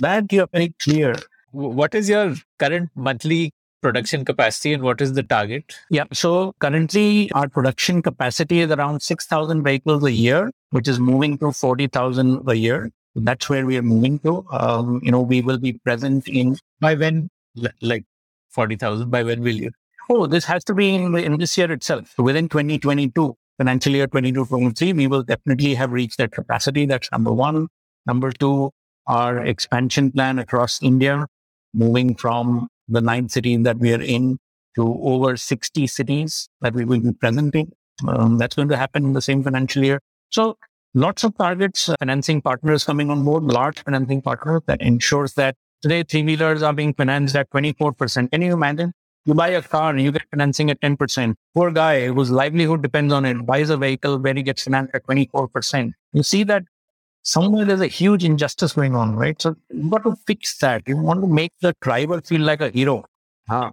That 0.01 0.33
you're 0.33 0.49
very 0.53 0.75
clear. 0.81 1.15
What 1.53 1.95
is 1.95 2.09
your 2.09 2.35
current 2.59 2.91
monthly 2.95 3.53
production 3.81 4.25
capacity 4.25 4.73
and 4.73 4.83
what 4.83 5.01
is 5.01 5.12
the 5.12 5.23
target? 5.23 5.77
Yeah. 5.91 6.05
So 6.12 6.55
currently 6.59 7.31
our 7.33 7.49
production 7.49 8.03
capacity 8.03 8.61
is 8.61 8.70
around 8.70 9.03
6,000 9.03 9.62
vehicles 9.62 10.05
a 10.05 10.12
year, 10.12 10.51
which 10.70 10.89
is 10.89 10.99
moving 10.99 11.39
to 11.39 11.53
40,000 11.53 12.49
a 12.49 12.55
year. 12.55 12.91
That's 13.15 13.49
where 13.49 13.65
we 13.65 13.77
are 13.77 13.83
moving 13.83 14.19
to. 14.20 14.45
Um, 14.51 15.01
you 15.03 15.11
know, 15.11 15.23
we 15.23 15.41
will 15.41 15.59
be 15.59 15.73
present 15.73 16.29
in 16.29 16.57
by 16.81 16.95
when 16.95 17.31
like 17.80 18.05
40,000 18.51 19.10
by 19.10 19.22
when 19.22 19.40
will 19.40 19.55
you? 19.55 19.70
Oh, 20.10 20.26
this 20.26 20.44
has 20.47 20.64
to 20.64 20.74
be 20.74 20.94
in, 20.94 21.14
in 21.16 21.39
this 21.39 21.56
year 21.59 21.70
itself. 21.70 22.14
So 22.16 22.22
Within 22.22 22.48
2022, 22.48 23.36
financial 23.59 23.93
year 23.93 24.06
22 24.06 24.47
23, 24.47 24.93
we 24.94 25.06
will 25.06 25.22
definitely 25.22 25.74
have 25.74 25.93
reached 25.93 26.18
that 26.18 26.32
capacity. 26.32 26.86
That's 26.86 27.10
number 27.12 27.32
one. 27.32 27.68
Number 28.06 28.32
two, 28.32 28.70
our 29.06 29.44
expansion 29.44 30.10
plan 30.10 30.39
across 30.39 30.82
India, 30.82 31.26
moving 31.74 32.14
from 32.14 32.68
the 32.89 33.01
nine 33.01 33.28
cities 33.28 33.64
that 33.64 33.78
we 33.78 33.93
are 33.93 34.01
in 34.01 34.39
to 34.76 34.98
over 35.02 35.36
60 35.36 35.86
cities 35.86 36.48
that 36.60 36.74
we 36.74 36.85
will 36.85 37.01
be 37.01 37.12
presenting. 37.12 37.72
Um, 38.06 38.39
that's 38.39 38.55
going 38.55 38.68
to 38.68 38.76
happen 38.76 39.05
in 39.05 39.12
the 39.12 39.22
same 39.22 39.43
financial 39.43 39.85
year. 39.85 40.01
So 40.30 40.56
lots 40.94 41.24
of 41.24 41.36
targets, 41.36 41.90
financing 41.98 42.40
partners 42.40 42.85
coming 42.85 43.10
on 43.10 43.24
board, 43.24 43.44
large 43.44 43.82
financing 43.82 44.22
partners 44.22 44.62
that 44.66 44.80
ensures 44.80 45.35
that 45.35 45.56
Today, 45.82 46.03
three 46.03 46.24
wheelers 46.24 46.64
are 46.64 46.74
being 46.74 46.94
financed 46.94 47.36
at 47.36 47.49
24%. 47.49 48.32
Can 48.32 48.41
you 48.41 48.53
imagine? 48.53 48.94
You 49.26 49.34
buy 49.34 49.49
a 49.49 49.61
car 49.61 49.90
and 49.91 50.02
you 50.02 50.11
get 50.11 50.24
financing 50.32 50.70
at 50.70 50.80
10%. 50.82 51.36
Poor 51.56 51.72
guy 51.72 52.07
whose 52.07 52.30
livelihood 52.30 52.82
depends 52.82 53.14
on 53.14 53.26
it 53.26 53.45
buys 53.45 53.70
a 53.70 53.78
vehicle 53.78 54.18
where 54.20 54.34
he 54.34 54.44
gets 54.44 54.64
financed 54.64 54.94
at 54.94 55.06
24%. 55.07 55.91
You 56.11 56.24
see 56.24 56.44
that 56.44 56.64
somewhere 57.24 57.65
there's 57.65 57.82
a 57.82 57.88
huge 57.88 58.26
injustice 58.26 58.74
going 58.74 58.95
on, 58.95 59.15
right? 59.15 59.41
So 59.41 59.56
you 59.70 59.90
got 59.90 60.03
to 60.03 60.15
fix 60.28 60.57
that. 60.57 60.84
You 60.88 60.98
want 60.98 61.22
to 61.22 61.28
make 61.28 61.53
the 61.61 61.74
driver 61.82 62.22
feel 62.22 62.41
like 62.41 62.61
a 62.61 62.70
hero. 62.70 63.03
हाँ 63.49 63.70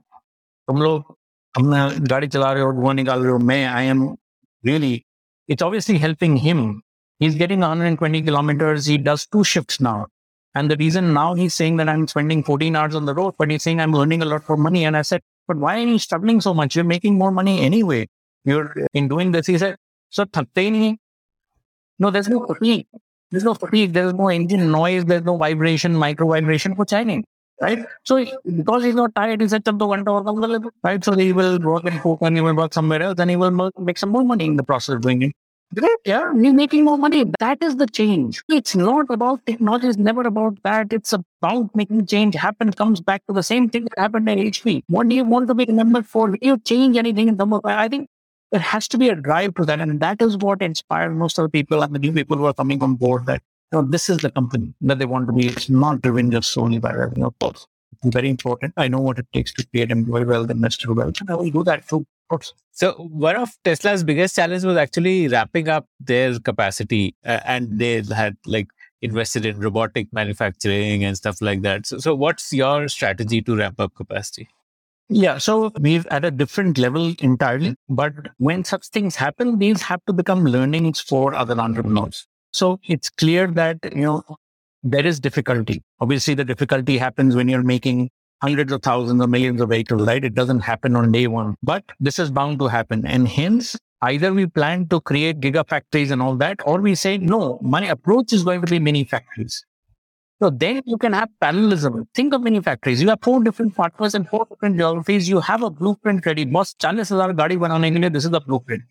तुम 0.68 0.82
लोग 0.82 1.16
अपना 1.56 1.88
गाड़ी 2.10 2.26
चला 2.28 2.52
रहे 2.52 2.62
हो 2.62 2.72
धुआं 2.72 2.94
निकाल 2.94 3.22
रहे 3.22 3.32
हो 3.32 3.38
मैं 3.38 3.64
I 3.72 3.82
am 3.82 4.16
really 4.64 5.04
it's 5.48 5.62
obviously 5.62 5.98
helping 5.98 6.36
him. 6.36 6.82
He's 7.18 7.34
getting 7.34 7.60
120 7.60 8.22
kilometers. 8.22 8.86
He 8.86 8.98
does 8.98 9.26
two 9.26 9.44
shifts 9.44 9.80
now. 9.80 10.06
And 10.55 10.71
the 10.71 10.77
reason 10.77 11.13
now 11.13 11.33
he's 11.33 11.53
saying 11.53 11.75
that 11.77 11.89
I'm 11.89 12.07
spending 12.07 12.41
14 12.41 12.75
hours 12.75 12.95
on 12.95 13.05
the 13.05 13.13
road, 13.13 13.35
but 13.37 13.51
he's 13.51 13.61
saying 13.61 13.81
I'm 13.81 13.93
earning 13.93 14.21
a 14.21 14.25
lot 14.25 14.47
more 14.47 14.57
money. 14.57 14.85
And 14.85 14.95
I 14.95 15.01
said, 15.01 15.21
but 15.47 15.57
why 15.57 15.77
are 15.77 15.85
you 15.85 15.99
struggling 15.99 16.39
so 16.39 16.53
much? 16.53 16.75
You're 16.75 16.85
making 16.85 17.17
more 17.17 17.31
money 17.31 17.59
anyway. 17.61 18.07
You're 18.45 18.71
uh, 18.83 18.87
in 18.93 19.09
doing 19.09 19.31
this. 19.31 19.47
He 19.47 19.57
said, 19.57 19.75
so 20.09 20.23
thakte 20.23 20.97
No, 21.99 22.09
there's 22.09 22.29
no 22.29 22.45
fatigue. 22.45 22.87
There's 23.31 23.43
no 23.43 23.53
fatigue. 23.53 23.91
There's 23.91 24.13
no 24.13 24.29
engine 24.29 24.71
noise. 24.71 25.03
There's 25.05 25.23
no 25.23 25.35
vibration, 25.35 25.93
micro 25.95 26.27
vibration. 26.27 26.75
for 26.75 26.85
है 26.85 27.21
Right? 27.61 27.85
So 28.03 28.23
because 28.45 28.83
he's 28.83 28.95
not 28.95 29.15
tired, 29.15 29.41
he 29.41 29.47
said, 29.47 29.63
right? 29.65 31.03
So 31.03 31.13
he 31.13 31.31
will 31.31 31.59
work 31.59 31.85
in 31.85 31.99
Coke 31.99 32.19
and 32.21 32.35
he 32.35 32.41
will 32.41 32.55
work 32.55 32.73
somewhere 32.73 33.01
else 33.01 33.19
and 33.19 33.29
he 33.29 33.35
will 33.35 33.71
make 33.79 33.97
some 33.97 34.09
more 34.09 34.23
money 34.23 34.45
in 34.45 34.57
the 34.57 34.63
process 34.63 34.95
of 34.95 35.01
doing 35.01 35.21
it. 35.21 35.31
Great, 35.75 35.97
yeah, 36.05 36.31
you're 36.33 36.53
making 36.53 36.85
more 36.85 36.97
money. 36.97 37.25
That 37.39 37.61
is 37.61 37.75
the 37.75 37.87
change. 37.87 38.41
It's 38.49 38.75
not 38.75 39.07
about 39.09 39.45
technology, 39.45 39.87
it's 39.87 39.97
never 39.97 40.21
about 40.21 40.57
that. 40.63 40.93
It's 40.93 41.13
about 41.13 41.75
making 41.75 42.05
change 42.05 42.35
happen, 42.35 42.71
comes 42.71 43.01
back 43.01 43.25
to 43.27 43.33
the 43.33 43.43
same 43.43 43.69
thing 43.69 43.83
that 43.85 43.99
happened 43.99 44.29
at 44.29 44.37
HP. 44.37 44.83
What 44.87 45.09
do 45.09 45.15
you 45.15 45.25
want 45.25 45.47
to 45.49 45.55
be 45.55 45.65
remembered 45.65 46.05
for? 46.05 46.29
Do 46.29 46.37
you 46.41 46.57
change 46.59 46.97
anything 46.97 47.27
in 47.27 47.37
the 47.37 47.61
I 47.65 47.87
think 47.87 48.07
there 48.51 48.61
has 48.61 48.87
to 48.87 48.97
be 48.97 49.09
a 49.09 49.15
drive 49.15 49.55
to 49.55 49.65
that. 49.65 49.81
And 49.81 49.99
that 49.99 50.21
is 50.21 50.37
what 50.37 50.61
inspired 50.61 51.15
most 51.15 51.37
of 51.37 51.43
the 51.43 51.49
people 51.49 51.81
and 51.83 51.93
the 51.93 51.99
new 51.99 52.13
people 52.13 52.37
who 52.37 52.45
are 52.45 52.53
coming 52.53 52.81
on 52.81 52.95
board 52.95 53.25
that 53.25 53.41
you 53.71 53.81
know, 53.81 53.87
this 53.87 54.09
is 54.09 54.19
the 54.19 54.31
company 54.31 54.73
that 54.81 54.99
they 54.99 55.05
want 55.05 55.27
to 55.27 55.33
be. 55.33 55.47
It's 55.47 55.69
not 55.69 56.01
driven 56.01 56.31
just 56.31 56.53
solely 56.53 56.79
by 56.79 56.93
revenue, 56.93 57.27
of 57.27 57.39
course. 57.39 57.67
Very 58.03 58.29
important. 58.29 58.73
I 58.77 58.87
know 58.87 58.99
what 58.99 59.19
it 59.19 59.27
takes 59.33 59.51
to 59.53 59.65
create 59.67 59.91
employee 59.91 60.25
wealth, 60.25 60.51
investor 60.51 60.93
wealth, 60.93 61.19
and 61.21 61.29
I 61.29 61.35
will 61.35 61.49
do 61.49 61.63
that 61.63 61.83
so 62.71 62.93
one 62.93 63.35
of 63.35 63.49
Tesla's 63.63 64.03
biggest 64.03 64.35
challenges 64.35 64.65
was 64.65 64.77
actually 64.77 65.27
wrapping 65.27 65.69
up 65.69 65.85
their 65.99 66.39
capacity, 66.39 67.15
uh, 67.25 67.39
and 67.45 67.79
they 67.79 68.01
had 68.01 68.35
like 68.45 68.67
invested 69.01 69.45
in 69.45 69.59
robotic 69.59 70.07
manufacturing 70.11 71.03
and 71.03 71.15
stuff 71.15 71.41
like 71.41 71.61
that. 71.61 71.85
So, 71.85 71.99
so 71.99 72.15
what's 72.15 72.51
your 72.51 72.87
strategy 72.87 73.41
to 73.43 73.55
ramp 73.55 73.79
up 73.79 73.93
capacity? 73.95 74.47
Yeah, 75.07 75.37
so 75.37 75.71
we've 75.79 76.07
at 76.07 76.25
a 76.25 76.31
different 76.31 76.77
level 76.79 77.13
entirely. 77.19 77.75
But 77.87 78.13
when 78.37 78.63
such 78.63 78.87
things 78.87 79.15
happen, 79.15 79.59
these 79.59 79.83
have 79.83 80.03
to 80.07 80.13
become 80.13 80.45
learnings 80.45 80.99
for 80.99 81.35
other 81.35 81.59
entrepreneurs. 81.59 82.27
So 82.53 82.79
it's 82.87 83.09
clear 83.09 83.47
that, 83.47 83.77
you 83.83 84.01
know, 84.01 84.23
there 84.81 85.05
is 85.05 85.19
difficulty. 85.19 85.83
Obviously, 85.99 86.33
the 86.33 86.45
difficulty 86.45 86.97
happens 86.97 87.35
when 87.35 87.47
you're 87.47 87.63
making 87.63 88.09
hundreds 88.44 88.72
of 88.72 88.82
thousands 88.82 89.22
or 89.22 89.26
millions 89.26 89.60
of 89.60 89.68
vehicles, 89.68 90.06
right? 90.06 90.24
It 90.24 90.34
doesn't 90.34 90.60
happen 90.60 90.96
on 90.96 91.12
day 91.12 91.26
one, 91.26 91.56
but 91.62 91.84
this 91.98 92.18
is 92.18 92.30
bound 92.30 92.58
to 92.60 92.68
happen. 92.68 93.04
And 93.06 93.28
hence, 93.28 93.76
either 94.02 94.32
we 94.32 94.46
plan 94.46 94.88
to 94.88 95.00
create 95.00 95.40
gigafactories 95.40 96.10
and 96.10 96.22
all 96.22 96.36
that, 96.36 96.60
or 96.64 96.80
we 96.80 96.94
say, 96.94 97.18
no, 97.18 97.58
my 97.62 97.84
approach 97.86 98.32
is 98.32 98.44
going 98.44 98.62
to 98.62 98.66
be 98.66 98.78
mini 98.78 99.04
factories. 99.04 99.64
So 100.42 100.48
then 100.48 100.80
you 100.86 100.96
can 100.96 101.12
have 101.12 101.28
parallelism. 101.38 102.08
Think 102.14 102.32
of 102.32 102.40
mini 102.40 102.62
factories. 102.62 103.02
You 103.02 103.10
have 103.10 103.18
four 103.22 103.42
different 103.44 103.76
partners 103.76 104.14
and 104.14 104.26
four 104.26 104.46
different 104.48 104.78
geographies. 104.78 105.28
You 105.28 105.40
have 105.40 105.62
a 105.62 105.68
blueprint 105.68 106.24
ready. 106.24 106.46
Boss, 106.46 106.74
40,000 106.80 107.36
गाड़ी 107.36 107.56
बनाने 107.58 107.90
के 107.90 107.98
लिए 107.98 108.10
this 108.10 108.24
is 108.24 108.30
the 108.30 108.40
blueprint. 108.40 108.82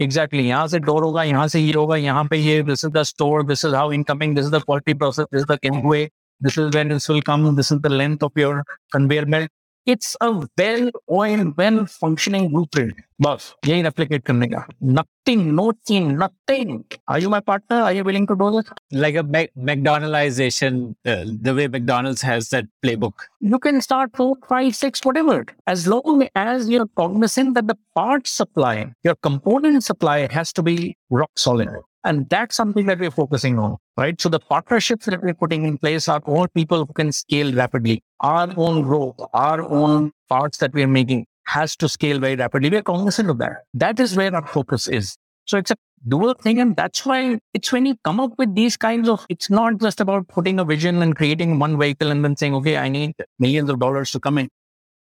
Exactly. 0.00 0.48
यहाँ 0.48 0.66
से 0.68 0.80
door 0.80 1.02
होगा, 1.02 1.22
यहाँ 1.22 1.46
से 1.48 1.60
ये 1.60 1.72
होगा, 1.72 1.96
यहाँ 1.96 2.24
पे 2.24 2.36
ये, 2.36 2.62
this 2.64 2.84
is 2.84 2.90
the 2.90 3.04
store, 3.04 3.44
this 3.44 3.64
is 3.64 3.74
how 3.74 3.92
incoming, 3.92 4.34
this 4.34 4.46
is 4.46 4.50
the 4.50 4.60
quality 4.60 4.94
process, 4.94 5.26
this 5.30 5.42
is 5.42 5.46
the 5.46 5.58
way, 5.84 6.10
this 6.40 6.58
is 6.58 6.72
when 6.72 6.88
this 6.88 7.08
will 7.08 7.22
come, 7.22 7.56
this 7.56 7.70
is 7.70 7.80
the 7.80 7.88
length 7.88 8.22
of 8.22 8.32
your 8.36 8.64
conveyor 8.92 9.26
belt. 9.26 9.48
It's 9.86 10.16
a 10.22 10.32
well-oiled, 10.32 11.58
well-functioning 11.58 12.48
blueprint. 12.48 12.94
Boss, 13.20 13.52
यही 13.66 13.82
replicate 13.82 14.24
करने 14.24 14.46
का. 14.46 14.66
Nothing, 14.82 15.54
no 15.54 15.72
team, 15.86 16.16
nothing. 16.16 16.84
Are 17.06 17.18
you 17.18 17.28
my 17.28 17.40
partner? 17.40 17.82
Are 17.82 17.92
you 17.92 18.02
willing 18.02 18.26
to 18.26 18.34
do 18.34 18.50
this? 18.50 18.64
Like 18.92 19.14
a 19.14 19.22
Mac- 19.22 19.52
McDonaldization, 19.54 20.94
uh, 21.04 21.24
the 21.42 21.54
way 21.54 21.68
McDonald's 21.68 22.22
has 22.22 22.48
that 22.48 22.64
playbook. 22.82 23.12
You 23.40 23.58
can 23.58 23.82
start 23.82 24.16
four, 24.16 24.36
five, 24.48 24.74
six, 24.74 25.04
whatever. 25.04 25.44
As 25.66 25.86
long 25.86 26.28
as 26.34 26.68
you're 26.70 26.88
cognizant 26.96 27.54
that 27.54 27.68
the 27.68 27.76
part 27.94 28.26
supply, 28.26 28.94
your 29.02 29.16
component 29.16 29.84
supply 29.84 30.32
has 30.32 30.52
to 30.54 30.62
be 30.62 30.96
rock 31.10 31.30
solid. 31.36 31.68
And 32.03 32.29
that's 32.29 32.55
something 32.55 32.85
that 32.85 32.99
we're 32.99 33.11
focusing 33.11 33.59
on, 33.59 33.77
right? 33.97 34.19
So 34.19 34.29
the 34.29 34.39
partnerships 34.39 35.05
that 35.07 35.21
we're 35.21 35.33
putting 35.33 35.65
in 35.65 35.77
place 35.77 36.07
are 36.07 36.21
all 36.25 36.47
people 36.47 36.85
who 36.85 36.93
can 36.93 37.11
scale 37.11 37.53
rapidly. 37.53 38.01
Our 38.21 38.53
own 38.55 38.83
growth, 38.83 39.19
our 39.33 39.61
own 39.61 40.13
parts 40.29 40.59
that 40.59 40.73
we're 40.73 40.87
making 40.87 41.25
has 41.45 41.75
to 41.77 41.89
scale 41.89 42.19
very 42.19 42.37
rapidly. 42.37 42.69
We're 42.69 42.83
cognizant 42.83 43.29
of 43.29 43.37
that. 43.39 43.63
That 43.73 43.99
is 43.99 44.15
where 44.15 44.33
our 44.33 44.47
focus 44.47 44.87
is. 44.87 45.17
So 45.45 45.57
it's 45.57 45.71
a 45.71 45.75
dual 46.07 46.35
thing. 46.35 46.59
And 46.61 46.75
that's 46.75 47.05
why 47.05 47.39
it's 47.53 47.71
when 47.73 47.85
you 47.85 47.95
come 48.05 48.21
up 48.21 48.31
with 48.37 48.55
these 48.55 48.77
kinds 48.77 49.09
of, 49.09 49.25
it's 49.27 49.49
not 49.49 49.79
just 49.79 49.99
about 49.99 50.27
putting 50.29 50.59
a 50.59 50.63
vision 50.63 51.01
and 51.01 51.15
creating 51.15 51.59
one 51.59 51.77
vehicle 51.77 52.11
and 52.11 52.23
then 52.23 52.37
saying, 52.37 52.55
okay, 52.55 52.77
I 52.77 52.87
need 52.87 53.13
millions 53.39 53.69
of 53.69 53.79
dollars 53.79 54.11
to 54.11 54.19
come 54.21 54.37
in. 54.37 54.47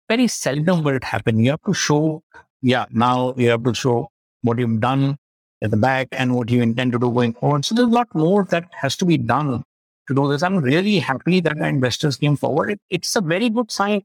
Very 0.08 0.28
seldom 0.28 0.84
will 0.84 0.94
it 0.94 1.04
happen. 1.04 1.38
You 1.38 1.50
have 1.50 1.62
to 1.66 1.74
show, 1.74 2.22
yeah, 2.62 2.86
now 2.90 3.34
you 3.36 3.50
have 3.50 3.64
to 3.64 3.74
show 3.74 4.08
what 4.40 4.58
you've 4.58 4.80
done 4.80 5.18
at 5.62 5.70
the 5.70 5.76
back 5.76 6.08
and 6.12 6.34
what 6.34 6.50
you 6.50 6.62
intend 6.62 6.92
to 6.92 6.98
do 6.98 7.10
going 7.10 7.34
forward. 7.34 7.64
So 7.64 7.74
there's 7.74 7.88
a 7.88 7.90
lot 7.90 8.08
more 8.14 8.44
that 8.50 8.64
has 8.72 8.96
to 8.96 9.04
be 9.04 9.18
done 9.18 9.62
to 10.08 10.14
do 10.14 10.28
this. 10.28 10.42
I'm 10.42 10.58
really 10.58 10.98
happy 10.98 11.40
that 11.40 11.56
investors 11.58 12.16
came 12.16 12.36
forward. 12.36 12.70
It, 12.70 12.80
it's 12.90 13.16
a 13.16 13.20
very 13.20 13.50
good 13.50 13.70
sign 13.70 14.02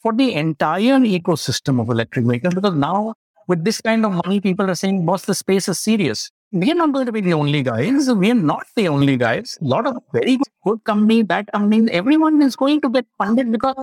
for 0.00 0.12
the 0.12 0.34
entire 0.34 0.98
ecosystem 0.98 1.80
of 1.80 1.88
electric 1.88 2.24
vehicles 2.26 2.54
because 2.54 2.74
now 2.74 3.14
with 3.48 3.64
this 3.64 3.80
kind 3.80 4.04
of 4.04 4.12
money, 4.12 4.40
people 4.40 4.70
are 4.70 4.74
saying, 4.74 5.06
boss, 5.06 5.24
the 5.24 5.34
space 5.34 5.68
is 5.68 5.78
serious. 5.78 6.30
We 6.52 6.70
are 6.70 6.74
not 6.74 6.92
going 6.92 7.06
to 7.06 7.12
be 7.12 7.20
the 7.20 7.34
only 7.34 7.62
guys. 7.62 8.10
We 8.10 8.30
are 8.30 8.34
not 8.34 8.66
the 8.76 8.88
only 8.88 9.16
guys. 9.16 9.58
A 9.60 9.64
lot 9.64 9.86
of 9.86 9.96
very 10.12 10.38
good 10.64 10.84
companies, 10.84 11.24
bad 11.24 11.50
companies, 11.52 11.88
everyone 11.92 12.40
is 12.42 12.56
going 12.56 12.80
to 12.82 12.90
get 12.90 13.06
funded 13.16 13.50
because 13.50 13.76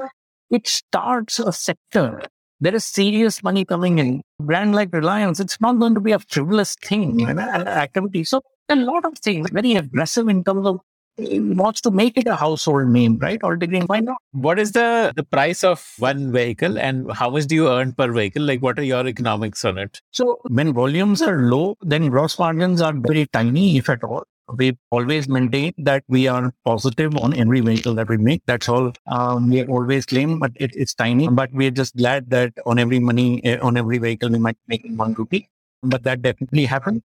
it 0.49 0.67
starts 0.67 1.39
a 1.39 1.51
sector 1.51 2.21
there 2.59 2.75
is 2.75 2.85
serious 2.85 3.43
money 3.43 3.65
coming 3.65 3.99
in. 3.99 4.21
Brand 4.39 4.75
like 4.75 4.93
Reliance, 4.93 5.39
it's 5.39 5.59
not 5.61 5.79
going 5.79 5.95
to 5.95 6.01
be 6.01 6.11
a 6.11 6.19
frivolous 6.19 6.75
thing, 6.75 7.19
you 7.19 7.33
know, 7.33 7.41
activity. 7.41 8.23
So 8.23 8.41
a 8.69 8.75
lot 8.75 9.05
of 9.05 9.17
things, 9.19 9.49
very 9.51 9.73
aggressive 9.73 10.27
in 10.27 10.43
terms 10.43 10.65
of 10.65 10.79
wants 11.17 11.79
to 11.79 11.91
make 11.91 12.17
it 12.17 12.27
a 12.27 12.35
household 12.35 12.89
name, 12.89 13.17
right? 13.19 13.39
Or 13.41 13.55
degree, 13.55 13.79
why 13.79 14.01
not? 14.01 14.17
What 14.31 14.59
is 14.59 14.73
the 14.73 15.13
the 15.15 15.23
price 15.23 15.63
of 15.63 15.93
one 15.97 16.31
vehicle, 16.33 16.77
and 16.77 17.09
how 17.11 17.29
much 17.29 17.45
do 17.45 17.55
you 17.55 17.69
earn 17.69 17.93
per 17.93 18.11
vehicle? 18.11 18.43
Like, 18.43 18.61
what 18.61 18.77
are 18.79 18.83
your 18.83 19.07
economics 19.07 19.63
on 19.63 19.77
it? 19.77 20.01
So 20.11 20.39
when 20.49 20.73
volumes 20.73 21.21
are 21.21 21.37
low, 21.37 21.77
then 21.81 22.09
gross 22.09 22.37
margins 22.37 22.81
are 22.81 22.93
very 22.93 23.27
tiny, 23.27 23.77
if 23.77 23.89
at 23.89 24.03
all 24.03 24.25
we've 24.53 24.77
always 24.91 25.27
maintain 25.27 25.73
that 25.77 26.03
we 26.07 26.27
are 26.27 26.53
positive 26.63 27.15
on 27.17 27.37
every 27.37 27.61
vehicle 27.61 27.93
that 27.95 28.09
we 28.09 28.17
make. 28.17 28.41
That's 28.45 28.69
all 28.69 28.93
um, 29.07 29.49
we 29.49 29.65
always 29.65 30.05
claim, 30.05 30.39
but 30.39 30.51
it, 30.55 30.75
it's 30.75 30.93
tiny. 30.93 31.27
But 31.27 31.51
we're 31.51 31.71
just 31.71 31.95
glad 31.95 32.29
that 32.29 32.53
on 32.65 32.79
every 32.79 32.99
money, 32.99 33.43
eh, 33.43 33.57
on 33.57 33.77
every 33.77 33.97
vehicle, 33.97 34.29
we 34.29 34.39
might 34.39 34.57
make 34.67 34.85
one 34.95 35.13
rupee. 35.13 35.49
But 35.83 36.03
that 36.03 36.21
definitely 36.21 36.65
happened. 36.65 37.01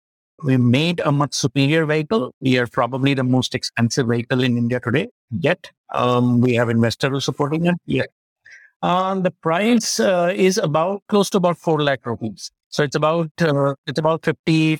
We 0.43 0.57
made 0.57 0.99
a 0.99 1.11
much 1.11 1.34
superior 1.34 1.85
vehicle. 1.85 2.34
We 2.41 2.57
are 2.59 2.68
probably 2.68 3.14
the 3.14 3.23
most 3.23 3.55
expensive 3.55 4.07
vehicle 4.07 4.43
in 4.43 4.57
India 4.57 4.80
today. 4.80 5.07
Yet 5.31 5.72
um, 5.93 6.41
we 6.41 6.53
have 6.55 6.69
investors 6.69 7.26
supporting 7.26 7.65
it. 7.65 7.76
Yet 7.85 8.09
uh, 8.81 9.15
the 9.15 9.31
price 9.31 9.99
uh, 9.99 10.31
is 10.35 10.57
about 10.57 11.03
close 11.09 11.30
to 11.31 11.38
about 11.38 11.57
four 11.57 11.81
lakh 11.81 12.05
rupees. 12.05 12.51
So 12.69 12.84
it's 12.84 12.95
about 12.95 13.31
uh, 13.41 13.76
it's 13.88 13.97
about 13.97 14.23
50, 14.23 14.80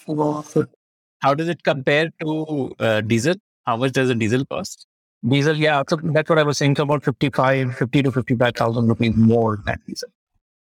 how 1.20 1.34
does 1.34 1.48
it 1.48 1.64
compare 1.64 2.10
to 2.22 2.76
uh, 2.80 3.02
diesel? 3.02 3.36
How 3.66 3.78
much 3.78 3.94
does 3.94 4.10
a 4.10 4.16
diesel 4.16 4.46
cost? 4.46 4.86
Diesel, 5.28 5.56
yeah. 5.56 5.84
So 5.90 5.98
that's 6.02 6.30
what 6.30 6.40
I 6.40 6.44
was 6.44 6.58
saying. 6.58 6.76
So 6.76 6.84
about 6.84 7.04
55, 7.04 7.76
50 7.76 8.04
to 8.04 8.12
55,000 8.12 8.88
rupees 8.88 9.16
more 9.16 9.60
than 9.66 9.80
diesel. 9.88 10.10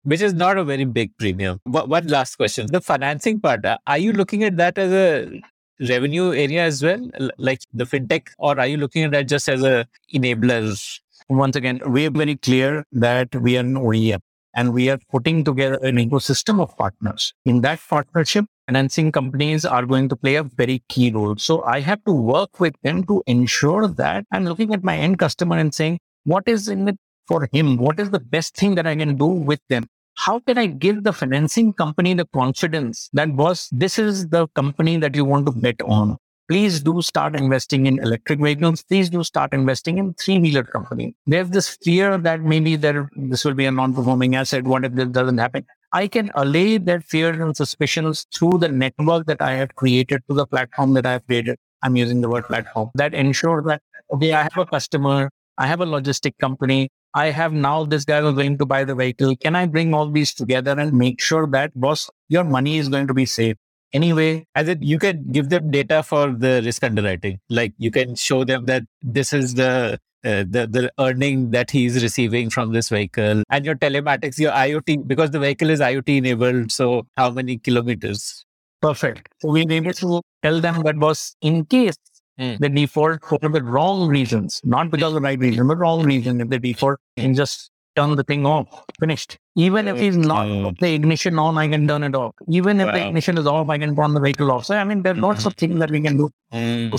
Which 0.02 0.22
is 0.22 0.32
not 0.32 0.56
a 0.56 0.64
very 0.64 0.84
big 0.84 1.16
premium. 1.18 1.60
One 1.64 2.06
last 2.06 2.36
question. 2.36 2.66
The 2.70 2.80
financing 2.80 3.38
part, 3.38 3.64
uh, 3.66 3.76
are 3.86 3.98
you 3.98 4.12
looking 4.12 4.44
at 4.44 4.56
that 4.56 4.78
as 4.78 4.92
a 4.92 5.42
revenue 5.88 6.32
area 6.32 6.64
as 6.64 6.82
well, 6.82 7.10
like 7.36 7.60
the 7.74 7.84
fintech, 7.84 8.28
or 8.38 8.58
are 8.58 8.66
you 8.66 8.78
looking 8.78 9.04
at 9.04 9.10
that 9.12 9.28
just 9.28 9.48
as 9.48 9.62
a 9.62 9.86
enabler? 10.14 11.00
Once 11.28 11.54
again, 11.54 11.80
we 11.86 12.06
are 12.06 12.10
very 12.10 12.36
clear 12.36 12.84
that 12.92 13.34
we 13.36 13.56
are 13.56 13.60
an 13.60 13.74
OEM 13.74 14.20
and 14.54 14.72
we 14.72 14.90
are 14.90 14.98
putting 15.10 15.44
together 15.44 15.78
an 15.82 15.96
ecosystem 15.96 16.60
of 16.60 16.76
partners. 16.76 17.32
In 17.44 17.60
that 17.62 17.80
partnership, 17.88 18.44
financing 18.66 19.12
companies 19.12 19.64
are 19.64 19.86
going 19.86 20.08
to 20.08 20.16
play 20.16 20.36
a 20.36 20.42
very 20.42 20.82
key 20.88 21.10
role. 21.10 21.36
So 21.36 21.62
I 21.64 21.80
have 21.80 22.04
to 22.04 22.12
work 22.12 22.60
with 22.60 22.74
them 22.82 23.04
to 23.04 23.22
ensure 23.26 23.88
that 23.88 24.24
I'm 24.32 24.44
looking 24.44 24.72
at 24.74 24.84
my 24.84 24.96
end 24.96 25.18
customer 25.18 25.56
and 25.56 25.74
saying, 25.74 25.98
what 26.24 26.44
is 26.46 26.68
in 26.68 26.88
it 26.88 26.96
for 27.26 27.48
him? 27.52 27.76
What 27.76 28.00
is 28.00 28.10
the 28.10 28.20
best 28.20 28.56
thing 28.56 28.74
that 28.74 28.86
I 28.86 28.96
can 28.96 29.16
do 29.16 29.26
with 29.26 29.60
them? 29.68 29.86
How 30.16 30.40
can 30.40 30.58
I 30.58 30.66
give 30.66 31.04
the 31.04 31.12
financing 31.12 31.72
company 31.72 32.14
the 32.14 32.26
confidence 32.26 33.08
that 33.12 33.36
boss, 33.36 33.68
this 33.72 33.98
is 33.98 34.28
the 34.28 34.48
company 34.48 34.98
that 34.98 35.14
you 35.14 35.24
want 35.24 35.46
to 35.46 35.52
bet 35.52 35.80
on? 35.82 36.18
Please 36.50 36.80
do 36.80 37.00
start 37.00 37.36
investing 37.36 37.86
in 37.86 38.00
electric 38.00 38.40
vehicles. 38.40 38.82
Please 38.82 39.08
do 39.08 39.22
start 39.22 39.52
investing 39.54 39.98
in 39.98 40.14
three-wheeler 40.14 40.64
companies. 40.64 41.14
There's 41.24 41.48
this 41.50 41.78
fear 41.84 42.18
that 42.18 42.40
maybe 42.42 42.74
there 42.74 43.08
this 43.14 43.44
will 43.44 43.54
be 43.54 43.66
a 43.66 43.70
non-performing 43.70 44.34
asset. 44.34 44.64
What 44.64 44.84
if 44.84 44.92
this 44.94 45.06
doesn't 45.08 45.38
happen? 45.38 45.64
I 45.92 46.08
can 46.08 46.32
allay 46.34 46.78
their 46.78 47.00
fears 47.02 47.38
and 47.38 47.56
suspicions 47.56 48.26
through 48.34 48.58
the 48.58 48.68
network 48.68 49.26
that 49.26 49.40
I 49.40 49.52
have 49.52 49.76
created, 49.76 50.22
to 50.28 50.34
the 50.34 50.46
platform 50.46 50.94
that 50.94 51.06
I 51.06 51.12
have 51.12 51.26
created. 51.26 51.56
I'm 51.82 51.94
using 51.94 52.20
the 52.20 52.28
word 52.28 52.46
platform 52.46 52.90
that 52.96 53.14
ensures 53.14 53.64
that, 53.66 53.80
okay, 54.12 54.32
I 54.32 54.42
have 54.42 54.58
a 54.58 54.66
customer, 54.66 55.30
I 55.56 55.68
have 55.68 55.80
a 55.80 55.86
logistic 55.86 56.32
company, 56.40 56.90
I 57.14 57.26
have 57.30 57.52
now 57.52 57.84
this 57.84 58.04
guy 58.04 58.20
who's 58.20 58.34
going 58.34 58.58
to 58.58 58.66
buy 58.66 58.82
the 58.82 58.96
vehicle. 58.96 59.36
Can 59.36 59.54
I 59.54 59.66
bring 59.66 59.94
all 59.94 60.10
these 60.10 60.34
together 60.34 60.72
and 60.72 60.92
make 60.92 61.20
sure 61.20 61.46
that, 61.48 61.70
boss, 61.74 62.10
your 62.28 62.42
money 62.42 62.78
is 62.78 62.88
going 62.88 63.06
to 63.06 63.14
be 63.14 63.24
safe? 63.24 63.56
Anyway, 63.92 64.46
as 64.54 64.68
it, 64.68 64.82
you 64.82 64.98
can 64.98 65.30
give 65.32 65.48
them 65.48 65.70
data 65.70 66.02
for 66.02 66.32
the 66.32 66.62
risk 66.64 66.84
underwriting. 66.84 67.40
Like 67.48 67.72
you 67.78 67.90
can 67.90 68.14
show 68.14 68.44
them 68.44 68.66
that 68.66 68.84
this 69.02 69.32
is 69.32 69.54
the 69.54 69.98
uh, 70.22 70.44
the 70.48 70.66
the 70.70 70.92
earning 70.98 71.50
that 71.50 71.70
he's 71.70 72.02
receiving 72.02 72.50
from 72.50 72.72
this 72.72 72.90
vehicle 72.90 73.42
and 73.48 73.64
your 73.64 73.74
telematics 73.74 74.38
your 74.38 74.52
iot 74.52 75.06
because 75.06 75.30
the 75.30 75.38
vehicle 75.38 75.70
is 75.70 75.80
iot 75.80 76.08
enabled 76.14 76.70
so 76.70 77.06
how 77.16 77.30
many 77.30 77.56
kilometers 77.56 78.44
perfect 78.82 79.28
so 79.40 79.48
we're 79.48 79.70
able 79.70 79.94
to 79.94 80.20
tell 80.42 80.60
them 80.60 80.82
that 80.82 80.96
was 80.98 81.34
in 81.40 81.64
case 81.64 81.96
mm. 82.38 82.58
the 82.58 82.68
default 82.68 83.24
for 83.24 83.38
the 83.38 83.62
wrong 83.62 84.08
reasons 84.08 84.60
not 84.62 84.90
because 84.90 85.08
of 85.08 85.14
the 85.14 85.20
right 85.22 85.38
reason 85.38 85.66
but 85.66 85.78
wrong 85.78 86.02
reason 86.02 86.40
if 86.42 86.50
the 86.50 86.58
default 86.58 86.98
in 87.16 87.34
just 87.34 87.70
turn 87.96 88.14
the 88.16 88.24
thing 88.24 88.46
off. 88.46 88.66
Finished. 88.98 89.38
Even 89.56 89.88
if 89.88 89.98
he's 89.98 90.16
not 90.16 90.46
mm. 90.46 90.78
the 90.78 90.94
ignition 90.94 91.38
on, 91.38 91.58
I 91.58 91.68
can 91.68 91.86
turn 91.86 92.02
it 92.02 92.14
off. 92.14 92.34
Even 92.48 92.80
if 92.80 92.86
wow. 92.86 92.92
the 92.92 93.06
ignition 93.08 93.38
is 93.38 93.46
off, 93.46 93.68
I 93.68 93.78
can 93.78 93.94
turn 93.96 94.14
the 94.14 94.20
vehicle 94.20 94.50
off. 94.52 94.64
So 94.66 94.76
I 94.76 94.84
mean, 94.84 95.02
there 95.02 95.12
are 95.12 95.14
mm-hmm. 95.14 95.24
lots 95.24 95.46
of 95.46 95.54
things 95.54 95.78
that 95.80 95.90
we 95.90 96.00
can 96.00 96.16
do. 96.16 96.30
Mm. 96.52 96.90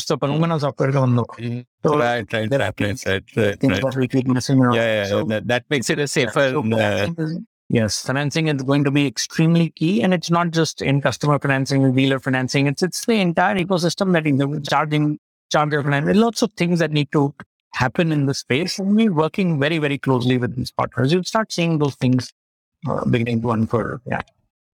So, 1.83 1.97
right, 1.97 2.31
right, 2.31 2.51
right, 2.51 2.79
right, 2.79 3.05
right, 3.05 3.23
right. 3.35 3.95
we 3.95 4.07
keep 4.07 4.27
messing 4.27 4.59
around. 4.59 4.75
Yeah, 4.75 5.03
yeah, 5.03 5.05
so, 5.07 5.23
that, 5.25 5.47
that 5.47 5.65
makes 5.69 5.89
it 5.89 5.99
a 5.99 6.07
safer. 6.07 6.57
Uh, 6.57 7.27
Yes, 7.73 8.01
financing 8.05 8.49
is 8.49 8.61
going 8.63 8.83
to 8.83 8.91
be 8.91 9.07
extremely 9.07 9.69
key, 9.69 10.03
and 10.03 10.13
it's 10.13 10.29
not 10.29 10.51
just 10.51 10.81
in 10.81 10.99
customer 10.99 11.39
financing, 11.39 11.95
dealer 11.95 12.19
financing. 12.19 12.67
It's 12.67 12.83
it's 12.83 13.05
the 13.05 13.13
entire 13.13 13.55
ecosystem 13.55 14.11
that 14.11 14.27
is 14.27 14.67
charging 14.67 15.19
charger. 15.49 15.81
There 15.81 16.09
are 16.09 16.13
lots 16.13 16.41
of 16.41 16.51
things 16.51 16.79
that 16.79 16.91
need 16.91 17.13
to 17.13 17.33
happen 17.73 18.11
in 18.11 18.25
the 18.25 18.33
space. 18.33 18.79
And 18.79 18.95
we're 18.95 19.13
working 19.13 19.59
very, 19.59 19.77
very 19.77 19.97
closely 19.97 20.37
with 20.37 20.55
these 20.55 20.71
partners. 20.71 21.11
You'll 21.11 21.23
start 21.23 21.51
seeing 21.51 21.79
those 21.79 21.95
things 21.95 22.33
uh, 22.87 23.05
beginning 23.05 23.41
to 23.41 23.51
unfurl. 23.51 23.99
Yeah. 24.05 24.21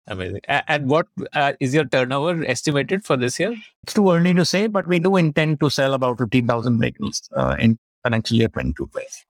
Amazing. 0.06 0.40
And 0.48 0.88
what 0.88 1.06
uh, 1.32 1.54
is 1.60 1.72
your 1.72 1.86
turnover 1.86 2.44
estimated 2.44 3.04
for 3.04 3.16
this 3.16 3.40
year? 3.40 3.54
It's 3.84 3.94
too 3.94 4.10
early 4.10 4.34
to 4.34 4.44
say, 4.44 4.66
but 4.66 4.86
we 4.86 4.98
do 4.98 5.16
intend 5.16 5.60
to 5.60 5.70
sell 5.70 5.94
about 5.94 6.18
15,000 6.18 6.78
vehicles 6.78 7.22
uh, 7.34 7.56
in 7.58 7.78
financial 8.02 8.36
year 8.36 8.48
22 8.48 8.86
place. 8.88 9.24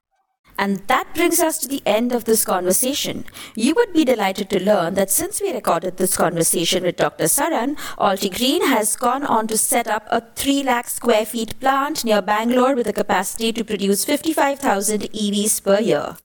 And 0.59 0.79
that 0.87 1.15
brings 1.15 1.41
us 1.41 1.59
to 1.59 1.69
the 1.69 1.83
end 1.85 2.13
of 2.13 2.25
this 2.25 2.45
conversation. 2.45 3.25
You 3.55 3.75
would 3.75 3.93
be 3.93 4.05
delighted 4.05 4.51
to 4.51 4.63
learn 4.63 4.95
that 4.95 5.11
since 5.11 5.41
we 5.41 5.53
recorded 5.53 5.97
this 5.97 6.17
conversation 6.17 6.85
with 6.85 6.97
Dr. 6.97 7.25
Saran, 7.25 7.77
Altigreen 7.99 8.63
has 8.63 8.97
gone 8.97 9.25
on 9.25 9.47
to 9.49 9.59
set 9.59 9.89
up 9.89 10.07
a 10.11 10.23
3 10.37 10.63
lakh 10.63 10.89
square 10.89 11.27
feet 11.27 11.59
plant 11.61 12.05
near 12.05 12.23
Bangalore 12.23 12.75
with 12.75 12.87
a 12.87 12.93
capacity 12.93 13.53
to 13.53 13.65
produce 13.65 14.05
55,000 14.05 15.03
EVs 15.13 15.63
per 15.63 15.81
year. 15.81 16.17